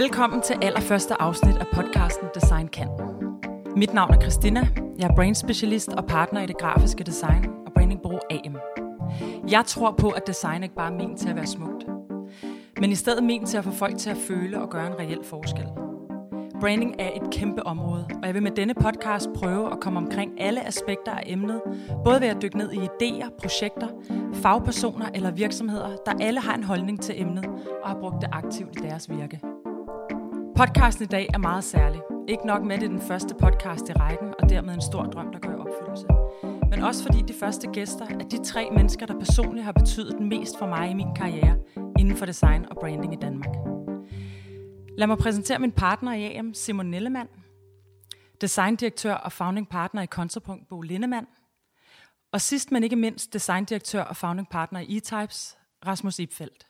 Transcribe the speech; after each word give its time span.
Velkommen 0.00 0.42
til 0.42 0.56
allerførste 0.62 1.22
afsnit 1.22 1.56
af 1.56 1.66
podcasten 1.72 2.28
Design 2.34 2.68
Kan. 2.68 2.88
Mit 3.76 3.94
navn 3.94 4.14
er 4.14 4.20
Christina. 4.20 4.68
Jeg 4.98 5.08
er 5.10 5.14
brand 5.14 5.34
specialist 5.34 5.88
og 5.88 6.06
partner 6.06 6.40
i 6.40 6.46
det 6.46 6.58
grafiske 6.58 7.04
design 7.04 7.46
og 7.66 7.72
brandingbureau 7.72 8.18
AM. 8.30 8.56
Jeg 9.50 9.64
tror 9.66 9.94
på, 9.98 10.10
at 10.10 10.26
design 10.26 10.62
ikke 10.62 10.74
bare 10.74 10.92
er 10.92 10.96
ment 10.96 11.18
til 11.20 11.28
at 11.28 11.36
være 11.36 11.46
smukt, 11.46 11.86
men 12.80 12.90
i 12.90 12.94
stedet 12.94 13.24
ment 13.24 13.48
til 13.48 13.58
at 13.58 13.64
få 13.64 13.70
folk 13.70 13.98
til 13.98 14.10
at 14.10 14.16
føle 14.16 14.60
og 14.60 14.70
gøre 14.70 14.86
en 14.86 14.98
reel 14.98 15.24
forskel. 15.24 15.66
Branding 16.60 16.94
er 16.98 17.10
et 17.22 17.30
kæmpe 17.30 17.66
område, 17.66 18.08
og 18.22 18.26
jeg 18.26 18.34
vil 18.34 18.42
med 18.42 18.50
denne 18.50 18.74
podcast 18.74 19.28
prøve 19.36 19.72
at 19.72 19.80
komme 19.80 19.98
omkring 19.98 20.40
alle 20.40 20.66
aspekter 20.66 21.12
af 21.12 21.22
emnet, 21.26 21.60
både 22.04 22.20
ved 22.20 22.28
at 22.28 22.42
dykke 22.42 22.58
ned 22.58 22.72
i 22.72 22.78
idéer, 22.78 23.36
projekter, 23.38 23.88
fagpersoner 24.34 25.06
eller 25.14 25.30
virksomheder, 25.30 25.96
der 26.06 26.12
alle 26.20 26.40
har 26.40 26.54
en 26.54 26.64
holdning 26.64 27.02
til 27.02 27.20
emnet 27.20 27.46
og 27.82 27.88
har 27.88 27.96
brugt 28.00 28.20
det 28.20 28.28
aktivt 28.32 28.76
i 28.76 28.82
deres 28.82 29.10
virke. 29.10 29.40
Podcasten 30.58 31.04
i 31.04 31.06
dag 31.06 31.26
er 31.34 31.38
meget 31.38 31.64
særlig. 31.64 32.00
Ikke 32.28 32.46
nok 32.46 32.62
med, 32.62 32.78
det 32.78 32.84
er 32.84 32.88
den 32.88 33.00
første 33.00 33.34
podcast 33.40 33.88
i 33.88 33.92
rækken, 33.92 34.34
og 34.38 34.48
dermed 34.48 34.74
en 34.74 34.82
stor 34.82 35.04
drøm, 35.04 35.32
der 35.32 35.38
går 35.38 35.50
i 35.50 35.54
opfyldelse. 35.54 36.06
Men 36.70 36.84
også 36.84 37.02
fordi 37.02 37.22
de 37.22 37.34
første 37.40 37.68
gæster 37.72 38.06
er 38.06 38.28
de 38.28 38.44
tre 38.44 38.68
mennesker, 38.70 39.06
der 39.06 39.18
personligt 39.18 39.64
har 39.64 39.72
betydet 39.72 40.20
mest 40.20 40.58
for 40.58 40.66
mig 40.66 40.90
i 40.90 40.94
min 40.94 41.14
karriere 41.16 41.58
inden 41.98 42.16
for 42.16 42.26
design 42.26 42.66
og 42.70 42.76
branding 42.80 43.12
i 43.12 43.16
Danmark. 43.16 43.54
Lad 44.98 45.06
mig 45.06 45.18
præsentere 45.18 45.58
min 45.58 45.72
partner 45.72 46.12
i 46.12 46.36
AM, 46.36 46.54
Simon 46.54 46.86
Nellemann, 46.86 47.28
designdirektør 48.40 49.14
og 49.14 49.32
founding 49.32 49.68
partner 49.68 50.02
i 50.02 50.06
Kontrapunkt, 50.06 50.68
Bo 50.68 50.80
Lindemann, 50.80 51.26
og 52.32 52.40
sidst 52.40 52.72
men 52.72 52.84
ikke 52.84 52.96
mindst 52.96 53.32
designdirektør 53.32 54.02
og 54.02 54.16
founding 54.16 54.48
partner 54.48 54.80
i 54.80 54.96
E-Types, 54.96 55.58
Rasmus 55.86 56.18
Ipfeldt. 56.18 56.67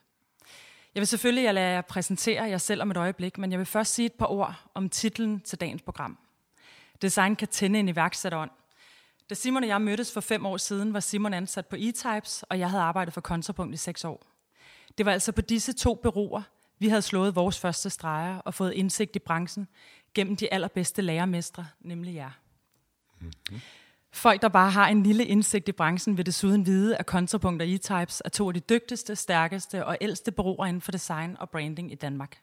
Jeg 0.95 1.01
vil 1.01 1.07
selvfølgelig 1.07 1.53
lade 1.53 1.67
jer 1.67 1.81
præsentere 1.81 2.43
jer 2.43 2.57
selv 2.57 2.81
om 2.81 2.91
et 2.91 2.97
øjeblik, 2.97 3.37
men 3.37 3.51
jeg 3.51 3.59
vil 3.59 3.65
først 3.65 3.93
sige 3.93 4.05
et 4.05 4.13
par 4.13 4.25
ord 4.25 4.55
om 4.73 4.89
titlen 4.89 5.39
til 5.39 5.61
dagens 5.61 5.81
program. 5.81 6.17
Design 7.01 7.35
kan 7.35 7.47
tænde 7.47 7.79
en 7.79 7.89
iværksætterånd. 7.89 8.51
Da 9.29 9.35
Simon 9.35 9.63
og 9.63 9.69
jeg 9.69 9.81
mødtes 9.81 10.13
for 10.13 10.21
fem 10.21 10.45
år 10.45 10.57
siden, 10.57 10.93
var 10.93 10.99
Simon 10.99 11.33
ansat 11.33 11.65
på 11.65 11.75
E-Types, 11.75 12.43
og 12.49 12.59
jeg 12.59 12.69
havde 12.69 12.83
arbejdet 12.83 13.13
for 13.13 13.21
Kontrapunkt 13.21 13.73
i 13.73 13.77
seks 13.77 14.05
år. 14.05 14.25
Det 14.97 15.05
var 15.05 15.11
altså 15.11 15.31
på 15.31 15.41
disse 15.41 15.73
to 15.73 15.95
bureauer, 15.95 16.41
vi 16.79 16.87
havde 16.87 17.01
slået 17.01 17.35
vores 17.35 17.59
første 17.59 17.89
streger 17.89 18.37
og 18.37 18.53
fået 18.53 18.73
indsigt 18.73 19.15
i 19.15 19.19
branchen 19.19 19.67
gennem 20.13 20.35
de 20.35 20.53
allerbedste 20.53 21.01
lærermestre, 21.01 21.67
nemlig 21.79 22.15
jer. 22.15 22.31
Mm-hmm. 23.19 23.59
Folk, 24.11 24.41
der 24.41 24.49
bare 24.49 24.71
har 24.71 24.87
en 24.87 25.03
lille 25.03 25.25
indsigt 25.25 25.69
i 25.69 25.71
branchen, 25.71 26.17
vil 26.17 26.25
desuden 26.25 26.65
vide, 26.65 26.97
at 26.97 27.05
Kontrapunkt 27.05 27.61
og 27.61 27.67
E-Types 27.67 28.21
er 28.25 28.29
to 28.29 28.47
af 28.47 28.53
de 28.53 28.59
dygtigste, 28.59 29.15
stærkeste 29.15 29.85
og 29.85 29.97
ældste 30.01 30.31
bureauer 30.31 30.65
inden 30.65 30.81
for 30.81 30.91
design 30.91 31.37
og 31.39 31.49
branding 31.49 31.91
i 31.91 31.95
Danmark. 31.95 32.41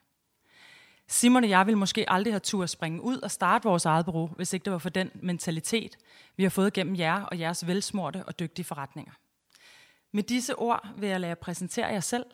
Simon 1.08 1.44
og 1.44 1.50
jeg 1.50 1.66
ville 1.66 1.78
måske 1.78 2.10
aldrig 2.10 2.32
have 2.32 2.40
tur 2.40 2.62
at 2.62 2.70
springe 2.70 3.02
ud 3.02 3.18
og 3.18 3.30
starte 3.30 3.68
vores 3.68 3.84
eget 3.84 4.04
bureau, 4.04 4.26
hvis 4.26 4.52
ikke 4.52 4.64
det 4.64 4.72
var 4.72 4.78
for 4.78 4.88
den 4.88 5.10
mentalitet, 5.14 5.96
vi 6.36 6.42
har 6.42 6.50
fået 6.50 6.72
gennem 6.72 6.96
jer 6.96 7.22
og 7.22 7.38
jeres 7.38 7.66
velsmorte 7.66 8.24
og 8.24 8.38
dygtige 8.38 8.64
forretninger. 8.64 9.12
Med 10.12 10.22
disse 10.22 10.58
ord 10.58 10.88
vil 10.98 11.08
jeg 11.08 11.20
lade 11.20 11.28
jer 11.28 11.34
præsentere 11.34 11.86
jer 11.86 12.00
selv. 12.00 12.24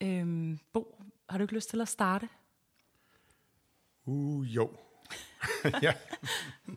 Øhm, 0.00 0.58
Bo, 0.72 1.02
har 1.28 1.38
du 1.38 1.44
ikke 1.44 1.54
lyst 1.54 1.70
til 1.70 1.80
at 1.80 1.88
starte? 1.88 2.28
Uh, 4.04 4.56
jo. 4.56 4.70
ja, 5.82 5.92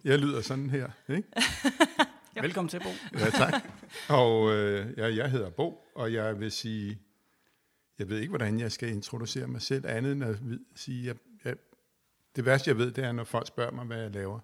jeg 0.04 0.20
lyder 0.20 0.42
sådan 0.42 0.70
her, 0.70 0.90
ikke? 1.10 1.28
Velkommen 2.42 2.70
til, 2.70 2.80
Bo. 2.80 2.90
ja, 3.20 3.30
tak. 3.30 3.54
Og 4.10 4.54
øh, 4.54 4.98
ja, 4.98 5.16
jeg 5.16 5.32
hedder 5.32 5.50
Bo, 5.50 5.88
og 5.96 6.14
jeg 6.14 6.40
vil 6.40 6.52
sige, 6.52 7.00
jeg 8.00 8.10
ved 8.10 8.20
ikke, 8.20 8.30
hvordan 8.30 8.60
jeg 8.60 8.72
skal 8.72 8.90
introducere 8.90 9.48
mig 9.48 9.62
selv, 9.62 9.86
andet 9.86 10.12
end 10.12 10.24
at 10.24 10.38
sige, 10.76 11.10
at 11.10 11.18
jeg, 11.46 11.56
det 12.36 12.46
værste, 12.46 12.70
jeg 12.70 12.78
ved, 12.78 12.92
det 12.92 13.04
er, 13.04 13.12
når 13.12 13.24
folk 13.24 13.48
spørger 13.48 13.72
mig, 13.72 13.86
hvad 13.86 14.02
jeg 14.02 14.12
laver. 14.12 14.40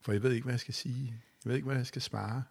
For 0.00 0.12
jeg 0.12 0.22
ved 0.22 0.32
ikke, 0.32 0.44
hvad 0.44 0.52
jeg 0.52 0.60
skal 0.60 0.74
sige. 0.74 1.22
Jeg 1.44 1.50
ved 1.50 1.54
ikke, 1.54 1.66
hvad 1.66 1.76
jeg 1.76 1.86
skal 1.86 2.02
svare. 2.02 2.42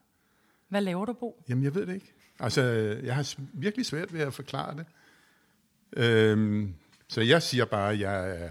Hvad 0.67 0.81
laver 0.81 1.05
du, 1.05 1.13
Bo? 1.13 1.43
Jamen, 1.49 1.63
jeg 1.63 1.75
ved 1.75 1.85
det 1.85 1.93
ikke. 1.93 2.13
Altså, 2.39 2.61
jeg 3.03 3.15
har 3.15 3.35
virkelig 3.53 3.85
svært 3.85 4.13
ved 4.13 4.21
at 4.21 4.33
forklare 4.33 4.77
det. 4.77 4.85
Øhm, 5.97 6.73
så 7.07 7.21
jeg 7.21 7.41
siger 7.41 7.65
bare, 7.65 7.91
at 7.91 7.99
jeg 7.99 8.29
er 8.29 8.49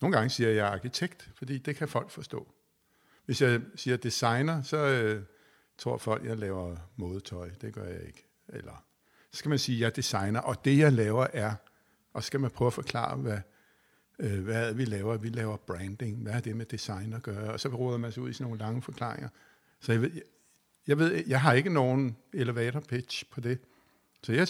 nogle 0.00 0.16
gange 0.16 0.30
siger 0.30 0.48
jeg, 0.48 0.56
at 0.56 0.62
jeg 0.62 0.68
er 0.68 0.72
arkitekt, 0.72 1.30
fordi 1.34 1.58
det 1.58 1.76
kan 1.76 1.88
folk 1.88 2.10
forstå. 2.10 2.52
Hvis 3.24 3.42
jeg 3.42 3.60
siger 3.74 3.96
designer, 3.96 4.62
så 4.62 4.76
øh, 4.76 5.22
tror 5.78 5.98
folk, 5.98 6.22
at 6.22 6.28
jeg 6.28 6.38
laver 6.38 6.76
modetøj. 6.96 7.50
Det 7.60 7.74
gør 7.74 7.84
jeg 7.84 8.02
ikke. 8.06 8.26
Eller 8.48 8.84
så 9.30 9.38
skal 9.38 9.48
man 9.48 9.58
sige, 9.58 9.76
at 9.76 9.80
jeg 9.80 9.86
er 9.86 9.90
designer, 9.90 10.40
og 10.40 10.64
det 10.64 10.78
jeg 10.78 10.92
laver 10.92 11.26
er, 11.32 11.54
og 12.12 12.22
så 12.22 12.26
skal 12.26 12.40
man 12.40 12.50
prøve 12.50 12.66
at 12.66 12.72
forklare, 12.72 13.16
hvad, 13.16 13.38
øh, 14.18 14.44
hvad 14.44 14.74
vi 14.74 14.84
laver. 14.84 15.16
Vi 15.16 15.28
laver 15.28 15.56
branding. 15.56 16.22
Hvad 16.22 16.32
er 16.32 16.40
det 16.40 16.56
med 16.56 16.66
design 16.66 17.12
at 17.12 17.22
gøre? 17.22 17.52
Og 17.52 17.60
så 17.60 17.68
råder 17.68 17.98
man 17.98 18.12
sig 18.12 18.22
ud 18.22 18.30
i 18.30 18.32
sådan 18.32 18.44
nogle 18.44 18.58
lange 18.58 18.82
forklaringer. 18.82 19.28
Så 19.80 19.92
jeg 19.92 20.02
ved, 20.02 20.10
jeg, 20.14 20.22
jeg, 20.86 20.98
ved, 20.98 21.24
jeg 21.26 21.40
har 21.40 21.52
ikke 21.52 21.70
nogen 21.70 22.16
elevator 22.32 22.80
pitch 22.80 23.30
på 23.30 23.40
det. 23.40 23.58
Så 24.22 24.32
jeg, 24.32 24.48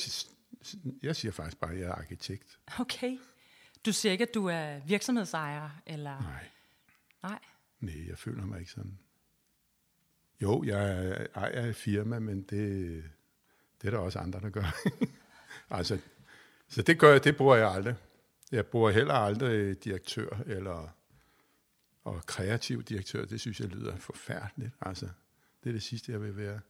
jeg 1.02 1.16
siger 1.16 1.32
faktisk 1.32 1.60
bare, 1.60 1.72
at 1.72 1.78
jeg 1.78 1.88
er 1.88 1.94
arkitekt. 1.94 2.58
Okay. 2.78 3.18
Du 3.86 3.92
siger 3.92 4.12
ikke, 4.12 4.22
at 4.22 4.34
du 4.34 4.46
er 4.46 4.78
virksomhedsejer, 4.78 5.70
eller? 5.86 6.20
Nej. 6.20 6.48
Nej? 7.22 7.38
Nej, 7.80 8.08
jeg 8.08 8.18
føler 8.18 8.46
mig 8.46 8.60
ikke 8.60 8.70
sådan. 8.70 8.98
Jo, 10.42 10.64
jeg 10.64 11.26
ejer 11.34 11.66
et 11.66 11.76
firma, 11.76 12.18
men 12.18 12.42
det, 12.42 13.04
det 13.82 13.86
er 13.86 13.90
der 13.90 13.98
også 13.98 14.18
andre, 14.18 14.40
der 14.40 14.50
gør. 14.50 14.76
altså, 15.78 15.98
så 16.68 16.82
det 16.82 16.98
gør 16.98 17.12
jeg, 17.12 17.24
det 17.24 17.36
bruger 17.36 17.56
jeg 17.56 17.70
aldrig. 17.70 17.94
Jeg 18.52 18.66
bruger 18.66 18.90
heller 18.90 19.14
aldrig 19.14 19.84
direktør 19.84 20.42
eller 20.46 20.96
og 22.04 22.26
kreativ 22.26 22.82
direktør. 22.82 23.24
Det 23.24 23.40
synes 23.40 23.60
jeg 23.60 23.68
lyder 23.68 23.96
forfærdeligt. 23.96 24.72
Altså, 24.80 25.08
det 25.64 25.68
er 25.68 25.72
det 25.72 25.82
sidste, 25.82 26.12
jeg 26.12 26.22
vil 26.22 26.36
være. 26.36 26.60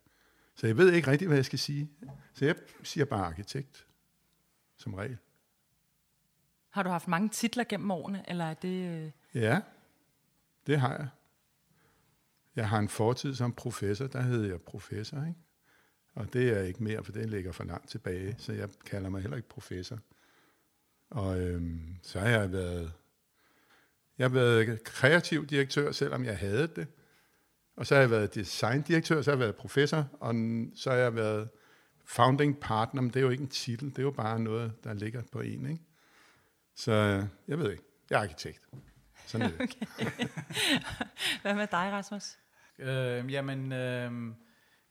Så 0.55 0.66
jeg 0.66 0.76
ved 0.76 0.93
ikke 0.93 1.10
rigtigt, 1.10 1.28
hvad 1.28 1.38
jeg 1.38 1.44
skal 1.44 1.59
sige. 1.59 1.91
Så 2.34 2.44
jeg 2.44 2.56
siger 2.82 3.05
bare 3.05 3.26
arkitekt, 3.26 3.87
som 4.76 4.94
regel. 4.94 5.19
Har 6.76 6.82
du 6.82 6.91
haft 6.91 7.09
mange 7.09 7.28
titler 7.28 7.64
gennem 7.69 7.91
årene, 7.91 8.25
eller 8.28 8.44
er 8.44 8.54
det... 8.54 9.04
Øh? 9.04 9.10
Ja, 9.42 9.60
det 10.66 10.81
har 10.81 10.92
jeg. 10.92 11.09
Jeg 12.56 12.69
har 12.69 12.78
en 12.78 12.88
fortid 12.88 13.34
som 13.34 13.53
professor, 13.53 14.06
der 14.06 14.20
hedder 14.20 14.48
jeg 14.48 14.60
professor, 14.60 15.16
ikke? 15.16 15.41
Og 16.14 16.32
det 16.32 16.59
er 16.59 16.62
ikke 16.62 16.84
mere, 16.84 17.04
for 17.04 17.12
det 17.12 17.31
ligger 17.31 17.53
for 17.53 17.64
langt 17.64 17.88
tilbage, 17.88 18.34
så 18.38 18.53
jeg 18.53 18.69
kalder 18.87 19.10
mig 19.10 19.20
heller 19.20 19.37
ikke 19.37 19.48
professor. 19.48 19.98
Og 21.10 21.41
øhm, 21.41 21.97
så 22.03 22.20
har 22.20 22.28
jeg 22.28 22.53
været, 22.53 22.93
jeg 24.19 24.25
har 24.25 24.34
været 24.34 24.84
kreativ 24.84 25.47
direktør, 25.47 25.93
selvom 25.93 26.25
jeg 26.25 26.38
havde 26.38 26.66
det. 26.66 26.87
Og 27.76 27.87
så 27.87 27.94
har 27.94 28.00
jeg 28.00 28.10
været 28.10 28.34
designdirektør, 28.34 29.22
så 29.22 29.31
har 29.31 29.37
jeg 29.37 29.41
været 29.41 29.56
professor, 29.56 30.08
og 30.20 30.34
så 30.75 30.91
har 30.91 30.97
jeg 30.97 31.14
været 31.14 31.48
founding 32.04 32.60
partner, 32.60 33.03
men 33.03 33.10
det 33.10 33.16
er 33.16 33.25
jo 33.25 33.31
ikke 33.31 33.43
en 33.43 33.48
titel, 33.48 33.91
det 33.91 33.98
er 33.98 34.03
jo 34.03 34.10
bare 34.10 34.41
noget, 34.41 34.84
der 34.84 34.94
ligger 34.94 35.22
på 35.32 35.41
en, 35.41 35.70
ikke? 35.70 35.86
Så 36.76 36.92
jeg 37.48 37.59
ved 37.59 37.70
ikke. 37.70 37.82
Jeg 38.10 38.16
er 38.16 38.22
arkitekt. 38.22 38.60
Sådan 39.26 39.47
er 39.47 39.50
det. 39.50 39.60
Okay. 39.97 40.09
Hvad 41.42 41.54
med 41.54 41.66
dig, 41.66 41.92
Rasmus? 41.92 42.38
Øh, 42.78 43.32
jamen, 43.32 43.72
øh, 43.72 44.03
jamen, 44.03 44.37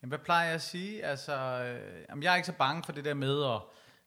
hvad 0.02 0.18
plejer 0.18 0.46
jeg 0.46 0.54
at 0.54 0.62
sige? 0.62 1.04
Altså, 1.04 1.32
øh, 1.34 2.04
jamen, 2.08 2.22
jeg 2.22 2.32
er 2.32 2.36
ikke 2.36 2.46
så 2.46 2.52
bange 2.52 2.82
for 2.84 2.92
det 2.92 3.04
der 3.04 3.14
med 3.14 3.44
at... 3.44 3.60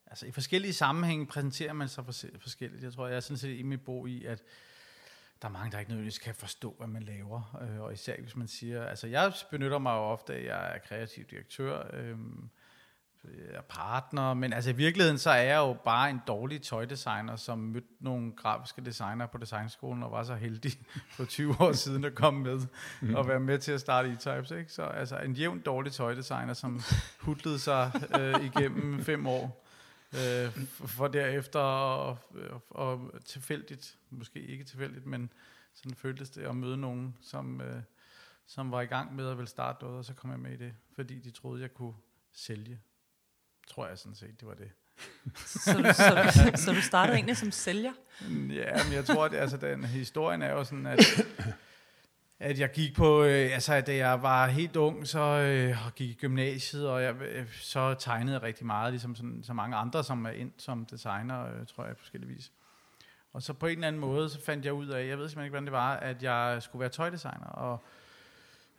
Altså, 0.07 0.25
i 0.25 0.31
forskellige 0.31 0.73
sammenhænge 0.73 1.25
præsenterer 1.25 1.73
man 1.73 1.89
sig 1.89 2.05
forskelligt. 2.05 2.83
Jeg 2.83 2.93
tror, 2.93 3.07
jeg 3.07 3.15
er 3.15 3.19
sådan 3.19 3.37
set 3.37 3.59
i 3.59 3.63
mit 3.63 3.81
bo 3.85 4.05
i, 4.05 4.25
at 4.25 4.43
der 5.41 5.47
er 5.47 5.51
mange, 5.51 5.71
der 5.71 5.79
ikke 5.79 5.91
nødvendigvis 5.91 6.19
kan 6.19 6.35
forstå, 6.35 6.75
hvad 6.77 6.87
man 6.87 7.03
laver. 7.03 7.59
Øh, 7.61 7.81
og 7.81 7.93
især 7.93 8.15
hvis 8.21 8.35
man 8.35 8.47
siger... 8.47 8.85
Altså, 8.85 9.07
jeg 9.07 9.33
benytter 9.51 9.77
mig 9.77 9.91
jo 9.91 9.99
ofte, 9.99 10.35
at 10.35 10.45
jeg 10.45 10.75
er 10.75 10.77
kreativ 10.77 11.25
direktør. 11.25 11.89
Øh, 11.93 12.17
er 13.23 13.61
partner, 13.61 14.33
men 14.33 14.53
altså 14.53 14.69
i 14.69 14.73
virkeligheden 14.73 15.17
så 15.17 15.29
er 15.29 15.41
jeg 15.41 15.57
jo 15.57 15.73
bare 15.73 16.09
en 16.09 16.21
dårlig 16.27 16.61
tøjdesigner, 16.61 17.35
som 17.35 17.59
mødte 17.59 17.87
nogle 17.99 18.31
grafiske 18.31 18.81
designer 18.81 19.25
på 19.25 19.37
designskolen 19.37 20.03
og 20.03 20.11
var 20.11 20.23
så 20.23 20.35
heldig 20.35 20.71
for 21.15 21.25
20 21.25 21.61
år 21.61 21.71
siden 21.71 22.05
at 22.05 22.15
komme 22.15 22.43
med 22.43 22.59
mm. 23.01 23.15
og 23.15 23.27
være 23.27 23.39
med 23.39 23.59
til 23.59 23.71
at 23.71 23.81
starte 23.81 24.09
E-Types. 24.09 24.51
Ikke? 24.51 24.71
Så 24.71 24.83
altså 24.83 25.17
en 25.17 25.33
jævn 25.33 25.59
dårlig 25.59 25.91
tøjdesigner, 25.91 26.53
som 26.53 26.81
hudlede 27.19 27.59
sig 27.59 27.91
øh, 28.19 28.45
igennem 28.45 29.01
fem 29.09 29.27
år, 29.27 29.65
øh, 30.13 30.65
for 30.69 31.07
derefter 31.07 31.59
og, 31.59 32.17
og 32.69 33.11
tilfældigt, 33.25 33.97
måske 34.09 34.39
ikke 34.39 34.63
tilfældigt, 34.63 35.05
men 35.05 35.29
sådan 35.73 35.95
føltes 35.95 36.29
det 36.29 36.41
at 36.41 36.55
møde 36.55 36.77
nogen, 36.77 37.17
som, 37.21 37.61
øh, 37.61 37.81
som 38.47 38.71
var 38.71 38.81
i 38.81 38.85
gang 38.85 39.15
med 39.15 39.29
at 39.29 39.37
ville 39.37 39.49
starte 39.49 39.83
noget, 39.83 39.97
og 39.97 40.05
så 40.05 40.13
kom 40.13 40.31
jeg 40.31 40.39
med 40.39 40.51
i 40.51 40.57
det, 40.57 40.73
fordi 40.95 41.19
de 41.19 41.31
troede, 41.31 41.61
jeg 41.61 41.73
kunne 41.73 41.93
sælge 42.33 42.79
tror 43.69 43.87
jeg 43.87 43.97
sådan 43.97 44.15
set, 44.15 44.39
det 44.39 44.47
var 44.47 44.53
det. 44.53 44.71
så, 45.35 45.73
du, 45.73 45.83
så, 45.83 46.31
så, 46.33 46.63
så 46.63 46.73
du 46.73 46.81
startede 46.81 47.15
egentlig 47.15 47.37
som 47.37 47.51
sælger? 47.51 47.91
Ja, 48.31 48.83
men 48.83 48.93
jeg 48.93 49.05
tror, 49.05 49.25
at 49.25 49.33
altså, 49.33 49.57
den 49.57 49.83
historien 49.83 50.41
er 50.41 50.51
jo 50.51 50.63
sådan, 50.63 50.85
at 50.85 50.99
at 52.39 52.59
jeg 52.59 52.71
gik 52.71 52.95
på, 52.95 53.23
øh, 53.23 53.53
altså 53.53 53.81
da 53.81 53.95
jeg 53.95 54.21
var 54.21 54.47
helt 54.47 54.75
ung, 54.75 55.07
så 55.07 55.19
øh, 55.19 55.77
gik 55.95 56.09
i 56.09 56.13
gymnasiet, 56.13 56.89
og 56.89 57.03
jeg, 57.03 57.15
øh, 57.21 57.53
så 57.53 57.93
tegnede 57.93 58.33
jeg 58.33 58.43
rigtig 58.43 58.65
meget, 58.65 58.93
ligesom 58.93 59.15
sådan, 59.15 59.43
så 59.43 59.53
mange 59.53 59.75
andre, 59.75 60.03
som 60.03 60.25
er 60.25 60.29
ind 60.29 60.51
som 60.57 60.85
designer, 60.85 61.45
øh, 61.45 61.65
tror 61.67 61.85
jeg, 61.85 61.95
på 61.95 61.99
forskellige 61.99 62.33
vis. 62.33 62.51
Og 63.33 63.41
så 63.41 63.53
på 63.53 63.67
en 63.67 63.71
eller 63.71 63.87
anden 63.87 64.01
måde, 64.01 64.29
så 64.29 64.41
fandt 64.45 64.65
jeg 64.65 64.73
ud 64.73 64.87
af, 64.87 65.07
jeg 65.07 65.17
ved 65.17 65.29
simpelthen 65.29 65.45
ikke, 65.45 65.51
hvordan 65.51 65.65
det 65.65 65.71
var, 65.71 65.95
at 65.95 66.23
jeg 66.23 66.57
skulle 66.61 66.79
være 66.79 66.89
tøjdesigner, 66.89 67.47
og 67.47 67.83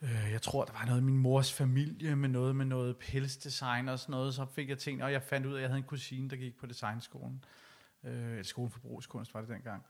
øh, 0.03 0.29
jeg 0.33 0.43
tror, 0.43 0.65
der 0.65 0.73
var 0.73 0.85
noget 0.85 1.01
i 1.01 1.05
min 1.05 1.17
mors 1.19 1.53
familie, 1.53 2.17
med 2.17 2.29
noget 2.29 2.57
med 2.57 2.65
noget 2.65 2.97
pelsdesign 2.97 3.89
og 3.89 3.99
sådan 3.99 4.11
noget, 4.11 4.35
så 4.35 4.47
fik 4.47 4.69
jeg 4.69 4.79
ting, 4.79 5.03
og 5.03 5.13
jeg 5.13 5.23
fandt 5.23 5.47
ud 5.47 5.53
af, 5.53 5.57
at 5.57 5.63
jeg 5.63 5.69
havde 5.69 5.79
en 5.79 5.85
kusine, 5.85 6.31
der 6.31 6.37
gik 6.37 6.59
på 6.59 6.67
designskolen, 6.67 7.45
øh, 8.05 8.45
skolen 8.45 8.71
for 8.71 8.81
brugskunst 8.81 9.35
var 9.35 9.41
det 9.41 9.49
dengang. 9.49 9.85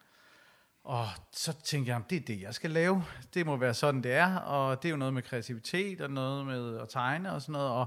Og 0.84 1.06
så 1.32 1.52
tænkte 1.52 1.92
jeg, 1.92 2.02
det 2.10 2.16
er 2.16 2.20
det, 2.20 2.40
jeg 2.40 2.54
skal 2.54 2.70
lave. 2.70 3.04
Det 3.34 3.46
må 3.46 3.56
være 3.56 3.74
sådan, 3.74 4.02
det 4.02 4.12
er. 4.12 4.36
Og 4.36 4.82
det 4.82 4.88
er 4.88 4.90
jo 4.90 4.96
noget 4.96 5.14
med 5.14 5.22
kreativitet 5.22 6.00
og 6.00 6.10
noget 6.10 6.46
med 6.46 6.78
at 6.78 6.88
tegne 6.88 7.32
og 7.32 7.42
sådan 7.42 7.52
noget. 7.52 7.70
Og 7.70 7.86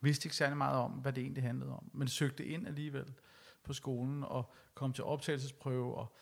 vidste 0.00 0.26
ikke 0.26 0.36
særlig 0.36 0.56
meget 0.56 0.76
om, 0.76 0.90
hvad 0.90 1.12
det 1.12 1.22
egentlig 1.22 1.42
handlede 1.42 1.72
om. 1.72 1.90
Men 1.92 2.08
søgte 2.08 2.46
ind 2.46 2.66
alligevel 2.66 3.14
på 3.64 3.72
skolen 3.72 4.24
og 4.24 4.52
kom 4.74 4.92
til 4.92 5.04
optagelsesprøve 5.04 5.94
og, 5.94 6.16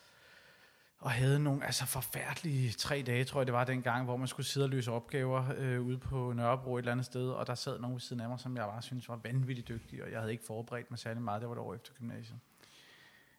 og 1.03 1.11
havde 1.11 1.39
nogle 1.39 1.65
altså 1.65 1.87
forfærdelige 1.87 2.73
tre 2.73 3.03
dage, 3.07 3.25
tror 3.25 3.41
jeg 3.41 3.47
det 3.47 3.53
var 3.53 3.65
dengang, 3.65 4.05
hvor 4.05 4.17
man 4.17 4.29
skulle 4.29 4.47
sidde 4.47 4.65
og 4.65 4.71
løse 4.71 4.93
opgaver 4.93 5.45
øh, 5.57 5.83
ude 5.83 5.99
på 5.99 6.33
Nørrebro 6.33 6.77
et 6.77 6.79
eller 6.79 6.93
andet 6.93 7.07
sted, 7.07 7.29
og 7.29 7.47
der 7.47 7.55
sad 7.55 7.79
nogen 7.79 7.95
ved 7.95 8.01
siden 8.01 8.23
af 8.23 8.29
mig, 8.29 8.41
som 8.41 8.57
jeg 8.57 8.65
bare 8.65 8.83
synes 8.83 9.09
var 9.09 9.17
vanvittigt 9.17 9.69
dygtig, 9.69 10.05
og 10.05 10.11
jeg 10.11 10.19
havde 10.21 10.33
ikke 10.33 10.45
forberedt 10.45 10.91
mig 10.91 10.99
særlig 10.99 11.23
meget, 11.23 11.41
det 11.41 11.49
var 11.49 11.55
det 11.55 11.63
år 11.63 11.75
efter 11.75 11.93
gymnasiet. 11.93 12.39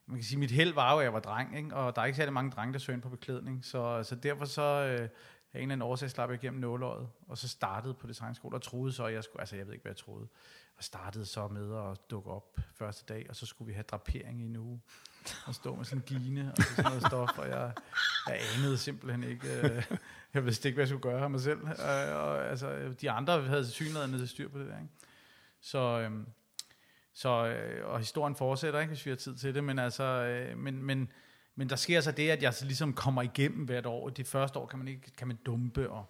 Man 0.06 0.18
kan 0.18 0.24
sige, 0.24 0.40
mit 0.40 0.52
held 0.52 0.74
var 0.74 0.94
jo, 0.94 1.00
at 1.00 1.04
jeg 1.04 1.14
var 1.14 1.20
dreng, 1.20 1.58
ikke? 1.58 1.76
og 1.76 1.96
der 1.96 2.02
er 2.02 2.06
ikke 2.06 2.16
særlig 2.16 2.34
mange 2.34 2.52
drenge, 2.52 2.74
der 2.74 2.80
søger 2.80 3.00
på 3.00 3.10
beklædning, 3.10 3.66
så, 3.66 4.04
så 4.04 4.16
derfor 4.16 4.46
så 4.46 4.62
øh, 4.62 5.10
af 5.54 5.60
en 5.60 5.62
eller 5.62 5.62
anden 5.62 5.82
årsag 5.82 6.10
slap 6.10 6.30
jeg 6.30 6.44
igennem 6.44 6.62
nåløjet, 6.62 7.10
og 7.28 7.38
så 7.38 7.48
startede 7.48 7.94
på 7.94 8.08
designskole, 8.08 8.56
og 8.56 8.62
troede 8.62 8.94
så, 8.94 9.06
at 9.06 9.14
jeg 9.14 9.24
skulle, 9.24 9.42
altså 9.42 9.56
jeg 9.56 9.66
ved 9.66 9.74
ikke, 9.74 9.84
hvad 9.84 9.92
jeg 9.92 9.98
troede, 9.98 10.28
og 10.78 10.84
startede 10.84 11.26
så 11.26 11.48
med 11.48 11.78
at 11.78 11.98
dukke 12.10 12.30
op 12.30 12.58
første 12.74 13.14
dag, 13.14 13.26
og 13.30 13.36
så 13.36 13.46
skulle 13.46 13.68
vi 13.68 13.74
have 13.74 13.84
drapering 13.84 14.42
i 14.42 14.46
en 14.46 14.56
uge, 14.56 14.82
og 15.46 15.56
stå 15.56 15.76
med 15.76 15.86
sådan 15.86 16.00
en 16.00 16.04
gine, 16.06 16.52
og 16.58 16.64
sådan 16.64 16.84
noget 16.92 17.04
stof, 17.08 17.38
og 17.38 17.50
jeg, 17.50 17.74
jeg 18.28 18.40
anede 18.58 18.78
simpelthen 18.78 19.24
ikke, 19.24 19.62
øh, 19.62 19.84
jeg 20.34 20.46
vidste 20.46 20.70
ikke, 20.70 20.76
hvad 20.76 20.82
jeg 20.82 20.90
skulle 20.90 21.02
gøre 21.02 21.30
mig 21.30 21.42
selv, 21.42 21.60
øh, 21.68 22.16
og 22.16 22.50
altså, 22.50 22.96
de 23.02 23.12
andre 23.12 23.42
havde 23.42 23.68
synligheden 23.68 24.18
til 24.18 24.30
styr 24.30 24.50
på 24.50 24.60
det 24.60 24.68
der, 24.68 24.80
ikke? 24.80 24.94
Så, 25.62 26.00
øh, 26.00 26.12
så, 27.14 27.48
øh, 27.48 27.88
og 27.90 28.00
historien 28.00 28.36
fortsætter, 28.36 28.80
ikke, 28.80 28.94
hvis 28.94 29.06
vi 29.06 29.12
har 29.12 29.16
tid 29.16 29.36
til 29.36 29.56
det, 29.56 29.64
men, 29.64 29.80
altså, 29.80 30.04
øh, 30.04 30.58
men, 30.58 30.84
men, 30.84 31.12
men 31.56 31.70
der 31.70 31.76
sker 31.76 32.02
så 32.02 32.12
det, 32.12 32.30
at 32.30 32.44
jeg 32.44 32.54
så 32.54 32.66
ligesom 32.66 32.94
kommer 32.94 33.22
igennem 33.22 33.66
hvert 33.66 33.86
år. 33.86 34.10
Det 34.10 34.28
første 34.28 34.60
år 34.60 34.66
kan 34.66 34.80
man 34.80 34.88
ikke 34.88 35.12
kan 35.12 35.28
man 35.28 35.38
dumpe, 35.46 35.90
og, 35.90 36.06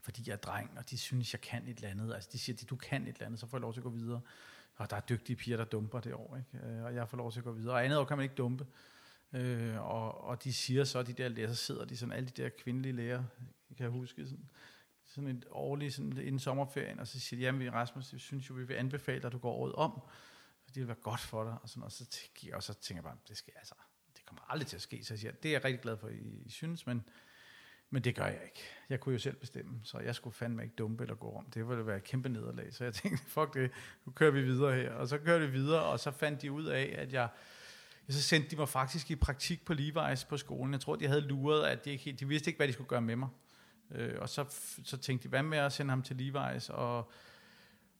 fordi 0.00 0.22
jeg 0.26 0.32
er 0.32 0.36
dreng, 0.36 0.70
og 0.78 0.90
de 0.90 0.98
synes, 0.98 1.32
jeg 1.32 1.40
kan 1.40 1.68
et 1.68 1.76
eller 1.76 1.88
andet. 1.88 2.14
Altså, 2.14 2.30
de 2.32 2.38
siger, 2.38 2.56
at 2.62 2.70
du 2.70 2.76
kan 2.76 3.02
et 3.02 3.08
eller 3.08 3.26
andet, 3.26 3.40
så 3.40 3.46
får 3.46 3.58
jeg 3.58 3.62
lov 3.62 3.72
til 3.72 3.80
at 3.80 3.84
gå 3.84 3.90
videre. 3.90 4.20
Og 4.80 4.90
der 4.90 4.96
er 4.96 5.00
dygtige 5.00 5.36
piger, 5.36 5.56
der 5.56 5.64
dumper 5.64 6.00
det 6.00 6.14
år, 6.14 6.36
ikke? 6.36 6.66
Øh, 6.66 6.84
og 6.84 6.94
jeg 6.94 7.08
får 7.08 7.16
lov 7.16 7.32
til 7.32 7.40
at 7.40 7.44
gå 7.44 7.52
videre. 7.52 7.74
Og 7.74 7.84
andet 7.84 7.98
år 7.98 8.04
kan 8.04 8.16
man 8.16 8.24
ikke 8.24 8.34
dumpe. 8.34 8.66
Øh, 9.32 9.80
og, 9.80 10.24
og 10.24 10.44
de 10.44 10.52
siger 10.52 10.84
så, 10.84 11.02
de 11.02 11.12
der 11.12 11.28
lærer, 11.28 11.48
så 11.48 11.54
sidder 11.54 11.84
de 11.84 11.96
sådan, 11.96 12.12
alle 12.12 12.28
de 12.28 12.42
der 12.42 12.48
kvindelige 12.48 12.92
lærer, 12.92 13.24
kan 13.76 13.84
jeg 13.84 13.90
huske, 13.90 14.26
sådan, 14.26 14.50
sådan 15.04 15.36
et 15.36 15.46
årligt 15.50 15.94
sådan 15.94 16.18
inden 16.18 16.38
sommerferien, 16.38 16.98
og 16.98 17.06
så 17.06 17.20
siger 17.20 17.40
de, 17.40 17.44
jamen 17.44 17.72
Rasmus, 17.72 18.12
vi 18.12 18.18
synes 18.18 18.50
jo, 18.50 18.54
vi 18.54 18.64
vil 18.64 18.74
anbefale 18.74 19.20
dig, 19.20 19.26
at 19.26 19.32
du 19.32 19.38
går 19.38 19.52
året 19.52 19.72
om, 19.72 20.00
for 20.64 20.70
det 20.70 20.76
vil 20.76 20.88
være 20.88 20.96
godt 21.02 21.20
for 21.20 21.44
dig, 21.44 21.56
og, 21.62 21.68
sådan, 21.68 21.82
og 21.82 21.92
så, 21.92 22.06
tænker, 22.06 22.56
og 22.56 22.62
så 22.62 22.74
tænker 22.74 22.98
jeg 22.98 23.04
bare, 23.04 23.16
det 23.28 23.36
skal 23.36 23.52
altså, 23.56 23.74
det 24.16 24.26
kommer 24.26 24.42
aldrig 24.48 24.66
til 24.66 24.76
at 24.76 24.82
ske, 24.82 25.04
så 25.04 25.14
jeg 25.14 25.18
siger, 25.18 25.32
det 25.32 25.48
er 25.48 25.52
jeg 25.52 25.64
rigtig 25.64 25.80
glad 25.80 25.96
for, 25.96 26.08
I, 26.08 26.42
I 26.46 26.50
synes, 26.50 26.86
men, 26.86 27.04
men 27.90 28.04
det 28.04 28.14
gør 28.14 28.24
jeg 28.24 28.40
ikke. 28.44 28.62
Jeg 28.88 29.00
kunne 29.00 29.12
jo 29.12 29.18
selv 29.18 29.36
bestemme, 29.36 29.80
så 29.84 29.98
jeg 29.98 30.14
skulle 30.14 30.34
fandme 30.34 30.62
ikke 30.62 30.74
dumpe 30.74 31.02
eller 31.02 31.14
gå 31.14 31.32
om. 31.32 31.46
Det 31.54 31.68
ville 31.68 31.86
være 31.86 31.96
et 31.96 32.04
kæmpe 32.04 32.28
nederlag, 32.28 32.74
så 32.74 32.84
jeg 32.84 32.94
tænkte, 32.94 33.24
fuck 33.34 33.54
det, 33.54 33.70
nu 34.06 34.12
kører 34.12 34.30
vi 34.30 34.42
videre 34.42 34.74
her. 34.74 34.92
Og 34.92 35.08
så 35.08 35.18
kørte 35.18 35.46
vi 35.46 35.52
videre, 35.52 35.82
og 35.82 36.00
så 36.00 36.10
fandt 36.10 36.42
de 36.42 36.52
ud 36.52 36.64
af, 36.64 36.94
at 36.98 37.12
jeg, 37.12 37.28
så 38.08 38.22
sendte 38.22 38.50
de 38.50 38.56
mig 38.56 38.68
faktisk 38.68 39.10
i 39.10 39.16
praktik 39.16 39.64
på 39.64 39.72
Levi's 39.72 40.28
på 40.28 40.36
skolen. 40.36 40.72
Jeg 40.72 40.80
tror, 40.80 40.96
de 40.96 41.06
havde 41.06 41.20
luret, 41.20 41.66
at 41.66 41.84
de, 41.84 41.90
ikke, 41.90 42.12
de 42.12 42.28
vidste 42.28 42.48
ikke, 42.48 42.58
hvad 42.58 42.68
de 42.68 42.72
skulle 42.72 42.88
gøre 42.88 43.02
med 43.02 43.16
mig. 43.16 43.28
Øh, 43.90 44.14
og 44.18 44.28
så, 44.28 44.44
så 44.84 44.96
tænkte 44.96 45.24
de, 45.24 45.28
hvad 45.28 45.42
med 45.42 45.58
at 45.58 45.72
sende 45.72 45.90
ham 45.90 46.02
til 46.02 46.14
Levi's? 46.14 46.72
Og, 46.72 47.10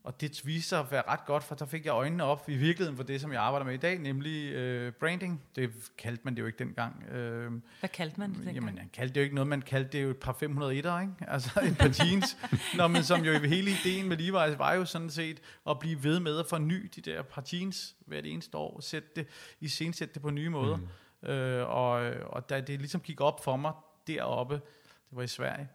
og 0.04 0.20
det 0.20 0.46
viste 0.46 0.68
sig 0.68 0.78
at 0.78 0.90
være 0.90 1.02
ret 1.08 1.26
godt, 1.26 1.44
for 1.44 1.54
der 1.54 1.66
fik 1.66 1.86
jeg 1.86 1.92
øjnene 1.92 2.24
op 2.24 2.48
i 2.48 2.56
virkeligheden 2.56 2.96
for 2.96 3.04
det, 3.04 3.20
som 3.20 3.32
jeg 3.32 3.42
arbejder 3.42 3.66
med 3.66 3.74
i 3.74 3.76
dag, 3.76 3.98
nemlig 3.98 4.52
øh, 4.52 4.92
branding. 4.92 5.42
Det 5.56 5.70
kaldte 5.98 6.22
man 6.24 6.34
det 6.34 6.40
jo 6.40 6.46
ikke 6.46 6.58
dengang. 6.58 7.04
Øh, 7.10 7.52
hvad 7.80 7.88
kaldte 7.88 8.20
man 8.20 8.30
det 8.30 8.36
dengang? 8.36 8.54
Jamen, 8.54 8.74
man 8.74 8.90
kaldte 8.92 9.14
det 9.14 9.20
jo 9.20 9.22
ikke 9.22 9.34
noget, 9.34 9.48
man 9.48 9.62
kaldte 9.62 9.98
det 9.98 10.04
jo 10.04 10.10
et 10.10 10.16
par 10.16 10.32
500 10.32 10.74
etter, 10.74 11.00
ikke? 11.00 11.12
Altså 11.28 11.60
et 11.62 11.78
par 11.78 12.04
jeans. 12.04 12.36
Nå, 12.76 12.88
men 12.88 13.02
som 13.02 13.24
jo 13.24 13.32
hele 13.32 13.70
ideen 13.70 14.08
med 14.08 14.20
Levi's 14.20 14.56
var 14.56 14.74
jo 14.74 14.84
sådan 14.84 15.10
set 15.10 15.40
at 15.70 15.78
blive 15.78 16.04
ved 16.04 16.20
med 16.20 16.38
at 16.38 16.46
forny 16.46 16.90
de 16.96 17.00
der 17.00 17.22
par 17.22 17.44
jeans 17.52 17.96
hvert 18.06 18.26
eneste 18.26 18.56
år, 18.56 18.80
sætte 18.80 19.08
det, 19.16 19.26
i 19.60 19.68
sætte 19.68 20.14
det 20.14 20.22
på 20.22 20.30
nye 20.30 20.48
måder. 20.48 20.76
Mm. 20.76 21.28
Øh, 21.28 21.68
og, 21.68 21.90
og 22.26 22.48
da 22.50 22.60
det 22.60 22.78
ligesom 22.78 23.00
gik 23.00 23.20
op 23.20 23.44
for 23.44 23.56
mig 23.56 23.72
deroppe, 24.06 24.54
det 24.54 25.16
var 25.16 25.22
i 25.22 25.26
Sverige, 25.26 25.68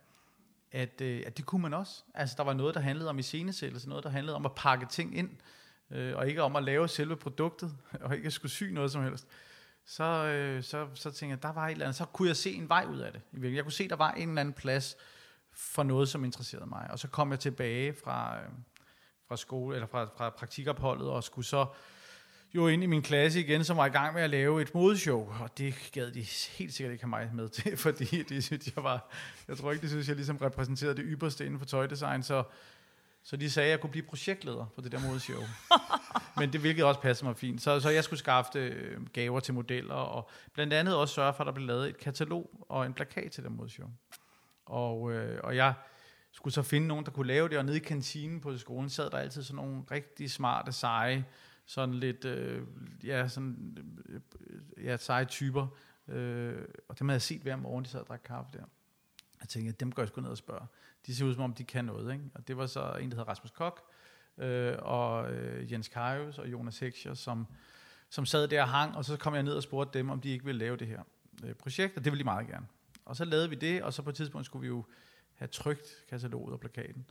at, 0.75 1.01
øh, 1.01 1.23
at 1.25 1.37
det 1.37 1.45
kunne 1.45 1.61
man 1.61 1.73
også. 1.73 2.03
Altså, 2.13 2.35
der 2.37 2.43
var 2.43 2.53
noget, 2.53 2.75
der 2.75 2.81
handlede 2.81 3.09
om 3.09 3.19
iscenesættelse, 3.19 3.89
noget, 3.89 4.03
der 4.03 4.09
handlede 4.09 4.35
om 4.35 4.45
at 4.45 4.55
pakke 4.55 4.85
ting 4.85 5.17
ind, 5.17 5.29
øh, 5.91 6.15
og 6.15 6.27
ikke 6.27 6.43
om 6.43 6.55
at 6.55 6.63
lave 6.63 6.87
selve 6.87 7.15
produktet, 7.15 7.77
og 8.01 8.15
ikke 8.15 8.27
at 8.27 8.33
skulle 8.33 8.51
sy 8.51 8.63
noget 8.63 8.91
som 8.91 9.03
helst. 9.03 9.27
Så, 9.85 10.03
øh, 10.03 10.63
så, 10.63 10.87
så 10.93 11.11
tænkte 11.11 11.33
jeg, 11.33 11.43
der 11.43 11.53
var 11.53 11.67
et 11.67 11.71
eller 11.71 11.85
andet, 11.85 11.95
så 11.95 12.05
kunne 12.05 12.27
jeg 12.27 12.35
se 12.35 12.53
en 12.53 12.69
vej 12.69 12.85
ud 12.89 12.99
af 12.99 13.11
det. 13.11 13.53
Jeg 13.55 13.63
kunne 13.63 13.71
se, 13.71 13.87
der 13.87 13.95
var 13.95 14.11
en 14.11 14.29
eller 14.29 14.41
anden 14.41 14.53
plads 14.53 14.95
for 15.51 15.83
noget, 15.83 16.09
som 16.09 16.25
interesserede 16.25 16.65
mig. 16.65 16.87
Og 16.91 16.99
så 16.99 17.07
kom 17.07 17.31
jeg 17.31 17.39
tilbage 17.39 17.93
fra, 18.03 18.37
øh, 18.39 18.49
fra 19.27 19.37
skole, 19.37 19.75
eller 19.75 19.87
fra, 19.87 20.09
fra 20.17 20.29
praktikopholdet, 20.29 21.09
og 21.09 21.23
skulle 21.23 21.45
så 21.45 21.65
jo 22.55 22.67
ind 22.67 22.83
i 22.83 22.85
min 22.85 23.01
klasse 23.01 23.39
igen, 23.39 23.63
som 23.63 23.77
var 23.77 23.85
i 23.85 23.89
gang 23.89 24.13
med 24.13 24.21
at 24.21 24.29
lave 24.29 24.61
et 24.61 24.75
modeshow, 24.75 25.29
og 25.41 25.57
det 25.57 25.89
gad 25.91 26.11
de 26.11 26.21
helt 26.57 26.73
sikkert 26.73 26.91
ikke 26.91 27.03
have 27.03 27.09
mig 27.09 27.29
med 27.33 27.49
til, 27.49 27.77
fordi 27.85 28.23
det 28.23 28.43
synes 28.43 28.71
jeg 28.75 28.83
var, 28.83 29.09
jeg 29.47 29.57
tror 29.57 29.71
ikke, 29.71 29.81
det 29.81 29.89
synes 29.89 30.07
jeg 30.07 30.15
ligesom 30.15 30.37
repræsenterede 30.37 30.95
det 30.95 31.05
ypperste 31.07 31.45
inden 31.45 31.59
for 31.59 31.65
tøjdesign, 31.65 32.23
så, 32.23 32.43
så 33.23 33.37
de 33.37 33.49
sagde, 33.49 33.67
at 33.67 33.71
jeg 33.71 33.79
kunne 33.79 33.89
blive 33.89 34.05
projektleder 34.05 34.65
på 34.75 34.81
det 34.81 34.91
der 34.91 34.99
modeshow. 34.99 35.41
Men 36.39 36.53
det 36.53 36.61
hvilket 36.61 36.85
også 36.85 37.01
passede 37.01 37.25
mig 37.25 37.37
fint. 37.37 37.61
Så, 37.61 37.79
så 37.79 37.89
jeg 37.89 38.03
skulle 38.03 38.19
skaffe 38.19 38.59
øh, 38.59 39.07
gaver 39.13 39.39
til 39.39 39.53
modeller, 39.53 39.95
og 39.95 40.29
blandt 40.53 40.73
andet 40.73 40.95
også 40.95 41.13
sørge 41.13 41.33
for, 41.33 41.43
at 41.43 41.47
der 41.47 41.53
blev 41.53 41.67
lavet 41.67 41.89
et 41.89 41.97
katalog 41.97 42.65
og 42.69 42.85
en 42.85 42.93
plakat 42.93 43.31
til 43.31 43.43
det 43.43 43.51
modeshow. 43.51 43.89
Og, 44.65 45.11
øh, 45.11 45.39
og 45.43 45.55
jeg 45.55 45.73
skulle 46.31 46.53
så 46.53 46.61
finde 46.61 46.87
nogen, 46.87 47.05
der 47.05 47.11
kunne 47.11 47.27
lave 47.27 47.49
det, 47.49 47.57
og 47.57 47.65
nede 47.65 47.77
i 47.77 47.79
kantinen 47.79 48.41
på 48.41 48.57
skolen 48.57 48.89
sad 48.89 49.09
der 49.09 49.17
altid 49.17 49.43
sådan 49.43 49.55
nogle 49.55 49.83
rigtig 49.91 50.31
smarte, 50.31 50.71
seje, 50.71 51.25
sådan 51.65 51.95
lidt, 51.95 52.25
øh, 52.25 52.63
ja, 53.03 53.27
sådan, 53.27 53.77
øh, 54.09 54.21
ja, 54.85 54.97
seje 54.97 55.25
typer. 55.25 55.67
Øh, 56.07 56.65
og 56.87 56.99
dem 56.99 57.09
havde 57.09 57.15
jeg 57.15 57.21
set 57.21 57.41
hver 57.41 57.55
morgen, 57.55 57.85
de 57.85 57.89
sad 57.89 57.99
og 57.99 58.07
drak 58.07 58.21
kaffe 58.25 58.57
der. 58.57 58.63
Jeg 59.41 59.49
tænkte, 59.49 59.69
at 59.69 59.79
dem 59.79 59.91
går 59.91 60.01
jeg 60.03 60.07
sgu 60.07 60.21
ned 60.21 60.29
og 60.29 60.37
spørge. 60.37 60.67
De 61.05 61.15
ser 61.15 61.25
ud 61.25 61.33
som 61.33 61.43
om, 61.43 61.53
de 61.53 61.63
kan 61.63 61.85
noget. 61.85 62.13
Ikke? 62.13 62.25
Og 62.35 62.47
det 62.47 62.57
var 62.57 62.65
så 62.65 62.79
en, 62.81 63.09
der 63.09 63.15
hedder 63.17 63.29
Rasmus 63.29 63.51
Kok, 63.51 63.91
øh, 64.37 64.75
og 64.79 65.33
øh, 65.33 65.71
Jens 65.71 65.87
Karius 65.87 66.37
og 66.37 66.51
Jonas 66.51 66.79
Hekscher, 66.79 67.13
som, 67.13 67.47
som 68.09 68.25
sad 68.25 68.47
der 68.47 68.61
og 68.61 68.69
hang, 68.69 68.95
og 68.95 69.05
så 69.05 69.17
kom 69.17 69.33
jeg 69.33 69.43
ned 69.43 69.53
og 69.53 69.63
spurgte 69.63 69.99
dem, 69.99 70.09
om 70.09 70.21
de 70.21 70.29
ikke 70.29 70.45
ville 70.45 70.59
lave 70.59 70.77
det 70.77 70.87
her 70.87 71.03
øh, 71.43 71.53
projekt, 71.53 71.97
og 71.97 72.03
det 72.03 72.11
ville 72.11 72.19
de 72.19 72.23
meget 72.23 72.47
gerne. 72.47 72.67
Og 73.05 73.15
så 73.15 73.25
lavede 73.25 73.49
vi 73.49 73.55
det, 73.55 73.83
og 73.83 73.93
så 73.93 74.01
på 74.01 74.09
et 74.09 74.15
tidspunkt 74.15 74.45
skulle 74.45 74.61
vi 74.61 74.67
jo 74.67 74.85
have 75.33 75.47
trygt 75.47 76.05
kataloget 76.09 76.53
og 76.53 76.59
plakaten. 76.59 77.05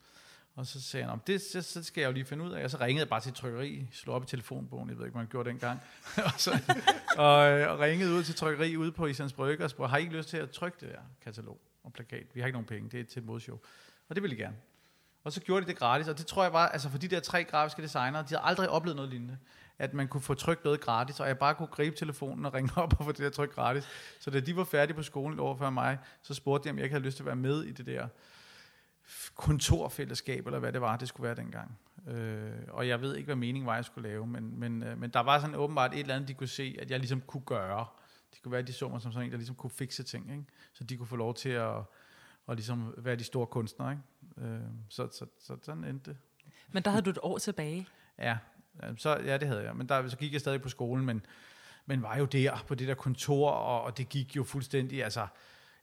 Og 0.57 0.67
så 0.67 0.83
sagde 0.83 1.07
han, 1.07 1.19
det, 1.27 1.43
så, 1.43 1.63
så 1.63 1.83
skal 1.83 2.01
jeg 2.01 2.09
jo 2.09 2.13
lige 2.13 2.25
finde 2.25 2.45
ud 2.45 2.53
af. 2.53 2.65
Og 2.65 2.71
så 2.71 2.77
ringede 2.81 3.01
jeg 3.01 3.09
bare 3.09 3.21
til 3.21 3.33
trykkeri, 3.33 3.89
slog 3.93 4.17
op 4.17 4.23
i 4.23 4.27
telefonbogen, 4.27 4.89
jeg 4.89 4.99
ved 4.99 5.05
ikke, 5.05 5.13
hvad 5.13 5.23
man 5.23 5.31
gjorde 5.31 5.49
dengang. 5.49 5.81
og, 6.27 6.33
så, 6.37 6.51
og, 7.17 7.51
øh, 7.51 7.71
og, 7.71 7.79
ringede 7.79 8.13
ud 8.13 8.23
til 8.23 8.35
trykkeri 8.35 8.77
ude 8.77 8.93
på 8.93 9.07
Islands 9.07 9.33
Brygge 9.33 9.65
og 9.65 9.71
spurgte, 9.71 9.91
har 9.91 9.99
I 9.99 10.01
ikke 10.01 10.17
lyst 10.17 10.29
til 10.29 10.37
at 10.37 10.51
trykke 10.51 10.79
det 10.81 10.89
der 10.89 11.01
katalog 11.25 11.61
og 11.85 11.93
plakat? 11.93 12.27
Vi 12.35 12.41
har 12.41 12.47
ikke 12.47 12.57
nogen 12.57 12.67
penge, 12.67 12.91
det 12.91 13.01
er 13.01 13.05
til 13.05 13.21
et 13.21 13.27
modshow. 13.27 13.59
Og 14.09 14.15
det 14.15 14.23
ville 14.23 14.37
de 14.37 14.43
gerne. 14.43 14.57
Og 15.25 15.33
så 15.33 15.41
gjorde 15.41 15.67
de 15.67 15.71
det 15.71 15.79
gratis, 15.79 16.09
og 16.09 16.19
det 16.19 16.27
tror 16.27 16.43
jeg 16.43 16.53
var, 16.53 16.69
altså 16.69 16.89
for 16.89 16.99
de 16.99 17.09
der 17.09 17.21
tre 17.21 17.45
grafiske 17.45 17.83
designere, 17.83 18.23
de 18.23 18.29
havde 18.29 18.43
aldrig 18.43 18.69
oplevet 18.69 18.97
noget 18.97 19.11
lignende. 19.11 19.39
At 19.79 19.95
man 19.95 20.09
kunne 20.09 20.21
få 20.21 20.35
trykt 20.35 20.65
noget 20.65 20.81
gratis, 20.81 21.21
og 21.21 21.29
jeg 21.29 21.39
bare 21.39 21.55
kunne 21.55 21.69
gribe 21.69 21.97
telefonen 21.97 22.47
og 22.47 22.55
ringe 22.55 22.73
op 22.77 22.95
og 22.99 23.05
få 23.05 23.13
det 23.13 23.19
der 23.19 23.31
tryk 23.31 23.55
gratis. 23.55 23.85
Så 24.21 24.31
da 24.31 24.41
de 24.41 24.57
var 24.57 24.65
færdige 24.65 24.97
på 24.97 25.03
skolen 25.03 25.39
over 25.41 25.57
for 25.57 25.71
mig, 25.71 25.99
så 26.23 26.35
spurgte 26.35 26.65
de, 26.65 26.71
om 26.71 26.77
jeg 26.77 26.85
ikke 26.85 26.95
havde 26.95 27.05
lyst 27.05 27.17
til 27.17 27.23
at 27.23 27.27
være 27.27 27.37
med 27.37 27.63
i 27.63 27.73
det 27.73 27.87
der 27.87 28.09
kontorfællesskab, 29.35 30.47
eller 30.47 30.59
hvad 30.59 30.73
det 30.73 30.81
var, 30.81 30.97
det 30.97 31.09
skulle 31.09 31.25
være 31.25 31.37
dengang. 31.37 31.79
Øh, 32.09 32.53
og 32.69 32.89
jeg 32.89 33.01
ved 33.01 33.17
ikke, 33.17 33.27
hvad 33.27 33.37
meningen 33.37 33.67
var, 33.67 33.75
jeg 33.75 33.85
skulle 33.85 34.09
lave, 34.09 34.27
men, 34.27 34.61
men, 34.61 34.83
øh, 34.83 34.99
men 34.99 35.11
der 35.11 35.21
var 35.21 35.41
sådan 35.41 35.55
åbenbart 35.55 35.95
et 35.95 36.01
eller 36.01 36.15
andet, 36.15 36.29
de 36.29 36.35
kunne 36.35 36.49
se, 36.49 36.77
at 36.81 36.91
jeg 36.91 36.99
ligesom 36.99 37.21
kunne 37.21 37.43
gøre. 37.43 37.87
Det 38.35 38.43
kunne 38.43 38.53
være, 38.53 38.61
at 38.61 38.67
de 38.67 38.73
så 38.73 38.89
mig 38.89 39.01
som 39.01 39.13
sådan 39.13 39.27
en, 39.27 39.31
der 39.33 39.37
ligesom 39.37 39.57
kunne 39.57 39.71
fikse 39.71 40.03
ting, 40.03 40.31
ikke? 40.31 40.45
så 40.73 40.85
de 40.85 40.97
kunne 40.97 41.07
få 41.07 41.17
lov 41.17 41.35
til 41.35 41.49
at, 41.49 41.77
at 42.49 42.57
ligesom 42.57 42.95
være 42.97 43.17
de 43.17 43.25
store 43.25 43.47
kunstnere. 43.47 43.91
Ikke? 43.91 44.51
Øh, 44.51 44.61
så, 44.89 45.09
så, 45.13 45.27
så 45.39 45.57
sådan 45.63 45.85
endte 45.85 46.11
det. 46.11 46.19
Men 46.73 46.83
der 46.83 46.91
havde 46.91 47.03
du 47.03 47.11
et 47.11 47.19
år 47.23 47.39
tilbage? 47.39 47.89
Ja, 48.19 48.39
så, 48.97 49.19
ja 49.25 49.39
det 49.39 49.49
havde 49.49 49.63
jeg. 49.63 49.77
Men 49.77 49.89
der, 49.89 50.09
så 50.09 50.17
gik 50.17 50.33
jeg 50.33 50.41
stadig 50.41 50.63
på 50.63 50.69
skolen, 50.69 51.07
men, 51.07 51.27
men 51.87 52.03
var 52.03 52.17
jo 52.17 52.25
der 52.25 52.65
på 52.69 52.75
det 52.75 52.89
der 52.89 52.95
kontor, 52.95 53.51
og, 53.51 53.83
og 53.83 53.99
det 53.99 54.09
gik 54.09 54.37
jo 54.37 54.45
fuldstændig, 54.45 55.05
altså 55.05 55.27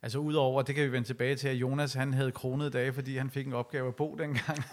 Altså 0.04 0.18
udover, 0.18 0.62
det 0.62 0.76
kan 0.76 0.84
vi 0.84 0.92
vende 0.92 1.08
tilbage 1.08 1.36
til, 1.36 1.48
at 1.48 1.56
Jonas 1.56 1.94
han 1.94 2.14
havde 2.14 2.32
kronet 2.32 2.74
dage, 2.74 2.94
fordi 2.94 3.18
han 3.18 3.30
fik 3.30 3.48
en 3.48 3.54
opgave 3.54 3.88
at 3.88 3.96
bo 3.96 4.16
dengang. 4.16 4.58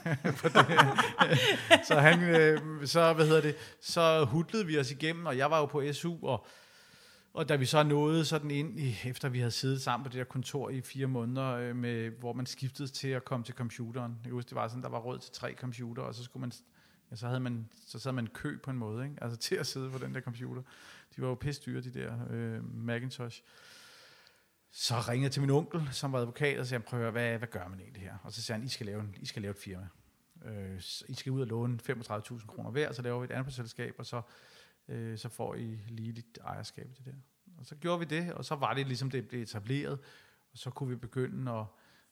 det. 0.42 1.86
så 1.86 1.94
han, 1.94 2.22
øh, 2.22 2.86
så, 2.86 3.12
hvad 3.12 3.26
hedder 3.26 3.40
det, 3.40 3.56
så 3.80 4.24
hudlede 4.24 4.66
vi 4.66 4.78
os 4.78 4.90
igennem, 4.90 5.26
og 5.26 5.38
jeg 5.38 5.50
var 5.50 5.58
jo 5.58 5.66
på 5.66 5.92
SU, 5.92 6.16
og, 6.22 6.46
og 7.34 7.48
da 7.48 7.56
vi 7.56 7.64
så 7.64 7.82
nåede 7.82 8.24
sådan 8.24 8.50
ind, 8.50 8.80
i, 8.80 8.96
efter 9.04 9.28
vi 9.28 9.38
havde 9.38 9.50
siddet 9.50 9.82
sammen 9.82 10.04
på 10.04 10.08
det 10.08 10.18
der 10.18 10.24
kontor 10.24 10.70
i 10.70 10.80
fire 10.80 11.06
måneder, 11.06 11.46
øh, 11.46 11.76
med, 11.76 12.10
hvor 12.10 12.32
man 12.32 12.46
skiftede 12.46 12.88
til 12.88 13.08
at 13.08 13.24
komme 13.24 13.44
til 13.44 13.54
computeren. 13.54 14.14
Jeg 14.24 14.32
husker, 14.32 14.48
det 14.48 14.56
var 14.56 14.68
sådan, 14.68 14.82
der 14.82 14.88
var 14.88 14.98
råd 14.98 15.18
til 15.18 15.32
tre 15.32 15.54
computer, 15.54 16.02
og 16.02 16.14
så 16.14 16.24
skulle 16.24 16.40
man 16.40 16.52
ja, 17.10 17.16
så 17.16 17.26
havde 17.26 17.40
man, 17.40 17.68
så 17.86 17.98
sad 17.98 18.12
man 18.12 18.26
kø 18.26 18.58
på 18.62 18.70
en 18.70 18.76
måde, 18.76 19.04
ikke? 19.04 19.16
altså 19.22 19.38
til 19.38 19.54
at 19.54 19.66
sidde 19.66 19.90
på 19.90 19.98
den 19.98 20.14
der 20.14 20.20
computer. 20.20 20.62
De 21.16 21.22
var 21.22 21.28
jo 21.28 21.34
pisse 21.34 21.62
dyre, 21.66 21.80
de 21.80 21.90
der 21.90 22.14
øh, 22.30 22.74
Macintosh. 22.74 23.42
Så 24.70 24.94
ringede 25.00 25.24
jeg 25.24 25.32
til 25.32 25.42
min 25.42 25.50
onkel, 25.50 25.88
som 25.92 26.12
var 26.12 26.18
advokat, 26.18 26.58
og 26.58 26.66
sagde, 26.66 26.82
prøv 26.82 27.00
at 27.00 27.02
høre, 27.02 27.12
hvad, 27.12 27.38
hvad 27.38 27.48
gør 27.48 27.68
man 27.68 27.80
egentlig 27.80 28.02
her? 28.02 28.18
Og 28.22 28.32
så 28.32 28.42
sagde 28.42 28.58
han, 28.58 28.66
I 28.66 28.70
skal 28.70 28.86
lave, 28.86 29.00
en, 29.00 29.14
I 29.20 29.26
skal 29.26 29.42
lave 29.42 29.50
et 29.50 29.56
firma. 29.56 29.88
Øh, 30.44 30.80
I 31.08 31.14
skal 31.14 31.32
ud 31.32 31.40
og 31.40 31.46
låne 31.46 31.78
35.000 31.90 32.46
kroner 32.46 32.70
hver, 32.70 32.92
så 32.92 33.02
laver 33.02 33.18
vi 33.18 33.24
et 33.24 33.30
andet 33.30 33.54
selskab, 33.54 33.94
og 33.98 34.06
så, 34.06 34.22
øh, 34.88 35.18
så 35.18 35.28
får 35.28 35.54
I 35.54 35.78
lige 35.88 36.12
lidt 36.12 36.38
ejerskab 36.44 36.94
til 36.94 37.04
det 37.04 37.14
der. 37.14 37.20
Og 37.58 37.66
så 37.66 37.74
gjorde 37.74 37.98
vi 37.98 38.04
det, 38.04 38.32
og 38.32 38.44
så 38.44 38.54
var 38.54 38.74
det 38.74 38.86
ligesom, 38.86 39.10
det 39.10 39.28
blev 39.28 39.42
etableret, 39.42 39.98
og 40.52 40.58
så 40.58 40.70
kunne 40.70 40.88
vi 40.88 40.96
begynde 40.96 41.52
at 41.52 41.64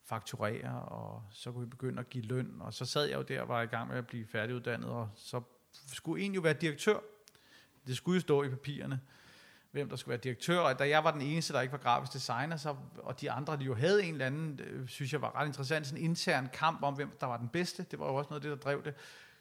fakturere, 0.05 0.83
og 0.83 1.23
så 1.31 1.53
kunne 1.53 1.65
vi 1.65 1.71
begynde 1.71 2.01
at 2.01 2.09
give 2.09 2.25
løn, 2.25 2.57
og 2.61 2.75
så 2.75 2.85
sad 2.85 3.05
jeg 3.05 3.17
jo 3.17 3.23
der 3.23 3.41
og 3.41 3.49
var 3.49 3.63
i 3.63 3.67
gang 3.67 3.89
med 3.89 3.97
at 3.99 4.07
blive 4.07 4.27
færdiguddannet, 4.27 4.89
og 4.89 5.11
så 5.15 5.43
skulle 5.93 6.25
en 6.25 6.35
jo 6.35 6.41
være 6.41 6.53
direktør. 6.53 6.99
Det 7.87 7.97
skulle 7.97 8.17
jo 8.17 8.21
stå 8.21 8.43
i 8.43 8.49
papirerne 8.49 9.01
hvem 9.76 9.88
der 9.88 9.97
skulle 9.97 10.11
være 10.11 10.21
direktør, 10.21 10.59
og 10.59 10.78
da 10.78 10.88
jeg 10.88 11.04
var 11.04 11.11
den 11.11 11.21
eneste, 11.21 11.52
der 11.52 11.61
ikke 11.61 11.73
var 11.73 11.78
grafisk 11.78 12.12
designer, 12.12 12.56
så, 12.56 12.76
og 12.99 13.21
de 13.21 13.30
andre, 13.30 13.56
de 13.56 13.64
jo 13.64 13.75
havde 13.75 14.04
en 14.04 14.12
eller 14.12 14.26
anden, 14.26 14.61
øh, 14.62 14.88
synes 14.88 15.12
jeg 15.12 15.23
var 15.23 15.37
ret 15.37 15.47
interessant, 15.47 15.87
sådan 15.87 16.02
en 16.02 16.11
intern 16.11 16.49
kamp 16.52 16.83
om, 16.83 16.95
hvem 16.95 17.16
der 17.21 17.26
var 17.26 17.37
den 17.37 17.49
bedste, 17.49 17.87
det 17.90 17.99
var 17.99 18.06
jo 18.06 18.14
også 18.14 18.28
noget 18.30 18.45
af 18.45 18.50
det, 18.50 18.59
der 18.59 18.71
drev 18.71 18.85
det, 18.85 18.95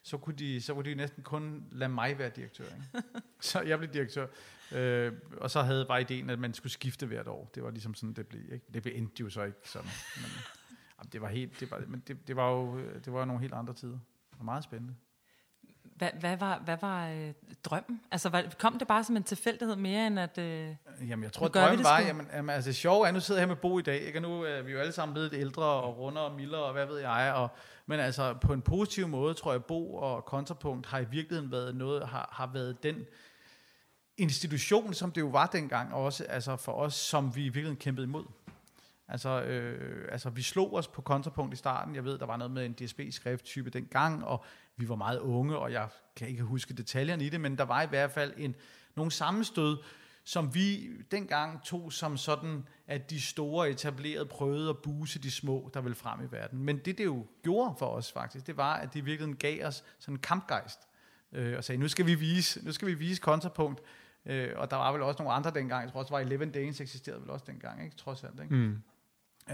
så 0.03 0.17
kunne 0.17 0.35
de, 0.35 0.61
så 0.61 0.73
kunne 0.73 0.89
de 0.89 0.95
næsten 0.95 1.23
kun 1.23 1.63
lade 1.71 1.89
mig 1.89 2.19
være 2.19 2.29
direktør. 2.29 2.63
Ikke? 2.63 3.07
så 3.39 3.61
jeg 3.61 3.77
blev 3.77 3.93
direktør. 3.93 4.27
Øh, 4.71 5.13
og 5.37 5.51
så 5.51 5.61
havde 5.61 5.85
bare 5.85 6.01
ideen, 6.01 6.29
at 6.29 6.39
man 6.39 6.53
skulle 6.53 6.73
skifte 6.73 7.05
hvert 7.05 7.27
år. 7.27 7.51
Det 7.55 7.63
var 7.63 7.71
ligesom 7.71 7.93
sådan, 7.93 8.13
det 8.13 8.27
blev. 8.27 8.41
Ikke? 8.53 8.65
Det 8.73 8.81
blev 8.81 8.93
endte 8.95 9.21
jo 9.21 9.29
så 9.29 9.43
ikke 9.43 9.57
sådan. 9.63 9.89
Men, 10.15 10.31
jamen, 10.99 11.09
det 11.11 11.21
var 11.21 11.27
helt, 11.27 11.59
det 11.59 11.71
var, 11.71 11.83
men 11.87 12.03
det, 12.07 12.27
det 12.27 12.35
var 12.35 12.51
jo 12.51 12.79
det 13.05 13.13
var 13.13 13.25
nogle 13.25 13.41
helt 13.41 13.53
andre 13.53 13.73
tider. 13.73 13.99
Det 14.31 14.39
var 14.39 14.43
meget 14.43 14.63
spændende. 14.63 14.95
Hvad, 15.95 16.09
hvad 16.19 16.37
var, 16.37 16.61
hvad 16.65 16.77
var 16.81 17.07
øh, 17.07 17.33
drømmen? 17.63 18.01
Altså, 18.11 18.29
var, 18.29 18.43
kom 18.59 18.79
det 18.79 18.87
bare 18.87 19.03
som 19.03 19.17
en 19.17 19.23
tilfældighed 19.23 19.75
mere 19.75 20.07
end 20.07 20.19
at... 20.19 20.37
Øh, 20.37 20.75
jamen, 21.09 21.23
jeg 21.23 21.31
tror, 21.33 21.47
drømmen 21.47 21.83
var... 21.83 21.99
Jamen, 21.99 22.27
jamen, 22.33 22.49
altså, 22.49 22.69
det 22.69 22.75
sjove 22.75 23.07
er, 23.07 23.11
nu 23.11 23.19
sidder 23.19 23.41
jeg 23.41 23.47
her 23.47 23.55
med 23.55 23.61
Bo 23.61 23.79
i 23.79 23.81
dag, 23.81 24.01
ikke? 24.01 24.17
og 24.17 24.21
nu 24.21 24.41
er 24.41 24.61
vi 24.61 24.71
jo 24.71 24.79
alle 24.79 24.91
sammen 24.91 25.13
blevet 25.13 25.33
ældre 25.33 25.63
og 25.63 25.97
rundere 25.97 26.23
og 26.23 26.35
mildere, 26.35 26.63
og 26.63 26.73
hvad 26.73 26.85
ved 26.85 26.97
jeg, 26.97 27.33
og, 27.35 27.49
men 27.85 27.99
altså, 27.99 28.33
på 28.33 28.53
en 28.53 28.61
positiv 28.61 29.07
måde, 29.07 29.33
tror 29.33 29.51
jeg, 29.51 29.63
Bo 29.63 29.95
og 29.95 30.25
Kontrapunkt 30.25 30.87
har 30.87 30.99
i 30.99 31.05
virkeligheden 31.11 31.51
været 31.51 31.75
noget, 31.75 32.07
har, 32.07 32.29
har 32.31 32.49
været 32.53 32.83
den 32.83 32.95
institution, 34.17 34.93
som 34.93 35.11
det 35.11 35.21
jo 35.21 35.27
var 35.27 35.45
dengang 35.45 35.93
også, 35.93 36.23
altså 36.23 36.55
for 36.55 36.71
os, 36.71 36.93
som 36.93 37.35
vi 37.35 37.41
i 37.41 37.43
virkeligheden 37.43 37.77
kæmpede 37.77 38.07
imod. 38.07 38.25
Altså, 39.07 39.41
øh, 39.41 40.07
altså, 40.11 40.29
vi 40.29 40.41
slog 40.41 40.73
os 40.73 40.87
på 40.87 41.01
kontrapunkt 41.01 41.53
i 41.53 41.57
starten. 41.57 41.95
Jeg 41.95 42.05
ved, 42.05 42.17
der 42.17 42.25
var 42.25 42.37
noget 42.37 42.51
med 42.51 42.65
en 42.65 42.73
DSB-skrifttype 42.73 43.69
dengang, 43.69 44.25
og 44.25 44.45
vi 44.77 44.89
var 44.89 44.95
meget 44.95 45.19
unge, 45.19 45.57
og 45.57 45.71
jeg 45.71 45.87
kan 46.15 46.27
ikke 46.27 46.43
huske 46.43 46.73
detaljerne 46.73 47.25
i 47.25 47.29
det, 47.29 47.41
men 47.41 47.57
der 47.57 47.63
var 47.63 47.81
i 47.81 47.87
hvert 47.87 48.11
fald 48.11 48.33
en, 48.37 48.55
nogle 48.95 49.11
sammenstød, 49.11 49.77
som 50.23 50.55
vi 50.55 50.89
dengang 51.11 51.63
tog 51.63 51.93
som 51.93 52.17
sådan, 52.17 52.67
at 52.87 53.09
de 53.09 53.21
store 53.21 53.69
etablerede 53.69 54.25
prøvede 54.25 54.69
at 54.69 54.77
buse 54.77 55.19
de 55.19 55.31
små, 55.31 55.71
der 55.73 55.81
ville 55.81 55.95
frem 55.95 56.23
i 56.23 56.27
verden. 56.31 56.63
Men 56.63 56.77
det, 56.77 56.97
det 56.97 57.05
jo 57.05 57.25
gjorde 57.43 57.75
for 57.79 57.85
os 57.85 58.11
faktisk, 58.11 58.47
det 58.47 58.57
var, 58.57 58.73
at 58.73 58.93
de 58.93 59.05
virkelig 59.05 59.35
gav 59.35 59.65
os 59.67 59.83
sådan 59.99 60.15
en 60.15 60.19
kampgejst, 60.19 60.79
øh, 61.31 61.57
og 61.57 61.63
sagde, 61.63 61.81
nu 61.81 61.87
skal 61.87 62.05
vi 62.05 62.15
vise, 62.15 62.65
nu 62.65 62.71
skal 62.71 62.87
vi 62.87 62.93
vise 62.93 63.21
kontrapunkt, 63.21 63.81
øh, 64.25 64.49
og 64.55 64.71
der 64.71 64.77
var 64.77 64.91
vel 64.91 65.01
også 65.01 65.23
nogle 65.23 65.33
andre 65.33 65.51
dengang, 65.51 65.83
jeg 65.83 65.91
tror 65.91 65.99
også, 65.99 66.13
var 66.13 66.19
11 66.19 66.45
Danes 66.45 66.81
eksisterede 66.81 67.21
vel 67.21 67.29
også 67.29 67.45
dengang, 67.47 67.83
ikke? 67.83 67.95
trods 67.95 68.23
alt. 68.23 68.39
Ikke? 68.43 68.55
Mm. 68.55 68.81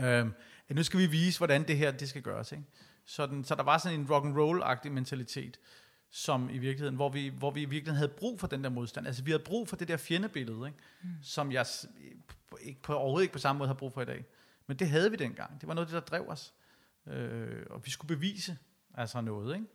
Øh, 0.03 0.27
at 0.69 0.75
nu 0.75 0.83
skal 0.83 0.99
vi 0.99 1.05
vise, 1.05 1.37
hvordan 1.37 1.63
det 1.67 1.77
her 1.77 1.91
det 1.91 2.09
skal 2.09 2.21
gøres. 2.21 2.51
Ikke? 2.51 2.63
Sådan, 3.05 3.43
så 3.43 3.55
der 3.55 3.63
var 3.63 3.77
sådan 3.77 3.99
en 3.99 4.11
rock 4.11 4.25
and 4.25 4.37
roll-agtig 4.37 4.89
mentalitet, 4.89 5.59
som 6.09 6.49
i 6.49 6.57
virkeligheden, 6.57 6.95
hvor 6.95 7.09
vi, 7.09 7.27
hvor 7.27 7.51
vi 7.51 7.61
i 7.61 7.65
virkeligheden 7.65 7.97
havde 7.97 8.11
brug 8.11 8.39
for 8.39 8.47
den 8.47 8.63
der 8.63 8.69
modstand. 8.69 9.07
Altså 9.07 9.23
vi 9.23 9.31
havde 9.31 9.43
brug 9.43 9.67
for 9.67 9.75
det 9.75 9.87
der 9.87 9.97
fjendebillede, 9.97 10.67
ikke? 10.67 10.79
Mm. 11.01 11.09
som 11.21 11.51
jeg 11.51 11.65
ikke 12.61 12.81
på, 12.81 12.93
overhovedet 12.93 13.23
ikke 13.23 13.33
på 13.33 13.39
samme 13.39 13.57
måde 13.57 13.67
har 13.67 13.73
brug 13.73 13.93
for 13.93 14.01
i 14.01 14.05
dag. 14.05 14.25
Men 14.67 14.77
det 14.77 14.89
havde 14.89 15.11
vi 15.11 15.17
dengang. 15.17 15.61
Det 15.61 15.67
var 15.67 15.73
noget 15.73 15.87
det, 15.87 15.93
der 15.93 15.99
drev 15.99 16.29
os. 16.29 16.53
Øh, 17.07 17.65
og 17.69 17.85
vi 17.85 17.91
skulle 17.91 18.15
bevise 18.15 18.57
altså 18.93 19.21
noget, 19.21 19.55
ikke? 19.55 19.67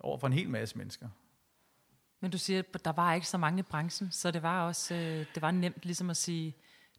over 0.00 0.18
for 0.18 0.26
en 0.26 0.32
hel 0.32 0.48
masse 0.50 0.78
mennesker. 0.78 1.08
Men 2.20 2.30
du 2.30 2.38
siger, 2.38 2.62
at 2.74 2.84
der 2.84 2.92
var 2.92 3.14
ikke 3.14 3.28
så 3.28 3.38
mange 3.38 3.60
i 3.60 3.62
branchen, 3.62 4.10
så 4.10 4.30
det 4.30 4.42
var 4.42 4.66
også 4.66 4.94
øh, 4.94 5.26
det 5.34 5.42
var 5.42 5.50
nemt 5.50 5.84
ligesom 5.84 6.10
at 6.10 6.16
sige, 6.16 6.56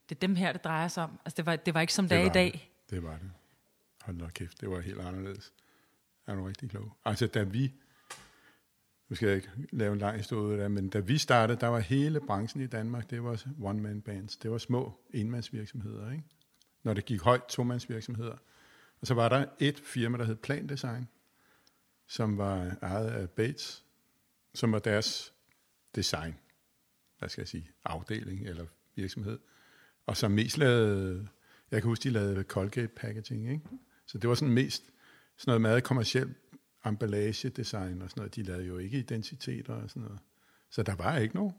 det 0.10 0.16
er 0.16 0.20
dem 0.20 0.36
her, 0.36 0.52
det 0.52 0.64
drejer 0.64 0.88
sig 0.88 1.04
om. 1.04 1.20
Altså 1.26 1.38
det 1.38 1.46
var, 1.46 1.56
det 1.56 1.74
var 1.74 1.82
ikke 1.82 1.94
som 1.94 2.06
det, 2.06 2.12
det 2.12 2.20
er 2.20 2.26
i 2.26 2.34
dag. 2.34 2.52
Det. 2.52 2.90
det 2.90 3.04
var 3.04 3.18
det. 3.18 3.32
Hold 4.02 4.20
da 4.20 4.30
kæft, 4.30 4.62
det 4.62 4.70
var 4.70 4.80
helt 4.80 5.00
anderledes. 5.00 5.54
Er 6.28 6.36
du 6.36 6.44
rigtig 6.44 6.70
klog? 6.70 6.98
Altså 7.06 7.28
da 7.28 7.44
vi, 7.44 7.74
nu 9.10 9.16
skal 9.16 9.28
jeg 9.28 9.36
ikke 9.36 9.50
lave 9.72 9.94
en 9.94 10.00
lang 10.00 10.18
historie 10.18 10.58
der, 10.58 10.68
men 10.68 10.90
da 10.90 11.00
vi 11.00 11.18
startede, 11.18 11.60
der 11.60 11.68
var 11.68 11.80
hele 11.80 12.20
branchen 12.20 12.64
i 12.64 12.68
Danmark, 12.68 13.10
det 13.10 13.24
var 13.24 13.46
one-man 13.62 14.02
bands. 14.02 14.38
Det 14.38 14.52
var 14.52 14.58
små 14.58 15.00
enmandsvirksomheder, 15.14 16.12
ikke? 16.12 16.24
Når 16.84 16.94
det 16.94 17.06
gik 17.06 17.22
højt, 17.22 17.44
tomandsvirksomheder. 17.44 18.38
Og 19.02 19.08
så 19.08 19.14
var 19.14 19.30
der 19.30 19.46
et 19.60 19.80
firma, 19.80 20.18
der 20.18 20.24
hed 20.24 20.36
Plan 20.36 20.68
Design, 20.68 21.08
som 22.08 22.38
var 22.38 22.78
ejet 22.82 23.08
af 23.08 23.30
Bates, 23.30 23.86
som 24.54 24.72
var 24.72 24.80
deres 24.80 25.34
design, 25.96 26.36
hvad 27.20 27.30
skal 27.30 27.42
jeg 27.42 27.48
sige, 27.48 27.70
afdeling 27.84 28.48
eller 28.48 28.66
virksomhed. 28.96 29.40
Og 30.06 30.18
som 30.18 30.32
mest 30.32 30.58
lavede, 30.58 31.28
jeg 31.72 31.82
kan 31.82 31.90
huske, 31.90 32.04
de 32.04 32.10
lavede 32.10 32.44
Colgate 32.44 32.88
packaging, 32.88 33.50
ikke? 33.52 33.62
Så 34.06 34.18
det 34.18 34.30
var 34.30 34.36
sådan 34.36 34.54
mest 34.54 34.93
sådan 35.44 35.52
noget 35.52 35.62
meget 35.62 35.84
kommersielt 35.84 36.38
emballage 36.86 37.50
design 37.50 38.02
og 38.02 38.10
sådan 38.10 38.22
noget. 38.22 38.36
De 38.36 38.44
lavede 38.44 38.66
jo 38.66 38.78
ikke 38.78 38.98
identiteter 38.98 39.74
og 39.74 39.90
sådan 39.90 40.04
noget. 40.04 40.20
Så 40.72 40.84
der 40.84 40.96
var 40.96 41.18
ikke 41.18 41.36
nogen. 41.36 41.54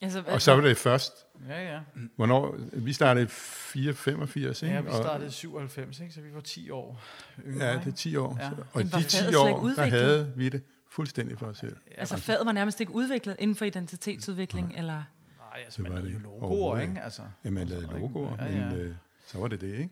Altså, 0.00 0.22
og 0.26 0.42
så 0.42 0.54
var 0.54 0.60
det 0.60 0.76
først. 0.76 1.12
Ja, 1.48 1.72
ja. 1.74 1.80
Hvornår? 2.16 2.56
Vi 2.72 2.92
startede 2.92 3.28
485, 3.28 4.62
ikke? 4.62 4.74
Ja, 4.74 4.80
vi 4.80 4.90
startede 4.90 5.30
97, 5.30 6.00
ikke? 6.00 6.14
så 6.14 6.20
vi 6.20 6.34
var 6.34 6.40
10 6.40 6.70
år 6.70 7.02
yngre. 7.46 7.66
Ja, 7.66 7.78
det 7.78 7.86
er 7.86 7.96
10 7.96 8.16
år. 8.16 8.38
Ja. 8.40 8.50
Og 8.72 8.84
de 8.84 9.02
10 9.02 9.34
år, 9.34 9.60
der 9.76 9.86
havde 9.86 10.32
vi 10.36 10.48
det 10.48 10.62
fuldstændig 10.88 11.38
for 11.38 11.46
os 11.46 11.58
selv. 11.58 11.76
Altså 11.98 12.16
faget 12.16 12.46
var 12.46 12.52
nærmest 12.52 12.80
ikke 12.80 12.94
udviklet 12.94 13.36
inden 13.38 13.56
for 13.56 13.64
identitetsudvikling, 13.64 14.68
Nej. 14.68 14.78
eller? 14.78 15.02
Nej, 15.38 15.62
altså 15.64 15.82
man 15.82 15.92
lavede 15.92 16.12
jo 16.12 16.18
logoer, 16.18 16.80
ikke? 16.80 17.00
Altså, 17.00 17.22
ja, 17.44 17.50
man 17.50 17.68
lavede 17.68 17.86
logoer, 17.86 18.36
ja, 18.38 18.52
ja. 18.52 18.68
men 18.68 18.80
øh, 18.80 18.94
så 19.26 19.38
var 19.38 19.48
det 19.48 19.60
det, 19.60 19.72
ikke? 19.78 19.90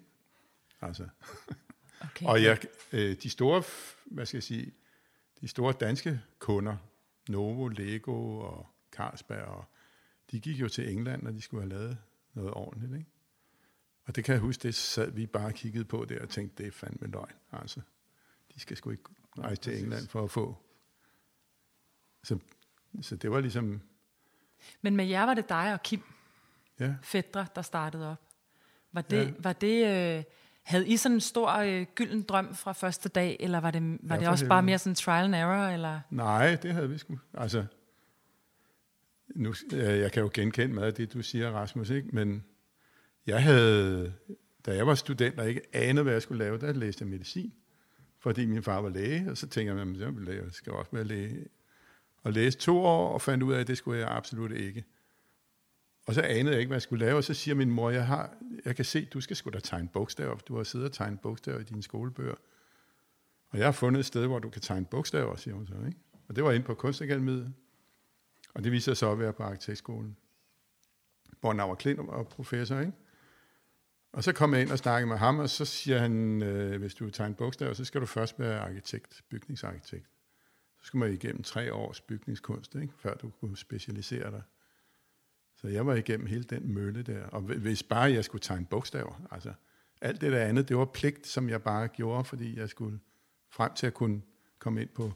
Altså. 0.83 1.05
Okay. 2.01 2.27
Og 2.27 2.43
jeg, 2.43 2.59
øh, 2.93 3.17
de 3.23 3.31
store, 3.31 3.63
hvad 4.05 4.27
skal 4.27 4.37
jeg 4.37 4.43
sige, 4.43 4.73
de 5.41 5.49
store 5.49 5.73
danske 5.73 6.21
kunder, 6.39 6.77
Novo, 7.29 7.69
Lego 7.69 8.39
og 8.39 8.67
Carlsberg, 8.93 9.45
og 9.45 9.65
de 10.31 10.41
gik 10.41 10.61
jo 10.61 10.69
til 10.69 10.93
England, 10.93 11.23
når 11.23 11.31
de 11.31 11.41
skulle 11.41 11.63
have 11.63 11.69
lavet 11.69 11.99
noget 12.35 12.55
ordentligt. 12.55 12.95
Ikke? 12.95 13.11
Og 14.07 14.17
det 14.17 14.25
kan 14.25 14.33
jeg 14.33 14.41
huske, 14.41 14.63
det 14.63 14.75
sad 14.75 15.11
vi 15.11 15.27
bare 15.27 15.47
og 15.47 15.55
kiggede 15.55 15.85
på 15.85 16.05
der 16.05 16.23
og 16.23 16.29
tænkte, 16.29 16.63
det 16.63 16.69
er 16.69 16.73
fandme 16.73 17.07
løgn. 17.07 17.33
Altså, 17.53 17.81
de 18.55 18.61
skal 18.61 18.77
sgu 18.77 18.91
ikke 18.91 19.03
rejse 19.39 19.63
til 19.63 19.83
England 19.83 20.09
for 20.09 20.25
at 20.25 20.31
få. 20.31 20.57
Så, 22.25 22.39
så 23.01 23.17
det 23.17 23.31
var 23.31 23.41
ligesom... 23.41 23.81
Men 24.81 24.97
med 24.97 25.07
jer 25.07 25.25
var 25.25 25.35
det 25.35 25.49
dig 25.49 25.73
og 25.73 25.83
Kim, 25.83 26.03
ja. 26.81 26.95
fædre, 27.03 27.47
der 27.55 27.63
startede 27.63 28.11
op. 28.11 28.23
Var 28.93 29.03
det, 29.03 29.27
ja. 29.27 29.33
var 29.39 29.53
det 29.53 29.87
øh, 30.19 30.25
havde 30.71 30.89
I 30.89 30.97
sådan 30.97 31.17
en 31.17 31.21
stor 31.21 31.51
øh, 31.51 31.87
gylden 31.95 32.23
drøm 32.23 32.55
fra 32.55 32.73
første 32.73 33.09
dag, 33.09 33.37
eller 33.41 33.61
var 33.61 33.71
det, 33.71 33.99
var 34.03 34.15
ja, 34.15 34.21
det 34.21 34.29
også 34.29 34.49
bare 34.49 34.63
mere 34.63 34.79
sådan 34.79 34.95
trial 34.95 35.25
and 35.25 35.35
error? 35.35 35.67
Eller? 35.67 36.01
Nej, 36.11 36.57
det 36.63 36.73
havde 36.73 36.89
vi 36.89 36.99
sgu. 36.99 37.19
Altså, 37.35 37.65
nu, 39.35 39.55
øh, 39.73 39.99
jeg 39.99 40.13
kan 40.13 40.23
jo 40.23 40.31
genkende 40.35 40.75
meget 40.75 40.87
af 40.87 40.95
det, 40.95 41.13
du 41.13 41.23
siger, 41.23 41.51
Rasmus, 41.51 41.91
ikke? 41.91 42.09
men 42.13 42.45
jeg 43.27 43.43
havde, 43.43 44.13
da 44.67 44.75
jeg 44.75 44.87
var 44.87 44.95
student 44.95 45.41
og 45.41 45.49
ikke 45.49 45.63
anede, 45.73 46.03
hvad 46.03 46.13
jeg 46.13 46.23
skulle 46.23 46.45
lave, 46.45 46.59
der 46.59 46.73
læste 46.73 47.03
jeg 47.03 47.11
medicin, 47.11 47.53
fordi 48.19 48.47
min 48.47 48.63
far 48.63 48.81
var 48.81 48.89
læge, 48.89 49.31
og 49.31 49.37
så 49.37 49.47
tænkte 49.49 49.75
jeg, 49.75 50.09
at 50.29 50.35
jeg 50.35 50.45
skal 50.53 50.73
også 50.73 50.91
være 50.93 51.05
læge. 51.05 51.47
Og 52.23 52.33
læste 52.33 52.61
to 52.61 52.79
år, 52.79 53.13
og 53.13 53.23
fandt 53.23 53.43
ud 53.43 53.53
af, 53.53 53.61
at 53.61 53.67
det 53.67 53.79
skulle 53.79 54.01
jeg 54.01 54.09
absolut 54.11 54.53
ikke. 54.53 54.85
Og 56.11 56.15
så 56.15 56.23
anede 56.23 56.53
jeg 56.53 56.61
ikke, 56.61 56.69
hvad 56.69 56.77
jeg 56.77 56.83
skulle 56.83 57.07
lave, 57.07 57.17
og 57.17 57.25
så 57.25 57.35
siger 57.35 57.55
min 57.55 57.71
mor, 57.71 57.91
jeg, 57.91 58.07
har, 58.07 58.35
jeg 58.65 58.77
kan 58.77 58.85
se, 58.85 59.05
du 59.05 59.21
skal 59.21 59.37
sgu 59.37 59.51
da 59.51 59.61
tegne 59.61 59.89
bogstaver, 59.89 60.35
du 60.37 60.57
har 60.57 60.65
siddet 60.65 60.87
og 60.87 60.93
tegnet 60.93 61.21
bogstaver 61.21 61.59
i 61.61 61.63
dine 61.63 61.83
skolebøger. 61.83 62.35
Og 63.49 63.59
jeg 63.59 63.67
har 63.67 63.73
fundet 63.73 64.01
et 64.01 64.07
sted, 64.07 64.27
hvor 64.27 64.39
du 64.39 64.51
kan 64.51 64.63
tegne 64.63 64.87
bogstaver, 64.87 65.37
siger 65.37 65.55
hun 65.55 65.67
så. 65.67 65.75
Ikke? 65.87 65.99
Og 66.29 66.37
det 66.37 66.45
var 66.45 66.53
inde 66.53 66.67
på 66.67 66.75
Kunstakademiet, 66.75 67.55
og 68.55 68.65
det 68.65 68.73
viser 68.73 68.93
sig 68.93 68.97
så 68.97 69.13
at 69.13 69.19
være 69.19 69.33
på 69.33 69.43
arkitektskolen, 69.43 70.17
hvor 71.41 71.53
Nauer 71.53 71.75
Klint 71.75 71.99
var 71.99 72.23
professor. 72.23 72.79
Ikke? 72.81 72.93
Og 74.13 74.25
så 74.25 74.33
kom 74.33 74.55
jeg 74.55 74.63
ind 74.63 74.71
og 74.71 74.79
snakkede 74.79 75.09
med 75.09 75.17
ham, 75.17 75.39
og 75.39 75.51
så 75.51 75.65
siger 75.65 75.99
han, 75.99 76.43
øh, 76.43 76.81
hvis 76.81 76.95
du 76.95 77.05
vil 77.05 77.13
tegne 77.13 77.35
bogstaver, 77.35 77.73
så 77.73 77.85
skal 77.85 78.01
du 78.01 78.07
først 78.07 78.39
være 78.39 78.61
arkitekt, 78.61 79.23
bygningsarkitekt. 79.29 80.07
Så 80.81 80.87
skal 80.87 80.99
man 80.99 81.13
igennem 81.13 81.43
tre 81.43 81.75
års 81.75 82.01
bygningskunst, 82.01 82.75
ikke? 82.75 82.93
før 82.99 83.15
du 83.15 83.31
kunne 83.31 83.57
specialisere 83.57 84.31
dig. 84.31 84.43
Så 85.61 85.69
jeg 85.69 85.87
var 85.87 85.95
igennem 85.95 86.27
hele 86.27 86.45
den 86.45 86.75
mølle 86.75 87.03
der. 87.03 87.27
Og 87.27 87.41
hvis 87.41 87.83
bare 87.83 88.13
jeg 88.13 88.25
skulle 88.25 88.43
tegne 88.43 88.67
bogstaver, 88.67 89.27
altså 89.31 89.53
alt 90.01 90.21
det 90.21 90.33
der 90.33 90.45
andet, 90.45 90.69
det 90.69 90.77
var 90.77 90.85
pligt, 90.85 91.27
som 91.27 91.49
jeg 91.49 91.63
bare 91.63 91.89
gjorde, 91.89 92.25
fordi 92.25 92.59
jeg 92.59 92.69
skulle 92.69 93.01
frem 93.51 93.75
til 93.75 93.87
at 93.87 93.95
kunne 93.95 94.23
komme 94.59 94.81
ind 94.81 94.89
på, 94.89 95.13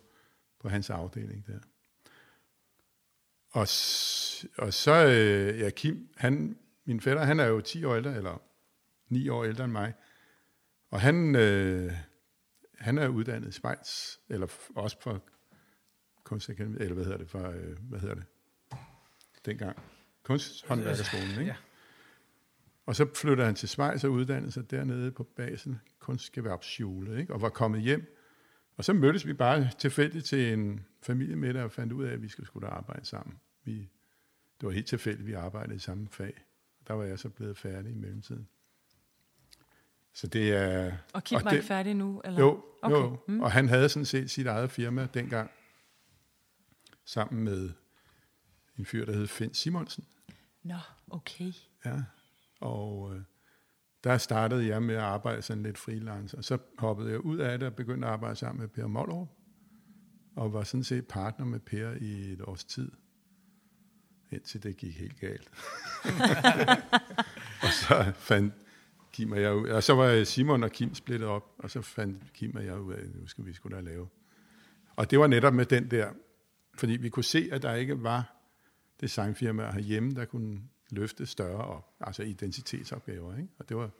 på 0.60 0.68
hans 0.68 0.90
afdeling 0.90 1.46
der. 1.46 1.58
Og, 3.50 3.68
og 4.58 4.74
så, 4.74 5.06
øh, 5.06 5.60
ja, 5.60 5.70
Kim, 5.70 6.08
han, 6.16 6.58
min 6.84 7.00
fætter, 7.00 7.24
han 7.24 7.40
er 7.40 7.46
jo 7.46 7.60
10 7.60 7.84
år 7.84 7.94
ældre, 7.94 8.16
eller 8.16 8.42
9 9.08 9.28
år 9.28 9.44
ældre 9.44 9.64
end 9.64 9.72
mig. 9.72 9.94
Og 10.90 11.00
han, 11.00 11.36
øh, 11.36 11.92
han 12.78 12.98
er 12.98 13.08
uddannet 13.08 13.48
i 13.48 13.52
Schweiz, 13.52 14.16
eller 14.28 14.46
også 14.74 14.96
for 15.00 15.22
kunstakademiet, 16.24 16.80
eller 16.80 16.94
hvad 16.94 17.04
hedder 17.04 17.18
det, 17.18 17.30
for, 17.30 17.48
øh, 17.48 17.78
hvad 17.78 18.00
hedder 18.00 18.14
det, 18.14 18.24
dengang, 19.44 19.78
kunsthåndværkerskolen, 20.24 21.30
ikke? 21.30 21.44
Ja. 21.44 21.56
Og 22.86 22.96
så 22.96 23.06
flytter 23.14 23.44
han 23.44 23.54
til 23.54 23.68
Schweiz 23.68 24.04
og 24.04 24.12
uddannede 24.12 24.52
sig 24.52 24.70
dernede 24.70 25.10
på 25.10 25.22
basen, 25.22 25.80
kunstgewerbsschule, 25.98 27.20
ikke? 27.20 27.32
og 27.32 27.40
var 27.40 27.48
kommet 27.48 27.82
hjem. 27.82 28.16
Og 28.76 28.84
så 28.84 28.92
mødtes 28.92 29.26
vi 29.26 29.32
bare 29.32 29.70
tilfældigt 29.78 30.24
til 30.24 30.52
en 30.52 30.86
familiemiddag 31.02 31.62
og 31.62 31.72
fandt 31.72 31.92
ud 31.92 32.04
af, 32.04 32.12
at 32.12 32.22
vi 32.22 32.28
skulle, 32.28 32.46
skulle 32.46 32.68
arbejde 32.68 33.06
sammen. 33.06 33.36
Vi, 33.64 33.72
det 34.60 34.66
var 34.66 34.70
helt 34.70 34.86
tilfældigt, 34.86 35.26
vi 35.26 35.32
arbejdede 35.32 35.76
i 35.76 35.78
samme 35.78 36.08
fag. 36.10 36.44
Der 36.88 36.94
var 36.94 37.04
jeg 37.04 37.18
så 37.18 37.28
blevet 37.28 37.58
færdig 37.58 37.92
i 37.92 37.94
mellemtiden. 37.94 38.48
Så 40.12 40.26
det 40.26 40.52
er... 40.52 40.92
Og 41.12 41.24
Kim 41.24 41.44
var 41.44 41.50
det, 41.50 41.56
ikke 41.56 41.66
færdig 41.66 41.94
nu? 41.94 42.22
Eller? 42.24 42.40
Jo, 42.40 42.64
okay. 42.82 42.96
jo. 42.96 43.18
Mm. 43.28 43.40
og 43.40 43.52
han 43.52 43.68
havde 43.68 43.88
sådan 43.88 44.06
set 44.06 44.30
sit 44.30 44.46
eget 44.46 44.70
firma 44.70 45.08
dengang, 45.14 45.50
sammen 47.04 47.44
med 47.44 47.70
en 48.78 48.84
fyr, 48.84 49.04
der 49.04 49.12
hed 49.12 49.26
Finn 49.26 49.54
Simonsen. 49.54 50.04
Nå, 50.64 50.78
okay. 51.10 51.52
Ja, 51.84 52.02
og 52.60 53.14
øh, 53.14 53.22
der 54.04 54.18
startede 54.18 54.66
jeg 54.66 54.82
med 54.82 54.94
at 54.94 55.00
arbejde 55.00 55.42
sådan 55.42 55.62
lidt 55.62 55.78
freelance, 55.78 56.38
og 56.38 56.44
så 56.44 56.58
hoppede 56.78 57.10
jeg 57.10 57.20
ud 57.20 57.38
af 57.38 57.58
det 57.58 57.68
og 57.68 57.74
begyndte 57.74 58.06
at 58.06 58.12
arbejde 58.12 58.36
sammen 58.36 58.60
med 58.60 58.68
Per 58.68 58.86
Mollerup, 58.86 59.28
og 60.36 60.52
var 60.52 60.62
sådan 60.62 60.84
set 60.84 61.06
partner 61.06 61.46
med 61.46 61.60
Per 61.60 61.90
i 62.00 62.32
et 62.32 62.40
års 62.42 62.64
tid, 62.64 62.90
indtil 64.30 64.62
det 64.62 64.76
gik 64.76 64.98
helt 64.98 65.20
galt. 65.20 65.50
og 67.64 67.68
så 67.72 68.12
fandt 68.14 68.54
Kim 69.12 69.32
og 69.32 69.40
jeg 69.40 69.54
ud, 69.54 69.68
og 69.68 69.82
så 69.82 69.94
var 69.94 70.24
Simon 70.24 70.62
og 70.62 70.70
Kim 70.70 70.94
splittet 70.94 71.28
op, 71.28 71.54
og 71.58 71.70
så 71.70 71.82
fandt 71.82 72.32
Kim 72.32 72.56
og 72.56 72.64
jeg 72.64 72.80
ud 72.80 72.92
af, 72.92 73.00
at 73.00 73.14
nu 73.14 73.26
skal 73.26 73.46
vi 73.46 73.52
skulle 73.52 73.76
da 73.76 73.82
lave. 73.82 74.08
Og 74.96 75.10
det 75.10 75.18
var 75.18 75.26
netop 75.26 75.54
med 75.54 75.66
den 75.66 75.90
der, 75.90 76.12
fordi 76.74 76.92
vi 76.92 77.08
kunne 77.08 77.24
se, 77.24 77.48
at 77.52 77.62
der 77.62 77.74
ikke 77.74 78.02
var 78.02 78.33
designfirmaer 79.00 79.72
herhjemme, 79.72 80.14
der 80.14 80.24
kunne 80.24 80.60
løfte 80.90 81.26
større 81.26 81.64
op, 81.64 81.90
altså 82.00 82.22
identitetsopgaver. 82.22 83.36
Ikke? 83.36 83.48
Og 83.58 83.68
det 83.68 83.76
var, 83.76 83.90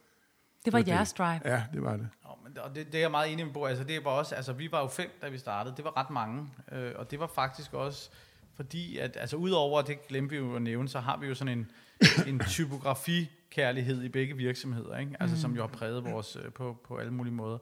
det 0.65 0.73
var 0.73 0.83
jeres 0.87 1.13
drive. 1.13 1.41
Ja, 1.45 1.63
det 1.73 1.81
var 1.81 1.97
det. 1.97 2.09
Oh, 2.25 2.43
men, 2.43 2.57
og 2.57 2.75
det, 2.75 2.85
det 2.85 2.95
er 2.95 2.99
jeg 2.99 3.11
meget 3.11 3.33
enig 3.33 3.45
med 3.45 3.53
på. 3.53 3.65
Altså, 3.65 3.83
det 3.83 4.05
var 4.05 4.11
også, 4.11 4.35
altså, 4.35 4.53
vi 4.53 4.71
var 4.71 4.81
jo 4.81 4.87
fem, 4.87 5.09
da 5.21 5.29
vi 5.29 5.37
startede. 5.37 5.75
Det 5.75 5.85
var 5.85 5.97
ret 5.97 6.09
mange. 6.09 6.47
Øh, 6.71 6.91
og 6.95 7.11
det 7.11 7.19
var 7.19 7.27
faktisk 7.27 7.73
også 7.73 8.09
fordi, 8.55 8.97
at 8.97 9.17
altså, 9.19 9.35
udover, 9.35 9.81
det 9.81 10.07
glemte 10.07 10.29
vi 10.29 10.37
jo 10.37 10.55
at 10.55 10.61
nævne, 10.61 10.89
så 10.89 10.99
har 10.99 11.17
vi 11.17 11.27
jo 11.27 11.35
sådan 11.35 11.57
en, 11.57 11.71
en 12.27 12.39
typografi-kærlighed 12.39 14.03
i 14.03 14.09
begge 14.09 14.37
virksomheder, 14.37 14.97
ikke? 14.97 15.15
Altså, 15.19 15.35
mm. 15.35 15.41
som 15.41 15.55
jo 15.55 15.61
har 15.61 15.67
præget 15.67 16.05
vores 16.05 16.35
øh, 16.35 16.51
på, 16.51 16.77
på 16.87 16.97
alle 16.97 17.13
mulige 17.13 17.33
måder. 17.33 17.57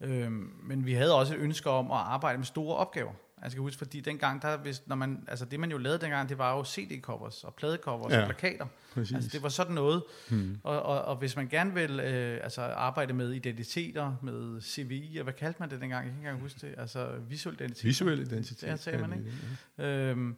Øh, 0.00 0.32
men 0.62 0.86
vi 0.86 0.92
havde 0.92 1.14
også 1.14 1.34
et 1.34 1.40
ønske 1.40 1.70
om 1.70 1.90
at 1.90 1.98
arbejde 1.98 2.38
med 2.38 2.46
store 2.46 2.76
opgaver. 2.76 3.12
Jeg 3.42 3.50
skal 3.50 3.60
huske, 3.60 3.78
fordi 3.78 4.00
dengang, 4.00 4.42
der, 4.42 4.56
hvis, 4.56 4.82
når 4.86 4.96
man, 4.96 5.24
altså 5.28 5.44
det 5.44 5.60
man 5.60 5.70
jo 5.70 5.78
lavede 5.78 5.98
dengang, 6.00 6.28
det 6.28 6.38
var 6.38 6.56
jo 6.56 6.64
CD-covers 6.64 7.44
og 7.44 7.54
pladecovers 7.54 8.12
ja, 8.12 8.20
og 8.20 8.26
plakater. 8.26 8.66
Præcis. 8.94 9.14
Altså 9.14 9.30
det 9.32 9.42
var 9.42 9.48
sådan 9.48 9.74
noget. 9.74 10.02
Hmm. 10.30 10.60
Og, 10.62 10.82
og, 10.82 11.02
og 11.02 11.16
hvis 11.16 11.36
man 11.36 11.48
gerne 11.48 11.74
vil 11.74 12.00
øh, 12.00 12.40
altså 12.42 12.62
arbejde 12.62 13.12
med 13.12 13.32
identiteter, 13.32 14.16
med 14.22 14.60
CVI, 14.60 15.16
og 15.16 15.24
hvad 15.24 15.34
kaldte 15.34 15.60
man 15.60 15.70
det 15.70 15.80
dengang? 15.80 16.04
Jeg 16.04 16.12
kan 16.12 16.18
ikke 16.18 16.28
engang 16.28 16.42
huske 16.42 16.66
det. 16.66 16.74
Altså 16.78 17.08
visuel 17.28 17.54
identitet. 17.54 17.84
Visuel 17.84 18.20
identitet. 18.20 18.70
Det 18.70 18.80
sagde 18.80 18.98
man, 18.98 19.12
ikke? 19.12 19.32
Ja. 19.78 19.84
Øhm, 19.84 20.36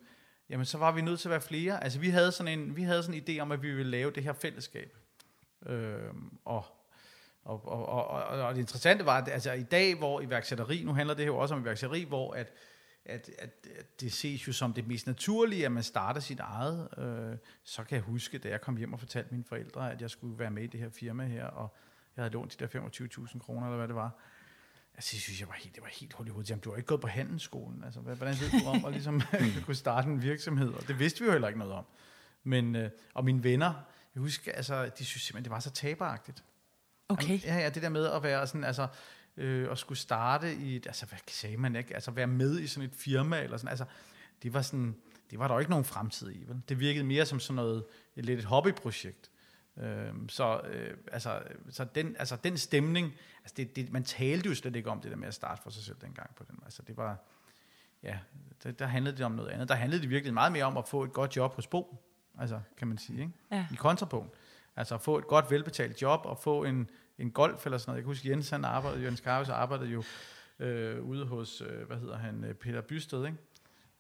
jamen 0.51 0.67
så 0.67 0.79
var 0.79 0.93
vi 0.93 1.01
nødt 1.01 1.21
til 1.21 1.29
at 1.29 1.31
være 1.31 1.41
flere. 1.41 1.85
Altså 1.85 1.99
vi 1.99 2.09
havde 2.09 2.33
sådan 2.33 2.59
en, 2.59 2.77
vi 2.77 2.83
havde 2.83 3.03
sådan 3.03 3.23
en 3.27 3.37
idé 3.37 3.41
om, 3.41 3.53
at 3.53 3.63
vi 3.63 3.75
ville 3.75 3.91
lave 3.91 4.11
det 4.11 4.23
her 4.23 4.33
fællesskab. 4.33 4.97
Øhm, 5.67 6.39
og 6.45 6.65
og, 7.45 7.69
og, 7.69 8.09
og, 8.09 8.23
og, 8.23 8.55
det 8.55 8.61
interessante 8.61 9.07
var, 9.07 9.19
at 9.19 9.29
altså, 9.29 9.53
i 9.53 9.63
dag, 9.63 9.95
hvor 9.95 10.21
iværksætteri, 10.21 10.83
nu 10.85 10.93
handler 10.93 11.15
det 11.15 11.27
jo 11.27 11.37
også 11.37 11.55
om 11.55 11.63
iværksætteri, 11.63 12.05
hvor 12.05 12.33
at 12.33 12.53
at, 13.09 13.31
at, 13.39 13.51
at 13.79 14.01
det 14.01 14.13
ses 14.13 14.49
jo 14.49 14.53
som 14.53 14.73
det 14.73 14.87
mest 14.87 15.07
naturlige, 15.07 15.65
at 15.65 15.73
man 15.73 15.83
starter 15.83 16.21
sit 16.21 16.41
eget. 16.41 16.89
Øh, 16.99 17.37
så 17.65 17.85
kan 17.85 17.97
jeg 17.97 18.03
huske, 18.03 18.39
da 18.39 18.49
jeg 18.49 18.61
kom 18.61 18.77
hjem 18.77 18.93
og 18.93 18.99
fortalte 18.99 19.31
mine 19.31 19.45
forældre, 19.45 19.93
at 19.93 20.03
jeg 20.03 20.11
skulle 20.11 20.39
være 20.39 20.51
med 20.51 20.63
i 20.63 20.67
det 20.67 20.81
her 20.81 20.91
firma 20.91 21.25
her, 21.25 21.45
og 21.45 21.77
jeg 22.17 22.23
havde 22.23 22.33
lånt 22.33 22.61
de 22.61 22.67
der 22.67 22.89
25.000 23.27 23.39
kroner, 23.39 23.67
eller 23.67 23.77
hvad 23.77 23.89
det 23.89 23.97
var. 23.97 24.19
Altså, 24.95 25.17
jeg 25.17 25.21
synes, 25.21 25.41
jeg 25.41 25.49
var 25.49 25.55
helt, 25.55 25.75
det 25.75 25.83
var 25.83 25.89
helt 25.89 26.13
hul 26.13 26.27
i 26.27 26.31
hovedet. 26.31 26.51
Jamen, 26.51 26.61
du 26.61 26.71
har 26.71 26.77
ikke 26.77 26.87
gået 26.87 27.01
på 27.01 27.09
handelsskolen. 27.09 27.85
Altså, 27.85 28.01
hvordan 28.01 28.35
ved 28.41 28.61
du 28.61 28.69
om 28.69 28.85
at 28.85 28.93
ligesom, 28.93 29.23
kunne 29.65 29.75
starte 29.75 30.09
en 30.09 30.23
virksomhed? 30.23 30.73
Og 30.73 30.89
det 30.89 30.99
vidste 30.99 31.21
vi 31.21 31.27
jo 31.27 31.33
heller 31.33 31.49
ikke 31.49 31.59
noget 31.59 31.75
om. 31.75 31.85
Men, 32.45 32.77
øh, 32.77 32.91
og 33.15 33.25
mine 33.25 33.45
venner, 33.45 33.73
jeg 34.15 34.21
husker, 34.21 34.53
altså, 34.53 34.91
de 34.99 35.05
synes 35.05 35.23
simpelthen, 35.23 35.45
det 35.45 35.51
var 35.51 35.61
så 35.61 35.71
taberagtigt. 35.71 36.45
Okay. 37.09 37.45
ja, 37.45 37.59
ja, 37.59 37.71
det 37.71 37.83
der 37.83 37.89
med 37.89 38.07
at 38.07 38.23
være 38.23 38.47
sådan, 38.47 38.65
altså, 38.65 38.87
øh, 39.39 39.71
og 39.71 39.79
skulle 39.79 39.99
starte 39.99 40.55
i, 40.55 40.77
et, 40.77 40.87
altså 40.87 41.07
hvad 41.07 41.19
sagde 41.29 41.57
man 41.57 41.77
ikke, 41.77 41.95
altså 41.95 42.11
være 42.11 42.27
med 42.27 42.61
i 42.61 42.67
sådan 42.67 42.89
et 42.89 42.95
firma, 42.95 43.43
eller 43.43 43.57
sådan, 43.57 43.71
altså 43.71 43.85
det 44.43 44.55
var 44.55 44.63
sådan, 44.63 44.97
det 45.31 45.39
var 45.39 45.49
der 45.49 45.55
jo 45.55 45.59
ikke 45.59 45.71
nogen 45.71 45.85
fremtid 45.85 46.31
i, 46.31 46.45
vel? 46.49 46.63
Det 46.69 46.81
virkede 46.81 47.05
mere 47.05 47.27
som 47.27 47.41
sådan 47.41 47.55
noget, 47.55 47.85
et, 48.17 48.25
lidt 48.27 48.39
et 48.39 48.45
hobbyprojekt. 48.45 49.31
Øh, 49.77 50.13
så, 50.29 50.61
øh, 50.61 50.97
altså, 51.13 51.43
så 51.71 51.85
den, 51.85 52.17
altså 52.19 52.37
den 52.45 52.59
stemning, 52.59 53.15
altså 53.43 53.55
det, 53.57 53.77
det, 53.77 53.93
man 53.93 54.05
talte 54.05 54.49
jo 54.49 54.55
slet 54.55 54.77
ikke 54.77 54.91
om 54.91 55.01
det 55.01 55.11
der 55.11 55.17
med 55.17 55.29
at 55.29 55.35
starte 55.35 55.63
for 55.63 55.71
sig 55.71 55.83
selv 55.83 55.97
dengang 56.01 56.35
på 56.35 56.45
den, 56.51 56.59
altså 56.65 56.83
det 56.83 56.97
var, 56.97 57.17
ja, 58.03 58.19
det, 58.63 58.79
der 58.79 58.87
handlede 58.87 59.17
det 59.17 59.27
om 59.27 59.33
noget 59.33 59.51
andet. 59.51 59.69
Der 59.69 59.75
handlede 59.75 60.03
det 60.03 60.11
virkelig 60.11 60.35
meget 60.35 60.53
mere 60.53 60.65
om 60.65 60.77
at 60.77 60.89
få 60.89 61.05
et 61.05 61.13
godt 61.13 61.37
job 61.37 61.55
hos 61.55 61.67
Bo, 61.67 62.05
altså 62.39 62.61
kan 62.77 62.89
man 62.89 62.99
sige, 62.99 63.21
ikke? 63.21 63.33
Ja. 63.51 63.67
I 63.73 63.75
kontrapunkt. 63.75 64.35
Altså 64.77 64.95
at 64.95 65.01
få 65.01 65.19
et 65.19 65.27
godt 65.27 65.51
velbetalt 65.51 66.03
job 66.03 66.21
og 66.25 66.39
få 66.39 66.65
en, 66.65 66.91
en 67.19 67.31
golf 67.31 67.67
eller 67.67 67.79
sådan 67.79 67.91
noget. 67.91 67.97
Jeg 67.97 68.05
kan 68.05 68.11
huske, 68.11 68.31
Jens 68.31 68.51
han 68.51 68.65
arbejdede, 68.65 69.05
Jens 69.05 69.21
Carves 69.21 69.49
arbejdede 69.49 69.91
jo 69.91 70.03
øh, 70.59 71.03
ude 71.03 71.27
hos, 71.27 71.61
øh, 71.61 71.87
hvad 71.87 71.97
hedder 71.97 72.19
han, 72.19 72.45
øh, 72.45 72.55
Peter 72.55 72.81
Bysted, 72.81 73.27
ikke? 73.27 73.39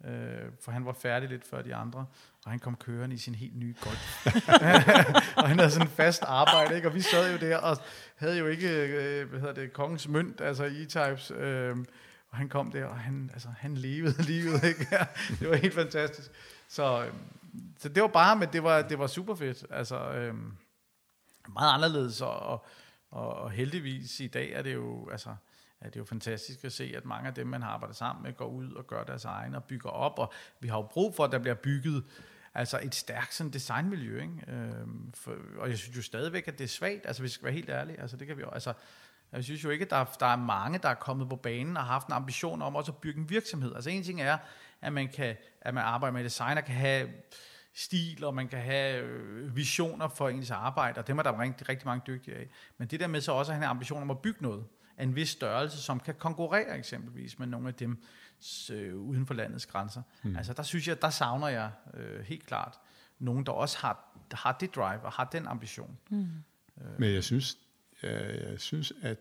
Øh, 0.04 0.50
for 0.60 0.72
han 0.72 0.84
var 0.84 0.92
færdig 0.92 1.28
lidt 1.28 1.46
før 1.46 1.62
de 1.62 1.74
andre, 1.74 2.06
og 2.44 2.50
han 2.50 2.58
kom 2.58 2.76
kørende 2.76 3.14
i 3.14 3.18
sin 3.18 3.34
helt 3.34 3.56
nye 3.56 3.74
golf. 3.80 4.26
og 5.36 5.48
han 5.48 5.58
havde 5.58 5.70
sådan 5.70 5.86
en 5.86 5.92
fast 5.92 6.22
arbejde, 6.22 6.76
ikke? 6.76 6.88
og 6.88 6.94
vi 6.94 7.00
sad 7.00 7.32
jo 7.32 7.38
der 7.48 7.56
og 7.56 7.76
havde 8.16 8.38
jo 8.38 8.46
ikke, 8.46 8.68
øh, 8.68 9.28
hvad 9.28 9.40
hedder 9.40 9.54
det, 9.54 9.72
kongens 9.72 10.08
mønt, 10.08 10.40
altså 10.40 10.64
E-Types, 10.64 11.34
øh, 11.34 11.76
og 12.30 12.36
han 12.36 12.48
kom 12.48 12.70
der, 12.70 12.84
og 12.84 12.98
han, 12.98 13.30
altså, 13.32 13.48
han 13.58 13.74
levede 13.74 14.22
livet, 14.32 14.64
ikke? 14.64 14.86
det 15.40 15.50
var 15.50 15.56
helt 15.56 15.74
fantastisk. 15.74 16.30
Så, 16.68 17.04
øh, 17.04 17.12
så 17.78 17.88
det 17.88 18.02
var 18.02 18.08
bare, 18.08 18.36
men 18.36 18.48
det 18.52 18.62
var, 18.62 18.82
det 18.82 18.98
var 18.98 19.06
super 19.06 19.34
fedt. 19.34 19.66
Altså, 19.70 20.10
øh, 20.10 20.34
meget 21.48 21.74
anderledes, 21.74 22.20
og, 22.20 22.38
og 22.38 22.66
og, 23.10 23.34
og 23.34 23.50
heldigvis 23.50 24.20
i 24.20 24.26
dag 24.26 24.52
er 24.52 24.62
det 24.62 24.74
jo, 24.74 25.08
altså, 25.10 25.34
er 25.80 25.90
det 25.90 25.96
jo 25.96 26.04
fantastisk 26.04 26.64
at 26.64 26.72
se, 26.72 26.92
at 26.96 27.04
mange 27.04 27.28
af 27.28 27.34
dem, 27.34 27.46
man 27.46 27.62
har 27.62 27.70
arbejdet 27.70 27.96
sammen 27.96 28.22
med, 28.22 28.32
går 28.32 28.46
ud 28.46 28.72
og 28.72 28.86
gør 28.86 29.04
deres 29.04 29.24
egen 29.24 29.54
og 29.54 29.64
bygger 29.64 29.90
op, 29.90 30.18
og 30.18 30.32
vi 30.60 30.68
har 30.68 30.76
jo 30.76 30.82
brug 30.82 31.14
for, 31.14 31.24
at 31.24 31.32
der 31.32 31.38
bliver 31.38 31.54
bygget 31.54 32.04
altså 32.54 32.80
et 32.82 32.94
stærkt 32.94 33.34
sådan 33.34 33.52
designmiljø, 33.52 34.22
ikke? 34.22 34.44
Øhm, 34.48 35.12
for, 35.14 35.34
og 35.58 35.68
jeg 35.68 35.78
synes 35.78 35.96
jo 35.96 36.02
stadigvæk, 36.02 36.48
at 36.48 36.58
det 36.58 36.64
er 36.64 36.68
svagt, 36.68 37.06
altså 37.06 37.22
hvis 37.22 37.30
vi 37.30 37.34
skal 37.34 37.44
være 37.44 37.54
helt 37.54 37.70
ærlige, 37.70 38.00
altså 38.00 38.16
det 38.16 38.26
kan 38.26 38.36
vi 38.36 38.42
jo, 38.42 38.50
altså 38.50 38.72
jeg 39.32 39.44
synes 39.44 39.64
jo 39.64 39.70
ikke, 39.70 39.84
at 39.84 39.90
der, 39.90 40.04
der 40.20 40.26
er 40.26 40.36
mange, 40.36 40.78
der 40.78 40.88
er 40.88 40.94
kommet 40.94 41.28
på 41.28 41.36
banen 41.36 41.76
og 41.76 41.82
har 41.82 41.92
haft 41.92 42.06
en 42.06 42.12
ambition 42.12 42.62
om 42.62 42.76
også 42.76 42.92
at 42.92 42.98
bygge 42.98 43.20
en 43.20 43.30
virksomhed. 43.30 43.74
Altså 43.74 43.90
en 43.90 44.02
ting 44.02 44.20
er, 44.20 44.38
at 44.80 44.92
man 44.92 45.08
kan, 45.08 45.36
at 45.60 45.74
man 45.74 45.84
arbejder 45.84 46.12
med 46.12 46.24
design 46.24 46.58
og 46.58 46.64
kan 46.64 46.74
have 46.74 47.08
stil, 47.78 48.24
og 48.24 48.34
man 48.34 48.48
kan 48.48 48.58
have 48.58 49.02
øh, 49.02 49.56
visioner 49.56 50.08
for 50.08 50.28
ens 50.28 50.50
arbejde, 50.50 50.98
og 50.98 51.06
dem 51.06 51.18
er 51.18 51.22
der 51.22 51.40
rigtig, 51.40 51.68
rigtig 51.68 51.86
mange 51.86 52.02
dygtige 52.06 52.36
af. 52.36 52.48
Men 52.78 52.88
det 52.88 53.00
der 53.00 53.06
med 53.06 53.20
så 53.20 53.32
også 53.32 53.52
at 53.52 53.56
have 53.56 53.64
en 53.64 53.70
ambition 53.70 54.02
om 54.02 54.10
at 54.10 54.18
bygge 54.18 54.42
noget 54.42 54.64
af 54.96 55.02
en 55.02 55.16
vis 55.16 55.28
størrelse, 55.28 55.78
som 55.78 56.00
kan 56.00 56.14
konkurrere 56.14 56.78
eksempelvis 56.78 57.38
med 57.38 57.46
nogle 57.46 57.68
af 57.68 57.74
dem 57.74 58.02
øh, 58.72 58.96
uden 58.96 59.26
for 59.26 59.34
landets 59.34 59.66
grænser. 59.66 60.02
Mm. 60.22 60.36
Altså 60.36 60.52
der 60.52 60.62
synes 60.62 60.88
jeg, 60.88 61.02
der 61.02 61.10
savner 61.10 61.48
jeg 61.48 61.70
øh, 61.94 62.20
helt 62.20 62.46
klart 62.46 62.78
nogen, 63.18 63.46
der 63.46 63.52
også 63.52 63.78
har, 63.78 64.18
har 64.32 64.56
det 64.60 64.74
drive 64.74 65.00
og 65.00 65.12
har 65.12 65.24
den 65.24 65.46
ambition. 65.46 65.98
Mm. 66.10 66.26
Øh. 66.80 67.00
Men 67.00 67.14
jeg 67.14 67.24
synes, 67.24 67.58
jeg, 68.02 68.40
jeg 68.50 68.60
synes, 68.60 68.92
at 69.02 69.18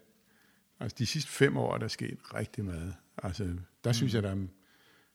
altså, 0.80 0.96
de 1.00 1.06
sidste 1.06 1.32
fem 1.32 1.58
år 1.58 1.74
er 1.74 1.78
der 1.78 1.88
sket 1.88 2.18
rigtig 2.34 2.66
meget. 2.66 2.96
Altså, 3.24 3.44
der 3.84 3.90
mm. 3.90 3.94
synes 3.94 4.14
jeg, 4.14 4.24
der 4.24 4.32
er 4.32 4.48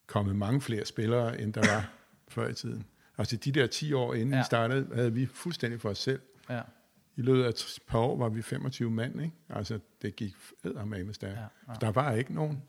kommet 0.07 0.37
mange 0.37 0.61
flere 0.61 0.85
spillere, 0.85 1.41
end 1.41 1.53
der 1.53 1.75
var 1.75 1.91
før 2.29 2.49
i 2.49 2.55
tiden. 2.55 2.87
Altså 3.19 3.37
de 3.37 3.53
der 3.53 3.67
10 3.67 3.93
år 3.93 4.15
inden 4.15 4.33
ja. 4.33 4.39
vi 4.39 4.45
startede, 4.45 4.95
havde 4.95 5.13
vi 5.13 5.27
fuldstændig 5.27 5.81
for 5.81 5.91
os 5.91 5.99
selv. 5.99 6.21
Ja. 6.51 6.63
i 7.17 7.23
løbet 7.23 7.45
af 7.45 7.49
et 7.49 7.79
par 7.87 7.99
år 7.99 8.17
var 8.17 8.29
vi 8.29 8.43
25 8.43 8.91
mand, 8.91 9.23
ikke? 9.23 9.35
Altså, 9.49 9.79
det 10.03 10.17
gik 10.17 10.37
med 10.65 11.15
stærkt. 11.15 11.37
Ja, 11.37 11.43
ja. 11.69 11.75
Der 11.81 11.91
var 11.91 12.13
ikke 12.13 12.35
nogen 12.35 12.63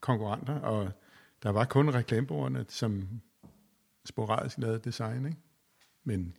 konkurrenter, 0.00 0.54
og 0.54 0.92
der 1.42 1.50
var 1.50 1.64
kun 1.64 1.94
reklamebrugerne, 1.94 2.64
som 2.68 3.08
sporadisk 4.04 4.58
lavede 4.58 4.78
design, 4.78 5.26
ikke? 5.26 5.38
Men, 6.04 6.36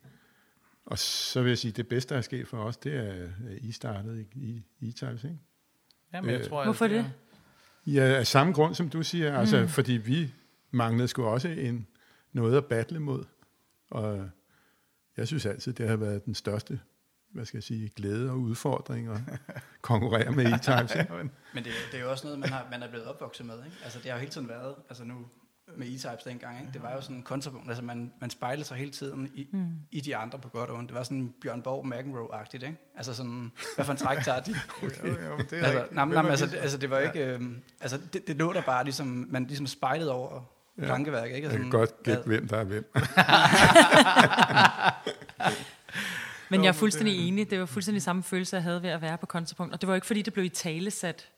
og 0.86 1.00
så 1.00 1.42
vil 1.42 1.50
jeg 1.50 1.58
sige, 1.58 1.72
det 1.72 1.88
bedste, 1.88 2.14
der 2.14 2.18
er 2.18 2.22
sket 2.22 2.48
for 2.48 2.58
os, 2.58 2.78
det 2.78 2.96
er, 2.96 3.12
at 3.50 3.58
I 3.62 3.72
startede 3.72 4.26
i, 4.36 4.64
E-Types, 4.82 5.24
ikke? 5.24 5.40
Jamen, 6.14 6.32
jeg 6.32 6.40
øh, 6.40 6.50
tror, 6.50 6.64
Hvorfor 6.64 6.88
det? 6.88 7.12
Ja, 7.86 8.02
af 8.02 8.28
samme 8.28 8.54
grund, 8.54 8.76
som 8.76 8.90
du 8.90 9.04
siger. 9.04 9.38
Altså, 9.38 9.62
mm. 9.62 9.68
fordi 9.68 9.92
vi 9.92 10.34
manglede 10.72 11.08
sgu 11.08 11.24
også 11.24 11.48
en, 11.48 11.88
noget 12.34 12.58
at 12.58 12.66
battle 12.66 13.00
mod. 13.00 13.24
Og 13.90 14.30
jeg 15.18 15.28
synes 15.28 15.46
altid, 15.46 15.74
det 15.74 15.90
har 15.90 15.96
været 15.96 16.26
den 16.26 16.36
største 16.36 16.80
hvad 17.34 17.46
skal 17.46 17.58
jeg 17.58 17.64
sige, 17.64 17.90
glæde 17.96 18.32
og 18.32 18.38
udfordring 18.38 19.10
og 19.10 19.20
konkurrere 19.82 20.32
med 20.32 20.46
E-Types. 20.46 20.96
Men 21.54 21.64
det, 21.64 21.72
det 21.92 22.00
er 22.00 22.04
jo 22.04 22.12
også 22.12 22.28
noget, 22.28 22.40
man, 22.40 22.50
har, 22.50 22.68
man 22.72 22.84
er 22.84 22.90
blevet 22.90 23.06
opvokset 23.06 23.46
med. 23.46 23.56
Ikke? 23.66 23.78
Altså, 23.84 24.00
det 24.00 24.06
har 24.06 24.14
jo 24.14 24.20
hele 24.20 24.32
tiden 24.32 24.50
været, 24.50 24.76
altså 24.90 25.04
nu 25.04 25.16
med 25.78 25.88
E-Types 25.88 26.24
dengang, 26.30 26.60
ikke? 26.60 26.74
det 26.74 26.82
var 26.82 26.94
jo 26.94 27.02
sådan 27.02 27.16
en 27.16 27.24
kontrapunkt, 27.24 27.68
altså 27.68 27.84
man, 27.84 28.14
man 28.22 28.30
spejlede 28.30 28.68
sig 28.68 28.78
hele 28.78 28.92
tiden 28.92 29.32
i, 29.36 29.48
mm. 29.54 29.72
i 29.92 30.02
de 30.02 30.16
andre 30.16 30.40
på 30.40 30.50
godt 30.50 30.70
og 30.70 30.78
ondt. 30.78 30.90
Det 30.90 30.98
var 30.98 31.04
sådan 31.04 31.34
Bjørn 31.42 31.62
Borg 31.62 31.86
McEnroe-agtigt, 31.86 32.66
ikke? 32.66 32.78
Altså 32.96 33.14
sådan, 33.14 33.52
hvad 33.76 33.86
for 33.86 33.92
en 33.92 33.98
træk 33.98 34.24
tager 34.24 34.40
de? 34.40 34.56
okay, 34.84 35.08
jo, 35.24 35.28
jo, 35.28 35.38
det 35.38 35.54
er 35.54 35.66
altså, 35.66 35.88
nej, 35.92 36.06
nej, 36.06 36.30
altså, 36.30 36.46
det, 36.46 36.58
altså, 36.58 36.78
det 36.78 36.90
var 36.90 37.00
ikke, 37.00 37.26
øh, 37.26 37.42
altså 37.82 38.00
det, 38.14 38.28
det 38.28 38.36
lå 38.36 38.54
der 38.54 38.62
bare 38.62 38.84
ligesom, 38.84 39.28
man 39.30 39.46
ligesom 39.46 39.68
spejlede 39.68 40.12
over 40.12 40.57
ja. 40.78 40.86
plankeværk, 40.86 41.32
ikke? 41.32 41.36
Altså, 41.36 41.52
jeg 41.52 41.62
kan 41.62 41.70
godt 41.72 42.04
gætte, 42.04 42.24
hvem 42.26 42.48
der 42.48 42.58
er 42.58 42.64
hvem. 42.64 42.92
Men 46.50 46.64
jeg 46.64 46.70
er 46.70 46.74
fuldstændig 46.74 47.28
enig. 47.28 47.50
Det 47.50 47.60
var 47.60 47.66
fuldstændig 47.66 48.02
samme 48.02 48.24
følelse, 48.24 48.56
jeg 48.56 48.64
havde 48.64 48.84
ved 48.84 48.90
at 48.90 49.02
være 49.02 49.18
på 49.18 49.26
kontrapunkt. 49.26 49.74
Og 49.74 49.82
det 49.82 49.90
var 49.90 49.96
ikke, 49.96 50.08
fordi 50.08 50.22
det 50.22 50.34
blev 50.34 50.46
i 50.46 50.50
tale 50.50 50.92
sat, 50.92 51.30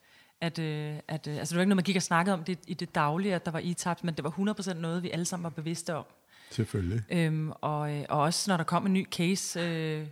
at, 0.42 0.60
øh, 0.60 0.96
at 1.08 1.28
øh, 1.28 1.38
altså 1.38 1.54
det 1.54 1.56
var 1.56 1.62
ikke 1.62 1.70
noget, 1.70 1.76
man 1.76 1.84
gik 1.84 1.96
og 1.96 2.02
snakkede 2.02 2.34
om 2.34 2.44
det, 2.44 2.60
i 2.68 2.74
det 2.74 2.96
daglige, 2.96 3.36
at 3.36 3.46
der 3.46 3.52
var 3.52 3.60
e 3.60 3.96
men 4.04 4.14
det 4.14 4.24
var 4.24 4.30
100% 4.30 4.74
noget, 4.74 5.04
vi 5.04 5.10
alle 5.10 5.26
sammen 5.26 5.44
var 5.44 5.50
bevidste 5.50 5.96
om. 5.96 6.06
Selvfølgelig. 6.52 7.04
Øhm, 7.10 7.52
og, 7.52 7.92
øh, 7.96 8.06
og 8.10 8.20
også 8.20 8.52
når 8.52 8.58
der 8.58 8.64
kom 8.64 8.86
en 8.86 8.94
ny 8.94 9.08
case, 9.10 9.60
øh, 9.60 10.08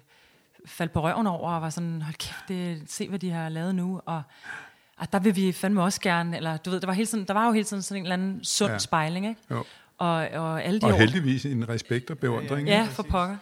faldt 0.65 0.93
på 0.93 1.01
røven 1.01 1.27
over, 1.27 1.51
og 1.51 1.61
var 1.61 1.69
sådan, 1.69 2.01
hold 2.01 2.15
kæft, 2.15 2.47
det, 2.47 2.83
se 2.87 3.09
hvad 3.09 3.19
de 3.19 3.29
har 3.29 3.49
lavet 3.49 3.75
nu, 3.75 4.01
og 4.05 4.23
at 4.99 5.13
der 5.13 5.19
vil 5.19 5.35
vi 5.35 5.51
fandme 5.51 5.83
også 5.83 6.01
gerne, 6.01 6.37
eller 6.37 6.57
du 6.57 6.69
ved, 6.69 6.79
der 6.79 6.87
var, 6.87 6.93
hele 6.93 7.07
tiden, 7.07 7.27
der 7.27 7.33
var 7.33 7.45
jo 7.45 7.51
hele 7.51 7.63
tiden 7.63 7.83
sådan 7.83 8.01
en 8.01 8.05
eller 8.05 8.13
anden 8.13 8.43
sund 8.43 8.71
ja. 8.71 8.77
spejling, 8.77 9.27
ikke? 9.27 9.41
Jo. 9.51 9.63
Og, 9.97 10.07
og, 10.07 10.63
alle 10.63 10.81
de 10.81 10.85
og 10.85 10.93
år, 10.93 10.97
heldigvis 10.97 11.45
en 11.45 11.69
respekt 11.69 12.09
og 12.09 12.19
beundring. 12.19 12.67
Ja, 12.67 12.77
ja, 12.77 12.87
for 12.91 13.03
pokker. 13.03 13.37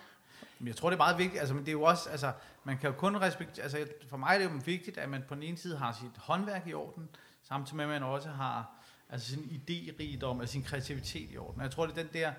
Men 0.59 0.67
jeg 0.67 0.75
tror, 0.75 0.89
det 0.89 0.95
er 0.95 0.97
meget 0.97 1.17
vigtigt, 1.17 1.39
altså, 1.39 1.55
men 1.55 1.63
det 1.63 1.69
er 1.69 1.73
jo 1.73 1.83
også, 1.83 2.09
altså, 2.09 2.31
man 2.63 2.77
kan 2.77 2.89
jo 2.89 2.95
kun 2.95 3.15
respektere, 3.15 3.63
altså, 3.63 3.87
for 4.09 4.17
mig 4.17 4.33
er 4.33 4.37
det 4.37 4.45
jo 4.45 4.51
vigtigt, 4.65 4.97
at 4.97 5.09
man 5.09 5.23
på 5.27 5.35
den 5.35 5.43
ene 5.43 5.57
side 5.57 5.77
har 5.77 5.97
sit 6.01 6.17
håndværk 6.17 6.67
i 6.67 6.73
orden, 6.73 7.09
samtidig 7.43 7.75
med, 7.75 7.83
at 7.83 7.89
man 7.89 8.03
også 8.03 8.29
har 8.29 8.71
altså 9.09 9.31
sin 9.31 9.39
idérigdom, 9.39 10.39
altså 10.39 10.53
sin 10.53 10.63
kreativitet 10.63 11.29
i 11.31 11.37
orden. 11.37 11.57
Og 11.57 11.63
jeg 11.63 11.71
tror, 11.71 11.85
det 11.85 11.97
er 11.97 12.03
den 12.03 12.09
der, 12.13 12.31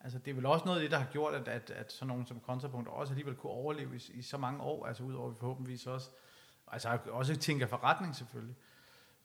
altså 0.00 0.18
det 0.18 0.30
er 0.30 0.34
vel 0.34 0.46
også 0.46 0.64
noget 0.64 0.78
af 0.78 0.82
det, 0.82 0.90
der 0.90 0.98
har 0.98 1.06
gjort, 1.12 1.34
at, 1.34 1.48
at, 1.48 1.70
at 1.70 1.92
sådan 1.92 2.08
nogen 2.08 2.26
som 2.26 2.40
kontrapunkt 2.46 2.88
også 2.88 3.12
alligevel 3.12 3.34
kunne 3.34 3.52
overleve 3.52 3.96
i, 3.96 4.12
i 4.14 4.22
så 4.22 4.38
mange 4.38 4.60
år, 4.60 4.86
altså 4.86 5.02
udover 5.02 5.30
vi 5.30 5.36
forhåbentligvis 5.40 5.86
også, 5.86 6.10
altså 6.72 6.98
også 7.10 7.36
tænker 7.36 7.66
forretning 7.66 8.16
selvfølgelig. 8.16 8.54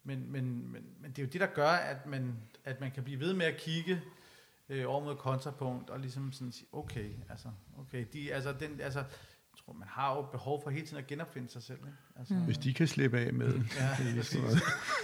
Men, 0.04 0.32
men, 0.32 0.72
men, 0.72 0.84
men 1.00 1.12
det 1.12 1.20
er 1.20 1.24
jo 1.24 1.30
det, 1.30 1.42
der 1.42 1.48
gør, 1.48 1.70
at 1.70 2.06
man, 2.06 2.36
at 2.66 2.82
man 2.82 2.92
kan 2.92 3.04
blive 3.04 3.20
ved 3.20 3.34
med 3.34 3.46
at 3.46 3.58
kigge 3.58 4.02
øh, 4.70 4.86
over 4.88 5.04
mod 5.04 5.16
kontrapunkt, 5.16 5.90
og 5.90 6.00
ligesom 6.00 6.32
sådan 6.32 6.52
sige, 6.52 6.68
okay, 6.72 7.10
altså, 7.30 7.48
okay, 7.80 8.06
de, 8.14 8.34
altså, 8.34 8.54
den, 8.60 8.82
altså, 8.82 9.00
jeg 9.00 9.66
tror, 9.66 9.74
man 9.74 9.88
har 9.88 10.16
jo 10.16 10.22
behov 10.22 10.64
for 10.64 10.70
hele 10.70 10.86
tiden 10.86 10.98
at 10.98 11.08
genopfinde 11.08 11.50
sig 11.50 11.64
selv. 11.64 11.80
Ikke? 11.80 11.98
Altså, 12.20 12.34
mm. 12.34 12.46
Hvis 12.46 12.58
de 12.58 12.74
kan 12.74 12.88
slippe 12.88 13.20
af 13.20 13.34
med. 13.34 13.54
ja, 13.54 13.98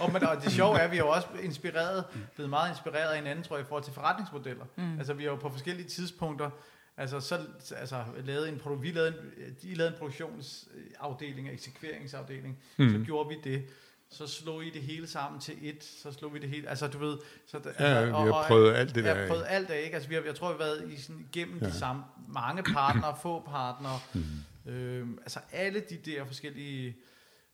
og, 0.00 0.12
men, 0.12 0.22
og 0.22 0.42
det 0.42 0.52
sjove 0.52 0.78
er, 0.78 0.84
at 0.84 0.90
vi 0.90 0.96
er 0.96 1.00
jo 1.00 1.08
også 1.08 1.28
inspireret, 1.42 2.04
blevet 2.34 2.50
meget 2.50 2.70
inspireret 2.70 3.10
af 3.10 3.16
hinanden, 3.16 3.44
tror 3.44 3.56
jeg, 3.56 3.64
i 3.64 3.68
forhold 3.68 3.84
til 3.84 3.92
forretningsmodeller. 3.92 4.64
Mm. 4.76 4.98
Altså, 4.98 5.14
vi 5.14 5.22
har 5.22 5.30
jo 5.30 5.36
på 5.36 5.50
forskellige 5.50 5.88
tidspunkter, 5.88 6.50
altså, 6.98 7.20
så, 7.20 7.38
altså, 7.76 8.04
lavet 8.24 8.48
en, 8.48 8.82
vi 8.82 8.90
lavede 8.90 9.08
en, 9.08 9.56
de 9.62 9.74
lavede 9.74 9.92
en 9.92 9.98
produktionsafdeling, 9.98 11.48
eksekveringsafdeling, 11.48 12.58
mm. 12.76 12.92
så 12.92 12.98
gjorde 12.98 13.28
vi 13.28 13.36
det 13.44 13.64
så 14.10 14.26
slog 14.26 14.64
I 14.64 14.70
det 14.70 14.82
hele 14.82 15.06
sammen 15.06 15.40
til 15.40 15.54
et, 15.60 15.84
så 15.84 16.12
slog 16.12 16.34
vi 16.34 16.38
det 16.38 16.48
hele, 16.48 16.68
altså 16.68 16.86
du 16.86 16.98
ved, 16.98 17.18
så 17.46 17.58
der, 17.58 17.70
ja, 17.80 17.84
altså, 17.84 18.16
og, 18.16 18.26
vi 18.26 18.32
har 18.32 18.44
prøvet 18.48 18.74
alt 18.74 18.94
det 18.94 19.04
der. 19.04 19.14
Vi 19.14 19.20
har 19.20 19.28
prøvet 19.28 19.44
alt 19.48 19.68
det, 19.68 19.74
ikke? 19.74 19.94
Altså 19.94 20.08
vi 20.08 20.14
har, 20.14 20.22
jeg 20.22 20.34
tror, 20.34 20.48
vi 20.48 20.52
har 20.52 20.58
været 20.58 20.92
i 20.92 20.96
sådan, 20.96 21.26
igennem 21.32 21.58
ja. 21.58 21.66
de 21.66 21.72
samme, 21.72 22.02
mange 22.28 22.62
partnere, 22.62 23.16
få 23.22 23.40
partnere, 23.40 23.98
mm. 24.14 24.72
øhm, 24.72 25.18
altså 25.22 25.40
alle 25.52 25.80
de 25.80 25.96
der 25.96 26.24
forskellige, 26.24 26.96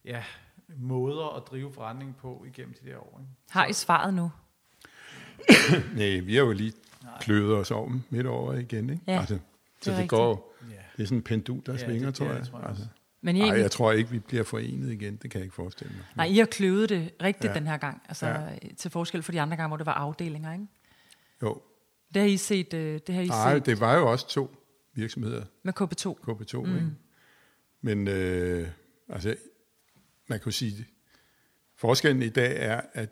ja, 0.05 0.25
måder 0.77 1.37
at 1.37 1.43
drive 1.51 1.73
forretning 1.73 2.17
på 2.17 2.45
igennem 2.47 2.75
de 2.83 2.91
der 2.91 2.99
år. 2.99 3.21
Ikke? 3.21 3.33
Har 3.51 3.67
I 3.67 3.73
svaret 3.73 4.15
nu? 4.15 4.31
Nej, 5.97 6.19
vi 6.19 6.35
har 6.35 6.43
jo 6.43 6.53
lige 6.53 6.73
kløvet 7.21 7.57
os 7.57 7.71
over 7.71 7.99
midt 8.11 8.27
over 8.27 8.53
igen, 8.53 8.91
ikke? 8.91 9.03
Ja, 9.07 9.19
altså, 9.21 9.39
så 9.83 9.91
det, 9.91 9.99
det 9.99 10.09
går, 10.09 10.55
det 10.97 11.03
er 11.03 11.07
sådan 11.07 11.19
en 11.19 11.23
pendul, 11.23 11.63
der 11.67 11.73
ja, 11.73 11.79
svinger, 11.79 12.07
det, 12.07 12.15
tror 12.15 12.27
jeg. 12.27 12.41
Det, 12.41 12.49
tror 12.49 12.59
jeg. 12.59 12.69
Altså. 12.69 12.87
Men 13.21 13.35
Nej, 13.35 13.49
jeg 13.49 13.71
tror 13.71 13.93
ikke, 13.93 14.11
vi 14.11 14.19
bliver 14.19 14.45
forenet 14.45 14.93
igen. 14.93 15.17
Det 15.17 15.31
kan 15.31 15.39
jeg 15.39 15.45
ikke 15.45 15.55
forestille 15.55 15.95
mig. 15.97 16.05
Nej, 16.17 16.27
I 16.27 16.39
har 16.39 16.47
kløvet 16.47 16.89
det 16.89 17.11
rigtigt 17.23 17.51
ja. 17.51 17.59
den 17.59 17.67
her 17.67 17.77
gang. 17.77 18.03
Altså, 18.09 18.27
ja. 18.27 18.49
til 18.77 18.91
forskel 18.91 19.23
for 19.23 19.33
de 19.33 19.41
andre 19.41 19.57
gange, 19.57 19.69
hvor 19.69 19.77
det 19.77 19.87
var 19.87 19.93
afdelinger, 19.93 20.53
ikke? 20.53 20.67
Jo. 21.43 21.63
Det 22.15 22.23
har 22.23 22.29
I 22.29 22.37
set? 22.37 22.75
Øh, 22.75 23.01
det 23.07 23.15
har 23.15 23.23
I 23.23 23.27
Nej, 23.27 23.55
set. 23.55 23.67
det 23.67 23.81
var 23.81 23.95
jo 23.95 24.11
også 24.11 24.29
to 24.29 24.57
virksomheder. 24.95 25.45
Med 25.63 25.73
KP2? 25.81 26.31
KP2, 26.31 26.67
mm. 26.67 26.75
ikke? 26.75 26.91
Men 27.81 28.09
øh, 28.09 28.69
altså, 29.09 29.37
man 30.27 30.41
kan 30.41 30.53
sige, 30.53 30.87
forskellen 31.77 32.23
i 32.23 32.29
dag 32.29 32.57
er, 32.59 32.81
at 32.93 33.11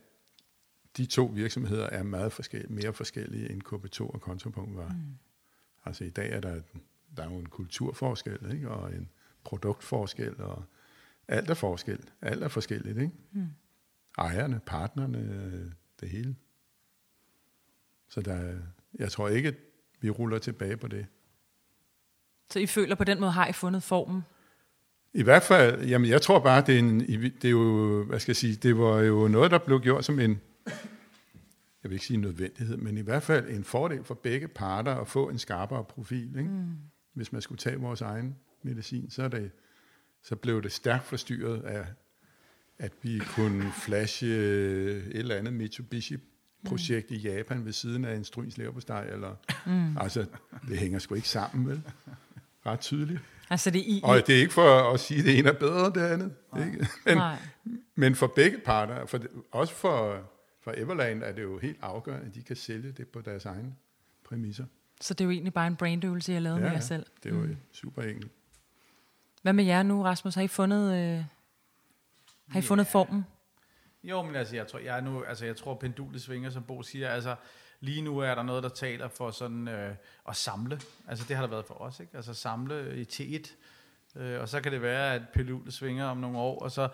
de 0.97 1.07
to 1.07 1.25
virksomheder 1.25 1.87
er 1.87 2.03
meget 2.03 2.33
forskellige, 2.33 2.73
mere 2.73 2.93
forskellige 2.93 3.51
end 3.51 3.63
KP2 3.67 4.01
og 4.01 4.21
Kontopunkt 4.21 4.77
var. 4.77 4.89
Mm. 4.89 5.19
Altså 5.85 6.05
i 6.05 6.11
dag 6.11 6.33
er 6.33 6.41
der, 6.41 6.61
der 7.17 7.23
er 7.23 7.31
jo 7.31 7.39
en 7.39 7.47
kulturforskel, 7.47 8.53
ikke? 8.53 8.71
og 8.71 8.95
en 8.95 9.09
produktforskel, 9.45 10.41
og 10.43 10.65
alt 11.29 11.51
er 11.51 11.55
forskel. 11.55 12.01
Alt 12.23 12.43
er 12.43 12.49
forskelligt, 12.49 12.99
ikke? 12.99 13.13
Mm. 13.33 13.47
Ejerne, 14.19 14.61
partnerne, 14.67 15.73
det 16.01 16.09
hele. 16.09 16.37
Så 18.09 18.21
der, 18.21 18.59
jeg 18.95 19.13
tror 19.13 19.29
ikke, 19.29 19.49
at 19.49 19.55
vi 20.01 20.11
ruller 20.11 20.39
tilbage 20.39 20.77
på 20.77 20.89
det. 20.89 21.07
Så 22.51 22.59
I 22.59 22.67
føler 22.67 22.95
på 22.95 23.05
den 23.05 23.21
måde, 23.21 23.33
har 23.33 23.47
I 23.47 23.53
fundet 23.53 23.83
formen? 23.83 24.23
I 25.15 25.23
hvert 25.23 25.43
fald, 25.43 25.85
jamen 25.85 26.11
jeg 26.11 26.23
tror 26.23 26.39
bare, 26.41 26.65
det 26.67 26.75
er, 26.75 26.79
en, 26.79 27.01
det 27.01 27.45
er 27.45 27.51
jo, 27.51 28.05
hvad 28.05 28.21
skal 28.21 28.31
jeg 28.31 28.37
sige, 28.37 28.57
det 28.57 28.79
var 28.79 29.01
jo 29.01 29.29
noget, 29.29 29.51
der 29.51 29.59
blev 29.59 29.81
gjort 29.81 30.05
som 30.05 30.19
en, 30.19 30.41
jeg 31.83 31.91
vil 31.91 31.93
ikke 31.93 32.07
sige 32.07 32.17
nødvendighed, 32.17 32.77
men 32.77 32.99
i 32.99 33.01
hvert 33.01 33.23
fald 33.23 33.49
en 33.49 33.65
fordel 33.65 34.05
for 34.05 34.15
begge 34.15 34.49
parter 34.49 34.95
at 34.95 35.09
få 35.09 35.29
en 35.29 35.39
skarpere 35.39 35.85
profil, 35.85 36.37
ikke? 36.39 36.51
Mm. 36.51 36.77
hvis 37.15 37.33
man 37.33 37.43
skulle 37.43 37.59
tage 37.59 37.77
vores 37.77 38.01
egen 38.01 38.37
medicin, 38.63 39.11
så, 39.11 39.23
er 39.23 39.29
det, 39.29 39.51
så 40.23 40.37
blev 40.37 40.63
det 40.63 40.73
stærkt 40.73 41.05
forstyrret 41.05 41.63
af, 41.63 41.87
at 42.79 42.93
vi 43.03 43.19
kunne 43.19 43.73
flashe 43.73 44.27
et 44.27 45.19
eller 45.19 45.37
andet 45.37 45.53
Mitsubishi-projekt 45.53 47.11
mm. 47.11 47.17
i 47.17 47.19
Japan 47.19 47.65
ved 47.65 47.73
siden 47.73 48.05
af 48.05 48.17
en 48.17 48.25
stryns 48.25 48.59
leverpostej, 48.59 49.05
eller, 49.05 49.35
mm. 49.67 49.99
altså, 49.99 50.27
det 50.69 50.79
hænger 50.79 50.99
sgu 50.99 51.15
ikke 51.15 51.29
sammen, 51.29 51.69
vel? 51.69 51.83
Ret 52.67 52.81
tydeligt. 52.81 53.21
Altså 53.51 53.71
det 53.71 53.79
i, 53.79 54.01
og 54.05 54.27
det 54.27 54.37
er 54.37 54.41
ikke 54.41 54.53
for 54.53 54.93
at 54.93 55.01
sige, 55.01 55.19
at 55.19 55.27
det 55.27 55.39
ene 55.39 55.49
er 55.49 55.53
bedre 55.53 55.87
end 55.87 55.95
det 55.95 56.01
andet. 56.01 56.35
Nej. 56.53 56.67
Ikke? 56.67 56.87
Men, 57.07 57.17
Nej. 57.17 57.37
men 57.95 58.15
for 58.15 58.27
begge 58.27 58.59
parter, 58.59 59.07
for 59.07 59.21
også 59.51 59.75
for, 59.75 60.23
for 60.63 60.75
Everland, 60.77 61.23
er 61.23 61.33
det 61.33 61.43
jo 61.43 61.59
helt 61.59 61.79
afgørende, 61.83 62.27
at 62.27 62.35
de 62.35 62.43
kan 62.43 62.57
sælge 62.57 62.93
det 62.93 63.09
på 63.09 63.21
deres 63.21 63.45
egne 63.45 63.75
præmisser. 64.25 64.65
Så 65.01 65.15
det 65.15 65.21
er 65.21 65.25
jo 65.25 65.31
egentlig 65.31 65.55
bare 65.55 65.67
en 65.67 65.77
brainøvelse, 65.77 66.33
jeg 66.33 66.43
lavede 66.43 66.61
ja, 66.61 66.65
med 66.65 66.73
jer 66.73 66.81
selv. 66.81 67.07
det 67.23 67.33
er 67.33 67.37
jo 67.37 67.43
mm. 67.43 67.57
super 67.73 68.03
enkelt. 68.03 68.33
Hvad 69.43 69.53
med 69.53 69.65
jer 69.65 69.83
nu, 69.83 70.03
Rasmus? 70.03 70.35
Har 70.35 70.43
I 70.43 70.49
fundet, 70.49 70.95
øh, 70.95 71.25
har 72.49 72.59
I 72.59 72.63
fundet 72.63 72.87
formen? 72.87 73.27
Jo, 74.03 74.23
men 74.23 74.37
altså, 74.37 74.57
jeg 74.57 74.67
tror, 74.67 74.79
jeg, 74.79 75.03
nu, 75.03 75.25
altså, 75.25 75.47
jeg 75.47 75.57
tror, 75.57 75.75
pendulet 75.75 76.23
svinger, 76.23 76.51
som 76.51 76.63
Bo 76.63 76.83
siger. 76.83 77.09
Altså, 77.09 77.37
lige 77.81 78.03
nu 78.03 78.19
er 78.19 78.35
der 78.35 78.43
noget, 78.43 78.63
der 78.63 78.69
taler 78.69 79.09
for 79.09 79.31
sådan 79.31 79.69
øh, 79.69 79.95
at 80.29 80.37
samle. 80.37 80.81
Altså, 81.09 81.25
det 81.29 81.37
har 81.37 81.43
der 81.43 81.51
været 81.51 81.67
for 81.67 81.75
os, 81.75 82.01
ikke? 82.01 82.17
Altså, 82.17 82.35
samle 82.35 82.97
i 82.97 83.05
til 83.05 83.35
et. 83.35 83.57
Øh, 84.17 84.41
og 84.41 84.49
så 84.49 84.61
kan 84.61 84.73
det 84.73 84.83
være, 84.83 85.15
at 85.15 85.23
pendulet 85.35 85.75
svinger 85.75 86.05
om 86.05 86.17
nogle 86.17 86.39
år, 86.39 86.59
og 86.59 86.71
så, 86.71 86.89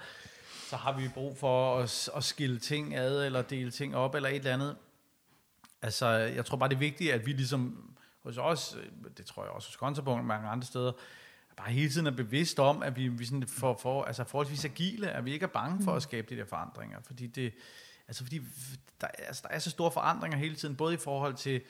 så 0.68 0.76
har 0.76 0.92
vi 0.92 1.08
brug 1.08 1.36
for 1.36 1.78
at, 1.78 2.10
at 2.16 2.24
skille 2.24 2.58
ting 2.58 2.96
ad, 2.96 3.26
eller 3.26 3.42
dele 3.42 3.70
ting 3.70 3.96
op, 3.96 4.14
eller 4.14 4.28
et 4.28 4.36
eller 4.36 4.54
andet. 4.54 4.76
Altså, 5.82 6.06
jeg 6.08 6.46
tror 6.46 6.56
bare, 6.56 6.68
det 6.68 6.74
er 6.74 6.78
vigtigt, 6.78 7.12
at 7.12 7.26
vi 7.26 7.32
ligesom 7.32 7.90
hos 8.22 8.38
os, 8.38 8.76
det 9.16 9.26
tror 9.26 9.42
jeg 9.42 9.52
også 9.52 9.68
hos 9.68 9.76
Kontrapunkt 9.76 10.20
og 10.20 10.24
mange 10.24 10.48
andre 10.48 10.66
steder, 10.66 10.92
bare 11.56 11.70
hele 11.70 11.90
tiden 11.90 12.06
er 12.06 12.10
bevidst 12.10 12.58
om, 12.60 12.82
at 12.82 12.96
vi, 12.96 13.08
vi 13.08 13.24
sådan 13.24 13.46
for, 13.46 13.78
for, 13.82 14.04
altså 14.04 14.24
forholdsvis 14.24 14.64
agile, 14.64 15.10
at 15.10 15.24
vi 15.24 15.32
ikke 15.32 15.44
er 15.44 15.48
bange 15.48 15.84
for 15.84 15.90
at 15.90 15.96
mm. 15.96 16.00
skabe 16.00 16.34
de 16.34 16.40
der 16.40 16.46
forandringer, 16.46 16.98
fordi 17.02 17.26
det, 17.26 17.54
altså 18.08 18.22
fordi 18.22 18.40
der, 19.00 19.06
altså 19.06 19.42
der 19.48 19.54
er 19.54 19.58
så 19.58 19.70
store 19.70 19.90
forandringer 19.90 20.38
hele 20.38 20.54
tiden, 20.54 20.76
både 20.76 20.94
i 20.94 20.96
forhold 20.96 21.34
til, 21.34 21.60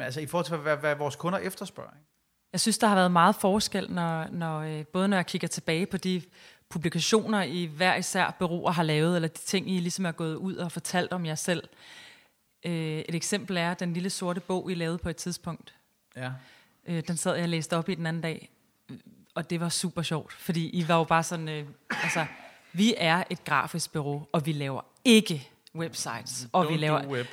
altså 0.00 0.20
i 0.20 0.26
forhold 0.26 0.46
til, 0.46 0.56
hvad, 0.56 0.76
hvad 0.76 0.94
vores 0.94 1.16
kunder 1.16 1.38
efterspørger. 1.38 1.90
Ikke? 1.90 2.06
Jeg 2.52 2.60
synes, 2.60 2.78
der 2.78 2.86
har 2.86 2.94
været 2.94 3.12
meget 3.12 3.34
forskel, 3.34 3.90
når, 3.90 4.26
når, 4.26 4.60
øh, 4.60 4.86
både 4.86 5.08
når 5.08 5.16
jeg 5.16 5.26
kigger 5.26 5.48
tilbage 5.48 5.86
på 5.86 5.96
de 5.96 6.22
publikationer, 6.70 7.42
I 7.42 7.64
hver 7.64 7.94
især 7.94 8.30
bureauer 8.38 8.70
har 8.70 8.82
lavet, 8.82 9.16
eller 9.16 9.28
de 9.28 9.38
ting, 9.38 9.70
I 9.70 9.80
ligesom 9.80 10.06
er 10.06 10.12
gået 10.12 10.34
ud 10.34 10.56
og 10.56 10.72
fortalt 10.72 11.12
om 11.12 11.26
jer 11.26 11.34
selv. 11.34 11.68
Øh, 12.66 12.98
et 12.98 13.14
eksempel 13.14 13.56
er 13.56 13.74
den 13.74 13.92
lille 13.92 14.10
sorte 14.10 14.40
bog, 14.40 14.70
I 14.70 14.74
lavede 14.74 14.98
på 14.98 15.08
et 15.08 15.16
tidspunkt. 15.16 15.74
Ja. 16.16 16.30
Øh, 16.86 17.02
den 17.08 17.16
sad 17.16 17.34
jeg 17.34 17.42
og 17.42 17.48
læste 17.48 17.76
op 17.76 17.88
i 17.88 17.94
den 17.94 18.06
anden 18.06 18.22
dag, 18.22 18.50
og 19.34 19.50
det 19.50 19.60
var 19.60 19.68
super 19.68 20.02
sjovt, 20.02 20.32
fordi 20.32 20.68
I 20.68 20.88
var 20.88 20.96
jo 20.96 21.04
bare 21.04 21.22
sådan, 21.22 21.48
øh, 21.48 21.66
altså, 22.02 22.26
vi 22.72 22.94
er 22.96 23.22
et 23.30 23.44
grafisk 23.44 23.92
bureau, 23.92 24.26
og 24.32 24.46
vi 24.46 24.52
laver 24.52 24.80
ikke 25.04 25.48
websites, 25.74 26.48
og 26.52 26.68
vi 26.68 26.76
laver, 26.76 27.06
web. 27.06 27.26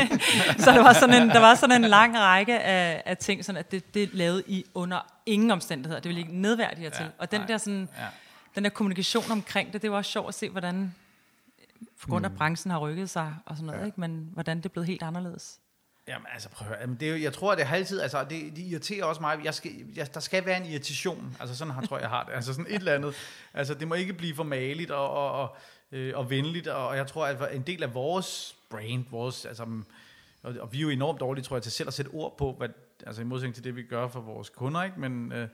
så 0.64 0.72
der 0.72 0.82
var 0.82 0.92
sådan 0.92 1.22
en, 1.22 1.28
der 1.28 1.38
var 1.38 1.54
sådan 1.54 1.84
en 1.84 1.90
lang 1.90 2.18
række 2.18 2.60
af, 2.60 3.02
af 3.06 3.16
ting, 3.16 3.44
sådan 3.44 3.58
at 3.58 3.72
det, 3.72 3.94
det 3.94 4.14
lavede 4.14 4.42
I 4.46 4.64
under 4.74 5.00
ingen 5.26 5.50
omstændigheder. 5.50 6.00
Det 6.00 6.08
ville 6.08 6.20
ikke 6.20 6.36
nedværdige 6.36 6.84
jer 6.84 6.90
til. 6.90 7.06
Og 7.18 7.30
den 7.30 7.40
nej, 7.40 7.46
der 7.46 7.58
sådan, 7.58 7.88
ja. 7.98 8.06
Den 8.54 8.64
der 8.64 8.70
kommunikation 8.70 9.30
omkring 9.30 9.72
det, 9.72 9.82
det 9.82 9.90
var 9.90 9.96
også 9.96 10.10
sjovt 10.10 10.28
at 10.28 10.34
se, 10.34 10.50
hvordan 10.50 10.94
på 12.00 12.08
grund 12.08 12.24
af 12.24 12.30
Mm. 12.30 12.36
branchen 12.36 12.70
har 12.70 12.78
rykket 12.78 13.10
sig 13.10 13.34
og 13.46 13.56
sådan 13.56 13.66
noget, 13.66 13.80
ja. 13.80 13.86
ikke? 13.86 14.00
men 14.00 14.30
hvordan 14.32 14.56
det 14.56 14.64
er 14.64 14.68
blevet 14.68 14.86
helt 14.86 15.02
anderledes. 15.02 15.58
Jamen 16.08 16.26
altså, 16.32 16.48
prøv 16.48 16.68
at. 16.72 16.80
Jamen, 16.80 16.96
det 17.00 17.10
er 17.10 17.16
jeg 17.16 17.32
tror, 17.32 17.54
det 17.54 17.66
har 17.66 17.76
altid, 17.76 18.00
altså, 18.00 18.24
det, 18.24 18.56
det 18.56 18.58
irriterer 18.58 19.04
også 19.04 19.20
mig. 19.20 19.40
Jeg 19.44 19.54
skal, 19.54 19.70
jeg, 19.94 20.14
der 20.14 20.20
skal 20.20 20.46
være 20.46 20.56
en 20.56 20.66
irritation. 20.66 21.36
Altså, 21.40 21.56
sådan 21.56 21.74
har, 21.74 21.86
tror 21.86 21.96
jeg, 21.96 22.02
jeg 22.02 22.10
har 22.10 22.24
det. 22.24 22.32
Altså, 22.32 22.52
sådan 22.52 22.66
et 22.68 22.74
eller 22.74 22.94
andet. 22.94 23.14
Altså, 23.54 23.74
det 23.74 23.88
må 23.88 23.94
ikke 23.94 24.12
blive 24.12 24.34
for 24.34 24.44
maligt 24.44 24.90
og, 24.90 25.10
og, 25.10 25.32
og, 25.32 25.56
øh, 25.92 26.18
og 26.18 26.30
venligt. 26.30 26.66
Og, 26.68 26.88
og 26.88 26.96
jeg 26.96 27.06
tror, 27.06 27.26
at 27.26 27.54
en 27.54 27.62
del 27.62 27.82
af 27.82 27.94
vores 27.94 28.56
brand, 28.70 29.04
vores, 29.10 29.44
altså, 29.44 29.66
og, 30.42 30.54
og 30.60 30.72
vi 30.72 30.78
er 30.78 30.82
jo 30.82 30.88
enormt 30.90 31.20
dårlige, 31.20 31.44
tror 31.44 31.56
jeg, 31.56 31.62
til 31.62 31.72
selv 31.72 31.88
at 31.88 31.94
sætte 31.94 32.08
ord 32.08 32.38
på, 32.38 32.54
hvad, 32.58 32.68
altså 33.06 33.22
i 33.22 33.24
modsætning 33.24 33.54
til 33.54 33.64
det, 33.64 33.76
vi 33.76 33.82
gør 33.82 34.08
for 34.08 34.20
vores 34.20 34.48
kunder, 34.48 34.82
ikke? 34.82 35.00
Men 35.00 35.32
øh, 35.32 35.48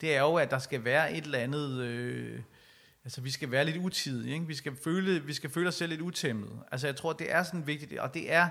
det 0.00 0.16
er 0.16 0.20
jo, 0.20 0.34
at 0.34 0.50
der 0.50 0.58
skal 0.58 0.84
være 0.84 1.12
et 1.12 1.24
eller 1.24 1.38
andet... 1.38 1.80
Øh, 1.80 2.40
Altså, 3.04 3.20
vi 3.20 3.30
skal 3.30 3.50
være 3.50 3.64
lidt 3.64 3.76
utidige, 3.76 4.34
ikke? 4.34 4.46
Vi 4.46 4.54
skal 4.54 4.76
føle, 4.84 5.22
vi 5.22 5.32
skal 5.32 5.50
føle 5.50 5.68
os 5.68 5.74
selv 5.74 5.90
lidt 5.90 6.00
utæmmet. 6.00 6.50
Altså, 6.72 6.86
jeg 6.86 6.96
tror, 6.96 7.12
det 7.12 7.32
er 7.32 7.42
sådan 7.42 7.66
vigtigt, 7.66 8.00
og 8.00 8.14
det 8.14 8.32
er 8.32 8.48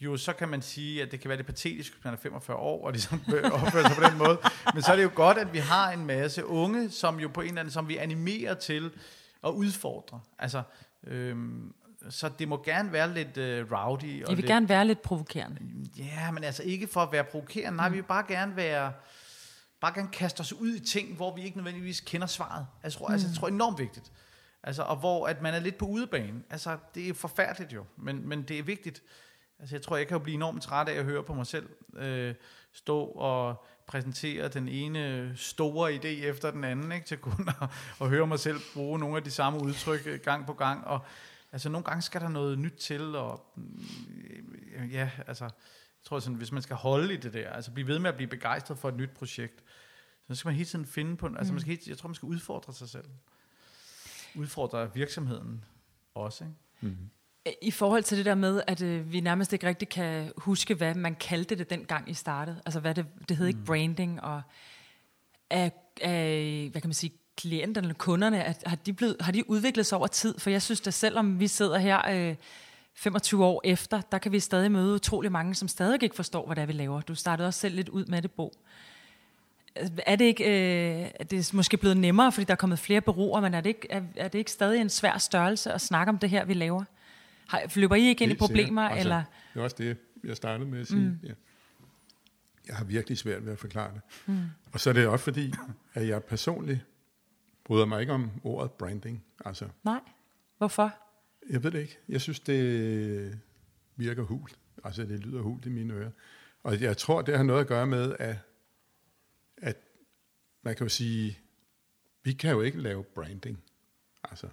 jo, 0.00 0.16
så 0.16 0.32
kan 0.32 0.48
man 0.48 0.62
sige, 0.62 1.02
at 1.02 1.12
det 1.12 1.20
kan 1.20 1.28
være 1.28 1.36
lidt 1.38 1.46
patetisk, 1.46 1.92
hvis 1.94 2.04
man 2.04 2.14
er 2.14 2.18
45 2.18 2.56
år, 2.56 2.86
og 2.86 2.92
ligesom 2.92 3.20
opfører 3.52 3.88
sig 3.88 3.96
på 3.96 4.08
den 4.08 4.18
måde. 4.18 4.38
Men 4.74 4.82
så 4.82 4.92
er 4.92 4.96
det 4.96 5.02
jo 5.02 5.10
godt, 5.14 5.38
at 5.38 5.52
vi 5.52 5.58
har 5.58 5.90
en 5.92 6.06
masse 6.06 6.46
unge, 6.46 6.90
som 6.90 7.20
jo 7.20 7.28
på 7.28 7.40
en 7.40 7.48
eller 7.48 7.60
anden, 7.60 7.72
som 7.72 7.88
vi 7.88 7.96
animerer 7.96 8.54
til 8.54 8.90
at 9.44 9.50
udfordre. 9.50 10.20
Altså, 10.38 10.62
øhm, 11.06 11.74
så 12.10 12.30
det 12.38 12.48
må 12.48 12.62
gerne 12.64 12.92
være 12.92 13.14
lidt 13.14 13.36
øh, 13.36 13.72
rowdy. 13.72 14.04
Og 14.04 14.20
Jeg 14.20 14.28
vil 14.28 14.36
lidt, 14.36 14.46
gerne 14.46 14.68
være 14.68 14.86
lidt 14.86 15.02
provokerende. 15.02 15.60
Ja, 15.98 16.30
men 16.30 16.44
altså 16.44 16.62
ikke 16.62 16.86
for 16.86 17.00
at 17.00 17.12
være 17.12 17.24
provokerende. 17.24 17.76
Nej, 17.76 17.88
vi 17.88 17.96
vil 17.96 18.02
bare 18.02 18.24
gerne 18.28 18.56
være 18.56 18.92
bare 19.84 19.94
gerne 19.94 20.10
kaste 20.12 20.40
os 20.40 20.52
ud 20.52 20.74
i 20.74 20.80
ting, 20.80 21.16
hvor 21.16 21.34
vi 21.34 21.42
ikke 21.42 21.56
nødvendigvis 21.56 22.00
kender 22.00 22.26
svaret. 22.26 22.66
Altså, 22.82 22.98
jeg 22.98 23.00
tror, 23.00 23.08
mm. 23.08 23.12
altså, 23.12 23.28
jeg 23.28 23.36
tror 23.36 23.48
enormt 23.48 23.78
vigtigt. 23.78 24.12
Altså, 24.62 24.82
og 24.82 24.96
hvor 24.96 25.26
at 25.26 25.42
man 25.42 25.54
er 25.54 25.60
lidt 25.60 25.78
på 25.78 25.86
udebane. 25.86 26.42
Altså, 26.50 26.76
det 26.94 27.08
er 27.08 27.14
forfærdeligt 27.14 27.72
jo, 27.72 27.84
men, 27.96 28.28
men 28.28 28.42
det 28.42 28.58
er 28.58 28.62
vigtigt. 28.62 29.02
Altså, 29.58 29.74
jeg 29.74 29.82
tror, 29.82 29.96
jeg 29.96 30.06
kan 30.06 30.14
jo 30.14 30.22
blive 30.22 30.34
enormt 30.34 30.62
træt 30.62 30.88
af 30.88 30.98
at 30.98 31.04
høre 31.04 31.22
på 31.22 31.34
mig 31.34 31.46
selv 31.46 31.68
øh, 31.96 32.34
stå 32.72 33.04
og 33.04 33.64
præsentere 33.86 34.48
den 34.48 34.68
ene 34.68 35.32
store 35.36 35.94
idé 35.94 36.06
efter 36.06 36.50
den 36.50 36.64
anden, 36.64 36.92
ikke, 36.92 37.06
til 37.06 37.18
kun 37.18 37.48
at, 37.60 37.68
at 38.00 38.08
høre 38.08 38.26
mig 38.26 38.38
selv 38.38 38.60
bruge 38.74 38.98
nogle 38.98 39.16
af 39.16 39.24
de 39.24 39.30
samme 39.30 39.62
udtryk 39.62 40.22
gang 40.22 40.46
på 40.46 40.52
gang. 40.52 40.86
Og 40.86 41.00
altså, 41.52 41.68
nogle 41.68 41.84
gange 41.84 42.02
skal 42.02 42.20
der 42.20 42.28
noget 42.28 42.58
nyt 42.58 42.74
til, 42.74 43.16
og 43.16 43.52
mm, 43.56 44.88
ja, 44.90 45.10
altså, 45.26 45.44
jeg 45.44 46.08
tror 46.08 46.18
sådan, 46.18 46.36
hvis 46.36 46.52
man 46.52 46.62
skal 46.62 46.76
holde 46.76 47.14
i 47.14 47.16
det 47.16 47.32
der, 47.32 47.50
altså 47.50 47.70
blive 47.70 47.88
ved 47.88 47.98
med 47.98 48.10
at 48.10 48.16
blive 48.16 48.28
begejstret 48.28 48.78
for 48.78 48.88
et 48.88 48.96
nyt 48.96 49.10
projekt, 49.10 49.64
så 50.28 50.34
skal 50.34 50.48
man 50.48 50.56
hele 50.56 50.68
tiden 50.68 50.86
finde 50.86 51.16
på, 51.16 51.26
altså 51.26 51.52
man 51.52 51.60
skal 51.60 51.70
hele, 51.70 51.82
jeg 51.86 51.98
tror, 51.98 52.08
man 52.08 52.14
skal 52.14 52.26
udfordre 52.26 52.72
sig 52.72 52.88
selv. 52.88 53.04
Udfordre 54.34 54.94
virksomheden 54.94 55.64
også, 56.14 56.44
ikke? 56.44 56.56
Mm-hmm. 56.80 57.10
I 57.62 57.70
forhold 57.70 58.02
til 58.02 58.18
det 58.18 58.24
der 58.24 58.34
med, 58.34 58.62
at 58.66 58.82
øh, 58.82 59.12
vi 59.12 59.20
nærmest 59.20 59.52
ikke 59.52 59.66
rigtig 59.66 59.88
kan 59.88 60.32
huske, 60.36 60.74
hvad 60.74 60.94
man 60.94 61.14
kaldte 61.14 61.54
det 61.54 61.70
dengang 61.70 62.10
i 62.10 62.14
startede. 62.14 62.62
Altså, 62.66 62.80
hvad 62.80 62.94
det, 62.94 63.06
det 63.28 63.36
hed 63.36 63.46
ikke 63.46 63.64
branding, 63.66 64.22
og 64.22 64.42
er, 65.50 65.70
er, 66.00 66.70
hvad 66.70 66.80
kan 66.80 66.88
man 66.88 66.94
sige, 66.94 67.12
klienterne 67.36 67.84
eller 67.84 67.98
kunderne, 67.98 68.44
at, 68.44 68.62
har, 68.66 68.76
de 68.76 68.92
blevet, 68.92 69.16
har 69.20 69.32
de 69.32 69.50
udviklet 69.50 69.86
sig 69.86 69.98
over 69.98 70.06
tid? 70.06 70.38
For 70.38 70.50
jeg 70.50 70.62
synes 70.62 70.80
da, 70.80 70.90
selvom 70.90 71.40
vi 71.40 71.48
sidder 71.48 71.78
her 71.78 72.28
øh, 72.28 72.36
25 72.94 73.44
år 73.44 73.60
efter, 73.64 74.00
der 74.00 74.18
kan 74.18 74.32
vi 74.32 74.40
stadig 74.40 74.72
møde 74.72 74.94
utrolig 74.94 75.32
mange, 75.32 75.54
som 75.54 75.68
stadig 75.68 76.02
ikke 76.02 76.16
forstår, 76.16 76.46
hvad 76.46 76.56
det 76.56 76.62
er, 76.62 76.66
vi 76.66 76.72
laver. 76.72 77.00
Du 77.00 77.14
startede 77.14 77.48
også 77.48 77.60
selv 77.60 77.74
lidt 77.74 77.88
ud 77.88 78.04
med 78.04 78.22
det, 78.22 78.30
Bo. 78.30 78.52
Er 80.06 80.16
det 80.16 80.24
ikke, 80.24 80.44
øh, 80.44 81.10
er 81.14 81.24
det 81.24 81.54
måske 81.54 81.76
blevet 81.76 81.96
nemmere, 81.96 82.32
fordi 82.32 82.44
der 82.44 82.52
er 82.52 82.56
kommet 82.56 82.78
flere 82.78 83.00
bureauer, 83.00 83.40
men 83.40 83.54
er 83.54 83.60
det, 83.60 83.68
ikke, 83.68 83.86
er, 83.90 84.02
er 84.16 84.28
det 84.28 84.38
ikke 84.38 84.50
stadig 84.50 84.80
en 84.80 84.88
svær 84.88 85.18
størrelse 85.18 85.72
at 85.72 85.80
snakke 85.80 86.10
om 86.10 86.18
det 86.18 86.30
her, 86.30 86.44
vi 86.44 86.54
laver? 86.54 86.84
Har, 87.48 87.62
løber 87.76 87.94
I 87.94 88.02
ikke 88.02 88.24
ind 88.24 88.32
i 88.32 88.36
problemer? 88.36 88.88
sikkert. 88.88 89.00
Eller? 89.00 89.22
Det 89.54 89.60
er 89.60 89.64
også 89.64 89.76
det, 89.78 89.96
jeg 90.24 90.36
startede 90.36 90.70
med 90.70 90.80
at 90.80 90.86
sige. 90.86 91.00
Mm. 91.00 91.18
Ja. 91.22 91.32
Jeg 92.68 92.76
har 92.76 92.84
virkelig 92.84 93.18
svært 93.18 93.46
ved 93.46 93.52
at 93.52 93.58
forklare 93.58 93.90
det. 93.94 94.00
Mm. 94.26 94.42
Og 94.72 94.80
så 94.80 94.90
er 94.90 94.94
det 94.94 95.06
også 95.06 95.24
fordi, 95.24 95.52
at 95.94 96.08
jeg 96.08 96.24
personligt 96.24 96.80
bryder 97.64 97.86
mig 97.86 98.00
ikke 98.00 98.12
om 98.12 98.30
ordet 98.44 98.70
branding. 98.70 99.24
Altså, 99.44 99.68
Nej. 99.84 100.00
Hvorfor? 100.58 100.94
jeg 101.50 101.64
ved 101.64 101.70
det 101.70 101.80
ikke. 101.80 101.98
Jeg 102.08 102.20
synes, 102.20 102.40
det 102.40 103.38
virker 103.96 104.22
hult. 104.22 104.58
Altså, 104.84 105.02
det 105.02 105.20
lyder 105.20 105.42
hult 105.42 105.66
i 105.66 105.68
mine 105.68 105.94
ører. 105.94 106.10
Og 106.62 106.80
jeg 106.80 106.96
tror, 106.96 107.22
det 107.22 107.36
har 107.36 107.44
noget 107.44 107.60
at 107.60 107.66
gøre 107.66 107.86
med, 107.86 108.16
at 108.18 108.36
man 110.64 110.76
kan 110.76 110.84
jo 110.84 110.88
sige, 110.88 111.38
vi 112.22 112.32
kan 112.32 112.50
jo 112.50 112.60
ikke 112.60 112.80
lave 112.82 113.04
branding. 113.04 113.62
Altså, 114.30 114.46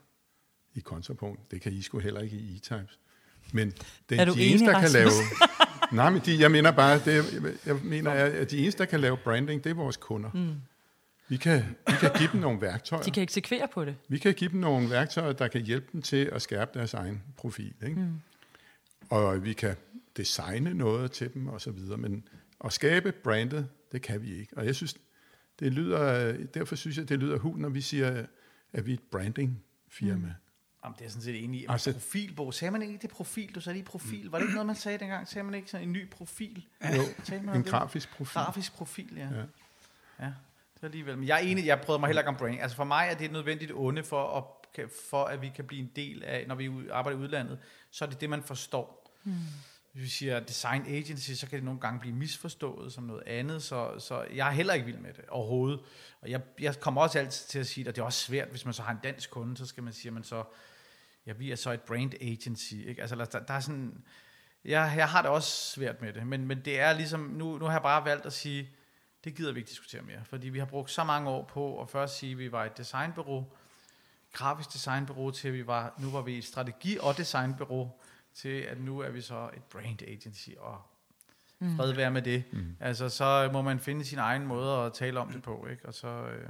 i 0.75 0.79
kontrapunkt. 0.79 1.51
Det 1.51 1.61
kan 1.61 1.73
I 1.73 1.81
sgu 1.81 1.99
heller 1.99 2.21
ikke 2.21 2.37
i 2.37 2.55
E-Types. 2.55 2.99
Men 3.53 3.73
det 4.09 4.19
Er 4.19 4.25
du 4.25 4.33
de 4.33 4.45
eneste, 4.45 4.63
enig, 4.63 4.73
der 4.73 4.79
kan 4.79 4.83
Rasmus? 4.83 4.93
lave... 4.93 5.11
Nej, 5.97 6.09
men 6.09 6.21
de, 6.25 6.39
jeg 6.39 6.51
mener 6.51 6.71
bare, 6.71 6.99
det, 6.99 7.57
jeg 7.65 7.75
mener, 7.75 8.11
at 8.11 8.51
de 8.51 8.57
eneste, 8.57 8.79
der 8.79 8.85
kan 8.85 8.99
lave 8.99 9.17
branding, 9.17 9.63
det 9.63 9.69
er 9.69 9.73
vores 9.73 9.97
kunder. 9.97 10.31
Mm. 10.33 10.55
Vi, 11.27 11.37
kan, 11.37 11.63
vi 11.87 11.93
kan 11.99 12.11
give 12.17 12.29
dem 12.31 12.41
nogle 12.41 12.61
værktøjer. 12.61 13.03
De 13.03 13.11
kan 13.11 13.23
eksekvere 13.23 13.67
på 13.73 13.85
det. 13.85 13.95
Vi 14.07 14.17
kan 14.17 14.33
give 14.33 14.49
dem 14.51 14.59
nogle 14.59 14.89
værktøjer, 14.89 15.33
der 15.33 15.47
kan 15.47 15.61
hjælpe 15.61 15.87
dem 15.93 16.01
til 16.01 16.25
at 16.31 16.41
skærpe 16.41 16.79
deres 16.79 16.93
egen 16.93 17.23
profil. 17.37 17.73
Ikke? 17.83 17.99
Mm. 17.99 18.21
Og 19.09 19.43
vi 19.43 19.53
kan 19.53 19.75
designe 20.17 20.73
noget 20.73 21.11
til 21.11 21.33
dem 21.33 21.47
og 21.47 21.61
så 21.61 21.71
videre, 21.71 21.97
men 21.97 22.23
at 22.65 22.73
skabe 22.73 23.11
brandet, 23.11 23.67
det 23.91 24.01
kan 24.01 24.21
vi 24.21 24.39
ikke. 24.39 24.57
Og 24.57 24.65
jeg 24.65 24.75
synes, 24.75 24.95
det 25.61 25.73
lyder, 25.73 26.33
derfor 26.53 26.75
synes 26.75 26.97
jeg, 26.97 27.09
det 27.09 27.19
lyder 27.19 27.37
hul, 27.37 27.59
når 27.59 27.69
vi 27.69 27.81
siger, 27.81 28.25
at 28.73 28.85
vi 28.85 28.91
er 28.91 28.93
et 28.93 29.03
branding-firma. 29.11 30.15
Mm. 30.15 30.33
Jamen, 30.83 30.95
det 30.99 31.05
er 31.05 31.09
sådan 31.09 31.21
set 31.21 31.43
enig 31.43 31.61
i. 31.61 31.65
Altså- 31.69 31.91
profilbog. 31.91 32.53
Sagde 32.53 32.71
man 32.71 32.81
ikke 32.81 32.97
det 33.01 33.09
profil? 33.09 33.55
Du 33.55 33.61
sagde 33.61 33.77
lige 33.77 33.85
profil. 33.85 34.29
Var 34.29 34.37
det 34.37 34.45
ikke 34.45 34.53
noget, 34.53 34.67
man 34.67 34.75
sagde 34.75 34.97
dengang? 34.97 35.27
Sagde 35.27 35.43
man 35.43 35.53
ikke 35.53 35.71
sådan 35.71 35.87
en 35.87 35.93
ny 35.93 36.09
profil? 36.09 36.67
Jo, 36.83 37.01
man 37.29 37.55
en 37.55 37.63
det? 37.63 37.65
grafisk 37.71 38.11
profil. 38.11 38.33
Grafisk 38.33 38.73
profil, 38.73 39.13
ja. 39.15 39.29
Ja. 39.29 39.43
ja. 40.19 40.31
Er 40.81 40.85
alligevel. 40.85 41.17
Men 41.17 41.27
jeg 41.27 41.35
er 41.35 41.47
enig, 41.47 41.65
jeg 41.65 41.81
prøvede 41.81 41.99
mig 41.99 42.07
heller 42.07 42.21
ikke 42.21 42.29
om 42.29 42.35
branding. 42.35 42.61
Altså 42.61 42.77
for 42.77 42.83
mig 42.83 43.07
er 43.11 43.15
det 43.15 43.25
et 43.25 43.31
nødvendigt 43.31 43.71
onde 43.75 44.03
for 44.03 44.37
at, 44.77 44.89
for 45.09 45.23
at 45.23 45.41
vi 45.41 45.51
kan 45.55 45.65
blive 45.65 45.81
en 45.81 45.91
del 45.95 46.23
af, 46.23 46.47
når 46.47 46.55
vi 46.55 46.71
arbejder 46.91 47.19
i 47.19 47.21
udlandet, 47.21 47.59
så 47.91 48.05
er 48.05 48.09
det 48.09 48.21
det, 48.21 48.29
man 48.29 48.43
forstår. 48.43 49.11
Mm. 49.23 49.33
Hvis 49.93 50.03
vi 50.03 50.09
siger 50.09 50.39
design 50.39 50.85
agency, 50.87 51.31
så 51.31 51.47
kan 51.47 51.55
det 51.55 51.65
nogle 51.65 51.79
gange 51.79 51.99
blive 51.99 52.15
misforstået 52.15 52.93
som 52.93 53.03
noget 53.03 53.23
andet, 53.27 53.63
så, 53.63 53.99
så 53.99 54.25
jeg 54.33 54.47
er 54.47 54.51
heller 54.51 54.73
ikke 54.73 54.85
vild 54.85 54.97
med 54.97 55.13
det 55.13 55.25
overhovedet. 55.29 55.79
Og 56.21 56.29
jeg, 56.29 56.41
jeg 56.59 56.79
kommer 56.79 57.01
også 57.01 57.19
altid 57.19 57.47
til 57.47 57.59
at 57.59 57.67
sige, 57.67 57.87
at 57.87 57.95
det 57.95 58.01
er 58.01 58.05
også 58.05 58.25
svært, 58.25 58.47
hvis 58.47 58.65
man 58.65 58.73
så 58.73 58.81
har 58.81 58.91
en 58.91 58.99
dansk 59.03 59.29
kunde, 59.29 59.57
så 59.57 59.65
skal 59.65 59.83
man 59.83 59.93
sige, 59.93 60.09
at 60.09 60.13
man 60.13 60.23
så, 60.23 60.43
ja, 61.25 61.33
vi 61.33 61.51
er 61.51 61.55
så 61.55 61.71
et 61.71 61.81
brand 61.81 62.13
agency. 62.21 62.73
Ikke? 62.73 63.01
Altså, 63.01 63.15
der, 63.15 63.25
der 63.25 63.53
er 63.53 63.59
sådan, 63.59 64.03
jeg, 64.65 64.93
jeg 64.97 65.09
har 65.09 65.21
det 65.21 65.31
også 65.31 65.71
svært 65.71 66.01
med 66.01 66.13
det, 66.13 66.27
men, 66.27 66.47
men 66.47 66.61
det 66.65 66.79
er 66.79 66.93
ligesom, 66.93 67.19
nu, 67.19 67.57
nu 67.57 67.65
har 67.65 67.71
jeg 67.71 67.81
bare 67.81 68.05
valgt 68.05 68.25
at 68.25 68.33
sige, 68.33 68.69
det 69.23 69.35
gider 69.35 69.51
vi 69.51 69.59
ikke 69.59 69.69
diskutere 69.69 70.01
mere, 70.01 70.25
fordi 70.25 70.49
vi 70.49 70.59
har 70.59 70.65
brugt 70.65 70.91
så 70.91 71.03
mange 71.03 71.29
år 71.29 71.43
på 71.43 71.81
at 71.81 71.89
først 71.89 72.17
sige, 72.17 72.31
at 72.31 72.37
vi 72.37 72.51
var 72.51 72.65
et 72.65 72.77
designbureau, 72.77 73.45
grafisk 74.33 74.73
designbureau, 74.73 75.31
til 75.31 75.47
at 75.47 75.53
vi 75.53 75.67
var, 75.67 75.93
nu 75.97 76.09
var 76.11 76.21
vi 76.21 76.37
et 76.37 76.43
strategi- 76.43 76.97
og 76.99 77.17
designbureau, 77.17 77.91
til 78.33 78.59
at 78.61 78.81
nu 78.81 78.99
er 78.99 79.09
vi 79.09 79.21
så 79.21 79.49
et 79.57 79.63
brand 79.63 80.01
agency, 80.01 80.49
og 80.57 80.81
fred 81.75 81.93
være 81.93 82.11
med 82.11 82.21
det. 82.21 82.43
Mm. 82.51 82.75
Altså, 82.79 83.09
så 83.09 83.49
må 83.53 83.61
man 83.61 83.79
finde 83.79 84.05
sin 84.05 84.17
egen 84.17 84.47
måde 84.47 84.77
at 84.77 84.93
tale 84.93 85.19
om 85.19 85.31
det 85.31 85.41
på, 85.41 85.67
ikke? 85.71 85.85
Og 85.85 85.93
så, 85.93 86.07
øh, 86.07 86.49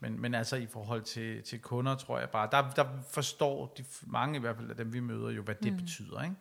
men, 0.00 0.20
men 0.20 0.34
altså 0.34 0.56
i 0.56 0.66
forhold 0.66 1.02
til, 1.02 1.42
til 1.42 1.60
kunder, 1.60 1.96
tror 1.96 2.18
jeg 2.18 2.30
bare, 2.30 2.48
der, 2.52 2.70
der 2.70 2.84
forstår 3.10 3.74
de 3.78 3.84
mange 4.06 4.36
i 4.36 4.40
hvert 4.40 4.56
fald 4.56 4.70
af 4.70 4.76
dem, 4.76 4.92
vi 4.92 5.00
møder 5.00 5.30
jo, 5.30 5.42
hvad 5.42 5.54
det 5.54 5.72
mm. 5.72 5.78
betyder, 5.78 6.22
ikke? 6.22 6.36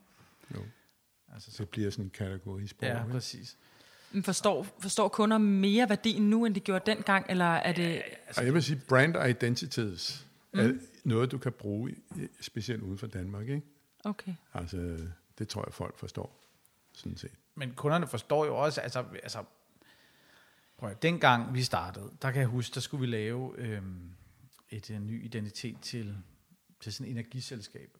Jo. 0.56 0.62
Altså, 1.34 1.52
så, 1.52 1.63
Det 1.63 1.70
bliver 1.70 1.89
sådan 1.89 2.06
en 2.06 2.10
kategorisprog. 2.10 2.89
ja, 2.89 3.00
ikke? 3.00 3.12
præcis. 3.12 3.58
Men 4.12 4.24
Forstår, 4.24 4.68
forstår 4.80 5.08
kunder 5.08 5.38
mere 5.38 5.89
værdien 5.89 6.30
nu, 6.30 6.46
end 6.46 6.56
de 6.56 6.60
gjorde 6.60 6.91
dengang, 6.91 7.26
eller 7.30 7.46
er 7.46 7.72
det... 7.72 8.02
Og 8.38 8.46
jeg 8.46 8.54
vil 8.54 8.63
sige, 8.63 8.82
brand 8.89 9.15
identities 9.30 10.26
mm. 10.54 10.60
er 10.60 10.74
noget, 11.04 11.32
du 11.32 11.38
kan 11.38 11.52
bruge, 11.52 11.96
specielt 12.41 12.82
uden 12.82 12.98
for 12.98 13.08
Danmark. 13.08 13.50
Ikke? 13.50 13.62
Okay. 14.06 14.34
Altså, 14.54 15.08
det 15.38 15.48
tror 15.48 15.63
jeg, 15.68 15.74
folk 15.74 15.98
forstår, 15.98 16.41
sådan 16.94 17.18
set. 17.18 17.32
Men 17.56 17.74
kunderne 17.74 18.08
forstår 18.08 18.46
jo 18.46 18.58
også, 18.58 18.82
altså, 18.82 19.06
altså 19.24 19.44
prøv 20.78 20.89
at, 20.89 21.02
dengang 21.02 21.54
vi 21.54 21.63
startede, 21.63 22.12
der 22.22 22.32
kan 22.32 22.39
jeg 22.39 22.48
huske, 22.48 22.74
der 22.74 22.82
skulle 22.82 23.02
vi 23.02 23.08
lave 23.08 23.54
øhm, 23.58 24.15
et 24.70 24.89
en 24.89 25.08
ny 25.08 25.26
identitet 25.26 25.82
til, 25.82 26.18
til 26.80 26.94
sådan 26.94 27.08
et 27.08 27.12
energiselskab. 27.12 27.98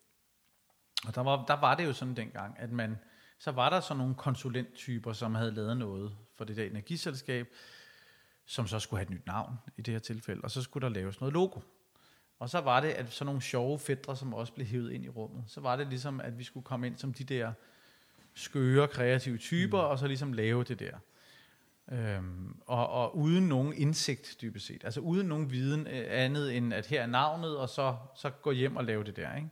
Og 1.08 1.16
der 1.16 1.22
var, 1.22 1.46
der 1.46 1.60
var 1.60 1.76
det 1.76 1.86
jo 1.86 1.94
sådan 1.94 2.16
dengang, 2.16 2.60
at 2.60 2.72
man, 2.72 2.98
så 3.40 3.52
var 3.52 3.70
der 3.70 3.80
sådan 3.80 3.98
nogle 3.98 4.16
konsulenttyper, 4.16 5.14
som 5.14 5.36
havde 5.36 5.52
lavet 5.52 5.78
noget 5.78 6.18
for 6.36 6.46
det 6.46 6.58
der 6.58 6.66
energiselskab, 6.66 7.48
som 8.46 8.68
så 8.68 8.80
skulle 8.80 9.00
have 9.00 9.04
et 9.04 9.10
nyt 9.10 9.26
navn 9.26 9.56
i 9.78 9.82
det 9.82 9.92
her 9.92 10.00
tilfælde, 10.00 10.42
og 10.42 10.52
så 10.52 10.62
skulle 10.62 10.88
der 10.88 10.94
laves 10.94 11.20
noget 11.20 11.34
logo. 11.34 11.60
Og 12.40 12.50
så 12.50 12.62
var 12.62 12.80
det, 12.80 12.90
at 12.90 13.14
sådan 13.14 13.26
nogle 13.26 13.42
sjove 13.42 13.80
fædre, 13.80 14.16
som 14.16 14.34
også 14.34 14.54
blev 14.54 14.68
hævet 14.68 14.92
ind 14.92 15.06
i 15.06 15.10
rummet, 15.10 15.44
så 15.48 15.62
var 15.62 15.76
det 15.76 15.88
ligesom, 15.88 16.22
at 16.22 16.40
vi 16.40 16.44
skulle 16.44 16.64
komme 16.64 16.88
ind 16.88 16.98
som 16.98 17.14
de 17.14 17.24
der 17.24 17.52
skøre, 18.34 18.88
kreative 18.88 19.38
typer, 19.38 19.82
mm. 19.82 19.88
og 19.88 20.00
så 20.00 20.08
ligesom 20.08 20.34
lave 20.34 20.64
det 20.64 20.80
der. 20.80 20.98
Øhm, 21.92 22.56
og, 22.66 22.90
og 22.90 23.18
uden 23.18 23.48
nogen 23.48 23.74
indsigt, 23.74 24.36
dybest 24.42 24.66
set. 24.66 24.82
Altså 24.84 25.00
uden 25.00 25.28
nogen 25.28 25.52
viden 25.52 25.88
øh, 25.88 26.06
andet 26.10 26.58
end, 26.58 26.74
at 26.74 26.86
her 26.86 27.02
er 27.02 27.08
navnet, 27.08 27.58
og 27.58 27.70
så, 27.70 27.96
så 28.16 28.30
gå 28.30 28.52
hjem 28.52 28.76
og 28.76 28.84
lave 28.84 29.04
det 29.04 29.16
der. 29.16 29.36
Ikke? 29.36 29.50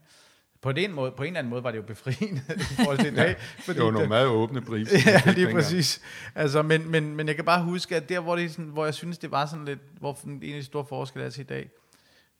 På, 0.60 0.72
den 0.72 0.92
måde, 0.92 1.10
på 1.10 1.22
en 1.22 1.26
eller 1.26 1.38
anden 1.38 1.50
måde 1.50 1.64
var 1.64 1.70
det 1.70 1.78
jo 1.78 1.82
befriende 1.82 2.40
i 2.72 2.74
forhold 2.76 2.98
til 2.98 3.12
i 3.12 3.16
dag. 3.24 3.36
Fordi 3.38 3.78
det 3.78 3.84
var 3.84 3.90
nogle 3.90 4.08
meget 4.08 4.26
åbne 4.26 4.62
brief. 4.62 4.92
ja, 5.06 5.32
lige 5.32 5.52
præcis. 5.52 6.00
Altså, 6.34 6.62
men, 6.62 6.90
men, 6.90 7.16
men 7.16 7.28
jeg 7.28 7.36
kan 7.36 7.44
bare 7.44 7.62
huske, 7.62 7.96
at 7.96 8.08
der, 8.08 8.20
hvor, 8.20 8.36
det 8.36 8.50
sådan, 8.50 8.64
hvor 8.64 8.84
jeg 8.84 8.94
synes, 8.94 9.18
det 9.18 9.30
var 9.30 9.46
sådan 9.46 9.64
lidt, 9.64 9.80
hvor 10.00 10.18
en 10.24 10.42
af 10.42 10.60
de 10.60 10.64
store 10.64 10.84
forskelle 10.84 11.26
er 11.26 11.30
til 11.30 11.40
i 11.40 11.44
dag, 11.44 11.70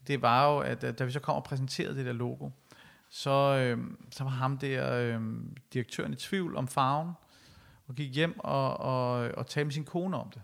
det 0.07 0.23
var 0.23 0.53
jo, 0.53 0.59
at 0.59 0.99
da 0.99 1.05
vi 1.05 1.11
så 1.11 1.21
kom 1.21 1.37
og 1.37 1.45
præsenterede 1.45 1.97
det 1.97 2.07
der 2.07 2.13
logo, 2.13 2.51
så, 3.09 3.31
øh, 3.31 3.79
så 4.11 4.25
var 4.25 4.31
ham 4.31 4.59
der, 4.59 4.95
øh, 4.95 5.21
direktøren 5.73 6.13
i 6.13 6.17
tvivl 6.17 6.57
om 6.57 6.69
farven, 6.69 7.13
og 7.89 7.95
gik 7.95 8.15
hjem 8.15 8.39
og, 8.39 8.77
og, 8.77 9.13
og 9.15 9.47
talte 9.47 9.65
med 9.65 9.73
sin 9.73 9.85
kone 9.85 10.17
om 10.17 10.31
det. 10.31 10.43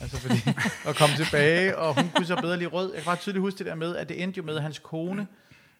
Altså 0.00 0.20
fordi, 0.20 0.38
og 0.88 0.94
kom 0.94 1.08
tilbage, 1.16 1.78
og 1.78 1.94
hun 1.94 2.10
kunne 2.14 2.26
så 2.26 2.36
bedre 2.36 2.56
lige 2.56 2.68
rød. 2.68 2.92
Jeg 2.92 3.02
kan 3.02 3.08
bare 3.08 3.16
tydeligt 3.16 3.40
huske 3.40 3.58
det 3.58 3.66
der 3.66 3.74
med, 3.74 3.96
at 3.96 4.08
det 4.08 4.22
endte 4.22 4.38
jo 4.38 4.42
med, 4.42 4.56
at 4.56 4.62
hans 4.62 4.78
kone 4.78 5.26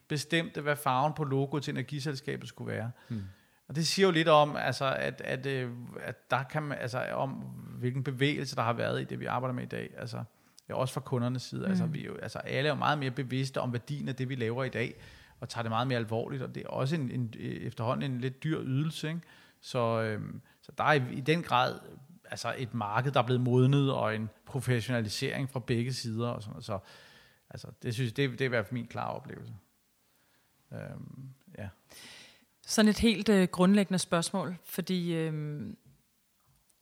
bestemte, 0.09 0.61
hvad 0.61 0.77
farven 0.77 1.12
på 1.12 1.25
logoet 1.25 1.62
til 1.62 1.73
energiselskabet 1.73 2.49
skulle 2.49 2.73
være. 2.73 2.90
Hmm. 3.09 3.25
Og 3.69 3.77
det 3.77 3.87
siger 3.87 4.07
jo 4.07 4.12
lidt 4.12 4.29
om, 4.29 4.57
altså, 4.57 4.95
at, 4.95 5.21
at, 5.21 5.47
øh, 5.47 5.71
at 6.01 6.31
der 6.31 6.42
kan 6.42 6.62
man, 6.62 6.79
altså, 6.79 7.07
om 7.12 7.31
hvilken 7.79 8.05
bevægelse 8.05 8.57
der 8.57 8.62
har 8.62 8.73
været 8.73 9.01
i 9.01 9.05
det, 9.05 9.21
vi 9.21 9.27
arbejder 9.27 9.55
med 9.55 9.62
i 9.62 9.66
dag. 9.66 9.90
Altså, 9.99 10.25
ja, 10.69 10.75
også 10.75 10.95
fra 10.95 11.01
kundernes 11.01 11.43
side. 11.43 11.61
Mm. 11.61 11.71
Altså, 11.71 11.87
vi 11.87 12.05
jo, 12.05 12.17
altså, 12.17 12.39
alle 12.39 12.69
er 12.69 12.73
jo 12.73 12.79
meget 12.79 12.99
mere 12.99 13.11
bevidste 13.11 13.61
om 13.61 13.73
værdien 13.73 14.09
af 14.09 14.17
det, 14.17 14.29
vi 14.29 14.35
laver 14.35 14.65
i 14.65 14.69
dag, 14.69 14.95
og 15.41 15.49
tager 15.49 15.63
det 15.63 15.71
meget 15.71 15.89
mere 15.89 15.99
alvorligt, 15.99 16.43
og 16.43 16.55
det 16.55 16.63
er 16.63 16.69
også 16.69 16.95
en, 16.95 17.11
en, 17.11 17.35
efterhånden 17.39 18.13
en 18.13 18.21
lidt 18.21 18.45
dyr 18.45 18.61
ydelse. 18.63 19.09
Ikke? 19.09 19.21
Så, 19.61 20.03
øhm, 20.03 20.41
så 20.63 20.73
der 20.79 20.85
er 20.85 20.93
i, 20.93 21.03
i 21.13 21.21
den 21.21 21.43
grad 21.43 21.79
altså 22.31 22.55
et 22.59 22.75
marked, 22.75 23.13
der 23.13 23.21
er 23.21 23.27
blevet 23.27 23.41
modnet, 23.41 23.93
og 23.93 24.15
en 24.15 24.31
professionalisering 24.47 25.51
fra 25.51 25.61
begge 25.61 25.93
sider. 25.93 26.29
Og 26.29 26.43
sådan 26.43 26.53
noget. 26.53 26.65
Så 26.65 26.79
altså, 27.51 27.69
det 27.83 27.95
synes 27.95 28.13
det, 28.13 28.31
det 28.31 28.41
er 28.41 28.45
i 28.45 28.49
hvert 28.49 28.67
fald 28.67 28.75
min 28.75 28.87
klare 28.87 29.11
oplevelse. 29.11 29.55
Øhm, 30.73 31.29
ja. 31.59 31.69
Sådan 32.67 32.89
et 32.89 32.99
helt 32.99 33.29
øh, 33.29 33.49
grundlæggende 33.49 33.99
spørgsmål, 33.99 34.57
fordi 34.65 35.15
øh, 35.15 35.63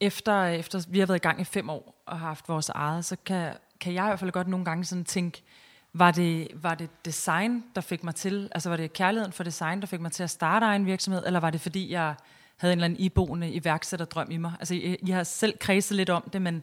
efter, 0.00 0.44
efter 0.44 0.86
vi 0.90 0.98
har 0.98 1.06
været 1.06 1.18
i 1.18 1.22
gang 1.22 1.40
i 1.40 1.44
fem 1.44 1.70
år 1.70 2.02
og 2.06 2.18
har 2.18 2.26
haft 2.26 2.48
vores 2.48 2.68
eget, 2.68 3.04
så 3.04 3.16
kan, 3.24 3.54
kan 3.80 3.94
jeg 3.94 4.04
i 4.04 4.08
hvert 4.08 4.18
fald 4.18 4.30
godt 4.30 4.48
nogle 4.48 4.64
gange 4.64 4.84
sådan 4.84 5.04
tænke, 5.04 5.42
var 5.92 6.10
det, 6.10 6.48
var 6.54 6.74
det 6.74 7.04
design, 7.04 7.64
der 7.74 7.80
fik 7.80 8.04
mig 8.04 8.14
til, 8.14 8.48
altså 8.52 8.68
var 8.68 8.76
det 8.76 8.92
kærligheden 8.92 9.32
for 9.32 9.44
design, 9.44 9.80
der 9.80 9.86
fik 9.86 10.00
mig 10.00 10.12
til 10.12 10.22
at 10.22 10.30
starte 10.30 10.66
egen 10.66 10.86
virksomhed, 10.86 11.22
eller 11.26 11.40
var 11.40 11.50
det 11.50 11.60
fordi, 11.60 11.90
jeg 11.90 12.14
havde 12.56 12.72
en 12.72 12.78
eller 12.78 12.84
anden 12.84 13.00
iboende 13.00 13.50
iværksætterdrøm 13.50 14.30
i 14.30 14.36
mig? 14.36 14.52
Altså, 14.58 14.74
I, 14.74 14.96
I 15.02 15.10
har 15.10 15.22
selv 15.22 15.58
kredset 15.58 15.96
lidt 15.96 16.10
om 16.10 16.30
det, 16.32 16.42
men, 16.42 16.62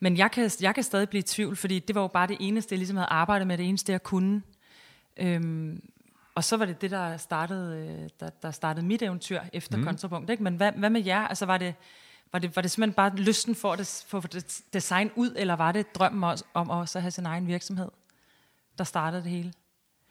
men 0.00 0.16
jeg, 0.16 0.30
kan, 0.30 0.50
jeg 0.60 0.74
kan 0.74 0.84
stadig 0.84 1.08
blive 1.08 1.18
i 1.18 1.22
tvivl, 1.22 1.56
fordi 1.56 1.78
det 1.78 1.94
var 1.94 2.00
jo 2.00 2.08
bare 2.08 2.26
det 2.26 2.36
eneste, 2.40 2.72
jeg 2.72 2.78
ligesom 2.78 2.96
havde 2.96 3.08
arbejdet 3.08 3.46
med, 3.46 3.58
det 3.58 3.68
eneste, 3.68 3.92
jeg 3.92 4.02
kunne. 4.02 4.42
Øhm, 5.16 5.82
og 6.34 6.44
så 6.44 6.56
var 6.56 6.64
det 6.64 6.80
det, 6.80 6.90
der 6.90 7.16
startede, 7.16 7.88
øh, 7.88 8.08
der, 8.20 8.30
der 8.42 8.50
startede 8.50 8.86
mit 8.86 9.02
eventyr 9.02 9.40
efter 9.52 9.76
mm. 9.76 9.84
kontrapunkt. 9.84 10.30
Ikke? 10.30 10.42
Men 10.42 10.56
hvad, 10.56 10.72
hvad 10.72 10.90
med 10.90 11.04
jer? 11.04 11.20
Altså, 11.28 11.46
var 11.46 11.58
det, 11.58 11.74
var 12.32 12.38
det, 12.38 12.56
var 12.56 12.62
det 12.62 12.70
simpelthen 12.70 12.94
bare 12.94 13.16
lysten 13.16 13.54
for 13.54 13.72
at 13.72 14.04
få 14.08 14.22
design 14.72 15.10
ud, 15.16 15.34
eller 15.36 15.56
var 15.56 15.72
det 15.72 15.94
drømmen 15.94 16.24
også, 16.24 16.44
om 16.54 16.70
også 16.70 16.98
at 16.98 17.02
have 17.02 17.10
sin 17.10 17.26
egen 17.26 17.46
virksomhed? 17.46 17.88
der 18.80 18.84
startede 18.84 19.22
det 19.22 19.30
hele? 19.30 19.52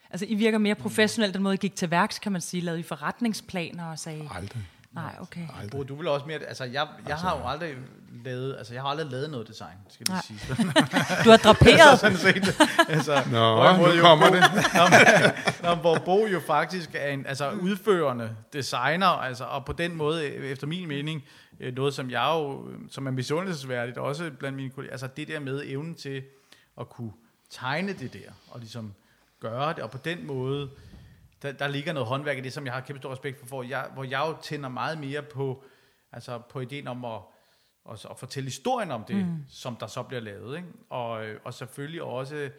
Altså, 0.10 0.26
I 0.26 0.36
virker 0.36 0.58
mere 0.58 0.76
professionelt, 0.76 1.34
den 1.34 1.44
måde, 1.44 1.54
I 1.54 1.58
gik 1.58 1.76
til 1.76 1.92
værks, 1.92 2.20
kan 2.20 2.32
man 2.32 2.42
sige. 2.42 2.62
Lavede 2.62 2.80
I 2.80 2.84
forretningsplaner 2.84 3.86
og 3.86 4.00
sagde... 4.00 4.30
Aldrig. 4.32 4.66
Nej, 4.92 5.16
okay. 5.20 5.48
Aldrig. 5.62 5.90
Du 5.90 5.96
vil 5.96 6.08
også 6.08 6.26
mere... 6.26 6.40
Altså, 6.40 6.64
jeg, 6.64 6.74
jeg 6.74 6.88
altså, 7.06 7.28
har 7.28 7.38
jo 7.38 7.48
aldrig 7.48 7.76
lavet... 8.26 8.58
Altså, 8.58 8.74
jeg 8.74 8.82
har 8.82 8.90
aldrig 8.90 9.08
lavet 9.08 9.30
noget 9.30 9.48
design, 9.48 9.78
skal 9.90 10.08
jeg 10.10 10.22
sige. 10.28 10.40
du 11.26 11.30
har 11.30 11.38
draperet. 11.38 12.00
sådan 12.00 12.18
set. 12.18 12.62
Altså, 12.90 13.24
Nå, 13.32 13.78
nu 13.78 14.02
kommer 14.02 14.30
det. 14.30 14.44
når, 15.64 15.76
hvor 15.76 15.98
Bo 16.06 16.26
jo 16.26 16.40
faktisk 16.40 16.90
er 16.94 17.08
en 17.08 17.26
altså, 17.26 17.50
udførende 17.50 18.36
designer, 18.54 19.08
altså, 19.08 19.44
og 19.44 19.66
på 19.66 19.74
den 19.74 19.96
måde, 19.96 20.26
efter 20.28 20.68
min 20.68 20.88
mening, 20.88 21.24
øh, 21.60 21.76
noget, 21.76 21.94
som 21.94 22.10
jeg 22.10 22.32
jo, 22.34 22.68
som 22.92 23.08
er 23.08 23.12
misundelsesværdigt, 23.12 23.98
også 23.98 24.32
blandt 24.40 24.56
mine 24.56 24.70
kolleger, 24.70 24.92
altså 24.92 25.08
det 25.18 25.28
der 25.28 25.40
med 25.40 25.64
evnen 25.66 25.96
til 25.96 26.24
at 26.80 26.90
kunne 26.90 27.12
tegne 27.50 27.94
det 27.94 28.14
der, 28.14 28.32
og 28.52 28.60
ligesom 28.60 28.94
gøre 29.40 29.74
det, 29.74 29.80
og 29.80 29.92
på 29.92 29.98
den 29.98 30.28
måde, 30.28 30.70
der, 31.42 31.52
der 31.52 31.68
ligger 31.68 31.94
noget 31.94 32.08
håndværk 32.08 32.38
i 32.38 32.42
det, 32.42 32.54
som 32.54 32.66
jeg 32.66 32.74
har 32.74 32.82
kæmpe 32.82 33.00
stor 33.00 33.12
respekt 33.12 33.40
for, 33.40 33.46
for 33.46 33.64
jeg, 33.64 33.90
hvor 33.94 34.04
jeg 34.04 34.26
jo 34.28 34.42
tænder 34.42 34.70
meget 34.70 34.98
mere 35.00 35.24
på, 35.24 35.64
altså 36.12 36.42
på 36.50 36.60
ideen 36.60 36.88
om 36.88 37.06
at, 37.06 37.22
at, 37.92 38.06
at 38.10 38.20
fortælle 38.20 38.48
historien 38.48 38.92
om 38.92 39.04
det, 39.04 39.16
mm. 39.16 39.44
som 39.48 39.76
der 39.76 39.88
så 39.88 40.04
bliver 40.04 40.22
lavet, 40.22 40.58
ikke? 40.58 40.70
Og, 40.90 41.26
og 41.44 41.54
selvfølgelig 41.54 42.04
også 42.04 42.50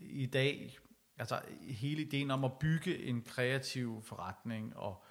i 0.00 0.26
dag, 0.26 0.78
altså 1.18 1.40
hele 1.60 2.02
ideen 2.02 2.30
om 2.30 2.44
at 2.44 2.52
bygge 2.60 3.04
en 3.04 3.22
kreativ 3.22 4.02
forretning, 4.02 4.76
og 4.76 5.04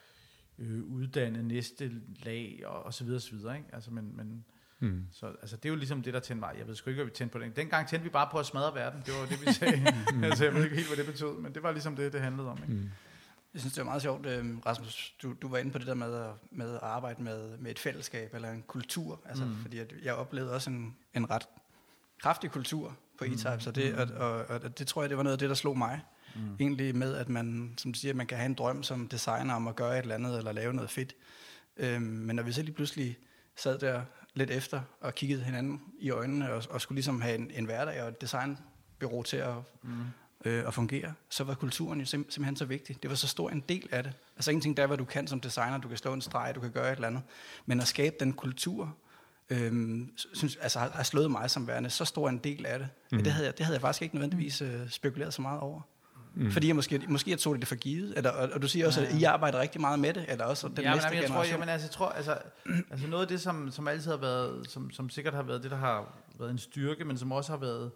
øh, 0.57 0.83
uddanne 0.83 1.43
næste 1.43 1.91
lag, 2.23 2.61
og, 2.65 2.83
og 2.83 2.93
så 2.93 3.03
videre, 3.03 3.19
så 3.19 3.35
videre, 3.35 3.57
ikke? 3.57 3.69
Altså, 3.73 3.91
men, 3.91 4.17
men 4.17 4.45
Mm. 4.79 5.05
Så 5.11 5.25
altså, 5.41 5.55
det 5.55 5.65
er 5.65 5.69
jo 5.69 5.75
ligesom 5.75 6.03
det, 6.03 6.13
der 6.13 6.19
tændte 6.19 6.39
mig. 6.39 6.55
Jeg 6.57 6.67
ved 6.67 6.75
sgu 6.75 6.89
ikke, 6.89 6.97
hvad 6.97 7.05
vi 7.05 7.15
tændte 7.15 7.33
på 7.33 7.39
den. 7.39 7.51
Dengang 7.55 7.87
tændte 7.87 8.03
vi 8.03 8.09
bare 8.09 8.27
på 8.31 8.39
at 8.39 8.45
smadre 8.45 8.75
verden. 8.75 9.03
Det 9.05 9.13
var 9.13 9.25
det, 9.25 9.41
vi 9.47 9.53
sagde. 9.53 9.77
mm. 10.13 10.23
altså, 10.23 10.43
jeg 10.43 10.53
ved 10.53 10.63
ikke 10.63 10.75
helt, 10.75 10.87
hvad 10.87 10.97
det 10.97 11.05
betød, 11.05 11.37
men 11.37 11.53
det 11.53 11.63
var 11.63 11.71
ligesom 11.71 11.95
det, 11.95 12.13
det 12.13 12.21
handlede 12.21 12.49
om. 12.49 12.57
Ikke? 12.57 12.73
Mm. 12.73 12.89
Jeg 13.53 13.61
synes, 13.61 13.73
det 13.73 13.81
var 13.81 13.85
meget 13.85 14.01
sjovt, 14.01 14.25
øhm, 14.25 14.59
Rasmus, 14.65 15.15
du, 15.21 15.35
du 15.41 15.47
var 15.47 15.57
inde 15.57 15.71
på 15.71 15.77
det 15.77 15.87
der 15.87 15.93
med 15.93 16.15
at, 16.15 16.31
med 16.51 16.73
at 16.73 16.79
arbejde 16.81 17.23
med, 17.23 17.57
med 17.57 17.71
et 17.71 17.79
fællesskab 17.79 18.33
eller 18.35 18.51
en 18.51 18.63
kultur. 18.67 19.21
Altså, 19.25 19.45
mm. 19.45 19.55
Fordi 19.61 19.77
at 19.77 19.93
jeg 20.03 20.13
oplevede 20.13 20.53
også 20.53 20.69
en, 20.69 20.95
en 21.13 21.29
ret 21.29 21.47
kraftig 22.21 22.51
kultur 22.51 22.97
på 23.17 23.25
E-Type, 23.25 23.53
mm. 23.53 23.59
så 23.59 23.71
det, 23.71 23.95
og, 23.95 24.07
og, 24.29 24.45
og 24.49 24.79
det 24.79 24.87
tror 24.87 25.03
jeg, 25.03 25.09
det 25.09 25.17
var 25.17 25.23
noget 25.23 25.33
af 25.33 25.39
det, 25.39 25.49
der 25.49 25.55
slog 25.55 25.77
mig. 25.77 26.01
Mm. 26.35 26.55
Egentlig 26.59 26.95
med, 26.95 27.15
at 27.15 27.29
man, 27.29 27.73
som 27.77 27.93
du 27.93 27.99
siger, 27.99 28.13
man 28.13 28.27
kan 28.27 28.37
have 28.37 28.45
en 28.45 28.53
drøm 28.53 28.83
som 28.83 29.07
designer 29.07 29.53
om 29.53 29.67
at 29.67 29.75
gøre 29.75 29.97
et 29.97 30.01
eller 30.01 30.15
andet, 30.15 30.37
eller 30.37 30.51
lave 30.51 30.73
noget 30.73 30.89
fedt. 30.89 31.15
Øhm, 31.77 32.01
men 32.01 32.35
når 32.35 32.43
vi 32.43 32.51
så 32.51 32.61
lige 32.61 32.75
pludselig 32.75 33.17
sad 33.55 33.79
der 33.79 34.01
lidt 34.37 34.51
efter 34.51 34.81
og 35.01 35.15
kiggede 35.15 35.43
hinanden 35.43 35.81
i 35.99 36.09
øjnene 36.09 36.53
og, 36.53 36.63
og 36.69 36.81
skulle 36.81 36.95
ligesom 36.95 37.21
have 37.21 37.35
en, 37.35 37.51
en 37.51 37.65
hverdag 37.65 38.03
og 38.03 38.09
et 38.09 38.21
designbureau 38.21 39.23
til 39.23 39.37
at, 39.37 39.53
mm. 39.83 39.91
øh, 40.45 40.67
at 40.67 40.73
fungere, 40.73 41.13
så 41.29 41.43
var 41.43 41.53
kulturen 41.53 41.99
jo 41.99 42.05
sim, 42.05 42.31
simpelthen 42.31 42.55
så 42.55 42.65
vigtig. 42.65 43.03
Det 43.03 43.09
var 43.09 43.15
så 43.15 43.27
stor 43.27 43.49
en 43.49 43.63
del 43.69 43.89
af 43.91 44.03
det. 44.03 44.13
Altså 44.35 44.51
ingenting 44.51 44.77
der, 44.77 44.87
hvad 44.87 44.97
du 44.97 45.05
kan 45.05 45.27
som 45.27 45.39
designer, 45.39 45.77
du 45.77 45.87
kan 45.87 45.97
slå 45.97 46.13
en 46.13 46.21
streg, 46.21 46.55
du 46.55 46.59
kan 46.59 46.71
gøre 46.71 46.91
et 46.91 46.95
eller 46.95 47.07
andet. 47.07 47.21
Men 47.65 47.79
at 47.79 47.87
skabe 47.87 48.15
den 48.19 48.33
kultur, 48.33 48.95
øhm, 49.49 50.11
synes, 50.33 50.55
altså 50.55 50.79
har, 50.79 50.89
har 50.89 51.03
slået 51.03 51.31
mig 51.31 51.49
som 51.49 51.67
værende 51.67 51.89
så 51.89 52.05
stor 52.05 52.29
en 52.29 52.37
del 52.37 52.65
af 52.65 52.79
det. 52.79 52.89
Mm. 53.11 53.23
Det, 53.23 53.31
havde 53.31 53.45
jeg, 53.45 53.57
det 53.57 53.65
havde 53.65 53.75
jeg 53.75 53.81
faktisk 53.81 54.01
ikke 54.01 54.15
nødvendigvis 54.15 54.61
øh, 54.61 54.89
spekuleret 54.89 55.33
så 55.33 55.41
meget 55.41 55.59
over. 55.59 55.81
Mm. 56.37 56.51
Fordi 56.51 56.67
jeg 56.67 56.75
måske, 56.75 57.01
måske 57.07 57.31
jeg 57.31 57.39
tog 57.39 57.59
det 57.59 57.67
for 57.67 57.75
givet, 57.75 58.13
eller, 58.17 58.29
og, 58.29 58.49
og 58.53 58.61
du 58.61 58.67
siger 58.67 58.87
også, 58.87 59.05
at 59.05 59.13
I 59.13 59.23
arbejder 59.23 59.59
rigtig 59.59 59.81
meget 59.81 59.99
med 59.99 60.13
det, 60.13 60.25
eller 60.27 60.45
også 60.45 60.67
den 60.67 60.83
ja, 60.83 60.93
næste 60.93 61.09
men, 61.09 61.15
jeg 61.15 61.23
generation. 61.23 61.45
Tror, 61.45 61.51
jamen, 61.51 61.69
altså, 61.69 61.87
jeg 61.87 61.91
tror, 61.91 62.09
altså, 62.09 62.37
altså 62.91 63.07
noget 63.07 63.21
af 63.21 63.27
det, 63.27 63.41
som, 63.41 63.71
som 63.71 63.87
altid 63.87 64.11
har 64.11 64.17
været, 64.17 64.69
som, 64.69 64.91
som 64.91 65.09
sikkert 65.09 65.33
har 65.33 65.43
været 65.43 65.63
det, 65.63 65.71
der 65.71 65.77
har 65.77 66.17
været 66.39 66.51
en 66.51 66.57
styrke, 66.57 67.05
men 67.05 67.17
som 67.17 67.31
også 67.31 67.51
har 67.51 67.59
været 67.59 67.91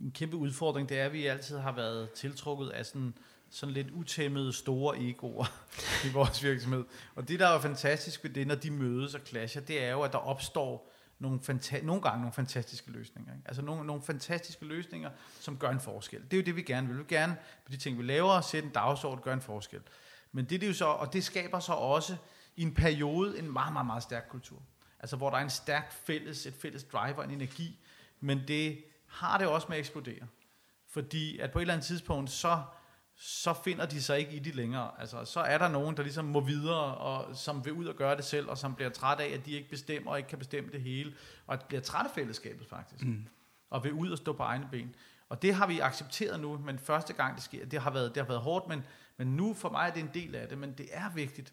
en 0.00 0.10
kæmpe 0.10 0.36
udfordring, 0.36 0.88
det 0.88 0.98
er, 0.98 1.04
at 1.04 1.12
vi 1.12 1.26
altid 1.26 1.58
har 1.58 1.72
været 1.72 2.10
tiltrukket 2.10 2.68
af 2.68 2.86
sådan, 2.86 3.14
sådan 3.50 3.74
lidt 3.74 3.90
utæmmede 3.90 4.52
store 4.52 4.98
egoer 4.98 5.46
i 6.06 6.12
vores 6.12 6.44
virksomhed. 6.44 6.84
Og 7.14 7.28
det, 7.28 7.40
der 7.40 7.46
er 7.46 7.52
jo 7.52 7.58
fantastisk 7.58 8.24
ved 8.24 8.30
det, 8.30 8.46
når 8.46 8.54
de 8.54 8.70
mødes 8.70 9.14
og 9.14 9.20
clasher, 9.26 9.62
det 9.62 9.84
er 9.84 9.90
jo, 9.90 10.02
at 10.02 10.12
der 10.12 10.18
opstår 10.18 10.92
nogle, 11.18 11.40
fanta- 11.50 11.84
nogle 11.84 12.02
gange 12.02 12.18
nogle 12.18 12.32
fantastiske 12.32 12.90
løsninger. 12.90 13.32
Ikke? 13.34 13.48
Altså 13.48 13.62
nogle, 13.62 13.86
nogle 13.86 14.02
fantastiske 14.02 14.64
løsninger, 14.64 15.10
som 15.40 15.58
gør 15.58 15.70
en 15.70 15.80
forskel. 15.80 16.22
Det 16.22 16.32
er 16.32 16.36
jo 16.36 16.42
det, 16.42 16.56
vi 16.56 16.62
gerne 16.62 16.86
vil. 16.86 16.96
Vi 16.96 16.98
vil 16.98 17.08
gerne 17.08 17.36
på 17.64 17.72
de 17.72 17.76
ting, 17.76 17.98
vi 17.98 18.02
laver, 18.02 18.40
sætte 18.40 18.66
en 18.66 18.72
dagsorden, 18.72 19.22
gøre 19.22 19.34
en 19.34 19.40
forskel. 19.40 19.80
Men 20.32 20.44
det, 20.44 20.60
det 20.60 20.62
er 20.62 20.68
jo 20.68 20.74
så, 20.74 20.84
og 20.84 21.12
det 21.12 21.24
skaber 21.24 21.58
så 21.58 21.72
også 21.72 22.16
i 22.56 22.62
en 22.62 22.74
periode 22.74 23.38
en 23.38 23.52
meget, 23.52 23.72
meget, 23.72 23.86
meget 23.86 24.02
stærk 24.02 24.26
kultur. 24.28 24.62
Altså 25.00 25.16
hvor 25.16 25.30
der 25.30 25.36
er 25.36 25.42
en 25.42 25.50
stærk 25.50 25.92
fælles, 25.92 26.46
et 26.46 26.54
fælles 26.54 26.84
driver, 26.84 27.22
en 27.22 27.30
energi, 27.30 27.78
men 28.20 28.48
det 28.48 28.84
har 29.06 29.38
det 29.38 29.46
også 29.46 29.66
med 29.68 29.76
at 29.76 29.80
eksplodere. 29.80 30.26
Fordi 30.88 31.38
at 31.38 31.52
på 31.52 31.58
et 31.58 31.62
eller 31.62 31.74
andet 31.74 31.86
tidspunkt, 31.86 32.30
så, 32.30 32.62
så 33.20 33.54
finder 33.64 33.86
de 33.86 34.02
sig 34.02 34.18
ikke 34.18 34.32
i 34.32 34.38
det 34.38 34.54
længere. 34.54 34.90
Altså, 34.98 35.24
så 35.24 35.40
er 35.40 35.58
der 35.58 35.68
nogen, 35.68 35.96
der 35.96 36.02
ligesom 36.02 36.24
må 36.24 36.40
videre, 36.40 36.94
og 36.94 37.36
som 37.36 37.64
vil 37.64 37.72
ud 37.72 37.86
og 37.86 37.94
gøre 37.94 38.16
det 38.16 38.24
selv, 38.24 38.48
og 38.48 38.58
som 38.58 38.74
bliver 38.74 38.90
træt 38.90 39.20
af, 39.20 39.28
at 39.28 39.46
de 39.46 39.52
ikke 39.52 39.70
bestemmer, 39.70 40.10
og 40.10 40.18
ikke 40.18 40.28
kan 40.28 40.38
bestemme 40.38 40.70
det 40.72 40.82
hele, 40.82 41.14
og 41.46 41.54
at 41.54 41.64
bliver 41.68 41.80
træt 41.80 42.06
af 42.06 42.12
fællesskabet 42.14 42.66
faktisk, 42.66 43.04
mm. 43.04 43.26
og 43.70 43.84
vil 43.84 43.92
ud 43.92 44.10
og 44.10 44.18
stå 44.18 44.32
på 44.32 44.42
egne 44.42 44.68
ben. 44.70 44.94
Og 45.28 45.42
det 45.42 45.54
har 45.54 45.66
vi 45.66 45.80
accepteret 45.80 46.40
nu, 46.40 46.58
men 46.58 46.78
første 46.78 47.12
gang 47.12 47.34
det 47.34 47.42
sker, 47.42 47.66
det 47.66 47.80
har 47.80 47.90
været, 47.90 48.14
det 48.14 48.22
har 48.22 48.28
været 48.28 48.40
hårdt, 48.40 48.68
men, 48.68 48.84
men 49.16 49.36
nu 49.36 49.54
for 49.54 49.70
mig 49.70 49.88
er 49.88 49.92
det 49.92 50.00
en 50.00 50.10
del 50.14 50.34
af 50.34 50.48
det, 50.48 50.58
men 50.58 50.72
det 50.72 50.88
er 50.92 51.10
vigtigt 51.14 51.52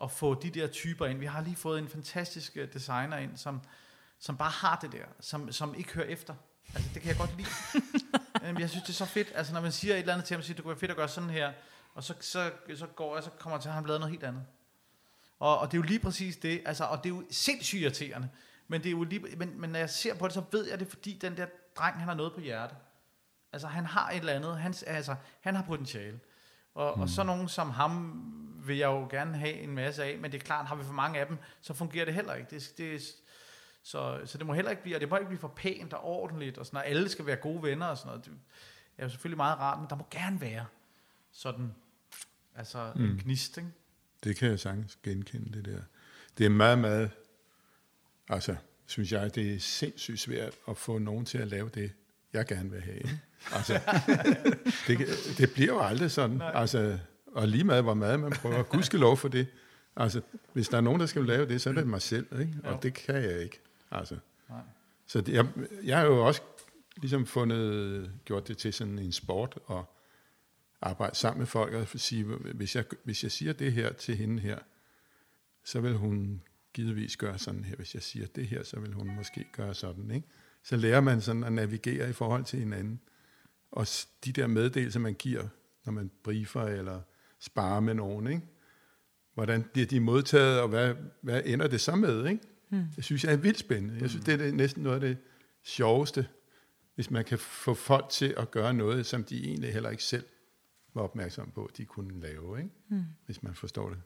at 0.00 0.10
få 0.10 0.34
de 0.34 0.50
der 0.50 0.66
typer 0.66 1.06
ind. 1.06 1.18
Vi 1.18 1.26
har 1.26 1.42
lige 1.42 1.56
fået 1.56 1.78
en 1.78 1.88
fantastisk 1.88 2.56
øh, 2.56 2.72
designer 2.72 3.16
ind, 3.16 3.36
som, 3.36 3.60
som 4.18 4.36
bare 4.36 4.50
har 4.50 4.78
det 4.82 4.92
der, 4.92 5.04
som, 5.20 5.52
som 5.52 5.74
ikke 5.74 5.94
hører 5.94 6.06
efter. 6.06 6.34
Altså, 6.74 6.90
det 6.94 7.02
kan 7.02 7.08
jeg 7.08 7.18
godt 7.18 7.36
lide. 7.36 7.48
Jamen, 8.42 8.60
jeg 8.60 8.70
synes, 8.70 8.82
det 8.82 8.90
er 8.90 8.94
så 8.94 9.06
fedt. 9.06 9.32
Altså, 9.34 9.52
når 9.52 9.60
man 9.60 9.72
siger 9.72 9.94
et 9.94 10.00
eller 10.00 10.12
andet 10.12 10.26
til 10.26 10.34
ham, 10.34 10.42
siger, 10.42 10.54
det 10.54 10.64
kunne 10.64 10.70
være 10.70 10.80
fedt 10.80 10.90
at 10.90 10.96
gøre 10.96 11.08
sådan 11.08 11.30
her, 11.30 11.52
og 11.94 12.04
så, 12.04 12.14
så, 12.20 12.50
så 12.74 12.86
går 12.86 13.14
jeg, 13.14 13.24
så 13.24 13.30
kommer 13.30 13.56
jeg 13.56 13.62
til, 13.62 13.68
at 13.68 13.74
han 13.74 13.86
lavet 13.86 14.00
noget 14.00 14.10
helt 14.10 14.24
andet. 14.24 14.44
Og, 15.38 15.58
og 15.58 15.72
det 15.72 15.76
er 15.76 15.78
jo 15.78 15.86
lige 15.86 16.00
præcis 16.00 16.36
det, 16.36 16.62
altså, 16.66 16.84
og 16.84 17.04
det 17.04 17.10
er 17.10 17.14
jo 17.14 17.24
sindssygt 17.30 17.82
irriterende. 17.82 18.28
Men, 18.68 18.80
det 18.80 18.86
er 18.86 18.90
jo 18.90 19.04
lige, 19.04 19.36
men, 19.36 19.60
men 19.60 19.70
når 19.70 19.78
jeg 19.78 19.90
ser 19.90 20.14
på 20.14 20.26
det, 20.26 20.34
så 20.34 20.42
ved 20.52 20.68
jeg 20.68 20.80
det, 20.80 20.88
fordi 20.88 21.12
den 21.12 21.36
der 21.36 21.46
dreng, 21.76 21.96
han 21.96 22.08
har 22.08 22.14
noget 22.14 22.32
på 22.32 22.40
hjertet. 22.40 22.76
Altså, 23.52 23.68
han 23.68 23.86
har 23.86 24.10
et 24.10 24.16
eller 24.16 24.32
andet, 24.32 24.58
han, 24.58 24.74
altså, 24.86 25.14
han 25.40 25.54
har 25.54 25.62
potentiale. 25.62 26.20
Og, 26.74 26.92
mm. 26.96 27.02
og 27.02 27.08
så 27.08 27.22
nogen 27.22 27.48
som 27.48 27.70
ham 27.70 28.22
vil 28.66 28.76
jeg 28.76 28.86
jo 28.86 29.08
gerne 29.10 29.38
have 29.38 29.54
en 29.54 29.74
masse 29.74 30.04
af, 30.04 30.18
men 30.18 30.32
det 30.32 30.40
er 30.40 30.44
klart, 30.44 30.66
har 30.66 30.74
vi 30.74 30.84
for 30.84 30.92
mange 30.92 31.20
af 31.20 31.26
dem, 31.26 31.38
så 31.60 31.74
fungerer 31.74 32.04
det 32.04 32.14
heller 32.14 32.34
ikke. 32.34 32.50
Det, 32.50 32.72
det, 32.78 33.02
så, 33.82 34.20
så 34.24 34.38
det 34.38 34.46
må 34.46 34.54
heller 34.54 34.70
ikke 34.70 34.82
blive, 34.82 34.96
og 34.96 35.00
det 35.00 35.10
må 35.10 35.16
ikke 35.16 35.28
blive 35.28 35.40
for 35.40 35.52
pænt 35.56 35.92
og 35.92 36.04
ordentligt, 36.04 36.58
og 36.58 36.66
sådan, 36.66 36.76
og 36.76 36.86
alle 36.86 37.08
skal 37.08 37.26
være 37.26 37.36
gode 37.36 37.62
venner 37.62 37.86
og 37.86 37.98
sådan 37.98 38.08
noget. 38.08 38.24
Det 38.24 38.32
er 38.98 39.02
jo 39.02 39.08
selvfølgelig 39.08 39.36
meget 39.36 39.58
rart, 39.58 39.78
men 39.78 39.90
der 39.90 39.96
må 39.96 40.06
gerne 40.10 40.40
være 40.40 40.66
sådan, 41.32 41.74
altså 42.56 42.92
mm. 42.96 43.04
en 43.04 43.20
gnist, 43.24 43.56
ikke? 43.56 43.70
Det 44.24 44.36
kan 44.36 44.48
jeg 44.48 44.60
sagtens 44.60 44.98
genkende, 45.02 45.52
det 45.52 45.64
der. 45.64 45.80
Det 46.38 46.46
er 46.46 46.50
meget, 46.50 46.78
meget, 46.78 47.10
altså, 48.28 48.56
synes 48.86 49.12
jeg, 49.12 49.34
det 49.34 49.54
er 49.54 49.58
sindssygt 49.58 50.20
svært 50.20 50.54
at 50.68 50.76
få 50.76 50.98
nogen 50.98 51.24
til 51.24 51.38
at 51.38 51.48
lave 51.48 51.68
det, 51.68 51.92
jeg 52.32 52.46
gerne 52.46 52.70
vil 52.70 52.80
have. 52.80 53.02
Altså, 53.52 53.80
det, 54.86 54.98
det 55.38 55.52
bliver 55.52 55.74
jo 55.74 55.80
aldrig 55.80 56.10
sådan. 56.10 56.36
Nej. 56.36 56.50
Altså, 56.54 56.98
og 57.26 57.48
lige 57.48 57.64
meget, 57.64 57.82
hvor 57.82 57.94
meget 57.94 58.20
man 58.20 58.32
prøver. 58.32 58.62
Gud 58.62 58.82
skal 58.82 58.98
lov 58.98 59.16
for 59.16 59.28
det. 59.28 59.46
Altså, 59.96 60.20
hvis 60.52 60.68
der 60.68 60.76
er 60.76 60.80
nogen, 60.80 61.00
der 61.00 61.06
skal 61.06 61.24
lave 61.24 61.48
det, 61.48 61.60
så 61.60 61.70
er 61.70 61.74
det 61.74 61.86
mig 61.86 62.02
selv, 62.02 62.40
ikke? 62.40 62.54
og 62.64 62.72
jo. 62.72 62.78
det 62.82 62.94
kan 62.94 63.14
jeg 63.14 63.42
ikke. 63.42 63.60
Altså. 63.92 64.18
Nej. 64.48 64.60
Så 65.06 65.20
det, 65.20 65.32
jeg, 65.32 65.48
jeg 65.84 65.98
har 65.98 66.06
jo 66.06 66.26
også 66.26 66.42
ligesom 66.96 67.26
fundet, 67.26 68.12
gjort 68.24 68.48
det 68.48 68.58
til 68.58 68.72
sådan 68.72 68.98
en 68.98 69.12
sport, 69.12 69.58
og 69.66 69.84
arbejde 70.80 71.16
sammen 71.16 71.38
med 71.38 71.46
folk, 71.46 71.74
og 71.74 71.88
sige, 71.88 72.24
hvis 72.54 72.76
jeg, 72.76 72.84
hvis 73.04 73.22
jeg 73.22 73.32
siger 73.32 73.52
det 73.52 73.72
her 73.72 73.92
til 73.92 74.16
hende 74.16 74.42
her, 74.42 74.58
så 75.64 75.80
vil 75.80 75.96
hun 75.96 76.42
givetvis 76.72 77.16
gøre 77.16 77.38
sådan 77.38 77.64
her. 77.64 77.76
Hvis 77.76 77.94
jeg 77.94 78.02
siger 78.02 78.26
det 78.26 78.46
her, 78.46 78.62
så 78.62 78.80
vil 78.80 78.92
hun 78.92 79.16
måske 79.16 79.46
gøre 79.52 79.74
sådan. 79.74 80.10
Ikke? 80.10 80.26
Så 80.62 80.76
lærer 80.76 81.00
man 81.00 81.20
sådan 81.20 81.44
at 81.44 81.52
navigere 81.52 82.10
i 82.10 82.12
forhold 82.12 82.44
til 82.44 82.58
hinanden. 82.58 83.00
Og 83.70 83.86
de 84.24 84.32
der 84.32 84.46
meddelelser, 84.46 85.00
man 85.00 85.14
giver, 85.14 85.48
når 85.84 85.92
man 85.92 86.10
briefer 86.22 86.62
eller 86.62 87.00
sparer 87.38 87.80
med 87.80 87.94
nogen, 87.94 88.26
ikke? 88.26 88.42
hvordan 89.34 89.62
bliver 89.62 89.86
de 89.86 90.00
modtaget, 90.00 90.60
og 90.60 90.68
hvad, 90.68 90.94
hvad 91.20 91.42
ender 91.44 91.68
det 91.68 91.80
så 91.80 91.96
med? 91.96 92.26
Ikke? 92.26 92.42
Mm. 92.72 92.84
Det 92.96 93.04
synes 93.04 93.24
jeg 93.24 93.32
er 93.32 93.36
vildt 93.36 93.58
spændende. 93.58 93.98
Jeg 94.00 94.10
synes, 94.10 94.24
det 94.24 94.40
er 94.40 94.52
næsten 94.52 94.82
noget 94.82 94.94
af 94.94 95.00
det 95.00 95.16
sjoveste, 95.64 96.26
hvis 96.94 97.10
man 97.10 97.24
kan 97.24 97.38
få 97.38 97.74
folk 97.74 98.08
til 98.08 98.34
at 98.36 98.50
gøre 98.50 98.74
noget, 98.74 99.06
som 99.06 99.24
de 99.24 99.44
egentlig 99.44 99.72
heller 99.72 99.90
ikke 99.90 100.04
selv 100.04 100.24
var 100.94 101.02
opmærksom 101.02 101.50
på, 101.54 101.64
at 101.64 101.76
de 101.76 101.84
kunne 101.84 102.20
lave, 102.20 102.58
ikke? 102.58 102.70
Mm. 102.88 103.04
hvis 103.26 103.42
man 103.42 103.54
forstår 103.54 103.88
det. 103.88 103.98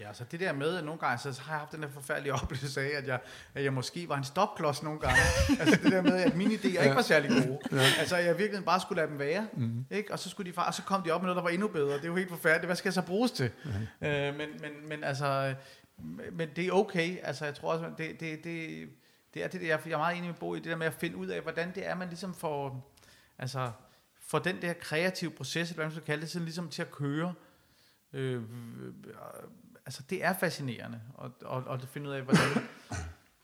Ja, 0.00 0.12
så 0.12 0.24
det 0.30 0.40
der 0.40 0.52
med, 0.52 0.76
at 0.76 0.84
nogle 0.84 1.00
gange, 1.00 1.18
så 1.18 1.40
har 1.42 1.52
jeg 1.52 1.58
haft 1.60 1.72
den 1.72 1.82
der 1.82 1.88
forfærdelige 1.88 2.32
oplevelse 2.42 2.80
af, 2.80 2.98
at 2.98 3.06
jeg, 3.06 3.20
at 3.54 3.64
jeg 3.64 3.72
måske 3.72 4.08
var 4.08 4.16
en 4.16 4.24
stopklods 4.24 4.82
nogle 4.82 5.00
gange. 5.00 5.20
altså 5.60 5.78
det 5.82 5.92
der 5.92 6.02
med, 6.02 6.12
at 6.12 6.36
mine 6.36 6.54
idéer 6.54 6.72
ja. 6.72 6.82
ikke 6.82 6.96
var 6.96 7.02
særlig 7.02 7.30
gode. 7.30 7.58
Ja. 7.72 7.82
Altså 7.98 8.16
jeg 8.16 8.38
virkelig 8.38 8.64
bare 8.64 8.80
skulle 8.80 8.96
lade 8.96 9.10
dem 9.10 9.18
være. 9.18 9.46
Mm. 9.52 9.84
Ikke? 9.90 10.12
Og 10.12 10.18
så 10.18 10.28
skulle 10.28 10.52
de 10.52 10.58
og 10.58 10.74
så 10.74 10.82
kom 10.82 11.02
de 11.02 11.10
op 11.10 11.20
med 11.20 11.26
noget, 11.26 11.36
der 11.36 11.42
var 11.42 11.50
endnu 11.50 11.68
bedre. 11.68 11.94
Det 11.94 12.02
er 12.02 12.08
jo 12.08 12.16
helt 12.16 12.28
forfærdeligt. 12.28 12.66
Hvad 12.66 12.76
skal 12.76 12.88
jeg 12.88 12.94
så 12.94 13.02
bruges 13.02 13.30
til? 13.30 13.50
Mm. 13.64 14.06
Øh, 14.06 14.36
men, 14.36 14.48
men, 14.60 14.88
men 14.88 15.04
altså, 15.04 15.54
men 16.32 16.48
det 16.56 16.66
er 16.66 16.72
okay. 16.72 17.18
Altså 17.22 17.44
jeg 17.44 17.54
tror 17.54 17.72
også, 17.72 17.92
det, 17.98 18.20
det, 18.20 18.44
det, 18.44 18.88
det 19.34 19.44
er 19.44 19.48
det 19.48 19.60
der, 19.60 19.66
jeg 19.66 19.92
er 19.92 19.98
meget 19.98 20.16
enig 20.16 20.28
med 20.30 20.38
Bo 20.38 20.54
i, 20.54 20.58
det 20.58 20.64
der 20.64 20.76
med 20.76 20.86
at 20.86 20.94
finde 20.94 21.16
ud 21.16 21.26
af, 21.26 21.40
hvordan 21.40 21.74
det 21.74 21.86
er, 21.86 21.94
man 21.94 22.08
ligesom 22.08 22.34
får, 22.34 22.92
altså, 23.38 23.70
får 24.20 24.38
den 24.38 24.62
der 24.62 24.72
kreative 24.72 25.30
proces, 25.30 25.70
eller 25.70 25.74
hvad 25.74 25.84
man 25.84 25.92
skal 25.92 26.04
kalde 26.04 26.22
det, 26.22 26.30
sådan 26.30 26.44
ligesom 26.44 26.68
til 26.68 26.82
at 26.82 26.90
køre. 26.90 27.34
Øh, 28.12 28.42
altså 29.86 30.02
det 30.10 30.24
er 30.24 30.34
fascinerende 30.34 31.00
og 31.14 31.32
og 31.44 31.74
at 31.74 31.88
finde 31.88 32.08
ud 32.08 32.14
af, 32.14 32.22
hvordan, 32.22 32.52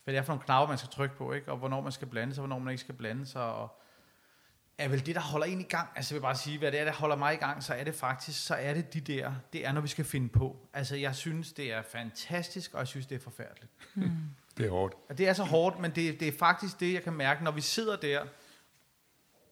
hvad 0.05 0.15
det 0.15 0.17
er 0.17 0.23
for 0.23 0.33
nogle 0.33 0.45
knapper, 0.45 0.69
man 0.69 0.79
skal 0.79 0.91
trykke 0.91 1.17
på, 1.17 1.33
ikke? 1.33 1.53
og 1.53 1.59
hvornår 1.59 1.81
man 1.81 1.93
skal 1.93 2.09
blande 2.09 2.35
sig, 2.35 2.43
og 2.43 2.47
hvornår 2.47 2.65
man 2.65 2.73
ikke 2.73 2.81
skal 2.81 2.95
blande 2.95 3.27
sig, 3.27 3.43
og 3.43 3.82
er 4.85 4.89
vel 4.89 5.07
det, 5.07 5.15
der 5.15 5.21
holder 5.21 5.47
en 5.47 5.61
i 5.61 5.65
gang. 5.65 5.89
Altså 5.97 6.15
jeg 6.15 6.21
vil 6.21 6.23
bare 6.23 6.37
sige, 6.37 6.59
hvad 6.59 6.73
det 6.73 6.81
er, 6.81 6.85
der 6.85 6.93
holder 6.93 7.17
mig 7.17 7.35
i 7.35 7.37
gang, 7.37 7.63
så 7.63 7.75
er 7.75 7.85
det 7.85 7.95
faktisk, 7.95 8.47
så 8.47 8.55
er 8.55 8.75
det 8.75 8.95
de 8.95 9.01
der, 9.01 9.33
det 9.53 9.67
er, 9.67 9.73
når 9.73 9.81
vi 9.81 9.89
skal 9.89 10.05
finde 10.05 10.29
på. 10.29 10.57
Altså 10.73 10.97
jeg 10.97 11.15
synes, 11.15 11.53
det 11.53 11.73
er 11.73 11.83
fantastisk, 11.83 12.75
og 12.75 12.81
jeg 12.81 12.89
synes, 12.89 13.07
det 13.07 13.15
er 13.15 13.21
forfærdeligt. 13.21 13.73
Mm. 13.95 14.11
Det 14.57 14.67
er 14.67 14.71
hårdt. 14.71 14.95
Og 15.09 15.19
det 15.19 15.29
er 15.29 15.33
så 15.33 15.45
hårdt, 15.45 15.79
men 15.79 15.91
det, 15.91 16.21
det 16.21 16.29
er 16.29 16.33
faktisk 16.39 16.81
det, 16.81 16.95
jeg 16.95 17.03
kan 17.03 17.13
mærke, 17.13 17.45
når 17.45 17.51
vi 17.51 17.61
sidder 17.61 17.97
der, 17.97 18.23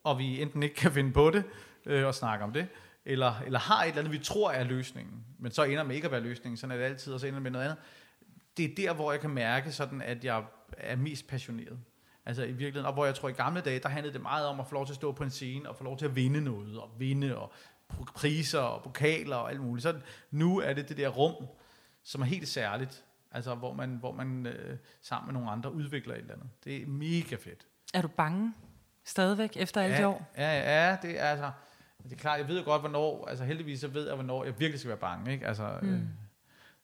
og 0.04 0.18
vi 0.18 0.42
enten 0.42 0.62
ikke 0.62 0.74
kan 0.74 0.92
finde 0.92 1.12
på 1.12 1.30
det, 1.30 1.44
øh, 1.86 2.06
og 2.06 2.14
snakke 2.14 2.44
om 2.44 2.52
det, 2.52 2.68
eller, 3.04 3.40
eller 3.46 3.58
har 3.58 3.82
et 3.82 3.88
eller 3.88 3.98
andet, 3.98 4.12
vi 4.12 4.18
tror 4.18 4.50
er 4.50 4.64
løsningen, 4.64 5.24
men 5.38 5.52
så 5.52 5.64
ender 5.64 5.82
med 5.82 5.94
ikke 5.94 6.04
at 6.04 6.12
være 6.12 6.20
løsningen, 6.20 6.56
sådan 6.56 6.76
er 6.76 6.78
det 6.78 6.84
altid, 6.84 7.12
og 7.12 7.20
så 7.20 7.26
ender 7.26 7.40
med 7.40 7.50
noget 7.50 7.64
andet. 7.64 7.78
Det 8.56 8.64
er 8.64 8.74
der, 8.76 8.94
hvor 8.94 9.12
jeg 9.12 9.20
kan 9.20 9.30
mærke 9.30 9.72
sådan, 9.72 10.02
at 10.02 10.24
jeg 10.24 10.44
er 10.78 10.96
mest 10.96 11.26
passioneret. 11.26 11.78
Altså 12.26 12.42
i 12.42 12.46
virkeligheden, 12.46 12.86
og 12.86 12.92
hvor 12.92 13.04
jeg 13.04 13.14
tror 13.14 13.28
i 13.28 13.32
gamle 13.32 13.60
dage, 13.60 13.78
der 13.78 13.88
handlede 13.88 14.12
det 14.14 14.22
meget 14.22 14.46
om 14.46 14.60
at 14.60 14.66
få 14.66 14.74
lov 14.74 14.86
til 14.86 14.92
at 14.92 14.96
stå 14.96 15.12
på 15.12 15.24
en 15.24 15.30
scene, 15.30 15.68
og 15.68 15.76
få 15.76 15.84
lov 15.84 15.98
til 15.98 16.06
at 16.06 16.16
vinde 16.16 16.40
noget, 16.40 16.78
og 16.78 16.90
vinde, 16.98 17.36
og 17.36 17.52
priser, 18.14 18.60
og 18.60 18.82
pokaler, 18.82 19.36
og 19.36 19.50
alt 19.50 19.60
muligt. 19.60 19.82
Så 19.82 20.00
nu 20.30 20.60
er 20.60 20.72
det 20.72 20.88
det 20.88 20.96
der 20.96 21.08
rum, 21.08 21.46
som 22.02 22.20
er 22.20 22.24
helt 22.24 22.48
særligt, 22.48 23.04
altså 23.30 23.54
hvor 23.54 23.72
man, 23.72 23.96
hvor 23.96 24.12
man 24.12 24.46
øh, 24.46 24.78
sammen 25.02 25.26
med 25.26 25.40
nogle 25.40 25.50
andre 25.50 25.72
udvikler 25.72 26.14
et 26.14 26.20
eller 26.20 26.34
andet. 26.34 26.48
Det 26.64 26.82
er 26.82 26.86
mega 26.86 27.36
fedt. 27.36 27.66
Er 27.94 28.02
du 28.02 28.08
bange 28.08 28.54
stadigvæk 29.04 29.56
efter 29.56 29.80
alle 29.80 29.96
ja, 29.96 30.02
de 30.02 30.06
år? 30.06 30.30
Ja, 30.36 30.88
ja, 30.88 30.96
det 31.02 31.20
er 31.20 31.24
altså, 31.24 31.50
det 32.02 32.12
er 32.12 32.16
klart, 32.16 32.38
jeg 32.38 32.48
ved 32.48 32.64
godt, 32.64 32.82
hvornår, 32.82 33.26
altså 33.26 33.44
heldigvis 33.44 33.80
så 33.80 33.88
ved 33.88 34.06
jeg, 34.06 34.14
hvornår 34.14 34.44
jeg 34.44 34.60
virkelig 34.60 34.80
skal 34.80 34.88
være 34.88 34.98
bange, 34.98 35.32
ikke? 35.32 35.46
Altså, 35.46 35.78
mm. 35.82 35.94
øh, 35.94 36.00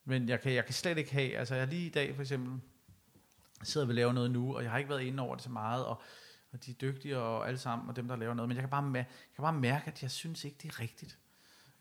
men 0.04 0.28
jeg 0.28 0.40
kan, 0.40 0.54
jeg 0.54 0.64
kan 0.64 0.74
slet 0.74 0.98
ikke 0.98 1.12
have, 1.12 1.36
altså 1.36 1.54
jeg 1.54 1.66
lige 1.66 1.86
i 1.86 1.90
dag 1.90 2.14
for 2.14 2.22
eksempel, 2.22 2.60
sidder 3.62 3.86
vi 3.86 3.90
og 3.90 3.94
laver 3.94 4.12
noget 4.12 4.30
nu, 4.30 4.56
og 4.56 4.62
jeg 4.62 4.70
har 4.70 4.78
ikke 4.78 4.90
været 4.90 5.02
inde 5.02 5.22
over 5.22 5.34
det 5.34 5.44
så 5.44 5.50
meget, 5.50 5.84
og, 5.84 6.02
og 6.52 6.66
de 6.66 6.70
er 6.70 6.74
dygtige 6.74 7.18
og 7.18 7.48
alle 7.48 7.58
sammen, 7.58 7.88
og 7.88 7.96
dem, 7.96 8.08
der 8.08 8.16
laver 8.16 8.34
noget, 8.34 8.48
men 8.48 8.56
jeg 8.56 8.62
kan 8.62 8.70
bare, 8.70 8.94
jeg 8.94 9.06
kan 9.34 9.42
bare 9.42 9.52
mærke, 9.52 9.86
at 9.86 10.02
jeg 10.02 10.10
synes 10.10 10.44
ikke, 10.44 10.56
det 10.62 10.68
er 10.68 10.80
rigtigt. 10.80 11.18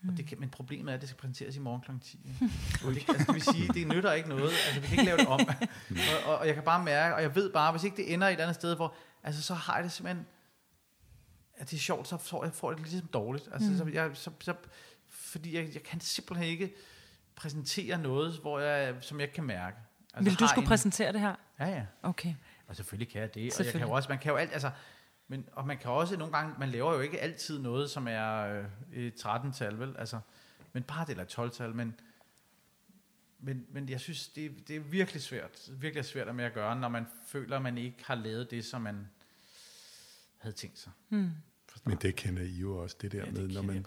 Mm. 0.00 0.08
Og 0.08 0.16
det 0.16 0.26
kan, 0.26 0.40
men 0.40 0.48
problemet 0.48 0.90
er, 0.90 0.94
at 0.94 1.00
det 1.00 1.08
skal 1.08 1.18
præsenteres 1.18 1.56
i 1.56 1.58
morgen 1.58 1.80
kl. 1.80 1.90
10. 2.02 2.18
og 2.84 2.94
det, 2.94 3.04
altså, 3.08 3.24
det 3.26 3.34
vil 3.34 3.42
sige, 3.42 3.68
det 3.68 3.88
nytter 3.88 4.12
ikke 4.12 4.28
noget. 4.28 4.52
Altså, 4.66 4.80
vi 4.80 4.86
kan 4.86 4.92
ikke 4.92 5.04
lave 5.04 5.18
det 5.18 5.26
om. 5.26 5.40
og, 5.40 6.26
og, 6.26 6.38
og, 6.38 6.46
jeg 6.46 6.54
kan 6.54 6.64
bare 6.64 6.84
mærke, 6.84 7.14
og 7.14 7.22
jeg 7.22 7.34
ved 7.34 7.52
bare, 7.52 7.72
hvis 7.72 7.84
ikke 7.84 7.96
det 7.96 8.12
ender 8.12 8.26
et 8.26 8.32
eller 8.32 8.44
andet 8.44 8.54
sted, 8.54 8.76
hvor, 8.76 8.94
altså, 9.22 9.42
så 9.42 9.54
har 9.54 9.74
jeg 9.74 9.84
det 9.84 9.92
simpelthen, 9.92 10.26
at 11.56 11.70
det 11.70 11.76
er 11.76 11.80
sjovt, 11.80 12.08
så 12.08 12.16
får 12.16 12.44
jeg, 12.44 12.52
får 12.52 12.70
det 12.70 12.80
ligesom 12.80 13.08
dårligt. 13.08 13.48
Altså, 13.52 13.70
mm. 13.70 13.78
så, 13.78 13.84
jeg, 13.92 14.10
så, 14.14 14.30
så, 14.40 14.54
fordi 15.08 15.56
jeg, 15.56 15.74
jeg 15.74 15.82
kan 15.82 16.00
simpelthen 16.00 16.48
ikke 16.48 16.74
præsentere 17.36 17.98
noget, 17.98 18.38
hvor 18.38 18.60
jeg, 18.60 18.94
som 19.00 19.20
jeg 19.20 19.32
kan 19.32 19.44
mærke. 19.44 19.76
Altså, 20.14 20.30
Vil 20.30 20.38
du 20.38 20.48
skulle 20.48 20.64
en, 20.64 20.68
præsentere 20.68 21.12
det 21.12 21.20
her? 21.20 21.34
Ja, 21.60 21.66
ja. 21.66 21.86
Okay. 22.02 22.34
Og 22.66 22.76
selvfølgelig 22.76 23.12
kan 23.12 23.20
jeg 23.20 23.34
det. 23.34 23.60
Og 23.60 23.64
jeg 23.64 23.72
kan 23.72 23.80
jo 23.80 23.90
også, 23.90 24.08
man 24.08 24.18
kan 24.18 24.30
jo 24.30 24.36
alt, 24.36 24.52
altså, 24.52 24.70
men, 25.28 25.48
og 25.52 25.66
man 25.66 25.78
kan 25.78 25.90
også 25.90 26.16
nogle 26.16 26.36
gange, 26.36 26.54
man 26.58 26.68
laver 26.68 26.94
jo 26.94 27.00
ikke 27.00 27.20
altid 27.20 27.58
noget, 27.58 27.90
som 27.90 28.08
er 28.08 28.62
øh, 28.92 29.04
et 29.06 29.26
13-tal, 29.26 29.78
vel? 29.78 29.96
Altså, 29.98 30.20
men 30.72 30.82
bare 30.82 31.04
det 31.04 31.10
eller 31.10 31.24
et 31.24 31.38
12-tal, 31.38 31.74
men, 31.74 31.94
men, 33.40 33.66
men 33.72 33.88
jeg 33.88 34.00
synes, 34.00 34.28
det, 34.28 34.68
det 34.68 34.76
er 34.76 34.80
virkelig 34.80 35.22
svært, 35.22 35.70
virkelig 35.70 36.04
svært 36.04 36.34
med 36.34 36.44
at 36.44 36.52
gøre, 36.52 36.76
når 36.76 36.88
man 36.88 37.06
føler, 37.26 37.56
at 37.56 37.62
man 37.62 37.78
ikke 37.78 38.04
har 38.04 38.14
lavet 38.14 38.50
det, 38.50 38.64
som 38.64 38.82
man 38.82 39.08
havde 40.38 40.56
tænkt 40.56 40.78
sig. 40.78 40.92
Hmm. 41.08 41.30
Men 41.84 41.96
det 41.96 42.16
kender 42.16 42.42
I 42.42 42.56
jo 42.56 42.76
også, 42.76 42.96
det 43.00 43.12
der 43.12 43.18
ja, 43.18 43.24
det 43.24 43.34
med, 43.34 43.48
når 43.48 43.62
man 43.62 43.86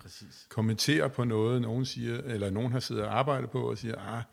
kommenterer 0.50 1.08
på 1.08 1.24
noget, 1.24 1.62
nogen 1.62 1.86
siger, 1.86 2.18
eller 2.18 2.50
nogen 2.50 2.72
har 2.72 2.80
siddet 2.80 3.04
og 3.04 3.20
arbejdet 3.20 3.50
på, 3.50 3.70
og 3.70 3.78
siger, 3.78 3.96
ah, 3.98 4.24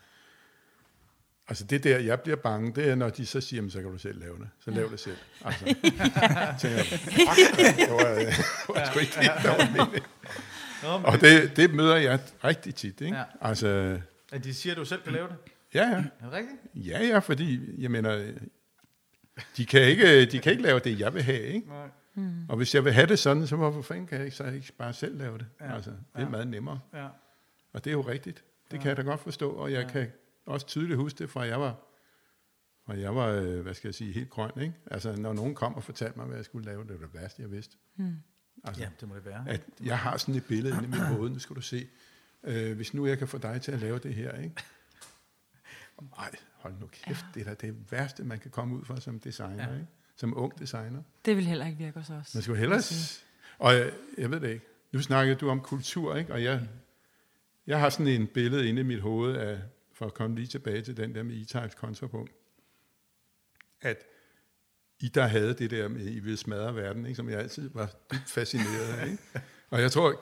altså 1.49 1.65
det 1.65 1.85
der, 1.85 1.99
jeg 1.99 2.21
bliver 2.21 2.37
bange, 2.37 2.73
det 2.75 2.89
er, 2.91 2.95
når 2.95 3.09
de 3.09 3.27
så 3.27 3.41
siger, 3.41 3.69
så 3.69 3.81
kan 3.83 3.91
du 3.91 3.99
selv 3.99 4.21
lave 4.21 4.39
det. 4.39 4.49
Så 4.65 4.71
lav 4.71 4.91
det 4.91 5.01
selv. 5.01 5.17
Altså, 5.45 5.65
tænker 6.61 6.77
jeg, 6.77 6.85
det 7.77 7.91
var, 7.91 8.15
det 8.15 8.35
var 8.69 8.91
sgu 8.91 8.99
ikke 8.99 9.17
var 10.83 11.03
Og 11.05 11.21
det, 11.21 11.57
det 11.57 11.75
møder 11.75 11.97
jeg 11.97 12.21
rigtig 12.45 12.75
tit, 12.75 13.01
ikke? 13.01 13.17
Ja. 13.17 13.23
Altså, 13.41 13.99
at 14.33 14.45
de 14.45 14.55
siger, 14.55 14.73
at 14.73 14.77
du 14.77 14.85
selv 14.85 15.03
kan 15.03 15.13
lave 15.13 15.29
det? 15.29 15.37
Ja, 15.75 15.89
ja. 15.89 15.95
Er 15.95 16.01
det 16.25 16.33
rigtigt? 16.33 16.57
Ja, 16.75 17.07
ja, 17.07 17.19
fordi, 17.19 17.61
jeg 17.83 17.91
mener, 17.91 18.33
de 19.57 19.67
kan 19.67 19.83
ikke, 19.83 20.27
de 20.27 20.39
kan 20.39 20.53
ikke 20.53 20.65
lave 20.65 20.79
det, 20.79 21.01
jeg 21.01 21.15
vil 21.15 21.23
have, 21.23 21.41
ikke? 21.43 21.69
Nej. 21.69 21.87
Mm. 22.15 22.47
Og 22.49 22.57
hvis 22.57 22.75
jeg 22.75 22.85
vil 22.85 22.93
have 22.93 23.07
det 23.07 23.19
sådan, 23.19 23.47
så 23.47 23.57
hvorfor 23.57 23.83
fanden 23.83 24.07
kan 24.07 24.17
jeg 24.19 24.25
ikke, 24.25 24.37
så 24.37 24.45
ikke 24.45 24.73
bare 24.79 24.93
selv 24.93 25.19
lave 25.19 25.39
det? 25.39 25.47
Ja. 25.61 25.75
Altså, 25.75 25.91
det 25.91 25.99
er 26.15 26.21
Ja. 26.21 26.29
meget 26.29 26.47
nemmere. 26.49 26.81
Ja. 26.95 27.07
Og 27.73 27.85
det 27.85 27.91
er 27.91 27.95
jo 27.95 28.01
rigtigt. 28.01 28.45
Det 28.71 28.77
Ja. 28.77 28.83
kan 28.83 28.89
jeg 28.89 28.97
da 28.97 29.03
godt 29.03 29.21
forstå, 29.21 29.51
og 29.51 29.73
jeg 29.73 29.83
Ja. 29.83 29.89
kan 29.89 30.13
også 30.47 30.67
tydeligt 30.67 30.99
huske 30.99 31.19
det, 31.19 31.31
fra 31.31 31.41
jeg 31.43 31.61
var, 31.61 31.77
fra 32.87 32.99
jeg 32.99 33.15
var 33.15 33.27
øh, 33.27 33.61
hvad 33.61 33.75
skal 33.75 33.89
jeg 33.89 33.95
sige, 33.95 34.13
helt 34.13 34.31
grøn. 34.31 34.51
Ikke? 34.61 34.75
Altså, 34.91 35.17
når 35.17 35.33
nogen 35.33 35.55
kom 35.55 35.75
og 35.75 35.85
fortalte 35.85 36.19
mig, 36.19 36.27
hvad 36.27 36.37
jeg 36.37 36.45
skulle 36.45 36.67
lave, 36.67 36.83
det 36.85 37.01
var 37.01 37.07
det 37.07 37.15
værste, 37.15 37.43
jeg 37.43 37.51
vidste. 37.51 37.77
Mm. 37.97 38.17
Altså, 38.65 38.83
ja, 38.83 38.89
det 39.01 39.09
må 39.09 39.15
det 39.15 39.25
være. 39.25 39.45
at 39.49 39.63
jeg 39.85 39.99
har 39.99 40.17
sådan 40.17 40.35
et 40.35 40.45
billede 40.45 40.75
inde 40.75 40.85
i 40.85 40.91
mit 40.91 41.01
hoved, 41.01 41.31
nu 41.31 41.39
skal 41.39 41.57
du 41.57 41.61
se, 41.61 41.89
øh, 42.45 42.77
hvis 42.77 42.95
nu 42.95 43.07
jeg 43.07 43.19
kan 43.19 43.29
få 43.29 43.39
dig 43.39 43.63
til 43.63 43.73
at 43.73 43.81
lave 43.81 43.99
det 43.99 44.15
her, 44.15 44.33
ikke? 44.33 44.55
Ej, 46.19 46.31
hold 46.55 46.75
nu 46.81 46.87
kæft, 46.87 47.25
det 47.35 47.41
er 47.47 47.55
da 47.55 47.67
det 47.67 47.93
værste, 47.93 48.25
man 48.25 48.39
kan 48.39 48.51
komme 48.51 48.77
ud 48.77 48.85
for 48.85 49.01
som 49.01 49.21
designer, 49.21 49.65
Ja. 49.65 49.69
ja. 49.69 49.75
ikke? 49.75 49.87
Som 50.17 50.37
ung 50.39 50.59
designer. 50.59 51.03
Det 51.25 51.37
vil 51.37 51.47
heller 51.47 51.67
ikke 51.67 51.79
virke 51.79 51.99
hos 51.99 52.11
os. 52.11 52.35
Man 52.35 52.43
skal 52.43 52.53
jo 52.53 52.59
hellere... 52.59 52.81
Og 53.59 53.75
jeg, 53.75 53.93
jeg 54.19 54.31
ved 54.31 54.41
det 54.41 54.51
ikke. 54.51 54.67
Nu 54.93 55.03
snakkede 55.03 55.37
du 55.37 55.49
om 55.51 55.61
kultur, 55.61 56.17
ikke? 56.17 56.33
Og 56.33 56.43
jeg, 56.45 56.69
jeg 57.67 57.81
har 57.81 57.91
sådan 57.91 58.07
en 58.07 58.27
billede 58.27 58.69
inde 58.69 58.81
i 58.81 58.85
mit 58.85 59.01
hoved 59.01 59.37
af, 59.37 59.61
for 59.99 60.07
at 60.07 60.15
komme 60.15 60.37
lige 60.37 60.47
tilbage 60.47 60.83
til 60.83 60.97
den 60.97 61.15
der 61.15 61.23
med 61.23 61.35
E-Types 61.43 61.75
kontrapunkt, 61.77 62.33
at 63.81 64.05
I 65.01 65.09
der 65.09 65.27
havde 65.27 65.55
det 65.55 65.71
der 65.71 65.89
med, 65.89 66.07
I 66.07 66.19
ville 66.19 66.37
smadre 66.37 66.77
verden, 66.77 67.07
ikke? 67.07 67.17
som 67.17 67.31
jeg 67.31 67.39
altid 67.39 67.71
var 67.75 67.91
fascineret 68.27 68.99
af. 68.99 69.07
Ikke? 69.07 69.19
Og 69.71 69.81
jeg 69.81 69.93
tror, 69.93 70.21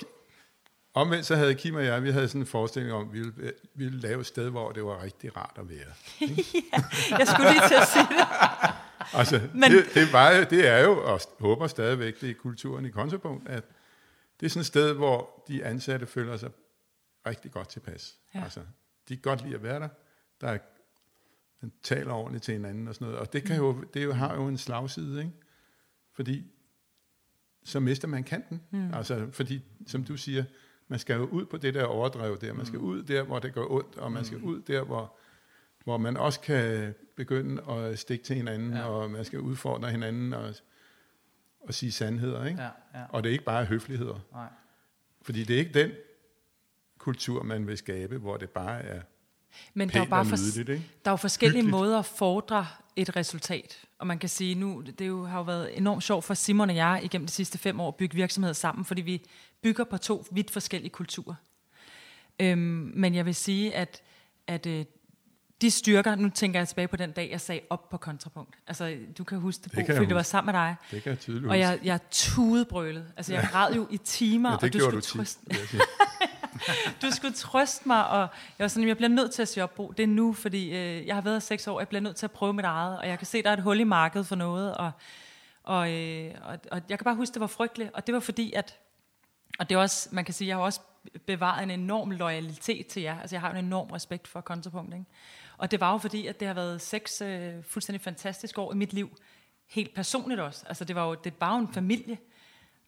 omvendt 0.94 1.26
så 1.26 1.36
havde 1.36 1.54
Kim 1.54 1.74
og 1.74 1.84
jeg, 1.84 2.02
vi 2.02 2.10
havde 2.10 2.28
sådan 2.28 2.40
en 2.40 2.46
forestilling 2.46 2.92
om, 2.94 3.08
at 3.08 3.12
vi 3.14 3.18
ville, 3.20 3.52
vi 3.74 3.84
ville 3.84 4.00
lave 4.00 4.20
et 4.20 4.26
sted, 4.26 4.50
hvor 4.50 4.72
det 4.72 4.84
var 4.84 5.02
rigtig 5.02 5.36
rart 5.36 5.56
at 5.58 5.68
være. 5.68 5.78
Jeg 7.18 7.26
skulle 7.28 7.50
lige 7.50 7.68
til 7.68 7.74
at 7.74 7.88
sige 7.88 8.06
det. 8.10 8.26
Altså, 9.14 9.48
Men- 9.54 9.72
det, 9.72 9.84
det, 9.94 10.12
var, 10.12 10.44
det 10.44 10.68
er 10.68 10.78
jo, 10.78 11.04
og 11.04 11.20
håber 11.40 11.66
stadigvæk, 11.66 12.20
det 12.20 12.30
er 12.30 12.34
kulturen 12.34 12.84
i 12.84 12.90
kontrapunkt, 12.90 13.48
at 13.48 13.64
det 14.40 14.46
er 14.46 14.50
sådan 14.50 14.60
et 14.60 14.66
sted, 14.66 14.92
hvor 14.92 15.44
de 15.48 15.64
ansatte 15.64 16.06
føler 16.06 16.36
sig 16.36 16.50
rigtig 17.26 17.50
godt 17.52 17.68
tilpas. 17.68 18.14
Ja. 18.34 18.38
Ja. 18.38 18.44
Altså, 18.44 18.60
de 19.08 19.16
kan 19.16 19.22
godt 19.22 19.42
lide 19.42 19.54
at 19.54 19.62
være 19.62 19.80
der. 19.80 19.88
der 20.40 20.48
er, 20.48 20.58
man 21.60 21.72
taler 21.82 22.12
ordentligt 22.12 22.44
til 22.44 22.52
hinanden 22.54 22.88
og 22.88 22.94
sådan 22.94 23.04
noget. 23.04 23.20
Og 23.20 23.32
det, 23.32 23.42
Mm. 23.42 23.46
kan 23.46 23.56
jo, 23.56 23.82
det 23.94 24.04
jo, 24.04 24.12
har 24.12 24.34
jo 24.34 24.46
en 24.48 24.58
slagside, 24.58 25.18
ikke? 25.18 25.32
Fordi 26.12 26.44
så 27.64 27.80
mister 27.80 28.08
man 28.08 28.24
kanten. 28.24 28.62
Mm. 28.70 28.94
Altså, 28.94 29.28
fordi, 29.30 29.62
som 29.86 30.04
du 30.04 30.16
siger, 30.16 30.44
man 30.88 30.98
skal 30.98 31.16
jo 31.16 31.24
ud 31.24 31.44
på 31.46 31.56
det 31.56 31.74
der 31.74 31.84
overdrev 31.84 32.38
der. 32.40 32.52
Man 32.52 32.66
skal 32.66 32.78
ud 32.78 33.02
der, 33.02 33.22
hvor 33.22 33.38
det 33.38 33.54
går 33.54 33.72
ondt, 33.72 33.96
og 33.96 34.12
man 34.12 34.24
skal 34.24 34.38
ud 34.38 34.60
der, 34.62 34.82
hvor, 34.84 35.16
hvor 35.84 35.96
man 35.96 36.16
også 36.16 36.40
kan 36.40 36.94
begynde 37.16 37.62
at 37.70 37.98
stikke 37.98 38.24
til 38.24 38.36
hinanden, 38.36 38.72
ja. 38.72 38.84
og 38.84 39.10
man 39.10 39.24
skal 39.24 39.40
udfordre 39.40 39.90
hinanden 39.90 40.32
og, 40.32 40.54
og 41.60 41.74
sige 41.74 41.92
sandheder. 41.92 42.44
Ikke? 42.44 42.62
Ja, 42.62 42.70
ja. 42.94 43.04
Og 43.08 43.22
det 43.22 43.28
er 43.28 43.32
ikke 43.32 43.44
bare 43.44 43.64
høfligheder. 43.64 44.20
Nej. 44.32 44.48
Fordi 45.22 45.44
det 45.44 45.54
er 45.54 45.58
ikke 45.58 45.80
den 45.80 45.90
kultur, 47.04 47.42
man 47.42 47.66
vil 47.66 47.78
skabe, 47.78 48.18
hvor 48.18 48.36
det 48.36 48.50
bare 48.50 48.82
er 48.82 49.00
Men 49.74 49.88
der 49.88 50.00
er, 50.00 50.04
bare 50.06 50.20
og 50.20 50.26
for, 50.26 50.36
nydeligt. 50.36 50.68
Ikke? 50.68 50.82
der 51.04 51.10
er 51.10 51.12
jo 51.12 51.16
forskellige 51.16 51.62
Hyggeligt. 51.62 51.70
måder 51.80 51.98
at 51.98 52.04
fordre 52.06 52.66
et 52.96 53.16
resultat. 53.16 53.78
Og 53.98 54.06
man 54.06 54.18
kan 54.18 54.28
sige, 54.28 54.54
nu 54.54 54.82
det 54.98 55.06
jo, 55.08 55.24
har 55.24 55.38
jo 55.38 55.44
været 55.44 55.78
enormt 55.78 56.02
sjovt 56.02 56.24
for 56.24 56.34
Simon 56.34 56.70
og 56.70 56.76
jeg 56.76 57.00
igennem 57.02 57.26
de 57.26 57.32
sidste 57.32 57.58
fem 57.58 57.80
år 57.80 57.88
at 57.88 57.94
bygge 57.96 58.14
virksomheder 58.14 58.54
sammen, 58.54 58.84
fordi 58.84 59.02
vi 59.02 59.22
bygger 59.62 59.84
på 59.84 59.98
to 59.98 60.24
vidt 60.32 60.50
forskellige 60.50 60.90
kulturer. 60.90 61.34
Øhm, 62.40 62.92
men 62.94 63.14
jeg 63.14 63.26
vil 63.26 63.34
sige, 63.34 63.74
at, 63.74 64.02
at 64.46 64.66
øh, 64.66 64.84
de 65.60 65.70
styrker, 65.70 66.14
nu 66.14 66.28
tænker 66.30 66.60
jeg 66.60 66.68
tilbage 66.68 66.88
på 66.88 66.96
den 66.96 67.12
dag, 67.12 67.28
jeg 67.30 67.40
sagde 67.40 67.60
op 67.70 67.88
på 67.88 67.96
kontrapunkt. 67.96 68.56
Altså, 68.66 68.96
du 69.18 69.24
kan 69.24 69.38
huske 69.38 69.62
det, 69.64 69.72
Bo, 69.72 69.80
Det 69.80 69.86
fordi 69.86 70.06
det 70.06 70.14
var 70.14 70.20
huske. 70.20 70.30
sammen 70.30 70.52
med 70.52 70.60
dig. 70.60 70.76
Det 70.90 71.02
kan 71.02 71.10
jeg 71.10 71.18
tydeligt 71.18 71.44
Og 71.46 71.50
huske. 71.50 71.58
jeg, 71.68 71.78
jeg 71.84 71.98
tudebrølede. 72.10 73.06
Altså, 73.16 73.32
jeg 73.34 73.48
græd 73.52 73.74
jo 73.74 73.86
i 73.90 73.96
timer, 73.96 74.48
ja, 74.50 74.54
og 74.56 74.60
det 74.62 74.72
du 74.72 74.78
gjorde 74.78 75.02
skulle 75.02 75.24
du 75.24 75.30
trøste. 75.50 75.78
du 77.02 77.10
skulle 77.10 77.34
trøste 77.34 77.88
mig, 77.88 78.08
og 78.08 78.20
jeg 78.58 78.64
var 78.64 78.68
sådan, 78.68 78.88
jeg 78.88 78.96
bliver 78.96 79.08
nødt 79.08 79.32
til 79.32 79.42
at 79.42 79.48
sige 79.48 79.64
op, 79.64 79.74
Bo. 79.74 79.92
Det 79.96 80.02
er 80.02 80.06
nu, 80.06 80.32
fordi 80.32 80.64
øh, 80.76 81.06
jeg 81.06 81.14
har 81.14 81.22
været 81.22 81.34
her 81.34 81.40
seks 81.40 81.66
år, 81.66 81.80
jeg 81.80 81.88
bliver 81.88 82.00
nødt 82.00 82.16
til 82.16 82.26
at 82.26 82.30
prøve 82.30 82.52
mit 82.52 82.64
eget, 82.64 82.98
og 82.98 83.08
jeg 83.08 83.18
kan 83.18 83.26
se, 83.26 83.42
der 83.42 83.48
er 83.48 83.52
et 83.52 83.62
hul 83.62 83.80
i 83.80 83.84
markedet 83.84 84.26
for 84.26 84.34
noget, 84.34 84.74
og, 84.74 84.90
og, 85.62 85.92
øh, 85.92 86.34
og, 86.42 86.58
og 86.70 86.82
jeg 86.88 86.98
kan 86.98 87.04
bare 87.04 87.14
huske, 87.14 87.34
det 87.34 87.40
var 87.40 87.46
frygteligt, 87.46 87.90
og 87.94 88.06
det 88.06 88.14
var 88.14 88.20
fordi, 88.20 88.52
at, 88.52 88.78
og 89.58 89.68
det 89.68 89.74
er 89.74 89.78
også, 89.78 90.08
man 90.12 90.24
kan 90.24 90.34
sige, 90.34 90.48
jeg 90.48 90.56
har 90.56 90.62
også 90.62 90.80
bevaret 91.26 91.62
en 91.62 91.70
enorm 91.70 92.10
loyalitet 92.10 92.86
til 92.86 93.02
jer, 93.02 93.20
altså 93.20 93.36
jeg 93.36 93.40
har 93.40 93.50
en 93.50 93.64
enorm 93.64 93.90
respekt 93.90 94.28
for 94.28 94.40
kontrapunkt, 94.40 94.94
ikke? 94.94 95.06
Og 95.58 95.70
det 95.70 95.80
var 95.80 95.92
jo 95.92 95.98
fordi, 95.98 96.26
at 96.26 96.40
det 96.40 96.48
har 96.48 96.54
været 96.54 96.80
seks 96.80 97.20
øh, 97.20 97.52
fuldstændig 97.68 98.00
fantastiske 98.00 98.60
år 98.60 98.72
i 98.72 98.76
mit 98.76 98.92
liv, 98.92 99.16
helt 99.66 99.94
personligt 99.94 100.40
også, 100.40 100.64
altså 100.68 100.84
det 100.84 100.96
var 100.96 101.06
jo, 101.06 101.14
det 101.14 101.32
var 101.40 101.54
jo 101.54 101.60
en 101.60 101.72
familie, 101.74 102.18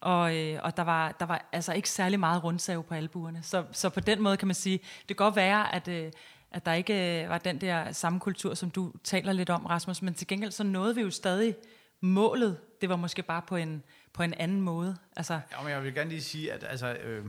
og, 0.00 0.36
øh, 0.36 0.60
og 0.62 0.76
der, 0.76 0.82
var, 0.82 1.12
der 1.12 1.26
var 1.26 1.48
altså 1.52 1.72
ikke 1.72 1.90
særlig 1.90 2.20
meget 2.20 2.44
rundsav 2.44 2.84
på 2.84 2.94
albuerne. 2.94 3.42
Så, 3.42 3.64
så 3.72 3.88
på 3.88 4.00
den 4.00 4.22
måde 4.22 4.36
kan 4.36 4.48
man 4.48 4.54
sige, 4.54 4.78
det 4.78 5.16
kan 5.16 5.16
godt 5.16 5.36
være, 5.36 5.74
at, 5.74 5.88
øh, 5.88 6.12
at 6.50 6.66
der 6.66 6.72
ikke 6.72 7.22
øh, 7.22 7.28
var 7.30 7.38
den 7.38 7.60
der 7.60 7.92
samme 7.92 8.20
kultur, 8.20 8.54
som 8.54 8.70
du 8.70 8.92
taler 9.04 9.32
lidt 9.32 9.50
om, 9.50 9.66
Rasmus, 9.66 10.02
men 10.02 10.14
til 10.14 10.26
gengæld 10.26 10.50
så 10.50 10.64
nåede 10.64 10.94
vi 10.94 11.00
jo 11.00 11.10
stadig 11.10 11.54
målet. 12.00 12.58
Det 12.80 12.88
var 12.88 12.96
måske 12.96 13.22
bare 13.22 13.42
på 13.42 13.56
en, 13.56 13.82
på 14.12 14.22
en 14.22 14.34
anden 14.34 14.60
måde. 14.60 14.96
Altså, 15.16 15.40
Ja, 15.52 15.62
men 15.62 15.72
jeg 15.72 15.82
vil 15.82 15.94
gerne 15.94 16.10
lige 16.10 16.22
sige, 16.22 16.52
at 16.52 16.64
altså, 16.68 16.94
øh, 16.94 17.24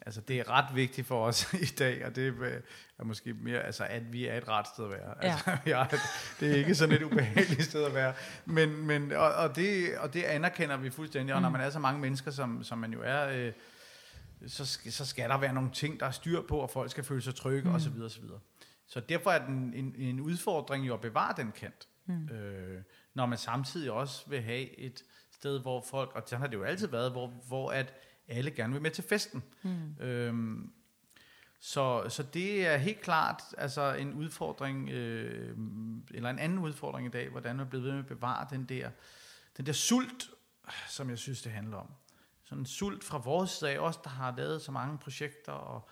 altså, 0.00 0.20
det 0.20 0.38
er 0.38 0.50
ret 0.50 0.74
vigtigt 0.74 1.06
for 1.06 1.26
os 1.26 1.52
i 1.70 1.74
dag, 1.78 2.06
og 2.06 2.16
det 2.16 2.22
øh, 2.22 2.60
er 2.98 3.04
måske 3.04 3.34
mere, 3.34 3.60
altså, 3.60 3.84
at 3.84 4.12
vi 4.12 4.26
er 4.26 4.36
et 4.36 4.48
ret 4.48 4.66
sted 4.66 4.84
at 4.84 4.90
være. 4.90 5.14
Ja. 5.22 5.30
Altså, 5.30 5.56
ja, 5.66 5.86
det 6.40 6.50
er 6.50 6.56
ikke 6.56 6.74
sådan 6.74 6.94
et 6.94 7.02
ubehageligt 7.02 7.62
sted 7.62 7.84
at 7.84 7.94
være. 7.94 8.14
Men, 8.44 8.86
men, 8.86 9.12
og, 9.12 9.32
og, 9.34 9.56
det, 9.56 9.98
og 9.98 10.14
det 10.14 10.22
anerkender 10.22 10.76
vi 10.76 10.90
fuldstændig, 10.90 11.34
og 11.34 11.42
når 11.42 11.48
man 11.48 11.60
er 11.60 11.70
så 11.70 11.78
mange 11.78 12.00
mennesker, 12.00 12.30
som, 12.30 12.64
som 12.64 12.78
man 12.78 12.92
jo 12.92 13.00
er, 13.04 13.28
øh, 13.28 13.52
så, 14.46 14.66
skal, 14.66 14.92
så 14.92 15.06
skal 15.06 15.28
der 15.28 15.38
være 15.38 15.54
nogle 15.54 15.70
ting, 15.70 16.00
der 16.00 16.06
er 16.06 16.10
styr 16.10 16.42
på, 16.48 16.58
og 16.58 16.70
folk 16.70 16.90
skal 16.90 17.04
føle 17.04 17.22
sig 17.22 17.34
trygge, 17.34 17.68
mm. 17.68 17.74
osv. 17.74 18.02
osv. 18.02 18.24
Så 18.86 19.00
derfor 19.00 19.30
er 19.30 19.46
den 19.46 19.74
en, 19.74 19.94
en 19.96 20.20
udfordring 20.20 20.86
jo 20.86 20.94
at 20.94 21.00
bevare 21.00 21.34
den 21.36 21.52
kant. 21.52 21.88
Mm. 22.06 22.28
Øh, 22.28 22.82
når 23.14 23.26
man 23.26 23.38
samtidig 23.38 23.92
også 23.92 24.30
vil 24.30 24.42
have 24.42 24.78
et 24.78 25.02
sted, 25.32 25.60
hvor 25.60 25.84
folk, 25.90 26.10
og 26.14 26.22
sådan 26.26 26.40
har 26.40 26.46
det 26.46 26.56
jo 26.56 26.62
altid 26.62 26.86
været, 26.86 27.12
hvor, 27.12 27.26
hvor 27.26 27.70
at 27.70 27.94
alle 28.28 28.50
gerne 28.50 28.72
vil 28.72 28.82
med 28.82 28.90
til 28.90 29.04
festen. 29.04 29.42
Mm. 29.62 30.04
Øhm, 30.04 30.72
så, 31.60 32.04
så 32.08 32.22
det 32.22 32.66
er 32.66 32.76
helt 32.76 33.00
klart 33.00 33.42
altså 33.58 33.94
en 33.94 34.14
udfordring, 34.14 34.90
øh, 34.90 35.56
eller 36.10 36.30
en 36.30 36.38
anden 36.38 36.58
udfordring 36.58 37.06
i 37.06 37.10
dag, 37.10 37.28
hvordan 37.28 37.56
man 37.56 37.68
bliver 37.68 37.82
ved 37.82 37.90
med 37.90 37.98
at 37.98 38.06
bevare 38.06 38.46
den 38.50 38.64
der, 38.64 38.90
den 39.56 39.66
der 39.66 39.72
sult, 39.72 40.30
som 40.88 41.10
jeg 41.10 41.18
synes, 41.18 41.42
det 41.42 41.52
handler 41.52 41.76
om. 41.76 41.86
Sådan 42.44 42.62
en 42.62 42.66
sult 42.66 43.04
fra 43.04 43.18
vores 43.18 43.50
side 43.50 43.78
os 43.78 43.96
der 43.96 44.10
har 44.10 44.34
lavet 44.36 44.62
så 44.62 44.72
mange 44.72 44.98
projekter, 44.98 45.52
og, 45.52 45.88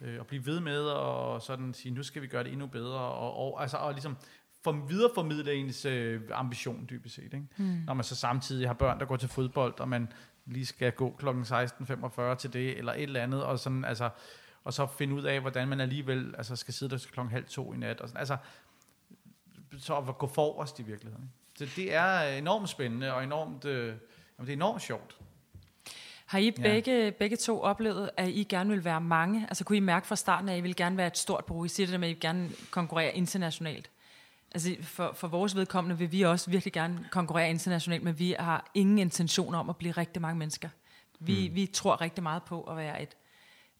øh, 0.00 0.20
og 0.20 0.26
blive 0.26 0.46
ved 0.46 0.60
med, 0.60 0.80
og 0.80 1.42
sådan 1.42 1.74
sige, 1.74 1.94
nu 1.94 2.02
skal 2.02 2.22
vi 2.22 2.26
gøre 2.26 2.44
det 2.44 2.52
endnu 2.52 2.66
bedre, 2.66 3.00
og, 3.00 3.36
og, 3.36 3.62
altså, 3.62 3.76
og 3.76 3.92
ligesom 3.92 4.16
for, 4.62 4.72
videreformidle 4.72 5.54
ens 5.54 5.84
øh, 5.84 6.20
ambition 6.30 6.86
dybest 6.90 7.14
set. 7.14 7.24
Ikke? 7.24 7.46
Mm. 7.56 7.64
Når 7.64 7.94
man 7.94 8.04
så 8.04 8.16
samtidig 8.16 8.68
har 8.68 8.74
børn, 8.74 9.00
der 9.00 9.06
går 9.06 9.16
til 9.16 9.28
fodbold, 9.28 9.80
og 9.80 9.88
man 9.88 10.12
lige 10.46 10.66
skal 10.66 10.92
gå 10.92 11.16
kl. 11.18 11.28
16.45 11.28 12.34
til 12.34 12.52
det, 12.52 12.78
eller 12.78 12.92
et 12.92 13.02
eller 13.02 13.22
andet, 13.22 13.44
og 13.44 13.58
sådan, 13.58 13.84
altså, 13.84 14.10
og 14.64 14.72
så 14.72 14.86
finde 14.86 15.14
ud 15.14 15.22
af, 15.22 15.40
hvordan 15.40 15.68
man 15.68 15.80
alligevel 15.80 16.34
altså, 16.36 16.56
skal 16.56 16.74
sidde 16.74 16.90
der 16.90 16.98
til 16.98 17.10
klokken 17.10 17.32
halv 17.32 17.44
to 17.44 17.72
i 17.72 17.76
nat. 17.76 18.00
Og 18.00 18.08
sådan. 18.08 18.18
Altså, 18.18 18.36
så 19.78 19.96
at 19.96 20.18
gå 20.18 20.26
forrest 20.26 20.78
i 20.78 20.82
virkeligheden. 20.82 21.32
Så 21.58 21.68
det 21.76 21.94
er 21.94 22.22
enormt 22.22 22.68
spændende, 22.68 23.14
og 23.14 23.24
enormt, 23.24 23.64
øh, 23.64 23.86
jamen, 23.86 23.98
det 24.38 24.48
er 24.48 24.52
enormt 24.52 24.82
sjovt. 24.82 25.16
har 26.26 26.38
I 26.38 26.50
begge, 26.50 27.12
begge 27.12 27.36
to 27.36 27.60
oplevet, 27.60 28.10
at 28.16 28.28
I 28.28 28.44
gerne 28.44 28.70
vil 28.70 28.84
være 28.84 29.00
mange? 29.00 29.46
Altså 29.48 29.64
kunne 29.64 29.76
I 29.76 29.80
mærke 29.80 30.06
fra 30.06 30.16
starten, 30.16 30.48
at 30.48 30.58
I 30.58 30.60
vil 30.60 30.76
gerne 30.76 30.96
være 30.96 31.06
et 31.06 31.18
stort 31.18 31.44
bureau? 31.44 31.64
I 31.64 31.68
siger 31.68 31.86
det 31.86 32.00
med, 32.00 32.08
at 32.08 32.16
I 32.16 32.18
gerne 32.18 32.50
konkurrere 32.70 33.16
internationalt. 33.16 33.90
Altså 34.54 34.76
for, 34.82 35.12
for 35.14 35.28
vores 35.28 35.56
vedkommende 35.56 35.98
vil 35.98 36.12
vi 36.12 36.22
også 36.22 36.50
virkelig 36.50 36.72
gerne 36.72 37.08
konkurrere 37.10 37.50
internationalt, 37.50 38.02
men 38.02 38.18
vi 38.18 38.34
har 38.38 38.70
ingen 38.74 38.98
intention 38.98 39.54
om 39.54 39.70
at 39.70 39.76
blive 39.76 39.92
rigtig 39.92 40.22
mange 40.22 40.38
mennesker. 40.38 40.68
Vi, 41.20 41.48
mm. 41.48 41.54
vi 41.54 41.66
tror 41.66 42.00
rigtig 42.00 42.22
meget 42.22 42.42
på 42.42 42.62
at 42.62 42.76
være 42.76 43.02
et, 43.02 43.16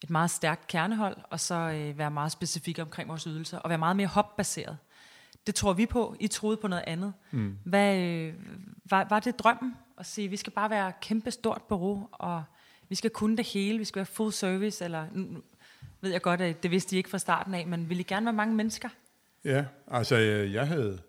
et 0.03 0.11
meget 0.11 0.31
stærkt 0.31 0.67
kernehold, 0.67 1.17
og 1.31 1.41
så 1.41 1.55
øh, 1.55 1.99
være 1.99 2.11
meget 2.11 2.33
specifikke 2.33 2.83
omkring 2.83 3.09
vores 3.09 3.23
ydelser, 3.23 3.59
og 3.59 3.69
være 3.69 3.79
meget 3.79 3.97
mere 3.97 4.07
hopbaseret. 4.07 4.79
Det 5.47 5.55
tror 5.55 5.73
vi 5.73 5.87
på. 5.87 6.17
I 6.21 6.29
troede 6.29 6.57
på 6.57 6.69
noget 6.69 6.85
andet. 6.87 7.13
Mm. 7.31 7.59
Hvad, 7.65 7.99
øh, 7.99 8.35
var, 8.85 9.07
var 9.11 9.21
det 9.21 9.39
drømmen 9.39 9.77
at 9.99 10.07
sige, 10.07 10.29
vi 10.29 10.37
skal 10.37 10.53
bare 10.53 10.71
være 10.71 10.89
et 10.89 11.01
kæmpe 11.01 11.31
stort 11.31 11.63
bureau, 11.63 12.09
og 12.13 12.45
vi 12.89 12.95
skal 12.95 13.11
kunne 13.11 13.37
det 13.37 13.47
hele, 13.47 13.79
vi 13.79 13.85
skal 13.85 14.01
være 14.01 14.07
full 14.07 14.33
service, 14.33 14.85
eller 14.85 15.07
nu 15.13 15.43
ved 16.01 16.11
jeg 16.11 16.23
godt, 16.23 16.41
at 16.41 16.63
det 16.63 16.71
vidste 16.71 16.95
I 16.95 16.97
ikke 16.97 17.11
fra 17.11 17.19
starten 17.19 17.55
af, 17.55 17.67
men 17.67 17.89
vil 17.89 18.01
I 18.01 18.03
gerne 18.03 18.27
være 18.27 18.33
mange 18.33 18.55
mennesker? 18.55 18.89
Ja, 19.45 19.67
altså 19.87 20.17
øh, 20.17 20.53
jeg 20.53 20.69
havde, 20.69 21.03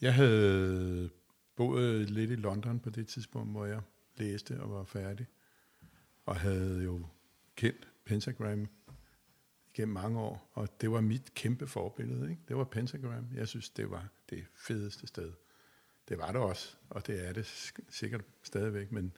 jeg 0.00 0.14
havde 0.14 1.10
boet 1.56 2.10
lidt 2.10 2.30
i 2.30 2.34
London 2.34 2.80
på 2.80 2.90
det 2.90 3.08
tidspunkt, 3.08 3.50
hvor 3.50 3.66
jeg 3.66 3.80
læste 4.16 4.60
og 4.60 4.70
var 4.70 4.84
færdig, 4.84 5.26
og 6.26 6.36
havde 6.36 6.84
jo 6.84 7.06
kendt 7.56 7.88
Pentagram 8.04 8.68
gennem 9.74 9.94
mange 9.94 10.20
år, 10.20 10.50
og 10.52 10.80
det 10.80 10.90
var 10.90 11.00
mit 11.00 11.34
kæmpe 11.34 11.66
forbillede. 11.66 12.30
Ikke? 12.30 12.42
Det 12.48 12.56
var 12.56 12.64
Pentagram. 12.64 13.26
Jeg 13.34 13.48
synes, 13.48 13.68
det 13.68 13.90
var 13.90 14.08
det 14.30 14.44
fedeste 14.54 15.06
sted. 15.06 15.32
Det 16.08 16.18
var 16.18 16.32
det 16.32 16.40
også, 16.40 16.76
og 16.90 17.06
det 17.06 17.28
er 17.28 17.32
det 17.32 17.46
sikkert 17.88 18.24
stadigvæk. 18.42 18.92
Men, 18.92 19.12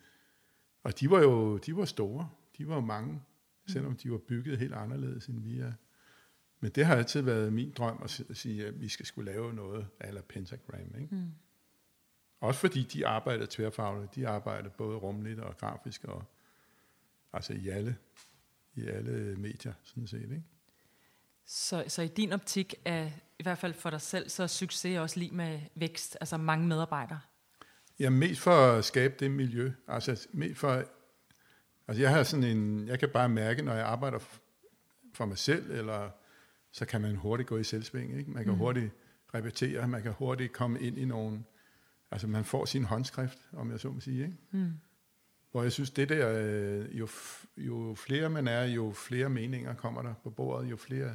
og 0.82 1.00
de 1.00 1.10
var 1.10 1.20
jo 1.20 1.58
de 1.58 1.76
var 1.76 1.84
store. 1.84 2.30
De 2.58 2.68
var 2.68 2.80
mange, 2.80 3.22
selvom 3.66 3.96
de 3.96 4.10
var 4.10 4.18
bygget 4.18 4.58
helt 4.58 4.74
anderledes, 4.74 5.26
end 5.26 5.40
vi 5.40 5.58
er. 5.58 5.72
Men 6.60 6.70
det 6.70 6.86
har 6.86 6.96
altid 6.96 7.20
været 7.20 7.52
min 7.52 7.70
drøm 7.70 8.00
at 8.02 8.10
sige, 8.32 8.66
at 8.66 8.80
vi 8.80 8.88
skal 8.88 9.06
skulle 9.06 9.32
lave 9.32 9.54
noget 9.54 9.88
eller 10.00 10.22
pentagram. 10.22 10.94
Ikke? 11.00 11.14
Mm. 11.14 11.32
Også 12.40 12.60
fordi 12.60 12.82
de 12.82 13.06
arbejder 13.06 13.46
tværfagligt. 13.50 14.14
De 14.14 14.28
arbejder 14.28 14.68
både 14.68 14.96
rumligt 14.96 15.40
og 15.40 15.58
grafisk, 15.58 16.04
og 16.04 16.24
altså 17.32 17.52
i 17.52 17.68
alle, 17.68 17.96
i 18.74 18.86
alle 18.86 19.36
medier, 19.36 19.72
sådan 19.82 20.06
set. 20.06 20.22
Ikke? 20.22 20.44
Så, 21.46 21.84
så 21.88 22.02
i 22.02 22.08
din 22.08 22.32
optik 22.32 22.74
er, 22.84 23.10
i 23.38 23.42
hvert 23.42 23.58
fald 23.58 23.74
for 23.74 23.90
dig 23.90 24.00
selv, 24.00 24.28
så 24.28 24.42
er 24.42 24.46
succes 24.46 24.98
også 24.98 25.18
lige 25.18 25.34
med 25.34 25.60
vækst, 25.74 26.16
altså 26.20 26.36
mange 26.36 26.66
medarbejdere? 26.66 27.20
Ja, 27.98 28.10
mest 28.10 28.40
for 28.40 28.72
at 28.72 28.84
skabe 28.84 29.14
det 29.20 29.30
miljø. 29.30 29.72
Altså, 29.88 30.28
mest 30.32 30.58
for, 30.58 30.84
altså 31.88 32.02
jeg 32.02 32.10
har 32.10 32.22
sådan 32.22 32.44
en, 32.44 32.88
jeg 32.88 32.98
kan 32.98 33.08
bare 33.08 33.28
mærke, 33.28 33.62
når 33.62 33.74
jeg 33.74 33.86
arbejder 33.86 34.18
for 35.14 35.26
mig 35.26 35.38
selv, 35.38 35.70
eller 35.70 36.10
så 36.72 36.84
kan 36.84 37.00
man 37.00 37.16
hurtigt 37.16 37.48
gå 37.48 37.58
i 37.58 37.64
selvsving. 37.64 38.18
Ikke? 38.18 38.30
Man 38.30 38.44
kan 38.44 38.52
mm. 38.52 38.58
hurtigt 38.58 38.92
repetere, 39.34 39.88
man 39.88 40.02
kan 40.02 40.12
hurtigt 40.12 40.52
komme 40.52 40.80
ind 40.80 40.98
i 40.98 41.04
nogle, 41.04 41.44
altså 42.10 42.26
man 42.26 42.44
får 42.44 42.64
sin 42.64 42.84
håndskrift, 42.84 43.38
om 43.52 43.70
jeg 43.70 43.80
så 43.80 43.90
må 43.90 44.00
sige. 44.00 44.22
Ikke? 44.22 44.36
Mm. 44.50 44.72
Hvor 45.50 45.62
jeg 45.62 45.72
synes, 45.72 45.90
det 45.90 46.08
der, 46.08 46.38
øh, 46.38 46.98
jo, 46.98 47.08
jo 47.56 47.94
flere 47.94 48.30
man 48.30 48.48
er, 48.48 48.64
jo 48.64 48.92
flere 48.92 49.28
meninger 49.28 49.74
kommer 49.74 50.02
der 50.02 50.14
på 50.22 50.30
bordet, 50.30 50.70
jo 50.70 50.76
flere, 50.76 51.14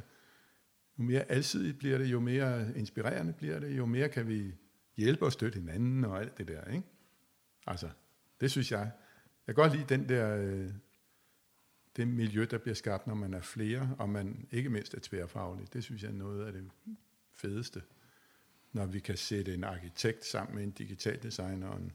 jo 0.98 1.04
mere 1.04 1.30
alsidigt 1.30 1.78
bliver 1.78 1.98
det, 1.98 2.06
jo 2.06 2.20
mere 2.20 2.78
inspirerende 2.78 3.32
bliver 3.32 3.58
det, 3.58 3.76
jo 3.76 3.86
mere 3.86 4.08
kan 4.08 4.28
vi 4.28 4.54
hjælpe 4.96 5.24
og 5.24 5.32
støtte 5.32 5.58
hinanden 5.58 6.04
og 6.04 6.20
alt 6.20 6.38
det 6.38 6.48
der. 6.48 6.64
Ikke? 6.64 6.86
Altså, 7.66 7.88
det 8.40 8.50
synes 8.50 8.72
jeg. 8.72 8.90
Jeg 9.46 9.54
kan 9.54 9.62
godt 9.62 9.72
lide 9.76 9.86
den 9.88 10.08
der, 10.08 10.36
øh, 10.36 10.70
det 11.96 12.08
miljø, 12.08 12.46
der 12.50 12.58
bliver 12.58 12.74
skabt, 12.74 13.06
når 13.06 13.14
man 13.14 13.34
er 13.34 13.40
flere, 13.40 13.96
og 13.98 14.08
man 14.08 14.48
ikke 14.50 14.70
mindst 14.70 14.94
er 14.94 15.00
tværfaglig. 15.02 15.72
Det 15.72 15.84
synes 15.84 16.02
jeg 16.02 16.08
er 16.08 16.14
noget 16.14 16.46
af 16.46 16.52
det 16.52 16.70
fedeste. 17.32 17.82
Når 18.72 18.86
vi 18.86 19.00
kan 19.00 19.16
sætte 19.16 19.54
en 19.54 19.64
arkitekt 19.64 20.24
sammen 20.24 20.54
med 20.54 20.64
en 20.64 20.70
digital 20.70 21.22
designer 21.22 21.68
og 21.68 21.78
en, 21.78 21.92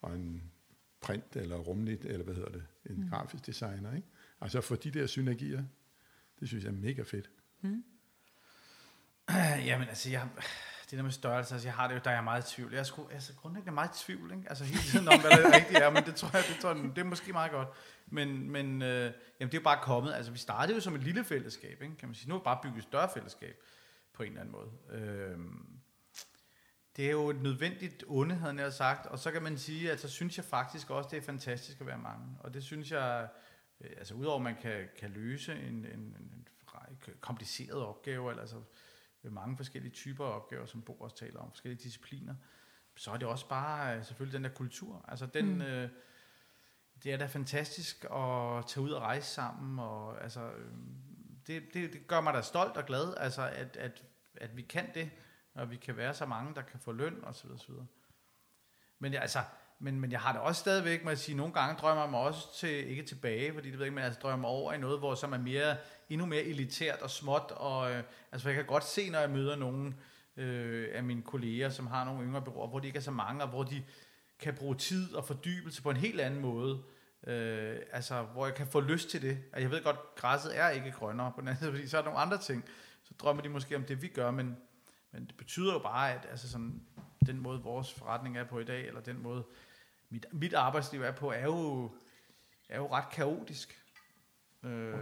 og 0.00 0.14
en 0.14 0.52
print 1.00 1.36
eller 1.36 1.56
rumligt, 1.56 2.04
eller 2.04 2.24
hvad 2.24 2.34
hedder 2.34 2.50
det, 2.50 2.66
en 2.86 2.96
mm. 2.96 3.08
grafisk 3.08 3.46
designer. 3.46 3.94
Ikke? 3.96 4.08
Altså 4.40 4.60
for 4.60 4.76
de 4.76 4.90
der 4.90 5.06
synergier, 5.06 5.64
det 6.40 6.48
synes 6.48 6.64
jeg 6.64 6.70
er 6.70 6.76
mega 6.76 7.02
fedt. 7.02 7.30
Mm. 7.60 7.84
Jamen 9.68 9.88
altså, 9.88 10.10
jeg, 10.10 10.28
det 10.92 10.98
der 10.98 11.02
med 11.02 11.12
størrelse, 11.12 11.54
altså 11.54 11.68
jeg 11.68 11.74
har 11.74 11.88
det 11.88 11.94
jo, 11.94 12.00
der 12.04 12.10
er 12.10 12.14
jeg 12.14 12.24
meget 12.24 12.52
i 12.52 12.54
tvivl. 12.54 12.72
Jeg 12.72 12.80
er 12.80 12.84
sgu, 12.84 13.08
altså 13.12 13.32
grundlæggende 13.34 13.74
meget 13.74 13.88
i 13.88 14.04
tvivl, 14.04 14.32
ikke? 14.32 14.48
Altså 14.48 14.64
hele 14.64 14.82
tiden 14.82 15.08
om, 15.08 15.20
hvad 15.20 15.30
det 15.30 15.54
rigtigt 15.58 15.78
er, 15.78 15.90
men 15.90 16.04
det 16.04 16.14
tror 16.14 16.30
jeg, 16.32 16.44
det, 16.48 16.56
tror 16.60 16.74
jeg, 16.74 16.82
det 16.96 16.98
er 16.98 17.04
måske 17.04 17.32
meget 17.32 17.50
godt. 17.50 17.68
Men, 18.06 18.50
men 18.50 18.82
øh, 18.82 19.12
jamen, 19.40 19.52
det 19.52 19.54
er 19.54 19.58
jo 19.58 19.64
bare 19.64 19.78
kommet, 19.82 20.14
altså 20.14 20.32
vi 20.32 20.38
startede 20.38 20.74
jo 20.74 20.80
som 20.80 20.94
et 20.94 21.02
lille 21.02 21.24
fællesskab, 21.24 21.82
ikke? 21.82 21.96
kan 21.96 22.08
man 22.08 22.14
sige. 22.14 22.28
Nu 22.28 22.34
er 22.34 22.38
vi 22.38 22.42
bare 22.44 22.58
bygget 22.62 22.78
et 22.78 22.82
større 22.82 23.08
fællesskab, 23.14 23.56
på 24.12 24.22
en 24.22 24.28
eller 24.28 24.40
anden 24.40 24.52
måde. 24.52 25.00
Øh, 25.00 25.38
det 26.96 27.06
er 27.06 27.10
jo 27.10 27.30
et 27.30 27.42
nødvendigt 27.42 28.04
onde, 28.06 28.34
havde 28.34 28.60
jeg 28.60 28.72
sagt, 28.72 29.06
og 29.06 29.18
så 29.18 29.30
kan 29.30 29.42
man 29.42 29.58
sige, 29.58 29.92
at 29.92 30.00
så 30.00 30.08
synes 30.08 30.36
jeg 30.36 30.44
faktisk 30.44 30.90
også, 30.90 31.08
det 31.10 31.16
er 31.16 31.22
fantastisk 31.22 31.80
at 31.80 31.86
være 31.86 31.98
mange. 31.98 32.36
Og 32.40 32.54
det 32.54 32.62
synes 32.62 32.90
jeg, 32.90 33.28
øh, 33.80 33.90
altså 33.98 34.14
udover 34.14 34.36
at 34.36 34.42
man 34.42 34.56
kan, 34.62 34.88
kan 34.98 35.10
løse 35.10 35.52
en, 35.52 35.74
en, 35.74 36.00
en 36.00 36.48
kompliceret 37.20 37.82
opgave, 37.82 38.30
eller 38.30 38.40
altså 38.40 38.56
mange 39.30 39.56
forskellige 39.56 39.92
typer 39.92 40.26
af 40.26 40.36
opgaver, 40.36 40.66
som 40.66 40.82
Bo 40.82 40.92
også 40.92 41.16
taler 41.16 41.40
om, 41.40 41.50
forskellige 41.50 41.82
discipliner, 41.82 42.34
så 42.96 43.10
er 43.10 43.16
det 43.16 43.28
også 43.28 43.48
bare 43.48 43.96
øh, 43.96 44.04
selvfølgelig 44.04 44.34
den 44.34 44.44
der 44.44 44.50
kultur. 44.50 45.04
Altså 45.08 45.26
den, 45.26 45.54
mm. 45.54 45.62
øh, 45.62 45.88
det 47.02 47.12
er 47.12 47.16
da 47.16 47.26
fantastisk 47.26 48.04
at 48.04 48.66
tage 48.66 48.80
ud 48.80 48.90
og 48.90 49.02
rejse 49.02 49.26
sammen, 49.26 49.78
og 49.78 50.22
altså, 50.22 50.52
øh, 50.52 50.72
det, 51.46 51.74
det, 51.74 51.92
det 51.92 52.06
gør 52.06 52.20
mig 52.20 52.34
da 52.34 52.42
stolt 52.42 52.76
og 52.76 52.86
glad, 52.86 53.14
altså 53.16 53.48
at, 53.48 53.76
at, 53.76 54.04
at 54.36 54.56
vi 54.56 54.62
kan 54.62 54.94
det, 54.94 55.10
og 55.54 55.70
vi 55.70 55.76
kan 55.76 55.96
være 55.96 56.14
så 56.14 56.26
mange, 56.26 56.54
der 56.54 56.62
kan 56.62 56.80
få 56.80 56.92
løn, 56.92 57.24
osv. 57.24 57.50
osv. 57.50 57.74
Men 58.98 59.14
altså, 59.14 59.42
men, 59.82 60.00
men 60.00 60.12
jeg 60.12 60.20
har 60.20 60.32
det 60.32 60.40
også 60.40 60.60
stadigvæk 60.60 61.04
med 61.04 61.12
at 61.12 61.18
sige, 61.18 61.36
nogle 61.36 61.52
gange 61.52 61.76
drømmer 61.80 62.02
jeg 62.02 62.10
mig 62.10 62.20
også 62.20 62.56
til, 62.56 62.90
ikke 62.90 63.02
tilbage, 63.02 63.54
fordi 63.54 63.70
det 63.70 63.78
ved 63.78 63.84
jeg 63.84 63.86
ikke, 63.86 63.94
men 63.94 64.04
altså 64.04 64.20
drømmer 64.22 64.48
over 64.48 64.72
i 64.72 64.78
noget, 64.78 64.98
hvor 64.98 65.14
som 65.14 65.32
er 65.32 65.38
mere, 65.38 65.76
endnu 66.10 66.26
mere 66.26 66.42
elitært 66.42 67.02
og 67.02 67.10
småt, 67.10 67.52
og 67.56 67.92
øh, 67.92 68.02
altså 68.32 68.48
jeg 68.48 68.56
kan 68.56 68.64
godt 68.64 68.84
se, 68.84 69.10
når 69.10 69.18
jeg 69.18 69.30
møder 69.30 69.56
nogen 69.56 69.94
øh, 70.36 70.88
af 70.92 71.02
mine 71.02 71.22
kolleger, 71.22 71.68
som 71.68 71.86
har 71.86 72.04
nogle 72.04 72.24
yngre 72.24 72.42
bureauer, 72.42 72.68
hvor 72.68 72.78
de 72.78 72.86
ikke 72.86 72.96
er 72.96 73.02
så 73.02 73.10
mange, 73.10 73.42
og 73.42 73.48
hvor 73.48 73.62
de 73.62 73.82
kan 74.38 74.54
bruge 74.54 74.76
tid 74.76 75.14
og 75.14 75.24
fordybelse 75.24 75.82
på 75.82 75.90
en 75.90 75.96
helt 75.96 76.20
anden 76.20 76.40
måde, 76.40 76.82
øh, 77.26 77.76
altså 77.92 78.22
hvor 78.22 78.46
jeg 78.46 78.54
kan 78.54 78.66
få 78.66 78.80
lyst 78.80 79.08
til 79.08 79.22
det. 79.22 79.30
Altså, 79.52 79.60
jeg 79.60 79.70
ved 79.70 79.84
godt, 79.84 80.14
græsset 80.16 80.58
er 80.58 80.68
ikke 80.68 80.90
grønnere 80.90 81.32
på 81.34 81.40
den 81.40 81.48
anden 81.48 81.70
fordi 81.72 81.88
så 81.88 81.98
er 81.98 82.02
der 82.02 82.08
nogle 82.08 82.20
andre 82.20 82.38
ting, 82.38 82.64
så 83.02 83.14
drømmer 83.18 83.42
de 83.42 83.48
måske 83.48 83.76
om 83.76 83.84
det, 83.84 84.02
vi 84.02 84.08
gør, 84.08 84.30
men, 84.30 84.56
men 85.12 85.26
det 85.26 85.36
betyder 85.36 85.72
jo 85.72 85.78
bare, 85.78 86.12
at 86.12 86.26
altså 86.30 86.50
sådan, 86.50 86.82
den 87.26 87.38
måde, 87.40 87.62
vores 87.62 87.92
forretning 87.92 88.38
er 88.38 88.44
på 88.44 88.58
i 88.58 88.64
dag, 88.64 88.86
eller 88.86 89.00
den 89.00 89.22
måde, 89.22 89.44
mit, 90.12 90.26
mit 90.32 90.54
arbejdsliv 90.54 91.02
er 91.02 91.12
på, 91.12 91.30
er 91.30 91.44
jo, 91.44 91.90
er 92.68 92.76
jo 92.76 92.92
ret 92.92 93.10
kaotisk. 93.12 93.82
Øh, 94.62 94.94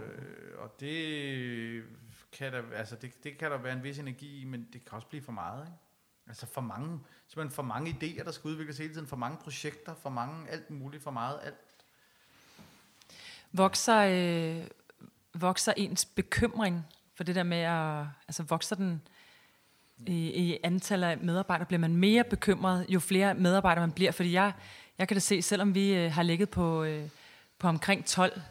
og 0.57 0.79
det 0.79 1.83
kan, 2.31 2.53
der, 2.53 2.63
altså 2.75 2.95
det, 2.95 3.23
det 3.23 3.37
kan 3.37 3.51
der 3.51 3.57
være 3.57 3.73
en 3.73 3.83
vis 3.83 3.99
energi 3.99 4.41
i, 4.41 4.45
men 4.45 4.67
det 4.73 4.85
kan 4.85 4.93
også 4.93 5.07
blive 5.07 5.23
for 5.23 5.31
meget. 5.31 5.65
Ikke? 5.65 5.77
Altså 6.27 6.45
for 6.45 6.61
mange, 6.61 6.99
simpelthen 7.27 7.55
for 7.55 7.63
mange 7.63 7.91
idéer, 7.91 8.23
der 8.23 8.31
skal 8.31 8.47
udvikles 8.47 8.77
hele 8.77 8.93
tiden, 8.93 9.07
for 9.07 9.15
mange 9.15 9.37
projekter, 9.37 9.95
for 9.95 10.09
mange, 10.09 10.49
alt 10.49 10.69
muligt, 10.69 11.03
for 11.03 11.11
meget, 11.11 11.39
alt. 11.43 11.85
Vokser, 13.51 13.97
øh, 13.97 14.67
vokser 15.33 15.73
ens 15.77 16.05
bekymring 16.05 16.85
for 17.13 17.23
det 17.23 17.35
der 17.35 17.43
med 17.43 17.57
at, 17.57 18.05
altså 18.27 18.43
vokser 18.43 18.75
den 18.75 19.01
i, 20.07 20.29
i 20.29 20.57
antallet 20.63 21.07
af 21.07 21.17
medarbejdere, 21.17 21.65
bliver 21.65 21.79
man 21.79 21.95
mere 21.95 22.23
bekymret, 22.23 22.85
jo 22.89 22.99
flere 22.99 23.33
medarbejdere 23.33 23.87
man 23.87 23.91
bliver, 23.91 24.11
fordi 24.11 24.33
jeg, 24.33 24.53
jeg 25.01 25.07
kan 25.07 25.15
da 25.15 25.19
se, 25.19 25.41
selvom 25.41 25.75
vi 25.75 25.93
øh, 25.93 26.11
har 26.11 26.23
ligget 26.23 26.49
på, 26.49 26.83
øh, 26.83 27.03
på 27.59 27.67
omkring 27.67 28.05
12, 28.05 28.41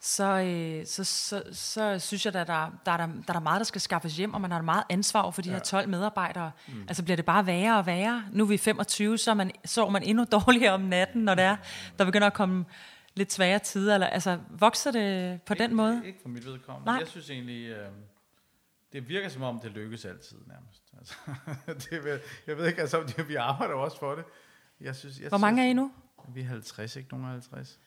så, 0.00 0.24
øh, 0.24 0.86
så, 0.86 1.04
så, 1.04 1.42
så 1.52 1.98
synes 1.98 2.26
jeg, 2.26 2.34
at 2.34 2.46
der, 2.48 2.54
der, 2.54 2.70
der, 2.86 3.06
der, 3.06 3.12
der 3.28 3.34
er 3.34 3.40
meget, 3.40 3.58
der 3.60 3.64
skal 3.64 3.80
skaffes 3.80 4.16
hjem, 4.16 4.34
og 4.34 4.40
man 4.40 4.50
har 4.50 4.62
meget 4.62 4.84
ansvar 4.90 5.30
for 5.30 5.42
de 5.42 5.48
ja. 5.48 5.54
her 5.54 5.62
12 5.62 5.88
medarbejdere. 5.88 6.50
Mm. 6.68 6.84
Altså 6.88 7.02
bliver 7.02 7.16
det 7.16 7.24
bare 7.24 7.46
værre 7.46 7.78
og 7.78 7.86
værre. 7.86 8.24
Nu 8.32 8.44
er 8.44 8.48
vi 8.48 8.56
25, 8.56 9.18
så 9.18 9.34
man, 9.34 9.50
så 9.64 9.88
man 9.88 10.02
endnu 10.02 10.24
dårligere 10.46 10.72
om 10.72 10.80
natten, 10.80 11.24
når 11.24 11.34
det 11.34 11.44
er, 11.44 11.56
der 11.98 12.04
begynder 12.04 12.26
at 12.26 12.34
komme 12.34 12.64
lidt 13.14 13.32
svære 13.32 13.58
tider. 13.58 13.94
Eller, 13.94 14.06
altså, 14.06 14.38
vokser 14.50 14.90
det 14.90 15.42
på 15.42 15.54
ikke, 15.54 15.62
den 15.62 15.74
måde? 15.74 16.02
Ikke 16.04 16.18
for 16.22 16.28
mit 16.28 16.46
vedkommende. 16.46 16.86
Nej. 16.86 16.98
Jeg 16.98 17.08
synes 17.08 17.30
egentlig, 17.30 17.70
øh, 17.70 17.88
det 18.92 19.08
virker 19.08 19.28
som 19.28 19.42
om, 19.42 19.60
det 19.60 19.70
lykkes 19.70 20.04
altid 20.04 20.38
nærmest. 20.46 20.82
Altså, 20.98 21.14
det, 21.90 22.20
jeg 22.46 22.56
ved 22.56 22.66
ikke, 22.66 22.80
altså, 22.80 23.24
vi 23.28 23.34
arbejder 23.34 23.74
også 23.74 23.98
for 23.98 24.14
det. 24.14 24.24
Jeg 24.80 24.96
synes, 24.96 25.20
jeg 25.20 25.28
Hvor 25.28 25.38
mange 25.38 25.64
er 25.66 25.70
I 25.70 25.72
nu? 25.72 25.92
Vi 26.34 26.40
er 26.40 26.44
50, 26.44 26.96
ikke? 26.96 27.08
Nogen 27.10 27.26
50. 27.26 27.78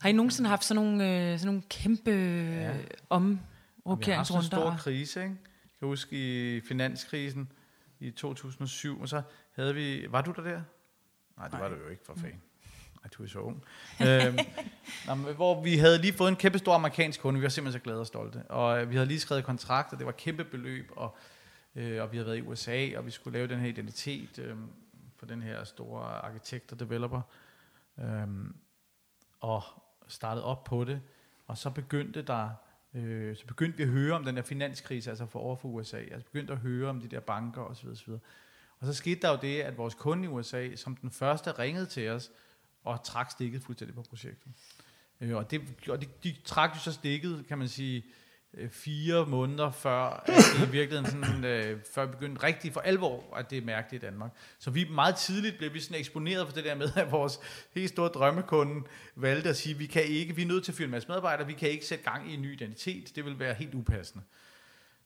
Har 0.00 0.08
I 0.08 0.12
nogensinde 0.12 0.50
haft 0.50 0.64
sådan 0.64 0.84
nogle, 0.84 1.32
øh, 1.32 1.38
sådan 1.38 1.46
nogle 1.46 1.62
kæmpe 1.68 2.10
ja. 2.10 2.74
omrokeringsrunder? 3.10 3.96
Vi 3.96 4.10
har 4.10 4.16
haft 4.16 4.30
en 4.30 4.42
stor 4.42 4.76
krise, 4.78 5.20
ikke? 5.20 5.36
Jeg 5.64 5.78
kan 5.78 5.88
huske 5.88 6.56
i 6.56 6.60
finanskrisen 6.60 7.52
i 8.00 8.10
2007, 8.10 9.00
og 9.00 9.08
så 9.08 9.22
havde 9.52 9.74
vi... 9.74 10.06
Var 10.10 10.22
du 10.22 10.32
der 10.36 10.42
der? 10.42 10.62
Nej, 11.36 11.48
det 11.48 11.52
Nej. 11.52 11.62
var 11.62 11.68
du 11.68 11.74
jo 11.84 11.88
ikke, 11.88 12.02
for 12.06 12.14
fanden. 12.14 12.42
Nej, 13.02 13.10
du 13.18 13.22
er 13.22 13.26
så 13.26 13.38
ung. 13.38 13.64
øhm, 14.00 14.38
nå, 15.24 15.32
hvor 15.32 15.62
vi 15.62 15.76
havde 15.76 15.98
lige 15.98 16.12
fået 16.12 16.28
en 16.28 16.36
kæmpe 16.36 16.58
stor 16.58 16.74
amerikansk 16.74 17.20
kunde, 17.20 17.40
vi 17.40 17.42
var 17.42 17.48
simpelthen 17.48 17.80
så 17.80 17.84
glade 17.84 18.00
og 18.00 18.06
stolte. 18.06 18.42
Og 18.42 18.82
øh, 18.82 18.90
vi 18.90 18.94
havde 18.94 19.06
lige 19.06 19.20
skrevet 19.20 19.44
kontrakt, 19.44 19.92
og 19.92 19.98
det 19.98 20.06
var 20.06 20.12
kæmpe 20.12 20.44
beløb, 20.44 20.90
og, 20.96 21.16
øh, 21.74 22.02
og 22.02 22.12
vi 22.12 22.16
havde 22.16 22.26
været 22.26 22.38
i 22.38 22.42
USA, 22.42 22.88
og 22.96 23.06
vi 23.06 23.10
skulle 23.10 23.38
lave 23.38 23.48
den 23.48 23.60
her 23.60 23.68
identitet 23.68 24.38
øh, 24.38 24.56
for 25.18 25.26
den 25.26 25.42
her 25.42 25.64
store 25.64 26.04
arkitekt 26.04 26.72
og 26.72 26.80
developer. 26.80 27.20
øhm, 27.98 28.56
og 29.40 29.62
startede 30.08 30.44
op 30.44 30.64
på 30.64 30.84
det, 30.84 31.00
og 31.46 31.58
så 31.58 31.70
begyndte 31.70 32.22
der 32.22 32.50
øh, 32.94 33.36
så 33.36 33.46
begyndte 33.46 33.76
vi 33.76 33.82
at 33.82 33.88
høre 33.88 34.14
om 34.14 34.24
den 34.24 34.36
der 34.36 34.42
finanskrise, 34.42 35.10
altså 35.10 35.26
for 35.26 35.38
over 35.38 35.56
for 35.56 35.68
USA. 35.68 35.96
Altså 35.96 36.24
begyndte 36.24 36.52
at 36.52 36.58
høre 36.58 36.88
om 36.90 37.00
de 37.00 37.08
der 37.08 37.20
banker 37.20 37.62
osv. 37.62 37.88
osv. 37.88 38.10
Og 38.80 38.86
så 38.86 38.94
skete 38.94 39.20
der 39.20 39.30
jo 39.30 39.38
det, 39.42 39.60
at 39.60 39.78
vores 39.78 39.94
kunde 39.94 40.24
i 40.24 40.28
USA, 40.28 40.76
som 40.76 40.96
den 40.96 41.10
første 41.10 41.52
ringede 41.52 41.86
til 41.86 42.08
os, 42.08 42.30
og 42.84 43.04
trak 43.04 43.30
stikket 43.30 43.62
fuldstændig 43.62 43.94
på 43.94 44.02
projektet. 44.02 44.52
Øh, 45.20 45.36
og 45.36 45.50
det, 45.50 45.60
og 45.88 46.00
de, 46.00 46.06
de 46.24 46.36
trak 46.44 46.74
jo 46.74 46.80
så 46.80 46.92
stikket, 46.92 47.44
kan 47.48 47.58
man 47.58 47.68
sige, 47.68 48.04
Øh, 48.54 48.70
fire 48.70 49.26
måneder 49.26 49.70
før, 49.70 49.98
at 49.98 50.26
det 50.26 50.68
i 50.68 50.70
virkeligheden 50.70 51.06
sådan, 51.06 51.44
øh, 51.44 51.80
før 51.94 52.06
begyndte 52.06 52.42
rigtig 52.42 52.72
for 52.72 52.80
alvor, 52.80 53.36
at 53.36 53.50
det 53.50 53.58
er 53.58 53.62
mærkeligt 53.62 54.02
i 54.02 54.06
Danmark. 54.06 54.30
Så 54.58 54.70
vi 54.70 54.88
meget 54.90 55.16
tidligt 55.16 55.58
blev 55.58 55.74
vi 55.74 55.80
sådan 55.80 56.00
eksponeret 56.00 56.46
for 56.46 56.54
det 56.54 56.64
der 56.64 56.74
med, 56.74 56.88
at 56.96 57.12
vores 57.12 57.40
helt 57.74 57.88
store 57.90 58.08
drømmekunde 58.08 58.86
valgte 59.16 59.48
at 59.48 59.56
sige, 59.56 59.74
vi 59.74 59.86
kan 59.86 60.04
ikke, 60.04 60.36
vi 60.36 60.42
er 60.42 60.46
nødt 60.46 60.64
til 60.64 60.72
at 60.72 60.76
fyre 60.76 60.84
en 60.84 60.90
masse 60.90 61.08
medarbejdere, 61.08 61.46
vi 61.46 61.52
kan 61.52 61.70
ikke 61.70 61.86
sætte 61.86 62.04
gang 62.04 62.30
i 62.30 62.34
en 62.34 62.42
ny 62.42 62.52
identitet, 62.52 63.16
det 63.16 63.24
vil 63.24 63.38
være 63.38 63.54
helt 63.54 63.74
upassende. 63.74 64.24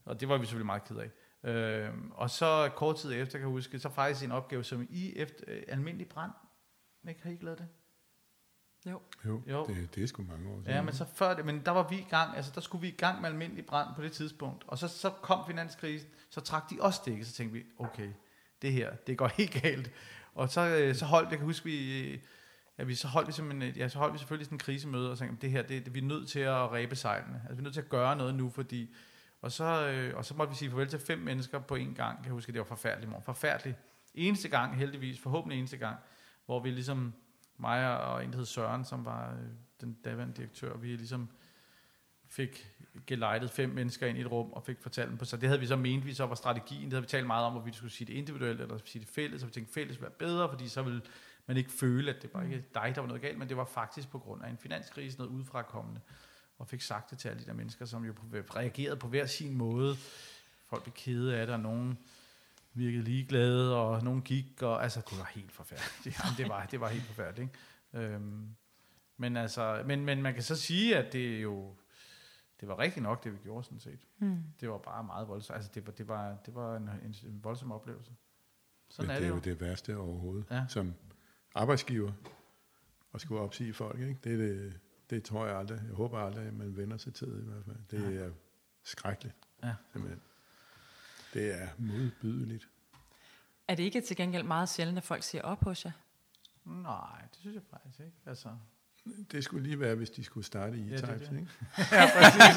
Og 0.04 0.20
det 0.20 0.28
var 0.28 0.38
vi 0.38 0.46
selvfølgelig 0.46 0.66
meget 0.66 0.84
ked 0.84 0.96
af. 0.96 1.10
Øh, 1.50 1.90
og 2.10 2.30
så 2.30 2.70
kort 2.76 2.96
tid 2.96 3.12
efter, 3.12 3.32
kan 3.32 3.40
jeg 3.40 3.52
huske, 3.52 3.78
så 3.78 3.88
faktisk 3.88 4.24
en 4.24 4.32
opgave, 4.32 4.64
som 4.64 4.86
i 4.90 5.12
efter, 5.16 5.44
øh, 5.48 5.62
almindelig 5.68 6.08
brand. 6.08 6.32
Ikke, 7.08 7.22
har 7.22 7.30
I 7.30 7.32
ikke 7.32 7.44
lavet 7.44 7.58
det? 7.58 7.68
Jo. 8.86 9.00
Jo, 9.26 9.42
Jo. 9.46 9.66
Det, 9.66 9.94
det 9.94 10.02
er 10.02 10.06
sgu 10.06 10.22
mange 10.22 10.50
år 10.50 10.60
siden. 10.60 10.74
Ja, 10.74 10.82
men 10.82 10.94
så 10.94 11.04
før 11.14 11.34
det, 11.34 11.44
men 11.46 11.62
der 11.64 11.70
var 11.70 11.88
vi 11.88 11.96
i 11.96 12.06
gang, 12.10 12.36
altså 12.36 12.52
der 12.54 12.60
skulle 12.60 12.82
vi 12.82 12.88
i 12.88 12.96
gang 12.96 13.20
med 13.20 13.30
almindelig 13.30 13.66
brand 13.66 13.88
på 13.96 14.02
det 14.02 14.12
tidspunkt, 14.12 14.64
og 14.66 14.78
så, 14.78 14.88
så 14.88 15.10
kom 15.10 15.46
finanskrisen, 15.46 16.08
så 16.30 16.40
trak 16.40 16.70
de 16.70 16.76
også 16.80 16.96
stikket, 16.96 17.26
så 17.26 17.32
tænkte 17.32 17.58
vi, 17.58 17.64
okay, 17.78 18.08
det 18.62 18.72
her, 18.72 18.94
det 19.06 19.18
går 19.18 19.26
helt 19.38 19.62
galt. 19.62 19.90
Og 20.34 20.48
så, 20.48 20.60
øh, 20.60 20.94
så 20.94 21.04
holdt, 21.04 21.30
jeg 21.30 21.38
kan 21.38 21.46
huske, 21.46 21.64
vi, 21.64 22.10
ja, 22.78 22.84
vi 22.84 22.94
så 22.94 23.08
holdt 23.08 23.28
vi 23.28 23.32
simpelthen, 23.32 23.76
ja, 23.76 23.88
så 23.88 23.98
holdt 23.98 24.14
vi 24.14 24.18
selvfølgelig 24.18 24.46
sådan 24.46 24.54
en 24.56 24.60
krisemøde, 24.60 25.10
og 25.10 25.16
så 25.16 25.24
tænkte, 25.24 25.46
det 25.46 25.50
her, 25.50 25.62
det, 25.62 25.84
det, 25.84 25.94
vi 25.94 25.98
er 25.98 26.04
nødt 26.04 26.28
til 26.28 26.40
at 26.40 26.70
ræbe 26.70 26.96
sejlene, 26.96 27.40
altså 27.42 27.54
vi 27.54 27.58
er 27.58 27.62
nødt 27.62 27.74
til 27.74 27.80
at 27.80 27.88
gøre 27.88 28.16
noget 28.16 28.34
nu, 28.34 28.50
fordi, 28.50 28.94
og 29.40 29.52
så, 29.52 29.88
øh, 29.88 30.16
og 30.16 30.24
så 30.24 30.34
måtte 30.34 30.50
vi 30.50 30.56
sige 30.56 30.70
farvel 30.70 30.88
til 30.88 30.98
fem 30.98 31.18
mennesker 31.18 31.58
på 31.58 31.74
en 31.74 31.94
gang, 31.94 32.24
jeg 32.24 32.32
huske, 32.32 32.52
det 32.52 32.58
var 32.58 32.64
forfærdeligt 32.64 33.10
morgen, 33.10 33.24
forfærdeligt. 33.24 33.76
Eneste 34.14 34.48
gang, 34.48 34.76
heldigvis, 34.76 35.20
forhåbentlig 35.20 35.58
eneste 35.58 35.76
gang, 35.76 35.96
hvor 36.46 36.60
vi 36.60 36.70
ligesom, 36.70 37.14
mig 37.62 38.00
og 38.00 38.24
en, 38.24 38.30
der 38.30 38.36
hed 38.36 38.46
Søren, 38.46 38.84
som 38.84 39.04
var 39.04 39.32
øh, 39.32 39.38
den 39.80 39.92
daværende 40.04 40.34
direktør, 40.34 40.76
vi 40.76 40.86
ligesom 40.86 41.28
fik 42.28 42.72
gelejtet 43.06 43.50
fem 43.50 43.70
mennesker 43.70 44.06
ind 44.06 44.18
i 44.18 44.20
et 44.20 44.30
rum 44.30 44.52
og 44.52 44.62
fik 44.62 44.80
fortalt 44.80 45.10
dem 45.10 45.18
på 45.18 45.24
sig. 45.24 45.40
Det 45.40 45.48
havde 45.48 45.60
vi 45.60 45.66
så 45.66 45.76
ment, 45.76 46.06
vi 46.06 46.14
så 46.14 46.26
var 46.26 46.34
strategien. 46.34 46.84
Det 46.84 46.92
havde 46.92 47.02
vi 47.02 47.08
talt 47.08 47.26
meget 47.26 47.46
om, 47.46 47.52
hvor 47.52 47.62
vi 47.62 47.72
skulle 47.72 47.92
sige 47.92 48.06
det 48.06 48.12
individuelt 48.12 48.60
eller 48.60 48.78
sige 48.84 49.00
det 49.00 49.08
fælles, 49.08 49.42
og 49.42 49.48
vi 49.48 49.52
tænkte, 49.52 49.72
fælles 49.72 50.02
være 50.02 50.10
bedre, 50.10 50.48
fordi 50.48 50.68
så 50.68 50.82
ville 50.82 51.02
man 51.46 51.56
ikke 51.56 51.70
føle, 51.70 52.14
at 52.14 52.22
det 52.22 52.30
var 52.34 52.42
ikke 52.42 52.64
dig, 52.74 52.92
der 52.94 53.00
var 53.00 53.08
noget 53.08 53.22
galt, 53.22 53.38
men 53.38 53.48
det 53.48 53.56
var 53.56 53.64
faktisk 53.64 54.10
på 54.10 54.18
grund 54.18 54.44
af 54.44 54.50
en 54.50 54.58
finanskrise, 54.58 55.18
noget 55.18 55.30
udefrakommende, 55.30 56.00
og 56.58 56.68
fik 56.68 56.80
sagt 56.80 57.10
det 57.10 57.18
til 57.18 57.28
alle 57.28 57.42
de 57.42 57.46
der 57.46 57.52
mennesker, 57.52 57.84
som 57.84 58.04
jo 58.04 58.14
reagerede 58.34 58.96
på 58.96 59.08
hver 59.08 59.26
sin 59.26 59.54
måde. 59.54 59.96
Folk 60.66 60.82
blev 60.82 60.94
kede 60.94 61.36
af 61.36 61.46
det, 61.46 61.54
og 61.54 61.60
nogen 61.60 61.98
virkede 62.74 63.02
ligeglade, 63.04 63.76
og 63.76 64.04
nogen 64.04 64.22
gik, 64.22 64.62
og 64.62 64.82
altså, 64.82 65.00
det 65.10 65.18
var 65.18 65.24
helt 65.34 65.52
forfærdeligt. 65.52 66.06
Jamen, 66.24 66.36
det 66.36 66.48
var, 66.48 66.66
det 66.66 66.80
var 66.80 66.88
helt 66.88 67.04
forfærdeligt, 67.04 67.50
ikke? 67.92 68.06
Øhm, 68.14 68.54
men 69.16 69.36
altså, 69.36 69.82
men, 69.86 70.04
men 70.04 70.22
man 70.22 70.34
kan 70.34 70.42
så 70.42 70.56
sige, 70.56 70.96
at 70.96 71.12
det 71.12 71.42
jo, 71.42 71.74
det 72.60 72.68
var 72.68 72.78
rigtigt 72.78 73.02
nok, 73.02 73.24
det 73.24 73.32
vi 73.32 73.38
gjorde 73.42 73.64
sådan 73.64 73.80
set. 73.80 74.06
Mm. 74.18 74.38
Det 74.60 74.70
var 74.70 74.78
bare 74.78 75.04
meget 75.04 75.28
voldsomt. 75.28 75.56
Altså, 75.56 75.70
det 75.74 75.86
var, 75.86 75.92
det 75.92 76.08
var, 76.08 76.36
det 76.46 76.54
var 76.54 76.76
en, 76.76 76.88
en, 77.04 77.14
en 77.26 77.44
voldsom 77.44 77.72
oplevelse. 77.72 78.12
Sådan 78.88 79.06
Men 79.08 79.10
er 79.10 79.14
det 79.14 79.22
det 79.22 79.26
er 79.26 79.28
jo. 79.28 79.34
jo 79.34 79.40
det 79.40 79.60
værste 79.60 79.96
overhovedet, 79.96 80.46
Ja. 80.50 80.56
ja. 80.56 80.64
som 80.68 80.94
arbejdsgiver, 81.54 82.12
at 83.14 83.20
skulle 83.20 83.40
opsige 83.40 83.72
folk. 83.74 84.00
Ikke? 84.00 84.18
Det, 84.24 84.38
det, 84.38 84.80
det 85.10 85.24
tror 85.24 85.46
jeg 85.46 85.56
aldrig. 85.56 85.80
Jeg 85.86 85.94
håber 85.94 86.18
aldrig, 86.18 86.46
at 86.46 86.54
man 86.54 86.76
vender 86.76 86.96
sig 86.96 87.14
til 87.14 87.26
det 87.28 87.42
i 87.42 87.44
hvert 87.46 87.64
fald. 87.64 87.76
Det 87.90 88.22
er 88.24 88.30
skrækkeligt. 88.84 89.36
Ja. 89.62 89.74
Simpelthen. 89.92 90.20
Det 91.34 91.54
er 91.62 91.68
modbydeligt. 91.78 92.68
Er 93.68 93.74
det 93.74 93.82
ikke 93.82 94.00
til 94.00 94.16
gengæld 94.16 94.42
meget 94.42 94.68
sjældent, 94.68 94.98
at 94.98 95.04
folk 95.04 95.22
siger 95.22 95.42
op 95.42 95.64
hos 95.64 95.84
jer? 95.84 95.90
Nej, 96.64 97.20
det 97.30 97.38
synes 97.40 97.54
jeg 97.54 97.62
faktisk 97.70 98.00
ikke. 98.00 98.16
Altså, 98.26 98.48
Det 99.32 99.44
skulle 99.44 99.62
lige 99.62 99.80
være, 99.80 99.94
hvis 99.94 100.10
de 100.10 100.24
skulle 100.24 100.46
starte 100.46 100.76
i 100.78 100.88
Ja, 100.88 100.96
det 100.96 101.08
det. 101.08 101.22
ikke? 101.32 101.48
ja, 101.96 102.10
præcis. 102.18 102.56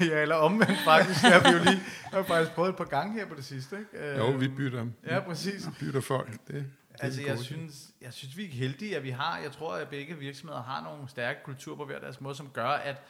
ja, 0.10 0.22
eller 0.22 0.34
omvendt 0.34 0.78
faktisk. 0.84 1.22
Det 1.22 1.32
har 1.32 1.40
vi 1.50 1.56
jo 1.58 1.64
lige 1.64 1.82
jeg 2.12 2.18
har 2.18 2.22
faktisk 2.22 2.52
prøvet 2.54 2.70
et 2.70 2.76
par 2.76 2.84
gange 2.84 3.12
her 3.14 3.26
på 3.26 3.34
det 3.34 3.44
sidste. 3.44 3.78
Ikke? 3.78 4.16
Jo, 4.16 4.26
Øhm, 4.30 4.40
vi 4.40 4.48
bytter, 4.48 4.86
Ja, 5.06 5.20
præcis. 5.20 5.66
vi 5.66 5.72
bytter 5.80 6.00
folk. 6.00 6.32
Det, 6.32 6.54
det 6.54 6.66
Altså, 7.00 7.22
jeg 7.22 7.38
synes, 7.38 7.88
jeg 8.00 8.12
synes, 8.12 8.36
vi 8.36 8.44
er 8.44 8.48
heldige, 8.48 8.96
at 8.96 9.02
vi 9.02 9.10
har, 9.10 9.38
jeg 9.38 9.52
tror, 9.52 9.74
at 9.74 9.88
begge 9.88 10.18
virksomheder 10.18 10.62
har 10.62 10.82
nogle 10.82 11.08
stærke 11.08 11.40
kulturer 11.44 11.76
på 11.76 11.84
hver 11.84 11.98
deres 12.00 12.20
måde, 12.20 12.34
som 12.34 12.50
gør, 12.50 12.68
at 12.68 13.02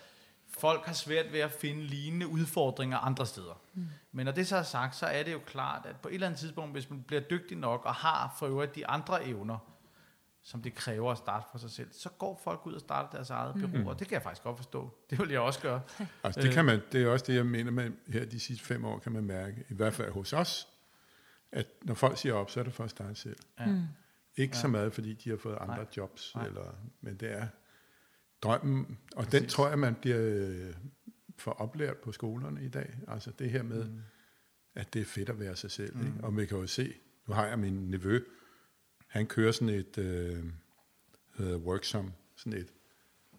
folk 0.50 0.84
har 0.86 0.92
svært 0.92 1.32
ved 1.32 1.40
at 1.40 1.52
finde 1.52 1.82
lignende 1.82 2.26
udfordringer 2.28 2.98
andre 2.98 3.26
steder. 3.26 3.60
Mm. 3.74 3.86
Men 4.12 4.24
når 4.26 4.32
det 4.32 4.46
så 4.46 4.56
er 4.56 4.62
sagt, 4.62 4.96
så 4.96 5.06
er 5.06 5.22
det 5.22 5.32
jo 5.32 5.40
klart, 5.46 5.86
at 5.86 5.96
på 5.96 6.08
et 6.08 6.14
eller 6.14 6.26
andet 6.26 6.40
tidspunkt, 6.40 6.72
hvis 6.72 6.90
man 6.90 7.02
bliver 7.02 7.20
dygtig 7.20 7.56
nok 7.56 7.84
og 7.84 7.94
har 7.94 8.34
for 8.38 8.46
øvrigt 8.46 8.74
de 8.74 8.86
andre 8.86 9.24
evner, 9.26 9.58
som 10.42 10.62
det 10.62 10.74
kræver 10.74 11.12
at 11.12 11.18
starte 11.18 11.46
for 11.52 11.58
sig 11.58 11.70
selv, 11.70 11.88
så 11.92 12.08
går 12.08 12.40
folk 12.44 12.66
ud 12.66 12.72
og 12.74 12.80
starter 12.80 13.10
deres 13.10 13.30
eget 13.30 13.54
bureau, 13.54 13.78
Mm. 13.78 13.86
og 13.86 13.98
det 13.98 14.08
kan 14.08 14.14
jeg 14.14 14.22
faktisk 14.22 14.42
godt 14.42 14.56
forstå. 14.56 14.90
Det 15.10 15.18
vil 15.18 15.30
jeg 15.30 15.40
også 15.40 15.60
gøre. 15.60 15.80
Altså, 16.24 16.40
det, 16.40 16.52
kan 16.52 16.64
man, 16.64 16.80
det 16.92 17.02
er 17.02 17.08
også 17.10 17.24
det, 17.28 17.34
jeg 17.34 17.46
mener 17.46 17.70
med 17.70 17.90
her 18.08 18.24
de 18.24 18.40
sidste 18.40 18.64
fem 18.64 18.84
år, 18.84 18.98
kan 18.98 19.12
man 19.12 19.24
mærke, 19.24 19.64
i 19.68 19.74
hvert 19.74 19.94
fald 19.94 20.12
hos 20.12 20.32
os, 20.32 20.68
at 21.52 21.66
når 21.82 21.94
folk 21.94 22.18
siger 22.18 22.34
op, 22.34 22.50
så 22.50 22.60
er 22.60 22.64
det 22.64 22.72
for 22.72 22.84
at 22.84 22.90
starte 22.90 23.14
selv. 23.14 23.36
Ja. 23.60 23.66
Mm. 23.66 23.82
Ikke 24.36 24.56
Ja. 24.56 24.60
så 24.60 24.68
meget, 24.68 24.92
fordi 24.94 25.14
de 25.14 25.30
har 25.30 25.36
fået 25.36 25.58
andre 25.60 25.76
Nej. 25.76 25.86
jobs, 25.96 26.32
Nej. 26.34 26.46
eller, 26.46 26.74
men 27.00 27.16
det 27.16 27.32
er 27.32 27.46
drømmen, 28.42 28.98
og 29.16 29.24
den 29.24 29.30
Præcis. 29.42 29.52
tror 29.52 29.68
jeg, 29.68 29.78
man 29.78 29.94
bliver 29.94 30.18
øh, 30.20 30.74
for 31.36 31.50
oplært 31.50 31.96
på 31.96 32.12
skolerne 32.12 32.64
i 32.64 32.68
dag. 32.68 32.98
Altså 33.08 33.30
det 33.38 33.50
her 33.50 33.62
med, 33.62 33.84
Mm. 33.88 34.00
at 34.74 34.94
det 34.94 35.00
er 35.00 35.04
fedt 35.06 35.28
at 35.28 35.38
være 35.40 35.56
sig 35.56 35.70
selv. 35.70 35.96
Mm. 35.96 36.06
Ikke? 36.06 36.18
Og 36.22 36.32
man 36.32 36.46
kan 36.46 36.58
jo 36.58 36.66
se, 36.66 36.94
nu 37.28 37.34
har 37.34 37.46
jeg 37.46 37.58
min 37.58 37.90
nevø, 37.90 38.20
han 39.06 39.26
kører 39.26 39.52
sådan 39.52 39.74
et, 39.74 39.98
øh, 39.98 40.44
hedder 41.38 41.56
Worksom, 41.58 42.12
sådan 42.36 42.58
et, 42.60 42.72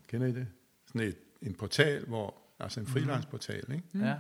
kender 0.08 0.28
I 0.28 0.32
det? 0.32 0.48
Sådan 0.88 1.02
et, 1.02 1.18
en 1.42 1.54
portal, 1.56 2.06
hvor, 2.06 2.38
altså 2.60 2.80
en 2.80 2.84
Mhm. 2.84 2.92
freelance-portal, 2.94 3.72
ikke? 3.72 3.84
Mm. 3.94 4.02
Ja. 4.02 4.18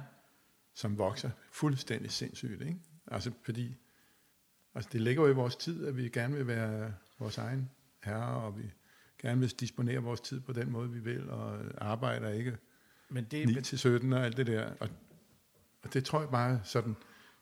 som 0.74 0.98
vokser 0.98 1.30
fuldstændig 1.52 2.12
sindssygt. 2.12 2.62
Ikke? 2.62 2.78
Altså 3.08 3.32
fordi, 3.44 3.76
altså 4.76 4.90
det 4.94 5.02
ligger 5.02 5.24
jo 5.24 5.30
i 5.30 5.34
vores 5.34 5.56
tid, 5.56 5.86
at 5.88 5.98
vi 5.98 6.10
gerne 6.10 6.36
vil 6.36 6.48
være 6.48 6.94
vores 7.20 7.38
egen 7.38 7.70
herre, 8.04 8.42
og 8.44 8.58
vi 8.58 8.74
gerne 9.22 9.40
vil 9.40 9.50
disponere 9.50 10.00
vores 10.00 10.22
tid 10.22 10.40
på 10.40 10.54
den 10.54 10.72
måde, 10.72 10.90
vi 10.90 11.00
vil, 11.00 11.30
og 11.30 11.60
arbejder 11.78 12.30
ikke 12.30 12.58
Men 13.10 13.24
det, 13.24 13.48
9 13.48 13.62
til 13.62 13.80
17 13.80 14.14
og 14.14 14.26
alt 14.26 14.38
det 14.38 14.48
der. 14.48 14.70
Og, 14.80 14.90
og 15.84 15.94
det 15.94 16.06
tror 16.06 16.20
jeg 16.20 16.30
bare 16.30 16.62
sådan 16.64 16.96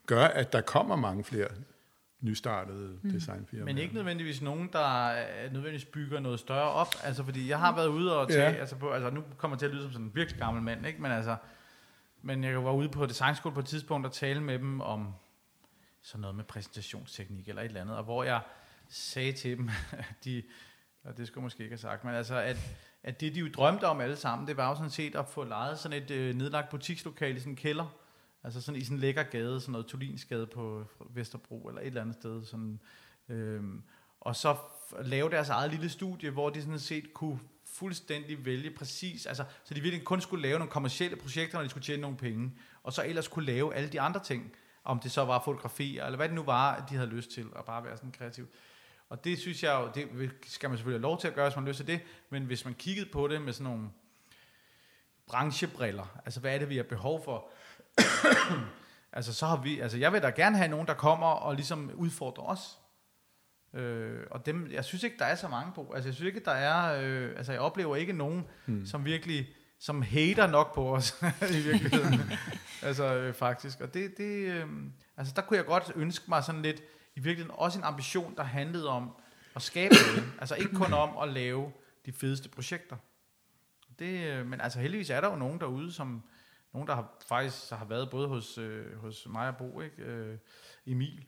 gør, 0.05 0.23
at 0.25 0.53
der 0.53 0.61
kommer 0.61 0.95
mange 0.95 1.23
flere 1.23 1.47
nystartede 2.21 2.99
mm. 3.01 3.11
designfirmaer. 3.11 3.65
Men 3.65 3.77
ikke 3.77 3.93
nødvendigvis 3.93 4.41
nogen, 4.41 4.69
der 4.73 5.09
øh, 5.09 5.53
nødvendigvis 5.53 5.85
bygger 5.85 6.19
noget 6.19 6.39
større 6.39 6.71
op. 6.71 6.95
Altså, 7.03 7.23
fordi 7.23 7.49
jeg 7.49 7.59
har 7.59 7.75
været 7.75 7.87
ude 7.87 8.19
og 8.19 8.29
tage, 8.29 8.51
Ja. 8.51 8.55
altså, 8.55 8.75
på, 8.75 8.91
altså 8.91 9.09
nu 9.09 9.23
kommer 9.37 9.55
jeg 9.55 9.59
til 9.59 9.65
at 9.65 9.71
lyde 9.71 9.83
som 9.83 9.91
sådan 9.91 10.05
en 10.05 10.15
virkelig 10.15 10.39
gammel 10.39 10.63
mand, 10.63 10.87
ikke? 10.87 11.01
Men 11.01 11.11
altså, 11.11 11.35
men 12.21 12.43
jeg 12.43 12.63
var 12.63 12.71
ude 12.71 12.89
på 12.89 13.05
designskole 13.05 13.53
på 13.53 13.59
et 13.59 13.65
tidspunkt 13.65 14.05
og 14.05 14.13
tale 14.13 14.41
med 14.41 14.59
dem 14.59 14.81
om 14.81 15.13
sådan 16.01 16.21
noget 16.21 16.35
med 16.35 16.43
præsentationsteknik 16.43 17.49
eller 17.49 17.61
et 17.61 17.65
eller 17.65 17.81
andet, 17.81 17.97
og 17.97 18.03
hvor 18.03 18.23
jeg 18.23 18.41
sagde 18.89 19.31
til 19.31 19.57
dem, 19.57 19.69
de, 20.23 20.43
og 21.07 21.17
det 21.17 21.27
skulle 21.27 21.41
jeg 21.41 21.43
måske 21.43 21.63
ikke 21.63 21.73
have 21.73 21.79
sagt, 21.79 22.03
men 22.03 22.15
altså, 22.15 22.35
at, 22.35 22.57
at 23.03 23.21
det 23.21 23.35
de 23.35 23.39
jo 23.39 23.49
drømte 23.53 23.83
om 23.83 24.01
alle 24.01 24.15
sammen, 24.15 24.47
det 24.47 24.57
var 24.57 24.69
jo 24.69 24.75
sådan 24.75 24.89
set 24.89 25.15
at 25.15 25.27
få 25.27 25.43
lejet 25.43 25.79
sådan 25.79 26.03
et 26.03 26.11
øh, 26.11 26.35
nedlagt 26.35 26.69
butikslokale 26.69 27.35
i 27.35 27.39
sådan 27.39 27.53
en 27.53 27.57
kælder, 27.57 27.95
altså 28.43 28.61
sådan 28.61 28.81
i 28.81 28.83
sådan 28.83 28.97
en 28.97 29.01
lækker 29.01 29.23
gade, 29.23 29.61
sådan 29.61 29.71
noget 29.71 29.87
Tulinsgade 29.87 30.47
på 30.47 30.85
Vesterbro 31.09 31.67
eller 31.67 31.81
et 31.81 31.87
eller 31.87 32.01
andet 32.01 32.15
sted, 32.15 32.45
sådan, 32.45 32.79
øh, 33.29 33.63
og 34.21 34.35
så 34.35 34.55
lave 35.01 35.29
deres 35.29 35.49
eget 35.49 35.71
lille 35.71 35.89
studie, 35.89 36.29
hvor 36.29 36.49
de 36.49 36.61
sådan 36.61 36.79
set 36.79 37.13
kunne 37.13 37.39
fuldstændig 37.65 38.45
vælge 38.45 38.71
præcis, 38.71 39.25
altså, 39.25 39.43
så 39.63 39.73
de 39.73 39.81
virkelig 39.81 40.05
kun 40.05 40.21
skulle 40.21 40.41
lave 40.41 40.59
nogle 40.59 40.71
kommercielle 40.71 41.17
projekter, 41.17 41.57
når 41.57 41.63
de 41.63 41.69
skulle 41.69 41.83
tjene 41.83 42.01
nogle 42.01 42.17
penge, 42.17 42.53
og 42.83 42.93
så 42.93 43.03
ellers 43.05 43.27
kunne 43.27 43.45
lave 43.45 43.75
alle 43.75 43.89
de 43.89 44.01
andre 44.01 44.23
ting, 44.23 44.53
om 44.83 44.99
det 44.99 45.11
så 45.11 45.25
var 45.25 45.41
fotografier, 45.45 46.05
eller 46.05 46.17
hvad 46.17 46.27
det 46.27 46.35
nu 46.35 46.43
var, 46.43 46.85
de 46.89 46.95
havde 46.95 47.09
lyst 47.09 47.31
til, 47.31 47.45
at 47.55 47.65
bare 47.65 47.83
være 47.83 47.97
sådan 47.97 48.11
kreativ. 48.11 48.47
Og 49.09 49.23
det 49.23 49.39
synes 49.39 49.63
jeg 49.63 49.73
jo, 49.81 49.91
det 49.95 50.31
skal 50.45 50.69
man 50.69 50.77
selvfølgelig 50.77 50.99
have 50.99 51.09
lov 51.11 51.19
til 51.19 51.27
at 51.27 51.33
gøre, 51.33 51.49
hvis 51.49 51.55
man 51.55 51.73
til 51.73 51.87
det, 51.87 52.01
men 52.29 52.43
hvis 52.43 52.65
man 52.65 52.73
kiggede 52.73 53.09
på 53.11 53.27
det 53.27 53.41
med 53.41 53.53
sådan 53.53 53.71
nogle 53.71 53.89
branchebriller, 55.27 56.19
altså 56.25 56.39
hvad 56.39 56.55
er 56.55 56.59
det, 56.59 56.69
vi 56.69 56.75
har 56.75 56.83
behov 56.83 57.23
for, 57.23 57.49
altså 59.17 59.33
så 59.33 59.45
har 59.45 59.61
vi, 59.61 59.79
altså 59.79 59.97
jeg 59.97 60.13
vil 60.13 60.21
da 60.21 60.29
gerne 60.29 60.57
have 60.57 60.69
nogen, 60.69 60.87
der 60.87 60.93
kommer 60.93 61.27
og 61.27 61.55
ligesom 61.55 61.91
udfordrer 61.95 62.43
os. 62.43 62.79
Øh, 63.73 64.19
og 64.31 64.45
dem, 64.45 64.71
jeg 64.71 64.85
synes 64.85 65.03
ikke, 65.03 65.17
der 65.19 65.25
er 65.25 65.35
så 65.35 65.47
mange 65.47 65.71
på. 65.73 65.91
Altså 65.95 66.07
jeg 66.09 66.15
synes 66.15 66.27
ikke, 66.27 66.45
der 66.45 66.51
er, 66.51 67.01
øh, 67.03 67.33
altså 67.37 67.51
jeg 67.51 67.61
oplever 67.61 67.95
ikke 67.95 68.13
nogen, 68.13 68.47
Hmm. 68.65 68.85
som 68.85 69.05
virkelig, 69.05 69.47
som 69.79 70.01
hater 70.01 70.47
nok 70.47 70.75
på 70.75 70.95
os 70.95 71.21
i 71.57 71.61
virkeligheden. 71.61 72.31
altså 72.81 73.15
øh, 73.15 73.33
faktisk. 73.33 73.81
Og 73.81 73.93
det, 73.93 74.17
det 74.17 74.51
øh, 74.51 74.67
altså 75.17 75.33
der 75.35 75.41
kunne 75.41 75.57
jeg 75.57 75.65
godt 75.65 75.91
ønske 75.95 76.25
mig 76.27 76.43
sådan 76.43 76.61
lidt, 76.61 76.81
i 77.17 77.19
virkeligheden 77.19 77.59
også 77.59 77.79
en 77.79 77.83
ambition, 77.85 78.35
der 78.37 78.43
handlede 78.43 78.89
om 78.89 79.15
at 79.55 79.61
skabe 79.61 79.93
noget. 80.15 80.31
Altså 80.39 80.55
ikke 80.55 80.75
kun 80.75 80.93
om 80.93 81.17
at 81.17 81.29
lave 81.33 81.71
de 82.05 82.11
fedeste 82.11 82.49
projekter. 82.49 82.97
Det, 83.99 84.27
øh, 84.27 84.45
men 84.45 84.61
altså 84.61 84.79
heldigvis 84.79 85.09
er 85.09 85.21
der 85.21 85.29
jo 85.29 85.35
nogen 85.35 85.59
derude, 85.59 85.91
som 85.93 86.23
nogen, 86.73 86.87
der 86.87 86.95
har, 86.95 87.13
faktisk 87.27 87.71
har 87.71 87.85
været 87.85 88.09
både 88.09 88.27
hos, 88.27 88.57
øh, 88.57 88.97
hos 89.01 89.27
mig 89.29 89.47
og 89.47 89.57
Bo, 89.57 89.81
ikke? 89.81 90.01
Øh, 90.03 90.37
Emil 90.85 91.27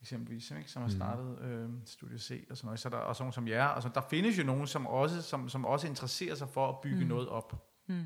eksempelvis, 0.00 0.50
ikke? 0.50 0.70
som 0.70 0.82
har 0.82 0.88
Mhm. 0.88 0.96
startet 0.96 1.38
øh, 1.40 1.68
Studio 1.86 2.18
C 2.18 2.46
og 2.50 2.56
sådan 2.56 2.66
noget. 2.66 2.80
Så 2.80 2.88
er 2.88 2.90
der 2.90 2.98
også 2.98 3.22
nogen 3.22 3.32
som 3.32 3.48
jer. 3.48 3.66
Og 3.66 3.82
så, 3.82 3.90
der 3.94 4.00
findes 4.10 4.38
jo 4.38 4.44
nogen, 4.44 4.66
som 4.66 4.86
også, 4.86 5.22
som, 5.22 5.48
som 5.48 5.64
også 5.64 5.86
interesserer 5.86 6.34
sig 6.34 6.48
for 6.48 6.68
at 6.68 6.80
bygge 6.82 7.00
Mm. 7.00 7.06
noget 7.06 7.28
op. 7.28 7.66
Mm. 7.86 8.04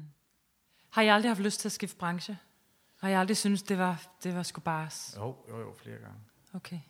Har 0.91 1.03
I 1.03 1.09
aldrig 1.09 1.31
haft 1.31 1.41
lyst 1.41 1.61
til 1.61 1.69
at 1.69 1.73
skifte 1.73 1.97
branche? 1.97 2.39
Har 3.01 3.09
I 3.09 3.13
aldrig 3.13 3.37
synes 3.37 3.63
det 3.63 3.79
var, 3.79 4.07
det 4.25 4.35
var 4.35 4.43
sgu 4.43 4.61
bare... 4.61 4.91
Jo, 5.17 5.37
jo, 5.49 5.61
jo, 5.61 5.75
flere 5.77 5.99
gange. 5.99 6.19
Okay. 6.55 6.81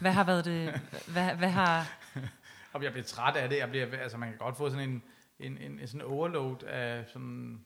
Hvad 0.00 0.12
har 0.12 0.24
været 0.24 0.44
det... 0.44 0.80
Hvad, 1.06 1.34
hvad 1.34 1.50
har... 1.50 1.98
Og 2.72 2.82
jeg 2.82 2.92
bliver 2.92 3.04
træt 3.04 3.36
af 3.36 3.48
det. 3.48 3.58
Jeg 3.58 3.68
bliver, 3.68 3.98
altså, 3.98 4.18
man 4.18 4.28
kan 4.28 4.38
godt 4.38 4.56
få 4.56 4.70
sådan 4.70 4.90
en, 4.90 5.02
en, 5.38 5.58
en, 5.58 5.78
en 5.78 5.86
sådan 5.86 6.06
overload 6.06 6.62
af 6.62 7.04
sådan 7.08 7.64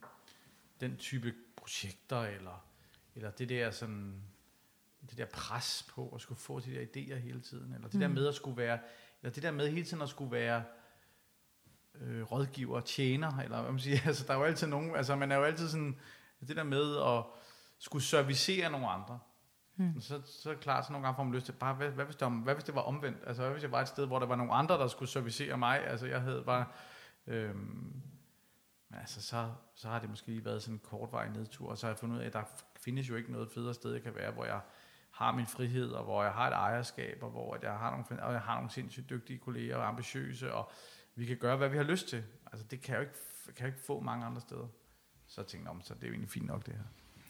den 0.80 0.96
type 0.96 1.34
projekter, 1.56 2.20
eller, 2.20 2.64
eller 3.14 3.30
det 3.30 3.48
der 3.48 3.70
sådan, 3.70 4.22
det 5.10 5.18
der 5.18 5.24
pres 5.24 5.86
på 5.90 6.08
at 6.14 6.20
skulle 6.20 6.40
få 6.40 6.60
de 6.60 6.74
der 6.74 6.80
idéer 6.80 7.14
hele 7.14 7.40
tiden, 7.40 7.74
eller 7.74 7.88
det 7.88 7.94
mm. 7.94 8.00
der 8.00 8.08
med 8.08 8.28
at 8.28 8.34
skulle 8.34 8.56
være, 8.56 8.78
eller 9.22 9.34
det 9.34 9.42
der 9.42 9.50
med 9.50 9.68
hele 9.70 9.86
tiden 9.86 10.02
at 10.02 10.08
skulle 10.08 10.32
være 10.32 10.64
øh, 11.94 12.22
rådgiver, 12.22 12.80
tjener, 12.80 13.38
eller 13.38 13.62
hvad 13.62 13.72
man 13.72 13.80
siger, 13.80 13.98
altså 14.06 14.24
der 14.26 14.32
er 14.32 14.38
jo 14.38 14.44
altid 14.44 14.66
nogen, 14.66 14.96
altså 14.96 15.16
man 15.16 15.32
er 15.32 15.36
jo 15.36 15.44
altid 15.44 15.68
sådan, 15.68 16.00
det 16.40 16.56
der 16.56 16.62
med 16.62 16.96
at 16.96 17.24
skulle 17.78 18.04
servicere 18.04 18.70
nogle 18.70 18.88
andre, 18.88 19.18
mm. 19.78 20.00
så, 20.00 20.22
så 20.24 20.50
er 20.50 20.54
det 20.54 20.62
klart, 20.62 20.86
så 20.86 20.92
nogle 20.92 21.06
gange 21.06 21.16
får 21.16 21.24
man 21.24 21.34
lyst 21.34 21.46
til, 21.46 21.52
bare, 21.52 21.74
hvad, 21.74 21.90
hvad, 21.90 22.04
hvis 22.04 22.16
det, 22.16 22.30
hvad 22.32 22.54
hvis 22.54 22.64
det 22.64 22.74
var 22.74 22.80
omvendt, 22.80 23.18
altså 23.26 23.42
hvad 23.42 23.52
hvis 23.52 23.62
jeg 23.62 23.72
var 23.72 23.80
et 23.80 23.88
sted, 23.88 24.06
hvor 24.06 24.18
der 24.18 24.26
var 24.26 24.36
nogle 24.36 24.52
andre, 24.52 24.74
der 24.74 24.88
skulle 24.88 25.08
servicere 25.08 25.58
mig, 25.58 25.86
altså 25.86 26.06
jeg 26.06 26.20
havde 26.20 26.42
bare, 26.46 26.66
øhm, 27.26 28.02
men 28.88 29.00
altså 29.00 29.22
så, 29.22 29.52
så 29.74 29.88
har 29.88 29.98
det 29.98 30.10
måske 30.10 30.26
lige 30.26 30.44
været 30.44 30.62
sådan 30.62 30.74
en 30.74 30.80
kortvej 30.84 31.28
nedtur, 31.28 31.70
og 31.70 31.78
så 31.78 31.86
har 31.86 31.90
jeg 31.90 31.98
fundet 31.98 32.16
ud 32.16 32.20
af, 32.20 32.26
at 32.26 32.32
der 32.32 32.42
findes 32.76 33.08
jo 33.08 33.16
ikke 33.16 33.32
noget 33.32 33.50
federe 33.50 33.74
sted, 33.74 33.92
jeg 33.92 34.02
kan 34.02 34.14
være, 34.14 34.30
hvor 34.30 34.44
jeg 34.44 34.60
har 35.10 35.32
min 35.32 35.46
frihed, 35.46 35.90
og 35.90 36.04
hvor 36.04 36.22
jeg 36.22 36.32
har 36.32 36.46
et 36.46 36.54
ejerskab, 36.54 37.18
og 37.22 37.30
hvor 37.30 37.58
jeg 37.62 37.72
har 37.72 37.90
nogle, 37.90 38.22
og 38.22 38.32
jeg 38.32 38.40
har 38.40 38.54
nogle 38.54 38.70
sindssygt 38.70 39.10
dygtige 39.10 39.38
kolleger 39.38 39.76
og 39.76 39.88
ambitiøse, 39.88 40.54
og 40.54 40.70
vi 41.14 41.26
kan 41.26 41.36
gøre, 41.36 41.56
hvad 41.56 41.68
vi 41.68 41.76
har 41.76 41.84
lyst 41.84 42.08
til. 42.08 42.24
Altså 42.52 42.66
det 42.66 42.80
kan 42.80 42.94
jeg 42.94 43.02
jo 43.02 43.08
ikke, 43.08 43.18
kan 43.56 43.66
jeg 43.66 43.74
ikke 43.74 43.86
få 43.86 44.00
mange 44.00 44.26
andre 44.26 44.40
steder. 44.40 44.66
Så 45.26 45.42
tænkte 45.42 45.70
jeg, 45.72 45.80
så 45.82 45.94
det 45.94 46.02
er 46.02 46.06
jo 46.06 46.12
egentlig 46.12 46.30
fint 46.30 46.46
nok 46.46 46.66
det 46.66 46.74
her. 46.74 46.84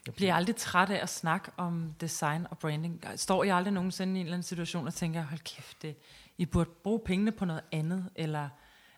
Jeg 0.09 0.15
bliver 0.15 0.35
aldrig 0.35 0.55
træt 0.55 0.89
af 0.89 1.03
at 1.03 1.09
snakke 1.09 1.51
om 1.57 1.93
design 2.01 2.47
og 2.49 2.57
branding. 2.57 3.03
Står 3.15 3.43
jeg 3.43 3.55
aldrig 3.55 3.73
nogensinde 3.73 4.13
i 4.13 4.19
en 4.19 4.25
eller 4.25 4.33
anden 4.33 4.43
situation 4.43 4.87
og 4.87 4.93
tænker, 4.93 5.21
hold 5.21 5.39
kæft, 5.39 5.81
det, 5.81 5.95
I 6.37 6.45
burde 6.45 6.69
bruge 6.83 6.99
pengene 7.05 7.31
på 7.31 7.45
noget 7.45 7.61
andet, 7.71 8.09
eller... 8.15 8.49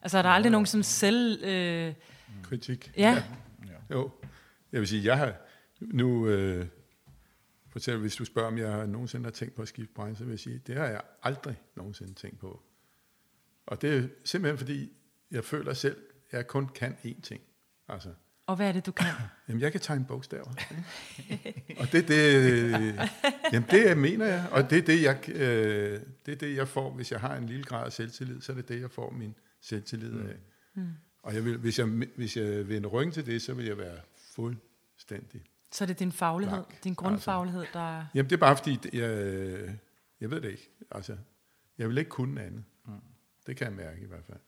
Altså 0.01 0.17
er 0.17 0.21
der 0.21 0.29
aldrig 0.29 0.51
nogen 0.51 0.65
sådan 0.65 0.83
selv... 0.83 1.43
Øh, 1.43 1.93
Kritik. 2.43 2.91
Ja. 2.97 3.23
ja. 3.67 3.95
Jo. 3.95 4.11
Jeg 4.71 4.79
vil 4.79 4.87
sige, 4.87 5.05
jeg 5.05 5.17
har 5.17 5.33
nu... 5.79 6.27
Øh, 6.27 6.67
fortæl, 7.69 7.97
hvis 7.97 8.15
du 8.15 8.25
spørger, 8.25 8.47
om 8.47 8.57
jeg 8.57 8.87
nogensinde 8.87 9.25
har 9.25 9.31
tænkt 9.31 9.55
på 9.55 9.61
at 9.61 9.67
skifte 9.67 9.93
branche, 9.93 10.15
så 10.15 10.23
vil 10.23 10.31
jeg 10.31 10.39
sige, 10.39 10.57
det 10.67 10.75
har 10.75 10.85
jeg 10.85 11.01
aldrig 11.23 11.55
nogensinde 11.75 12.13
tænkt 12.13 12.39
på. 12.39 12.61
Og 13.65 13.81
det 13.81 13.97
er 13.97 14.07
simpelthen 14.23 14.57
fordi, 14.57 14.91
jeg 15.31 15.43
føler 15.43 15.73
selv, 15.73 15.97
at 16.29 16.37
jeg 16.37 16.47
kun 16.47 16.67
kan 16.67 16.97
én 17.05 17.21
ting. 17.21 17.41
Altså, 17.87 18.09
og 18.47 18.55
hvad 18.55 18.67
er 18.67 18.71
det, 18.71 18.85
du 18.85 18.91
kan? 18.91 19.07
Jamen, 19.47 19.61
jeg 19.61 19.71
kan 19.71 19.81
tegne 19.81 20.05
bogstaver. 20.05 20.53
og 21.79 21.91
det, 21.91 22.07
det, 22.07 22.71
jamen, 23.53 23.69
det 23.71 23.97
mener 23.97 24.25
jeg. 24.25 24.47
Og 24.51 24.69
det 24.69 24.77
er 24.77 24.81
det, 24.81 25.01
jeg, 25.01 25.29
øh, 25.29 25.99
det 26.25 26.31
er 26.31 26.35
det, 26.35 26.55
jeg 26.55 26.67
får, 26.67 26.91
hvis 26.91 27.11
jeg 27.11 27.19
har 27.19 27.35
en 27.35 27.45
lille 27.45 27.63
grad 27.63 27.85
af 27.85 27.93
selvtillid, 27.93 28.41
så 28.41 28.51
er 28.51 28.55
det 28.55 28.67
det, 28.67 28.81
jeg 28.81 28.91
får 28.91 29.11
min 29.11 29.35
selvtillid 29.61 30.19
af. 30.19 30.35
Mm. 30.73 30.87
Og 31.23 31.35
jeg 31.35 31.45
vil, 31.45 31.57
hvis, 31.57 31.79
jeg, 31.79 31.87
hvis 32.15 32.37
jeg 32.37 32.69
vender 32.69 32.89
ryggen 32.89 33.11
til 33.11 33.25
det, 33.25 33.41
så 33.41 33.53
vil 33.53 33.65
jeg 33.65 33.77
være 33.77 33.97
fuldstændig 34.35 35.43
Så 35.71 35.83
er 35.83 35.85
det 35.85 35.99
din 35.99 36.11
faglighed, 36.11 36.57
blank. 36.57 36.83
din 36.83 36.93
grundfaglighed, 36.93 37.61
altså, 37.61 37.79
der... 37.79 38.05
Jamen, 38.13 38.29
det 38.29 38.35
er 38.35 38.39
bare 38.39 38.57
fordi, 38.57 38.79
jeg, 38.93 39.77
jeg 40.21 40.31
ved 40.31 40.41
det 40.41 40.51
ikke. 40.51 40.69
Altså, 40.91 41.17
jeg 41.77 41.89
vil 41.89 41.97
ikke 41.97 42.09
kunne 42.09 42.41
andet. 42.41 42.63
Mm. 42.85 42.93
Det 43.47 43.57
kan 43.57 43.67
jeg 43.67 43.75
mærke 43.75 44.01
i 44.01 44.05
hvert 44.05 44.25
fald. 44.25 44.39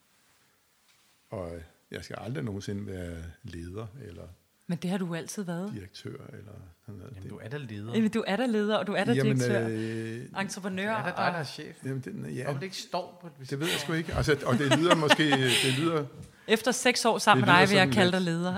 Og 1.29 1.61
jeg 1.93 2.03
skal 2.03 2.15
aldrig 2.19 2.43
nogensinde 2.43 2.85
være 2.85 3.23
leder, 3.43 3.87
eller 4.01 4.27
men 4.67 4.77
det 4.77 4.89
har 4.89 4.97
du 4.97 5.15
altid 5.15 5.43
været. 5.43 5.73
Direktør 5.73 6.09
eller 6.09 6.51
sådan 6.85 6.99
noget. 6.99 7.15
Jamen, 7.15 7.29
du 7.29 7.39
er 7.43 7.49
da 7.49 7.57
leder. 7.57 7.93
Jamen, 7.93 8.11
du 8.11 8.23
er 8.27 8.35
da 8.35 8.45
leder, 8.45 8.77
og 8.77 8.87
du 8.87 8.93
er 8.93 9.03
da 9.03 9.13
jamen, 9.13 9.37
direktør. 9.37 9.67
Øh, 9.69 10.41
Entreprenør. 10.41 10.91
Er 10.91 11.05
det 11.05 11.13
dig, 11.17 11.25
der 11.33 11.39
er 11.39 11.43
chef? 11.43 11.85
Jamen, 11.85 12.01
det, 12.01 12.35
ja. 12.35 12.43
Hvorfor 12.43 12.59
det 12.59 12.65
ikke 12.65 12.77
står 12.77 13.17
på 13.21 13.27
et 13.27 13.49
Det 13.49 13.59
ved 13.59 13.67
jeg 13.67 13.79
sgu 13.79 13.93
ikke. 13.93 14.13
Altså, 14.13 14.43
og 14.45 14.57
det 14.57 14.79
lyder 14.79 14.95
måske... 14.95 15.31
Det 15.31 15.79
lyder, 15.79 16.05
Efter 16.47 16.71
seks 16.71 17.05
år 17.05 17.17
sammen 17.17 17.45
med 17.45 17.53
dig, 17.53 17.69
vil 17.69 17.77
jeg 17.77 17.91
kalde 17.91 18.11
dig 18.11 18.21
leder. 18.21 18.57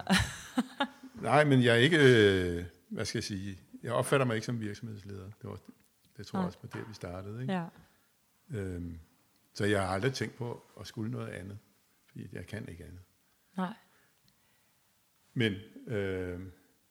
nej, 1.22 1.44
men 1.44 1.64
jeg 1.64 1.72
er 1.72 1.80
ikke... 1.80 1.98
Øh, 1.98 2.64
hvad 2.90 3.06
skal 3.06 3.18
jeg 3.18 3.24
sige? 3.24 3.58
Jeg 3.84 3.94
opfatter 3.94 4.26
mig 4.26 4.36
ikke 4.36 4.46
som 4.46 4.62
virksomhedsleder. 4.62 5.26
Det, 5.42 5.50
var, 5.50 5.58
det 6.18 6.28
tror 6.28 6.40
jeg 6.40 6.46
også 6.46 6.60
på 6.60 6.68
det, 6.74 6.90
vi 6.90 6.94
startede. 6.94 7.42
Ikke? 7.42 7.54
Ja. 7.54 7.66
Øhm, 8.54 9.00
så 9.54 9.66
jeg 9.66 9.82
har 9.82 9.88
aldrig 9.88 10.14
tænkt 10.14 10.36
på 10.36 10.64
at 10.80 10.88
skulle 10.88 11.12
noget 11.12 11.28
andet. 11.28 11.58
Fordi 12.10 12.28
jeg 12.34 12.46
kan 12.46 12.70
ikke 12.70 12.84
andet. 12.84 13.00
Nej. 13.58 13.74
Men, 15.34 15.54
øh, 15.88 16.40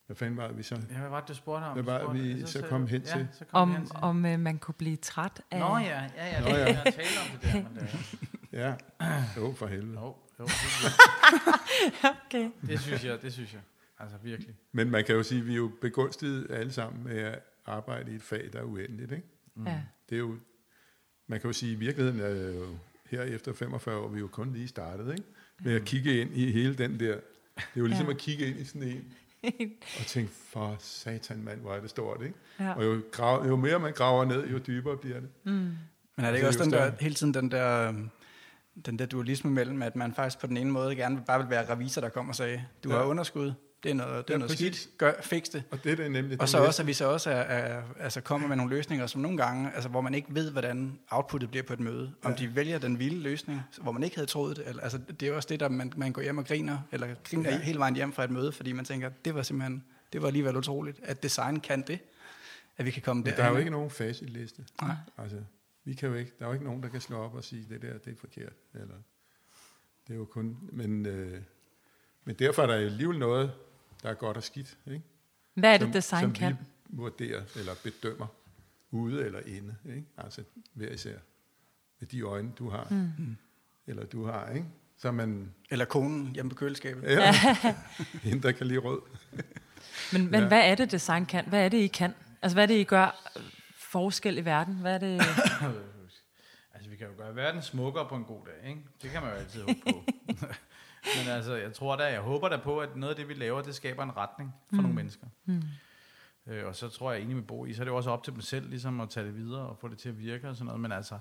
hvad 0.07 0.17
fanden 0.17 0.37
var 0.37 0.49
det, 0.49 0.59
vi 0.59 0.63
så? 0.63 0.75
Ja, 0.91 0.99
hvad 0.99 1.09
var 1.09 1.21
det, 1.21 1.29
du 1.29 1.35
spurgte 1.35 1.65
om? 1.65 1.73
Hvad 1.73 1.83
var 1.83 2.13
det, 2.13 2.23
vi 2.23 2.41
så, 2.41 2.47
så 2.47 2.67
kom 2.67 2.87
hen 2.87 3.03
til? 3.03 3.19
Ja, 3.19 3.27
så 3.33 3.45
kom 3.45 3.61
om 3.61 3.77
hen 3.77 3.87
til. 3.87 3.97
om 4.03 4.17
uh, 4.25 4.41
man 4.41 4.59
kunne 4.59 4.75
blive 4.75 4.97
træt 4.97 5.43
af... 5.51 5.59
Nå 5.59 5.77
ja, 5.77 6.11
ja, 6.17 6.27
ja, 6.27 6.41
Nå, 6.41 6.49
ja. 6.49 6.65
jeg 6.65 6.83
tale 6.85 7.09
om 7.33 7.39
det 7.41 7.53
der. 7.53 7.63
Men 7.63 7.77
det 7.77 8.53
ja, 8.61 8.75
jo, 9.37 9.53
for 9.53 9.67
helvede. 9.67 10.01
Jo, 10.01 10.17
jo, 10.39 10.45
okay. 12.27 12.51
Det 12.67 12.81
synes 12.81 13.05
jeg, 13.05 13.23
det 13.23 13.33
synes 13.33 13.53
jeg. 13.53 13.61
Altså 13.99 14.17
virkelig. 14.23 14.57
Men 14.73 14.91
man 14.91 15.05
kan 15.05 15.15
jo 15.15 15.23
sige, 15.23 15.41
at 15.41 15.47
vi 15.47 15.53
er 15.53 15.57
jo 15.57 15.71
begunstiget 15.81 16.51
alle 16.51 16.73
sammen 16.73 17.05
med 17.05 17.19
at 17.19 17.39
arbejde 17.67 18.13
i 18.13 18.15
et 18.15 18.23
fag, 18.23 18.51
der 18.53 18.59
er 18.59 18.65
uendeligt. 18.65 19.13
Ikke? 19.13 19.29
Mm. 19.55 19.67
Ja. 19.67 19.83
Det 20.09 20.15
er 20.15 20.19
jo, 20.19 20.37
man 21.27 21.41
kan 21.41 21.49
jo 21.49 21.53
sige, 21.53 21.73
at 21.73 21.77
i 21.77 21.79
virkeligheden 21.79 22.21
er 22.21 22.55
jo 22.55 22.67
her 23.11 23.23
efter 23.23 23.53
45 23.53 23.99
år, 23.99 24.09
vi 24.09 24.17
er 24.17 24.21
jo 24.21 24.29
kun 24.29 24.53
lige 24.53 24.69
startet, 24.69 25.13
ikke? 25.13 25.25
Med 25.65 25.75
at 25.75 25.85
kigge 25.85 26.21
ind 26.21 26.31
i 26.35 26.53
hele 26.53 26.75
den 26.75 27.01
der 27.01 27.17
det 27.57 27.63
er 27.75 27.81
jo 27.81 27.87
ligesom 27.87 28.07
ja. 28.07 28.13
at 28.13 28.19
kigge 28.19 28.47
ind 28.47 28.61
i 28.61 28.65
sådan 28.65 28.83
en, 28.83 29.05
og 30.01 30.07
tænke, 30.07 30.33
for 30.49 30.77
satan 30.79 31.43
mand, 31.45 31.61
hvor 31.61 31.75
er 31.75 31.81
det 31.81 31.91
stort, 31.91 32.23
ikke? 32.23 32.35
Ja. 32.61 32.73
Og 32.73 32.85
jo, 32.85 33.01
grav, 33.13 33.47
jo 33.47 33.57
mere 33.57 33.79
man 33.79 33.93
graver 33.93 34.25
ned, 34.25 34.49
jo 34.49 34.59
dybere 34.59 34.97
bliver 34.97 35.21
det. 35.21 35.29
Mm. 35.45 35.53
Men 36.17 36.27
er 36.27 36.31
det 36.31 36.35
ikke 36.35 36.49
også 36.49 36.65
den 36.65 36.73
der, 36.73 36.93
hele 37.01 37.15
tiden 37.15 37.35
den 37.35 37.51
der, 37.51 37.89
øhm, 37.89 38.11
den 38.87 38.99
der 38.99 39.07
dualisme 39.07 39.51
mellem, 39.51 39.83
at 39.83 39.97
man 39.97 40.15
faktisk 40.15 40.39
på 40.39 40.47
den 40.47 40.57
ene 40.57 40.71
måde 40.71 40.97
gerne 40.97 41.23
bare 41.27 41.41
vil 41.41 41.51
være 41.51 41.71
revisor, 41.71 42.01
der 42.01 42.09
kommer 42.09 42.33
og 42.33 42.37
sagde, 42.37 42.65
du 42.85 42.91
ja. 42.91 42.97
har 42.97 43.05
underskud, 43.05 43.53
det 43.85 43.91
er 43.91 43.95
noget, 43.95 44.29
det 44.29 44.35
er 44.35 44.35
ja, 44.35 44.39
noget 44.39 44.53
skidt. 44.53 44.89
Gør, 44.99 45.13
fix 45.23 45.49
det. 45.49 45.63
Og 45.71 45.85
det 45.85 46.01
er 46.01 46.09
nemlig. 46.09 46.41
Og 46.41 46.49
så 46.49 46.59
også, 46.59 46.83
at 46.83 46.87
vi 46.87 46.93
så 46.93 47.05
også 47.05 47.31
er, 47.31 47.35
er, 47.35 47.83
altså 48.01 48.21
kommer 48.21 48.49
med 48.49 48.57
nogle 48.57 48.77
løsninger, 48.77 49.07
som 49.07 49.21
nogle 49.21 49.37
gange, 49.37 49.71
altså, 49.75 49.89
hvor 49.89 50.01
man 50.01 50.15
ikke 50.15 50.29
ved, 50.31 50.51
hvordan 50.51 50.99
outputtet 51.11 51.51
bliver 51.51 51.63
på 51.63 51.73
et 51.73 51.81
møde. 51.81 52.13
Om 52.23 52.31
ja. 52.33 52.37
de 52.37 52.57
vælger 52.57 52.79
den 52.79 52.99
vilde 52.99 53.21
løsning, 53.21 53.63
hvor 53.81 53.93
man 53.93 54.03
ikke 54.03 54.17
havde 54.17 54.27
troet 54.27 54.57
det. 54.57 54.65
Altså, 54.83 54.99
det 55.21 55.29
er 55.29 55.33
også 55.33 55.49
det, 55.49 55.61
der 55.61 55.69
man, 55.69 55.93
man 55.97 56.13
går 56.13 56.23
hjem 56.23 56.39
og 56.39 56.47
griner, 56.47 56.79
eller 56.93 57.15
griner 57.25 57.51
ja. 57.51 57.59
hele 57.59 57.79
vejen 57.79 57.97
hjem 57.97 58.13
fra 58.13 58.25
et 58.25 58.31
møde, 58.31 58.53
fordi 58.53 58.73
man 58.73 58.85
tænker, 58.85 59.09
det 59.25 59.35
var 59.35 59.43
simpelthen, 59.43 59.85
det 60.13 60.23
var 60.23 60.27
alligevel 60.27 60.57
utroligt, 60.57 61.01
at 61.03 61.23
design 61.23 61.61
kan 61.61 61.83
det. 61.83 61.99
At 62.77 62.85
vi 62.85 62.91
kan 62.91 63.03
komme 63.03 63.23
der. 63.23 63.37
der 63.37 63.45
er 63.45 63.51
jo 63.51 63.57
ikke 63.57 63.71
nogen 63.71 63.91
facitliste. 63.91 64.65
Nej. 64.83 64.95
Altså, 65.19 65.37
vi 65.85 65.95
kan 65.95 66.09
jo 66.09 66.15
ikke, 66.15 66.33
der 66.39 66.45
er 66.45 66.49
jo 66.49 66.53
ikke 66.53 66.65
nogen, 66.65 66.83
der 66.83 66.89
kan 66.89 67.01
slå 67.01 67.17
op 67.17 67.35
og 67.35 67.45
sige, 67.45 67.67
det 67.71 67.83
der, 67.83 67.99
det 67.99 68.13
er 68.13 68.17
forkert. 68.17 68.53
Eller, 68.75 68.95
det 70.07 70.15
er 70.15 70.19
jo 70.19 70.25
kun, 70.25 70.59
men, 70.73 71.07
øh, 71.07 71.41
men 72.25 72.37
derfor 72.37 72.63
er 72.63 72.67
der 72.67 72.75
alligevel 72.75 73.19
noget, 73.19 73.53
der 74.05 74.11
er 74.11 74.15
godt 74.15 74.37
og 74.37 74.43
skidt. 74.43 74.79
Ikke? 74.87 75.03
Hvad 75.55 75.75
er 75.75 75.79
det, 75.79 75.85
som, 75.85 75.93
design 75.93 76.23
som 76.23 76.33
kan? 76.33 76.57
Som 76.57 76.67
vi 76.91 76.97
vurderer 76.97 77.43
eller 77.57 77.73
bedømmer 77.83 78.27
ude 78.91 79.25
eller 79.27 79.41
inde. 79.47 79.77
Ikke? 79.85 80.05
Altså 80.17 80.45
hver 80.75 80.91
især 80.91 81.19
med 82.01 82.09
de 82.09 82.21
øjne, 82.23 82.53
du 82.59 82.71
har. 82.71 82.87
Mm. 82.91 83.37
Eller 83.87 84.07
du 84.07 84.27
har, 84.27 84.51
ikke? 84.51 84.67
Så 84.97 85.13
man, 85.13 85.55
eller 85.71 85.85
konen 85.85 86.35
hjemme 86.35 86.51
på 86.51 86.57
køleskabet. 86.57 87.03
Ja, 87.03 87.33
hende, 88.23 88.43
der 88.43 88.53
kan 88.53 88.67
lide 88.67 88.79
rød. 88.79 89.01
men 90.13 90.31
men 90.31 90.41
ja. 90.41 90.49
hvad 90.49 90.71
er 90.71 90.75
det, 90.75 90.91
design 90.91 91.27
kan? 91.27 91.49
Hvad 91.49 91.65
er 91.65 91.69
det, 91.69 91.79
I 91.79 91.87
kan? 91.87 92.15
Altså, 92.43 92.57
hvad 92.57 92.63
er 92.63 92.67
det, 92.67 92.75
I 92.75 92.85
gør 92.85 93.31
forskel 93.79 94.39
i 94.39 94.45
verden? 94.45 94.75
Hvad 94.75 94.95
er 94.95 94.99
det... 94.99 95.21
altså, 96.75 96.91
vi 96.91 96.97
kan 96.97 97.07
jo 97.07 97.13
gøre 97.17 97.37
verden 97.37 97.63
smukkere 97.63 98.09
på 98.09 98.15
en 98.15 98.25
god 98.25 98.41
dag, 98.47 98.69
ikke? 98.69 98.83
Det 99.03 99.11
kan 99.11 99.23
man 99.23 99.31
jo 99.31 99.37
altid 99.37 99.63
håbe 99.63 99.81
på. 99.87 100.05
Men 101.19 101.29
altså, 101.29 101.55
jeg 101.55 101.73
tror 101.73 101.97
da, 101.97 102.05
jeg 102.05 102.21
håber 102.21 102.49
da 102.49 102.57
på, 102.57 102.79
at 102.79 102.97
noget 102.97 103.11
af 103.11 103.17
det, 103.17 103.29
vi 103.29 103.35
laver, 103.35 103.63
det 103.63 103.75
skaber 103.75 104.03
en 104.03 104.17
retning 104.17 104.55
for 104.69 104.77
mm. 104.77 104.83
nogle 104.83 104.95
mennesker. 104.95 105.27
Mm. 105.45 105.63
Øh, 106.47 106.67
og 106.67 106.77
så 106.77 106.89
tror 106.89 107.13
jeg 107.13 107.19
egentlig 107.19 107.37
med 107.37 107.45
Bo 107.45 107.67
i, 107.67 107.73
så 107.73 107.83
er 107.83 107.85
det 107.85 107.91
jo 107.91 107.97
også 107.97 108.11
op 108.11 108.23
til 108.23 108.33
dem 108.33 108.41
selv, 108.41 108.69
ligesom 108.69 109.01
at 109.01 109.11
tage 109.11 109.27
det 109.27 109.37
videre 109.37 109.61
og 109.61 109.79
få 109.79 109.89
det 109.89 109.99
til 109.99 110.09
at 110.09 110.19
virke 110.19 110.49
og 110.49 110.57
sådan 110.57 110.67
noget. 110.67 110.81
Men 110.81 110.93
altså, 110.93 111.19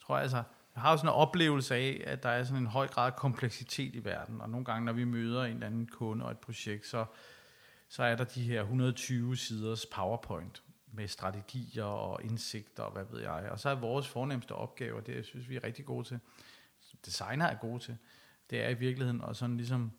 tror 0.00 0.16
jeg 0.16 0.22
altså, 0.22 0.42
jeg 0.74 0.82
har 0.82 0.90
jo 0.90 0.96
sådan 0.96 1.08
en 1.08 1.14
oplevelse 1.14 1.74
af, 1.74 2.04
at 2.06 2.22
der 2.22 2.28
er 2.28 2.44
sådan 2.44 2.62
en 2.62 2.66
høj 2.66 2.88
grad 2.88 3.06
af 3.06 3.16
kompleksitet 3.16 3.94
i 3.94 4.04
verden. 4.04 4.40
Og 4.40 4.50
nogle 4.50 4.64
gange, 4.64 4.84
når 4.84 4.92
vi 4.92 5.04
møder 5.04 5.44
en 5.44 5.54
eller 5.54 5.66
anden 5.66 5.86
kunde 5.86 6.24
og 6.24 6.30
et 6.30 6.38
projekt, 6.38 6.86
så, 6.86 7.04
så 7.88 8.02
er 8.02 8.16
der 8.16 8.24
de 8.24 8.42
her 8.42 8.60
120 8.60 9.36
siders 9.36 9.86
PowerPoint 9.86 10.62
med 10.92 11.08
strategier 11.08 11.84
og 11.84 12.22
indsigter 12.22 12.82
og 12.82 12.92
hvad 12.92 13.04
ved 13.10 13.20
jeg. 13.20 13.48
Og 13.50 13.60
så 13.60 13.68
er 13.68 13.74
vores 13.74 14.08
fornemmeste 14.08 14.52
opgave, 14.52 14.96
og 14.96 15.06
det 15.06 15.16
jeg 15.16 15.24
synes 15.24 15.48
vi 15.48 15.56
er 15.56 15.64
rigtig 15.64 15.84
gode 15.84 16.08
til, 16.08 16.20
designer 17.06 17.46
er 17.46 17.54
gode 17.54 17.78
til, 17.78 17.96
det 18.50 18.62
er 18.62 18.68
i 18.68 18.74
virkeligheden 18.74 19.20
og 19.20 19.36
sådan 19.36 19.56
ligesom, 19.56 19.92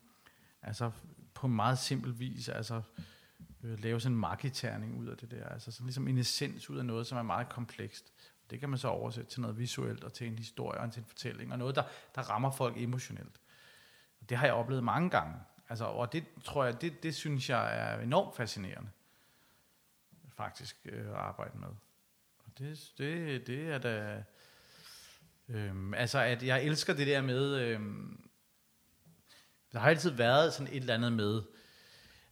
altså 0.62 0.90
på 1.34 1.46
meget 1.46 1.78
simpel 1.78 2.18
vis, 2.18 2.48
altså 2.48 2.82
øh, 3.62 3.80
lave 3.80 4.00
sådan 4.00 4.14
en 4.14 4.20
markiterning 4.20 4.98
ud 4.98 5.06
af 5.06 5.16
det 5.16 5.30
der, 5.30 5.48
altså 5.48 5.72
sådan 5.72 5.86
ligesom 5.86 6.08
en 6.08 6.18
essens 6.18 6.70
ud 6.70 6.78
af 6.78 6.84
noget, 6.84 7.06
som 7.06 7.18
er 7.18 7.22
meget 7.22 7.48
komplekst. 7.48 8.12
Det 8.50 8.60
kan 8.60 8.68
man 8.68 8.78
så 8.78 8.88
oversætte 8.88 9.30
til 9.30 9.40
noget 9.40 9.58
visuelt 9.58 10.04
og 10.04 10.12
til 10.12 10.26
en 10.26 10.38
historie 10.38 10.80
og 10.80 10.92
til 10.92 11.00
en 11.00 11.06
fortælling, 11.06 11.52
og 11.52 11.58
noget, 11.58 11.74
der, 11.74 11.82
der 12.14 12.22
rammer 12.22 12.50
folk 12.50 12.76
emotionelt. 12.76 13.40
Det 14.28 14.36
har 14.36 14.46
jeg 14.46 14.54
oplevet 14.54 14.84
mange 14.84 15.10
gange. 15.10 15.34
Altså, 15.68 15.84
og 15.84 16.12
det 16.12 16.24
tror 16.44 16.64
jeg, 16.64 16.80
det, 16.80 17.02
det 17.02 17.14
synes 17.14 17.50
jeg 17.50 17.78
er 17.78 18.00
enormt 18.00 18.36
fascinerende, 18.36 18.90
faktisk 20.36 20.76
øh, 20.84 21.06
at 21.06 21.14
arbejde 21.14 21.58
med. 21.58 21.68
Og 22.38 22.58
det, 22.58 22.92
det, 22.98 23.46
det 23.46 23.68
er 23.68 23.78
da... 23.78 24.24
Øhm, 25.48 25.94
altså, 25.94 26.18
at 26.18 26.42
jeg 26.42 26.64
elsker 26.64 26.94
det 26.94 27.06
der 27.06 27.20
med... 27.20 27.54
Øhm, 27.54 28.25
der 29.76 29.82
har 29.82 29.88
altid 29.90 30.10
været 30.10 30.52
sådan 30.52 30.72
et 30.72 30.80
eller 30.80 30.94
andet 30.94 31.12
med, 31.12 31.42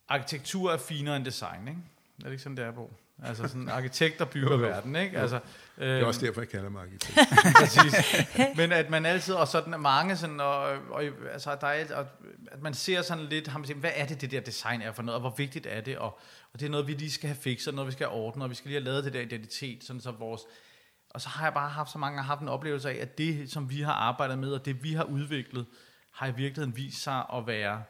arkitektur 0.08 0.72
er 0.72 0.76
finere 0.76 1.16
end 1.16 1.24
design, 1.24 1.68
ikke? 1.68 1.80
Er 2.18 2.24
det 2.24 2.30
ikke 2.30 2.42
sådan, 2.42 2.56
det 2.56 2.64
er, 2.64 2.70
Bo? 2.72 2.92
Altså 3.22 3.48
sådan 3.48 3.68
arkitekter 3.68 4.24
bygger 4.24 4.50
Jo, 4.50 4.60
jo. 4.60 4.66
verden, 4.66 4.96
ikke? 4.96 5.18
Altså, 5.18 5.40
Det 5.78 5.88
er 5.88 5.98
øhm, 5.98 6.06
også 6.06 6.20
derfor, 6.26 6.40
jeg 6.40 6.48
kalder 6.48 6.68
mig 6.70 6.82
arkitekt. 6.82 7.18
Præcis. 7.60 7.94
Men 8.56 8.72
at 8.72 8.90
man 8.90 9.06
altid, 9.06 9.34
og 9.34 9.48
sådan 9.48 9.80
mange 9.80 10.16
sådan, 10.16 10.40
og, 10.40 10.62
og 10.90 11.02
altså, 11.32 11.56
der 11.60 11.66
er, 11.66 11.94
og, 11.96 12.06
at 12.52 12.62
man 12.62 12.74
ser 12.74 13.02
sådan 13.02 13.24
lidt, 13.24 13.48
ham 13.48 13.64
siger, 13.64 13.78
hvad 13.78 13.92
er 13.94 14.06
det, 14.06 14.20
det 14.20 14.30
der 14.30 14.40
design 14.40 14.82
er 14.82 14.92
for 14.92 15.02
noget, 15.02 15.14
og 15.14 15.20
hvor 15.20 15.34
vigtigt 15.36 15.66
er 15.66 15.80
det, 15.80 15.98
og, 15.98 16.18
og 16.52 16.60
det 16.60 16.66
er 16.66 16.70
noget, 16.70 16.86
vi 16.86 16.92
lige 16.92 17.10
skal 17.10 17.28
have 17.28 17.38
fikset, 17.40 17.74
noget, 17.74 17.86
vi 17.86 17.92
skal 17.92 18.06
have 18.06 18.16
ordnet, 18.16 18.44
og 18.44 18.50
vi 18.50 18.54
skal 18.54 18.68
lige 18.68 18.80
have 18.80 18.84
lavet 18.84 19.04
det 19.04 19.12
der 19.12 19.20
identitet, 19.20 19.84
sådan 19.84 20.00
så 20.00 20.10
vores, 20.10 20.40
og 21.10 21.20
så 21.20 21.28
har 21.28 21.46
jeg 21.46 21.54
bare 21.54 21.70
haft 21.70 21.92
så 21.92 21.98
mange 21.98 22.16
gange 22.16 22.26
haft 22.26 22.40
en 22.40 22.48
oplevelse 22.48 22.90
af, 22.90 23.02
at 23.02 23.18
det, 23.18 23.52
som 23.52 23.70
vi 23.70 23.80
har 23.80 23.92
arbejdet 23.92 24.38
med, 24.38 24.52
og 24.52 24.64
det, 24.64 24.82
vi 24.82 24.92
har 24.92 25.04
udviklet, 25.04 25.66
har 26.14 26.26
i 26.26 26.34
virkeligheden 26.34 26.76
vist 26.76 27.02
sig 27.02 27.24
at 27.32 27.46
være 27.46 27.84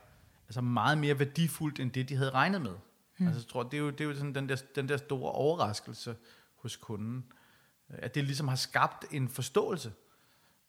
altså 0.49 0.61
meget 0.61 0.99
mere 0.99 1.19
værdifuldt, 1.19 1.81
end 1.81 1.91
det, 1.91 2.09
de 2.09 2.17
havde 2.17 2.31
regnet 2.31 2.63
med. 2.63 2.75
Mm. 3.19 3.27
Altså, 3.27 3.41
jeg 3.41 3.49
tror, 3.49 3.63
det 3.63 3.75
er 3.75 3.79
jo, 3.79 3.91
det 3.91 4.01
er 4.01 4.05
jo 4.05 4.15
sådan 4.15 4.35
den 4.35 4.49
der, 4.49 4.63
den 4.75 4.89
der 4.89 4.97
store 4.97 5.33
overraskelse 5.33 6.17
hos 6.57 6.77
kunden, 6.77 7.25
at 7.89 8.15
det 8.15 8.25
ligesom 8.25 8.49
har 8.49 8.57
skabt 8.57 9.05
en 9.11 9.29
forståelse 9.29 9.93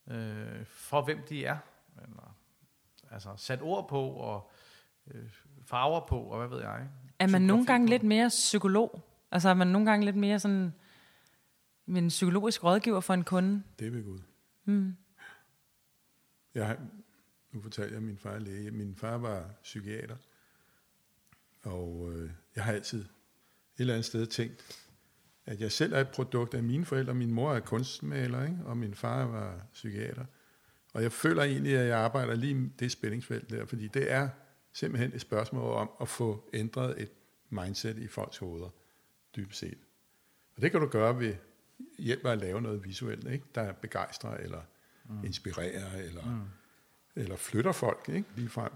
øh, 0.08 0.66
for, 0.66 1.02
hvem 1.02 1.20
de 1.30 1.46
er. 1.46 1.58
Eller, 2.08 2.36
altså 3.12 3.30
sat 3.38 3.62
ord 3.62 3.90
på, 3.90 4.02
og 4.10 4.52
øh, 5.12 5.30
farver 5.66 6.06
på, 6.08 6.20
og 6.20 6.38
hvad 6.38 6.48
ved 6.48 6.62
jeg. 6.66 6.80
Ikke? 6.82 6.92
Er 7.20 7.28
man 7.28 7.42
nogle 7.42 7.66
gange 7.66 7.88
på. 7.88 7.90
lidt 7.90 8.04
mere 8.04 8.28
psykolog? 8.30 9.04
Altså 9.32 9.50
er 9.50 9.54
man 9.54 9.68
nogle 9.68 9.90
gange 9.92 10.06
lidt 10.06 10.16
mere 10.16 10.40
sådan 10.40 10.74
en 11.88 12.08
psykologisk 12.08 12.64
rådgiver 12.64 13.00
for 13.00 13.14
en 13.14 13.24
kunde? 13.24 13.64
Det 13.80 13.88
er 13.88 13.92
ved 13.92 14.04
Gud. 14.04 14.20
Mm. 14.66 14.96
Jeg, 16.56 16.68
har- 16.68 16.78
nu 17.56 17.62
fortalte 17.62 17.92
jeg, 17.92 17.98
at 17.98 18.04
min 18.04 18.18
far 18.18 18.32
er 18.32 18.40
læge. 18.40 18.72
Min 18.72 18.96
far 18.96 19.18
var 19.18 19.50
psykiater. 19.64 20.16
Og 21.64 22.12
øh, 22.14 22.30
jeg 22.56 22.64
har 22.64 22.74
altid 22.74 23.00
et 23.00 23.08
eller 23.78 23.94
andet 23.94 24.06
sted 24.06 24.28
tænkt, 24.28 24.88
at 25.46 25.62
jeg 25.62 25.72
selv 25.72 25.94
er 25.94 26.00
et 26.00 26.10
produkt 26.10 26.54
af 26.54 26.64
mine 26.64 26.86
forældre. 26.86 27.14
Min 27.14 27.32
mor 27.32 27.54
er 27.54 27.60
kunstmaler, 27.60 28.44
ikke? 28.44 28.58
og 28.66 28.78
min 28.78 28.94
far 28.94 29.26
var 29.26 29.66
psykiater. 29.74 30.26
Og 30.94 31.04
jeg 31.04 31.12
føler 31.12 31.44
egentlig, 31.44 31.78
at 31.78 31.88
jeg 31.88 31.98
arbejder 31.98 32.36
lige 32.36 32.72
det 32.80 32.92
spændingsfelt 32.92 33.50
der, 33.50 33.66
fordi 33.66 33.88
det 33.88 34.12
er 34.12 34.30
simpelthen 34.74 35.14
et 35.14 35.22
spørgsmål 35.22 35.74
om 35.74 35.90
at 36.02 36.08
få 36.08 36.50
ændret 36.54 37.02
et 37.02 37.12
mindset 37.50 37.98
i 37.98 38.08
folks 38.08 38.38
hoveder, 38.38 38.70
dybest 39.36 39.60
set. 39.60 39.78
Og 40.56 40.62
det 40.62 40.72
kan 40.72 40.82
du 40.82 40.88
gøre 40.88 41.20
ved 41.20 41.36
hjælp 42.00 42.26
af 42.26 42.32
at 42.32 42.38
lave 42.38 42.62
noget 42.62 42.84
visuelt, 42.84 43.28
ikke? 43.28 43.46
der 43.56 43.74
begejstrer 43.74 44.38
eller 44.38 44.62
mm. 45.10 45.26
inspirerer 45.26 45.96
eller, 45.96 46.26
mm. 46.26 46.42
Eller 47.16 47.36
flytter 47.36 47.72
folk 47.72 48.10
ikke? 48.10 48.30
lige 48.36 48.50
frem. 48.50 48.72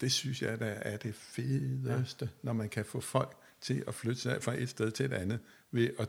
Det 0.00 0.12
synes 0.12 0.42
jeg, 0.42 0.58
der 0.58 0.66
er 0.66 0.96
det 0.96 1.14
fedeste, 1.14 2.24
ja. 2.24 2.30
når 2.42 2.52
man 2.52 2.68
kan 2.68 2.84
få 2.84 3.00
folk 3.00 3.36
til 3.60 3.84
at 3.86 3.94
flytte 3.94 4.20
sig 4.20 4.42
fra 4.42 4.54
et 4.54 4.68
sted 4.68 4.90
til 4.90 5.06
et 5.06 5.12
andet 5.12 5.40
ved 5.70 5.90
at 5.98 6.08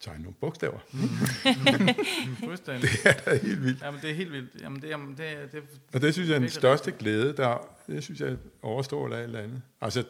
tegne 0.00 0.22
nogle 0.22 0.36
bogstaver. 0.40 0.78
Mm. 0.92 0.98
Det 2.80 2.90
er 3.04 3.12
da 3.12 3.36
helt 3.36 3.62
vildt. 3.62 3.82
Jamen, 3.82 4.00
det 4.00 4.10
er 4.10 4.14
helt 4.14 4.32
vildt. 4.32 4.60
Jamen, 4.60 4.82
det, 4.82 4.88
jamen, 4.88 5.16
det, 5.16 5.52
det, 5.52 5.62
Og 5.94 6.00
det 6.00 6.12
synes 6.12 6.28
jeg 6.28 6.34
er 6.34 6.38
den 6.38 6.48
største 6.48 6.92
glæde, 6.92 7.36
der 7.36 7.76
det 7.86 8.04
synes 8.04 8.20
jeg 8.20 8.36
overstår 8.62 9.14
af 9.14 9.22
alt 9.22 9.36
andet. 9.36 9.62
Altså 9.80 10.04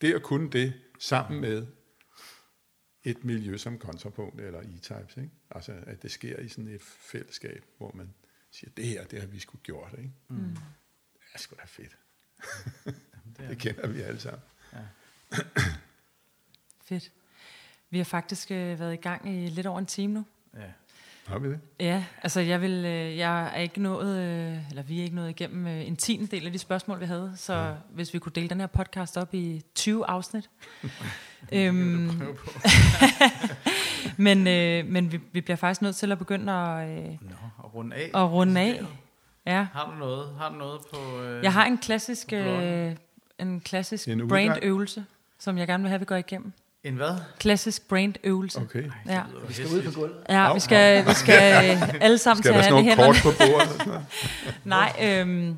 det 0.00 0.14
at 0.14 0.22
kunne 0.22 0.50
det 0.50 0.72
sammen 0.98 1.40
med 1.40 1.66
et 3.04 3.24
miljø 3.24 3.56
som 3.56 3.78
kontrapunkt 3.78 4.40
eller 4.40 4.60
e-types, 4.60 5.16
ikke? 5.16 5.30
Altså 5.50 5.72
at 5.86 6.02
det 6.02 6.10
sker 6.10 6.38
i 6.38 6.48
sådan 6.48 6.68
et 6.68 6.82
fællesskab, 6.82 7.64
hvor 7.78 7.92
man 7.94 8.14
siger, 8.54 8.70
det 8.76 8.84
her, 8.86 9.04
det 9.04 9.20
har 9.20 9.26
vi 9.26 9.38
sgu 9.40 9.58
gjort, 9.62 9.94
ikke? 9.98 10.10
Mm. 10.28 10.56
Det 11.14 11.20
er 11.34 11.38
sgu 11.38 11.56
da 11.60 11.64
fedt. 11.66 11.96
det, 13.36 13.48
Det 13.48 13.58
kender 13.58 13.86
vi 13.86 14.00
alle 14.00 14.20
sammen. 14.20 14.40
Fedt. 16.88 17.10
Vi 17.90 17.98
har 17.98 18.04
faktisk 18.04 18.50
øh, 18.50 18.78
været 18.80 18.92
i 18.92 18.96
gang 18.96 19.34
i 19.34 19.46
lidt 19.48 19.66
over 19.66 19.78
en 19.78 19.86
time 19.86 20.14
nu. 20.14 20.24
ja. 20.56 20.72
Har 21.26 21.38
vi 21.38 21.48
det? 21.48 21.60
Ja, 21.80 22.04
altså 22.22 22.40
jeg 22.40 22.60
vil, 22.60 22.84
øh, 22.84 23.16
jeg 23.16 23.46
er 23.46 23.56
ikke 23.60 23.80
nået, 23.82 24.18
øh, 24.18 24.68
eller 24.70 24.82
vi 24.82 24.98
er 25.00 25.02
ikke 25.04 25.16
nået 25.16 25.30
igennem 25.30 25.66
øh, 25.66 25.86
en 25.86 25.96
tiende 25.96 26.26
del 26.26 26.46
af 26.46 26.52
de 26.52 26.58
spørgsmål, 26.58 27.00
vi 27.00 27.04
havde. 27.04 27.32
Så 27.36 27.54
ja. 27.54 27.74
hvis 27.90 28.14
vi 28.14 28.18
kunne 28.18 28.32
dele 28.34 28.48
den 28.48 28.60
her 28.60 28.66
podcast 28.66 29.16
op 29.16 29.34
i 29.34 29.62
20 29.74 30.06
afsnit. 30.06 30.50
øhm, 31.52 32.18
Prøv 32.18 32.36
på. 32.36 32.50
men 34.26 34.46
øh, 34.46 34.86
men 34.86 35.12
vi, 35.12 35.20
vi 35.32 35.40
bliver 35.40 35.56
faktisk 35.56 35.82
nødt 35.82 35.96
til 35.96 36.12
at 36.12 36.18
begynde 36.18 36.52
at, 36.52 36.88
øh, 36.88 37.04
Nå, 37.04 37.16
og 37.58 37.74
runde 37.74 37.96
af. 37.96 38.10
at 38.14 38.30
runde 38.32 38.60
af. 38.60 38.80
Ja. 39.46 39.66
Har 39.74 39.90
du 39.92 39.98
noget? 39.98 40.28
Har 40.40 40.48
du 40.48 40.54
noget 40.54 40.80
på... 40.94 41.20
Øh, 41.22 41.44
Jeg 41.44 41.52
har 41.52 41.64
en 41.66 41.78
klassisk, 41.78 42.32
øh, 42.32 42.92
en 43.38 43.60
klassisk 43.60 44.08
En 44.08 44.28
brandøvelse, 44.28 45.04
som 45.38 45.58
jeg 45.58 45.66
gerne 45.66 45.82
vil 45.82 45.88
have, 45.88 45.98
vi 45.98 46.04
går 46.04 46.16
igennem. 46.16 46.52
En 46.84 46.94
hvad? 46.94 47.14
Klassisk 47.38 47.88
brandøvelse. 47.88 48.60
Okay. 48.60 48.90
Ja. 49.08 49.22
Vi 49.48 49.52
skal 49.54 49.66
ud 49.66 49.82
på 49.82 49.90
gulvet. 50.00 50.16
Ja, 50.28 50.54
vi 50.54 50.60
skal, 50.60 51.06
vi 51.08 51.14
skal 51.14 51.64
øh, 51.76 51.94
alle 52.00 52.18
sammen 52.18 52.42
Skal 52.42 52.54
der 52.54 52.60
tage 52.62 52.70
sådan 52.70 52.84
hand 52.84 52.96
i 52.98 53.02
nogle 53.02 53.14
hænderne. 53.14 53.36
kort 53.36 53.38
på 53.38 53.52
bordet? 53.52 53.82
sådan? 53.86 54.02
Nej, 54.64 54.92
øhm, 55.02 55.56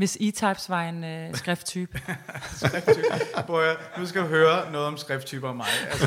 hvis 0.00 0.16
E-Types 0.16 0.68
var 0.68 0.82
en 0.82 1.04
øh, 1.04 1.34
skrifttype. 1.34 2.02
skrifttype. 2.64 3.06
at, 3.36 3.98
nu 3.98 4.06
skal 4.06 4.22
du 4.22 4.26
høre 4.26 4.72
noget 4.72 4.86
om 4.86 4.96
skrifttyper 4.96 5.48
og 5.48 5.56
mig. 5.56 5.66
Altså, 5.90 6.06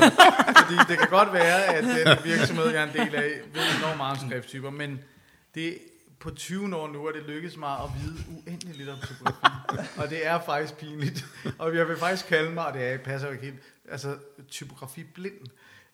fordi 0.58 0.74
det 0.88 0.98
kan 0.98 1.08
godt 1.10 1.32
være, 1.32 1.64
at 1.64 1.84
den 1.84 2.24
virksomhed, 2.24 2.68
jeg 2.68 2.82
er 2.82 2.86
en 2.86 2.92
del 2.92 3.14
af, 3.14 3.30
ved 3.54 3.62
enormt 3.78 3.96
meget 3.96 4.22
om 4.22 4.28
skrifttyper, 4.28 4.70
men 4.70 5.00
det, 5.54 5.78
på 6.20 6.30
20 6.30 6.76
år 6.76 6.88
nu 6.88 7.06
er 7.06 7.12
det 7.12 7.22
lykkedes 7.22 7.56
mig 7.56 7.72
at 7.72 7.90
vide 8.02 8.24
uendelig 8.28 8.76
lidt 8.76 8.88
om 8.88 8.98
typografi. 9.06 9.92
Og 9.96 10.10
det 10.10 10.26
er 10.26 10.40
faktisk 10.46 10.76
pinligt. 10.76 11.24
Og 11.58 11.76
jeg 11.76 11.88
vil 11.88 11.96
faktisk 11.96 12.26
kalde 12.26 12.50
mig, 12.50 12.66
og 12.66 12.74
det 12.74 12.84
er, 12.84 12.98
passer 12.98 13.28
jo 13.28 13.32
ikke 13.32 13.44
helt, 13.44 13.60
altså 13.90 14.16
typografi 14.50 15.04
blind. 15.04 15.40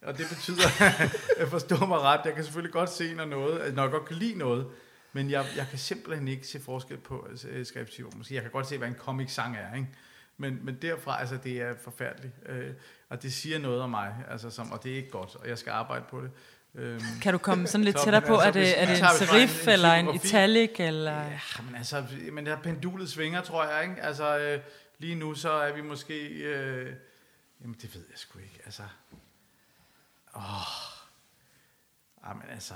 Og 0.03 0.19
det 0.19 0.27
betyder, 0.29 0.69
at 1.43 1.49
forstå 1.49 1.87
mig 1.87 1.99
ret, 1.99 2.21
jeg 2.25 2.35
kan 2.35 2.45
selvfølgelig 2.45 2.73
godt 2.73 2.91
se, 2.91 3.15
når 3.15 3.25
noget, 3.25 3.75
når 3.75 3.83
jeg 3.83 3.93
godt 3.93 4.05
kan 4.05 4.17
lide 4.17 4.39
noget, 4.39 4.67
men 5.13 5.31
jeg, 5.31 5.47
jeg 5.57 5.67
kan 5.69 5.79
simpelthen 5.79 6.29
ikke 6.29 6.47
se 6.47 6.61
forskel 6.61 6.97
på 6.99 7.29
øh, 7.49 7.67
skrifttyper. 7.67 8.11
Måske 8.17 8.35
jeg 8.35 8.43
kan 8.43 8.51
godt 8.53 8.67
se, 8.67 8.79
hvad 8.79 8.89
en 8.89 8.95
comic-sang 8.95 9.57
er, 9.57 9.75
ikke? 9.75 9.89
Men, 10.37 10.59
men 10.65 10.75
derfra, 10.83 11.21
altså 11.21 11.37
det 11.45 11.61
er 11.61 11.75
forfærdeligt. 11.85 12.35
Øh, 12.47 12.71
og 13.09 13.23
det 13.23 13.33
siger 13.33 13.59
noget 13.59 13.81
om 13.83 13.91
mig, 13.91 14.15
altså, 14.31 14.51
som, 14.51 14.73
og 14.73 14.83
det 14.85 14.93
er 14.93 14.97
ikke 14.97 15.11
godt, 15.11 15.37
og 15.37 15.49
jeg 15.49 15.59
skal 15.59 15.71
arbejde 15.71 16.05
på 16.11 16.21
det. 16.21 16.31
Øhm, 16.75 17.01
Kan 17.23 17.33
du 17.33 17.39
komme 17.39 17.67
sådan 17.67 17.85
lidt 17.85 17.99
Så, 17.99 18.05
tættere 18.05 18.23
på? 18.23 18.37
altså, 18.37 18.49
Er 18.49 18.53
det, 18.65 18.81
er 18.83 18.87
det 18.87 18.99
en 18.99 19.05
en- 19.05 19.11
serif, 19.27 19.63
en 19.67 19.73
eller 19.73 19.93
en 19.93 20.07
typografi- 20.09 20.27
italic? 20.27 20.71
Eller? 20.79 21.13
Ja, 21.23 21.41
men 21.67 21.75
altså, 21.75 22.05
men 22.33 22.47
det 22.47 22.55
her 22.57 22.63
pendulet 22.63 23.11
svinger, 23.11 23.43
tror 23.43 23.65
jeg, 23.65 23.83
ikke? 23.91 24.03
Altså, 24.03 24.39
øh, 24.39 24.61
lige 24.99 25.15
nu 25.15 25.35
så 25.35 25.51
er 25.53 25.73
vi 25.73 25.81
måske... 25.83 26.29
Øh, 26.29 26.93
jamen, 27.63 27.77
det 27.83 27.95
ved 27.95 28.05
jeg 28.11 28.19
sgu 28.19 28.39
ikke, 28.39 28.61
altså... 28.65 28.83
Åh... 30.37 30.43
Jamen, 32.29 32.43
altså... 32.51 32.75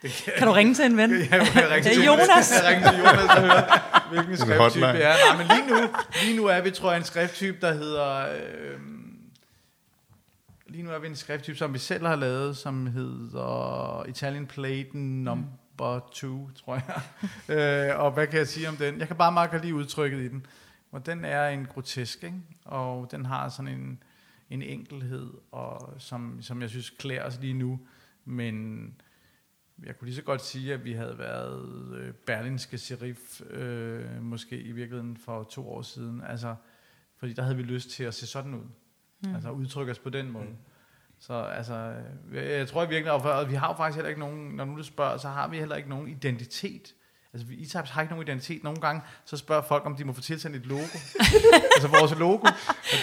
Kan, 0.00 0.10
Kan 0.38 0.46
du 0.46 0.52
ringe 0.52 0.74
til 0.74 0.84
en 0.84 0.96
ven? 0.96 1.10
Jeg, 1.20 1.28
jeg, 1.30 1.84
Det 1.84 1.98
er 1.98 2.04
Jonas. 2.06 2.52
Jeg 2.62 2.70
ringer 2.70 2.90
til 2.90 2.98
Jonas 2.98 3.24
og 3.36 3.40
hører, 3.42 4.08
hvilken 4.08 4.30
En 4.30 4.36
skrifttype 4.36 4.86
det 4.86 5.06
er. 5.06 5.14
Nej, 5.28 5.36
men 5.38 5.46
lige 5.46 5.70
nu, 5.70 5.88
lige 6.22 6.36
nu 6.36 6.46
er 6.46 6.60
vi, 6.60 6.70
tror 6.70 6.90
jeg, 6.90 6.98
en 6.98 7.04
skrifttype, 7.04 7.58
der 7.60 7.72
hedder... 7.72 8.26
Øh, 8.34 8.80
lige 10.66 10.82
nu 10.82 10.90
er 10.90 10.98
vi 10.98 11.06
en 11.06 11.16
skrifttype, 11.16 11.56
som 11.56 11.74
vi 11.74 11.78
selv 11.78 12.06
har 12.06 12.16
lavet, 12.16 12.56
som 12.56 12.86
hedder 12.86 14.04
Italian 14.08 14.46
Plate 14.46 14.98
Number 14.98 15.98
2, 16.12 16.50
tror 16.64 16.74
jeg. 17.48 17.88
øh, 17.90 18.00
og 18.00 18.10
hvad 18.10 18.26
kan 18.26 18.38
jeg 18.38 18.48
sige 18.48 18.68
om 18.68 18.76
den? 18.76 18.98
Jeg 19.00 19.06
kan 19.06 19.16
bare 19.16 19.32
meget 19.32 19.50
godt 19.50 19.62
lide 19.62 19.74
udtrykket 19.74 20.20
i 20.20 20.28
den. 20.28 20.46
Og 20.92 21.06
den 21.06 21.24
er 21.24 21.48
en 21.48 21.66
grotesk, 21.66 22.24
ikke? 22.24 22.36
Og 22.64 23.08
den 23.10 23.26
har 23.26 23.48
sådan 23.48 23.68
en, 23.68 24.02
en 24.50 24.62
enkelhed, 24.62 25.30
og 25.52 25.94
som, 25.98 26.38
som 26.42 26.62
jeg 26.62 26.70
synes 26.70 26.90
klæder 26.90 27.22
os 27.24 27.38
lige 27.40 27.54
nu. 27.54 27.80
Men 28.24 28.86
jeg 29.84 29.98
kunne 29.98 30.06
lige 30.06 30.16
så 30.16 30.22
godt 30.22 30.40
sige, 30.40 30.74
at 30.74 30.84
vi 30.84 30.92
havde 30.92 31.18
været 31.18 31.94
øh, 31.96 32.14
berlinske 32.14 32.78
serif, 32.78 33.40
øh, 33.50 34.22
måske 34.22 34.60
i 34.60 34.72
virkeligheden 34.72 35.16
for 35.16 35.42
to 35.42 35.68
år 35.68 35.82
siden. 35.82 36.22
Altså, 36.28 36.54
fordi 37.16 37.32
der 37.32 37.42
havde 37.42 37.56
vi 37.56 37.62
lyst 37.62 37.90
til 37.90 38.04
at 38.04 38.14
se 38.14 38.26
sådan 38.26 38.54
ud. 38.54 38.64
Mm. 39.24 39.34
Altså 39.34 39.50
udtrykke 39.50 39.92
os 39.92 39.98
på 39.98 40.10
den 40.10 40.30
måde. 40.30 40.46
Mm. 40.46 40.56
Så 41.18 41.34
altså, 41.34 41.96
øh, 42.32 42.50
jeg 42.50 42.68
tror 42.68 42.84
i 42.84 42.88
virkeligheden, 42.88 43.26
og 43.26 43.32
og 43.32 43.50
vi 43.50 43.54
har 43.54 43.68
jo 43.68 43.76
faktisk 43.76 43.96
heller 43.96 44.08
ikke 44.08 44.20
nogen, 44.20 44.56
når 44.56 44.64
nu 44.64 44.76
du 44.76 44.82
spørger, 44.82 45.16
så 45.16 45.28
har 45.28 45.48
vi 45.48 45.58
heller 45.58 45.76
ikke 45.76 45.88
nogen 45.88 46.08
identitet. 46.08 46.94
Altså, 47.36 47.46
vi 47.48 47.54
E-Types 47.54 47.90
har 47.92 48.00
ikke 48.02 48.12
nogen 48.14 48.26
identitet. 48.28 48.64
Nogle 48.64 48.80
gange, 48.80 49.02
så 49.24 49.36
spørger 49.36 49.62
folk, 49.68 49.86
om 49.86 49.96
de 49.96 50.04
må 50.04 50.12
få 50.12 50.20
tilsendt 50.20 50.56
et 50.56 50.66
logo. 50.66 50.80
altså 51.76 51.88
vores 51.98 52.14
logo. 52.18 52.46
Og 52.46 52.52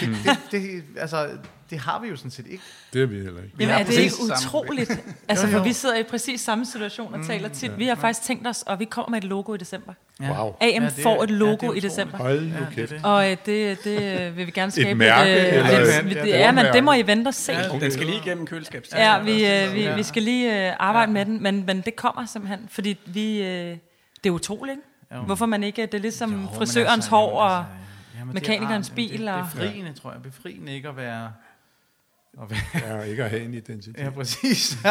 det, 0.00 0.08
det, 0.24 0.36
det, 0.50 0.84
altså, 0.98 1.28
det 1.70 1.78
har 1.78 2.00
vi 2.00 2.08
jo 2.08 2.16
sådan 2.16 2.30
set 2.30 2.46
ikke. 2.46 2.62
Det 2.92 3.02
er 3.02 3.06
vi 3.06 3.14
heller 3.14 3.42
ikke. 3.42 3.54
Jamen 3.60 3.72
har 3.72 3.80
er 3.80 3.84
det 3.84 3.98
ikke 3.98 4.14
utroligt? 4.22 4.90
Altså, 5.28 5.48
for 5.48 5.58
vi 5.62 5.72
sidder 5.72 5.96
i 5.96 6.02
præcis 6.02 6.40
samme 6.40 6.66
situation 6.66 7.14
og 7.14 7.26
taler 7.26 7.48
tit. 7.48 7.78
Vi 7.78 7.86
har 7.86 7.94
faktisk 7.94 8.22
tænkt 8.26 8.46
os, 8.46 8.62
og 8.62 8.80
vi 8.80 8.84
kommer 8.84 9.10
med 9.10 9.18
et 9.18 9.24
logo 9.24 9.54
i 9.54 9.58
december. 9.58 9.92
Wow. 10.20 10.30
AM 10.60 10.82
Ja, 10.82 10.88
det- 10.88 10.92
får 11.02 11.22
et 11.22 11.30
ja, 11.30 11.34
logo 11.34 11.56
det 11.66 11.68
er 11.68 11.72
i 11.72 11.80
december. 11.80 12.18
Hold 12.18 12.40
nu 12.40 12.46
Ja, 12.54 12.58
det 12.60 12.66
er 12.66 12.86
kæft. 12.86 13.04
Og 13.04 13.30
øh, 13.30 13.36
det, 13.46 13.84
det 13.84 14.20
øh, 14.20 14.36
vil 14.36 14.46
vi 14.46 14.50
gerne 14.50 14.72
skabe 14.72 14.94
mærke, 14.94 15.30
et, 15.30 15.48
eller 15.54 15.70
et, 15.70 15.82
et- 16.06 16.12
et, 16.12 16.22
et 16.22 16.28
ja, 16.28 16.52
men 16.52 16.64
det 16.72 16.84
må? 16.84 16.92
I 16.92 17.06
vente 17.06 17.28
og 17.28 17.34
se. 17.34 17.52
Ja, 17.52 17.60
Ja, 17.72 17.78
Den 17.78 17.90
skal 17.92 18.06
lige 18.06 18.18
igennem 18.26 18.46
køleskabstiden. 18.46 19.04
ja 19.04 19.22
vi, 19.22 19.30
øh, 19.66 19.74
vi, 19.74 19.82
Ja. 19.82 19.94
vi 19.96 20.02
skal 20.02 20.22
lige 20.22 20.68
øh, 20.68 20.76
arbejde 20.78 21.12
med 21.12 21.24
den, 21.24 21.42
men, 21.42 21.64
men 21.66 21.80
det 21.80 21.96
kommer 21.96 22.26
simpelthen, 22.26 22.68
fordi 22.70 22.98
vi, 23.06 23.42
øh, 23.42 23.76
det 24.24 24.30
er 24.30 24.34
utroligt, 24.34 24.76
ikke? 24.76 25.20
Jo. 25.20 25.26
Hvorfor 25.26 25.46
man 25.46 25.62
ikke, 25.62 25.82
det 25.82 25.94
er 25.94 25.98
ligesom 25.98 26.30
Jo, 26.30 26.36
men 26.36 26.48
frisørens 26.54 26.90
altså, 26.94 27.10
hår, 27.10 27.40
og 27.40 27.56
altså, 27.58 27.70
Jamen, 28.18 28.34
Mekanikerens 28.34 28.86
det 28.88 28.92
er, 28.92 28.96
bil 28.96 29.20
Det 29.20 29.28
er 29.28 29.32
og- 29.32 29.44
befriende, 29.54 29.92
tror 29.92 30.12
jeg. 30.12 30.22
Befriende 30.22 30.72
ikke 30.74 30.88
at 30.88 30.96
være... 30.96 31.32
At 32.42 32.50
være 32.50 32.96
Ja, 32.98 33.02
ikke 33.02 33.24
at 33.24 33.30
have 33.30 33.42
en 33.44 33.54
identitet. 33.54 33.96
ja, 33.98 34.10
præcis. 34.10 34.78
ja, 34.84 34.90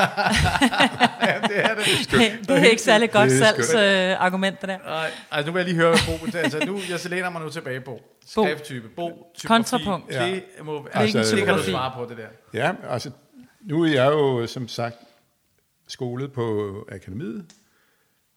det 1.47 1.59
er 1.65 1.75
det. 1.75 2.47
det 2.47 2.57
er 2.57 2.63
ikke 2.63 2.81
særlig 2.81 3.11
godt 3.11 3.31
salgsargument, 3.31 4.61
det 4.61 4.69
der. 4.69 4.77
Ej, 4.79 5.11
altså, 5.31 5.47
nu 5.47 5.53
vil 5.53 5.59
jeg 5.59 5.67
lige 5.67 5.75
høre, 5.75 5.89
hvad 5.89 6.19
Bo... 6.31 6.37
Altså, 6.37 6.59
nu, 6.65 6.79
jeg 6.89 6.99
læner 7.09 7.29
mig 7.29 7.41
nu 7.41 7.49
tilbage, 7.49 7.79
Bo. 7.81 8.01
Skrifttype. 8.25 8.87
Bo, 8.89 9.31
typografi. 9.35 9.47
Kontrapunkt. 9.47 10.11
Ja. 10.13 10.25
Det, 10.31 10.43
må, 10.63 10.87
Altså, 10.93 11.17
altså, 11.17 11.35
det 11.35 11.45
kan 11.45 11.53
du 11.57 11.63
svare 11.63 11.91
på, 11.95 12.05
det 12.09 12.17
der. 12.17 12.27
Ja, 12.53 12.71
altså, 12.89 13.11
nu 13.61 13.83
er 13.83 13.87
jeg 13.91 14.05
jo 14.11 14.47
som 14.47 14.67
sagt 14.67 14.95
skolet 15.87 16.31
på 16.33 16.75
akademiet, 16.91 17.45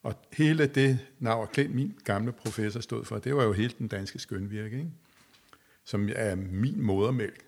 og 0.07 0.15
hele 0.33 0.67
det, 0.67 0.99
Nauer 1.19 1.47
Klint, 1.47 1.75
min 1.75 1.95
gamle 2.05 2.33
professor, 2.33 2.81
stod 2.81 3.05
for, 3.05 3.19
det 3.19 3.37
var 3.37 3.45
jo 3.45 3.53
hele 3.53 3.75
den 3.79 3.89
danske 3.89 4.19
skønvirke, 4.19 4.77
ikke? 4.77 4.91
som 5.85 6.09
er 6.17 6.35
min 6.35 6.83
modermælk. 6.83 7.45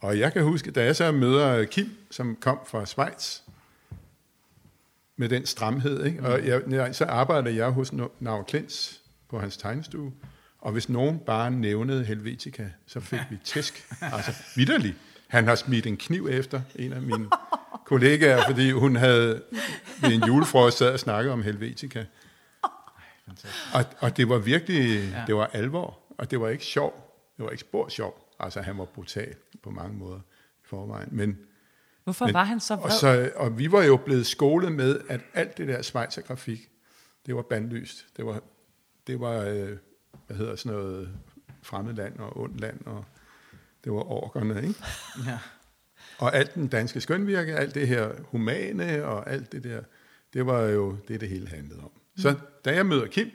Og 0.00 0.18
jeg 0.18 0.32
kan 0.32 0.42
huske, 0.42 0.70
da 0.70 0.84
jeg 0.84 0.96
så 0.96 1.12
møder 1.12 1.64
Kim, 1.64 1.90
som 2.10 2.36
kom 2.36 2.58
fra 2.66 2.86
Schweiz, 2.86 3.40
med 5.16 5.28
den 5.28 5.46
stramhed, 5.46 6.04
ikke? 6.04 6.22
og 6.22 6.46
jeg, 6.46 6.62
jeg, 6.68 6.94
så 6.94 7.04
arbejdede 7.04 7.56
jeg 7.56 7.70
hos 7.70 7.92
Nauer 8.20 8.42
Klintz 8.42 8.94
på 9.28 9.38
hans 9.38 9.56
tegnestue, 9.56 10.12
og 10.58 10.72
hvis 10.72 10.88
nogen 10.88 11.18
bare 11.18 11.50
nævnede 11.50 12.04
Helvetica, 12.04 12.68
så 12.86 13.00
fik 13.00 13.20
vi 13.30 13.38
tæsk. 13.44 13.86
Altså, 14.00 14.32
vidderligt. 14.56 14.96
Han 15.26 15.46
har 15.46 15.54
smidt 15.54 15.86
en 15.86 15.96
kniv 15.96 16.28
efter 16.30 16.60
en 16.74 16.92
af 16.92 17.02
mine 17.02 17.30
kollegaer, 17.86 18.42
fordi 18.46 18.70
hun 18.70 18.96
havde 18.96 19.42
ved 20.00 20.12
en 20.12 20.24
julefrost 20.24 20.78
sad 20.78 20.92
og 20.92 21.00
snakket 21.00 21.32
om 21.32 21.42
Helvetica. 21.42 22.04
Og, 23.74 23.84
og 23.98 24.16
det 24.16 24.28
var 24.28 24.38
virkelig, 24.38 25.10
Ja. 25.10 25.24
det 25.26 25.36
var 25.36 25.46
alvor, 25.52 25.98
og 26.18 26.30
det 26.30 26.40
var 26.40 26.48
ikke 26.48 26.64
sjov. 26.64 27.02
Det 27.36 27.44
var 27.44 27.50
ikke 27.50 27.60
spor 27.60 27.88
sjov. 27.88 28.32
Altså, 28.40 28.60
han 28.60 28.78
var 28.78 28.84
brutal 28.84 29.34
på 29.62 29.70
mange 29.70 29.96
måder 29.98 30.18
i 30.64 30.64
forvejen. 30.64 31.08
Men, 31.12 31.38
Hvorfor 32.04 32.24
men, 32.24 32.34
var 32.34 32.44
han 32.44 32.60
så 32.60 32.74
og, 32.74 32.80
vred? 32.80 32.90
så, 32.90 33.30
og 33.36 33.58
vi 33.58 33.72
var 33.72 33.82
jo 33.82 33.96
blevet 33.96 34.26
skolet 34.26 34.72
med, 34.72 35.00
at 35.08 35.20
alt 35.34 35.58
det 35.58 35.68
der 35.68 35.82
svejsergrafik, 35.82 36.68
det 37.26 37.36
var 37.36 37.42
bandlyst. 37.42 38.06
Det 38.16 38.26
var, 38.26 38.40
det 39.06 39.20
var 39.20 39.40
øh, 39.40 39.68
hvad 40.26 40.36
hedder 40.36 40.56
sådan 40.56 40.78
noget, 40.78 41.08
fremmedland 41.62 42.18
og 42.18 42.36
ondt 42.40 42.60
land, 42.60 42.80
og 42.86 43.04
det 43.86 43.94
var 43.94 44.10
orkerne, 44.10 44.68
ikke? 44.68 44.84
Ja. 45.26 45.38
Og 46.18 46.34
alt 46.34 46.54
den 46.54 46.68
danske 46.68 47.00
skønvirke, 47.00 47.56
alt 47.56 47.74
det 47.74 47.88
her 47.88 48.12
humane 48.22 49.04
og 49.04 49.30
alt 49.30 49.52
det 49.52 49.64
der, 49.64 49.82
det 50.32 50.46
var 50.46 50.62
jo 50.62 50.96
det, 51.08 51.20
det 51.20 51.28
hele 51.28 51.48
handlede 51.48 51.80
om. 51.80 51.90
Så 52.16 52.34
da 52.64 52.74
jeg 52.74 52.86
møder 52.86 53.06
Kim, 53.06 53.30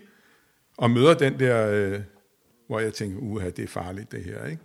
og 0.78 0.92
møder 0.92 1.14
den 1.14 1.40
der, 1.40 1.68
øh, 1.72 2.02
hvor 2.68 2.80
jeg 2.80 2.94
tænker, 2.94 3.20
uha, 3.20 3.50
det 3.50 3.64
er 3.64 3.68
farligt 3.68 4.12
det 4.12 4.24
her, 4.24 4.46
ikke? 4.46 4.62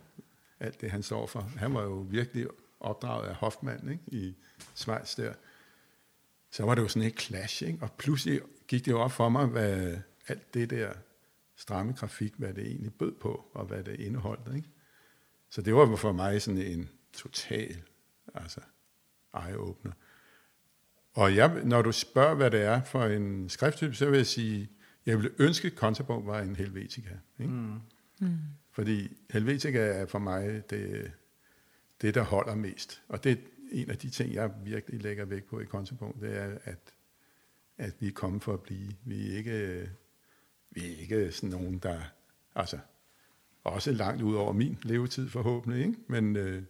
Alt 0.61 0.81
det, 0.81 0.91
han 0.91 1.03
står 1.03 1.27
for. 1.27 1.51
Han 1.57 1.75
var 1.75 1.83
jo 1.83 2.07
virkelig 2.11 2.47
opdraget 2.81 3.29
af 3.29 3.35
Hoffmann, 3.35 3.91
ikke? 3.91 4.03
I 4.07 4.37
Schweiz 4.75 5.17
der. 5.17 5.33
Så 6.51 6.65
var 6.65 6.75
det 6.75 6.83
jo 6.83 6.89
sådan 6.89 7.09
et 7.09 7.21
clash, 7.21 7.63
ikke? 7.63 7.79
Og 7.83 7.93
pludselig 7.93 8.41
gik 8.69 8.85
det 8.85 8.93
jo 8.93 9.01
op 9.01 9.13
for 9.13 9.29
mig, 9.29 9.47
hvad 9.47 9.97
alt 10.29 10.55
det 10.55 10.71
der 10.71 10.93
stramme 11.57 11.93
grafik, 11.93 12.35
hvad 12.37 12.55
det 12.55 12.67
egentlig 12.67 12.95
bød 12.95 13.13
på, 13.13 13.47
og 13.55 13.65
hvad 13.65 13.85
det 13.85 14.01
indeholdt, 14.01 14.57
ikke? 14.57 14.69
Så 15.57 15.63
det 15.63 15.75
var 15.75 15.97
for 15.97 16.13
mig 16.13 16.43
sådan 16.43 16.61
en 16.61 16.89
total 17.13 17.83
altså, 18.35 18.61
eye-opener. 19.35 19.93
Og 21.13 21.37
jeg, 21.37 21.65
når 21.65 21.83
du 21.83 21.93
spørger, 21.93 22.35
hvad 22.35 22.51
det 22.51 22.63
er 22.63 22.83
for 22.83 23.05
en 23.05 23.49
skrifttype, 23.49 23.95
så 23.95 24.11
vil 24.11 24.17
jeg 24.17 24.27
sige, 24.27 24.69
jeg 25.07 25.17
ville 25.17 25.31
ønske, 25.39 25.67
at 25.67 25.75
Kontabog 25.75 26.27
var 26.27 26.41
en 26.41 26.57
Helvetica. 26.57 27.11
Ikke? 27.39 27.53
Mm. 27.53 27.81
Mm. 28.21 28.39
Fordi 28.71 29.17
Helvetica 29.31 29.79
er 29.79 30.07
for 30.07 30.19
mig 30.19 30.71
det, 30.71 31.13
det, 32.01 32.15
der 32.15 32.23
holder 32.23 32.55
mest. 32.55 33.03
Og 33.09 33.25
det 33.25 33.33
er 33.33 33.37
en 33.73 33.91
af 33.91 33.99
de 33.99 34.11
ting, 34.11 34.35
jeg 34.35 34.51
virkelig 34.65 35.03
lægger 35.03 35.25
vægt 35.25 35.47
på 35.47 35.61
i 35.61 35.65
Kontabog, 35.65 36.17
det 36.21 36.37
er, 36.37 36.59
at, 36.65 36.95
at 37.79 37.95
vi 38.01 38.07
er 38.07 38.13
kommet 38.13 38.43
for 38.43 38.55
at 38.55 38.61
blive. 38.61 38.93
Vi 39.05 39.33
er 39.33 39.37
ikke, 39.37 39.89
vi 40.71 40.93
er 40.93 40.97
ikke 40.97 41.33
sådan 41.33 41.51
nogen, 41.51 41.79
der... 41.79 42.01
Altså, 42.55 42.79
også 43.67 43.93
langt 43.93 44.23
ud 44.23 44.35
over 44.35 44.53
min 44.53 44.79
levetid 44.83 45.29
forhåbentlig, 45.29 45.87
ikke? 45.87 45.99
Men, 46.09 46.37
øh, 46.37 46.63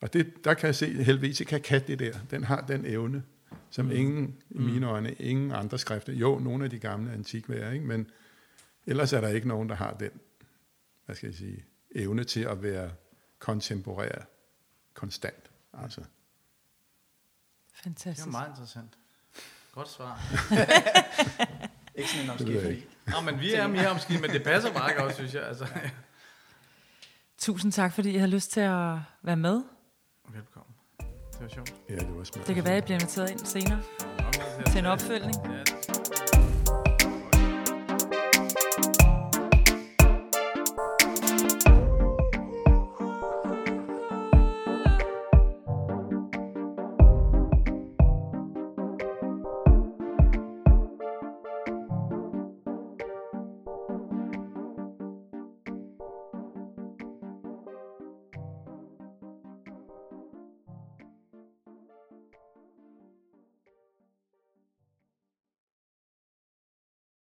og 0.00 0.12
det, 0.12 0.44
der 0.44 0.54
kan 0.54 0.66
jeg 0.66 0.74
se, 0.74 0.86
at 0.86 1.04
Helvetica 1.04 1.58
kan 1.58 1.86
det 1.86 1.98
der. 1.98 2.18
Den 2.30 2.44
har 2.44 2.60
den 2.60 2.86
evne, 2.86 3.22
som 3.70 3.84
mm. 3.84 3.92
ingen, 3.92 4.42
i 4.50 4.58
mine 4.58 4.86
øjne, 4.86 5.12
ingen 5.12 5.52
andre 5.52 5.78
skrifter. 5.78 6.12
Jo, 6.12 6.38
nogle 6.38 6.64
af 6.64 6.70
de 6.70 6.78
gamle 6.78 7.12
antikværer, 7.12 7.72
ikke? 7.72 7.86
Men 7.86 8.10
ellers 8.86 9.12
er 9.12 9.20
der 9.20 9.28
ikke 9.28 9.48
nogen, 9.48 9.68
der 9.68 9.74
har 9.74 9.94
den, 9.94 10.10
hvad 11.06 11.16
skal 11.16 11.26
jeg 11.26 11.36
sige, 11.36 11.64
evne 11.94 12.24
til 12.24 12.40
at 12.40 12.62
være 12.62 12.90
kontemporær, 13.38 14.24
konstant. 14.94 15.50
Altså. 15.72 16.00
Det 16.00 16.08
Fantastisk. 17.82 18.26
var 18.26 18.32
meget 18.32 18.48
interessant. 18.48 18.98
Godt 19.72 19.88
svar. 19.88 20.20
Ikke 21.94 22.10
sådan 22.10 22.30
en 22.30 22.38
Det 22.38 22.46
omskiftning. 22.46 22.84
Nå, 23.06 23.30
men 23.30 23.40
vi 23.40 23.54
er 23.54 23.66
mere 23.66 23.88
omskidt, 23.88 24.20
men 24.20 24.30
det 24.30 24.44
passer 24.44 24.72
meget 24.72 24.96
godt, 24.96 25.14
synes 25.14 25.34
jeg. 25.34 25.42
Altså, 25.42 25.66
Tusind 27.38 27.72
tak, 27.72 27.92
fordi 27.92 28.10
I 28.14 28.16
har 28.16 28.26
lyst 28.26 28.50
til 28.52 28.60
at 28.60 28.96
være 29.22 29.36
med. 29.36 29.62
velkommen. 30.28 30.74
Det 31.32 31.40
var 31.40 31.48
sjovt. 31.48 31.74
Ja, 31.90 31.94
det 31.96 32.16
var 32.18 32.24
smart. 32.24 32.46
Det 32.46 32.54
kan 32.54 32.64
være, 32.64 32.74
at 32.76 32.82
I 32.82 32.84
bliver 32.84 32.98
inviteret 33.00 33.30
ind 33.30 33.38
senere 33.38 33.80
er- 34.18 34.70
til 34.70 34.78
en 34.78 34.86
opfølgning. 34.86 35.36
Ja, 35.44 35.62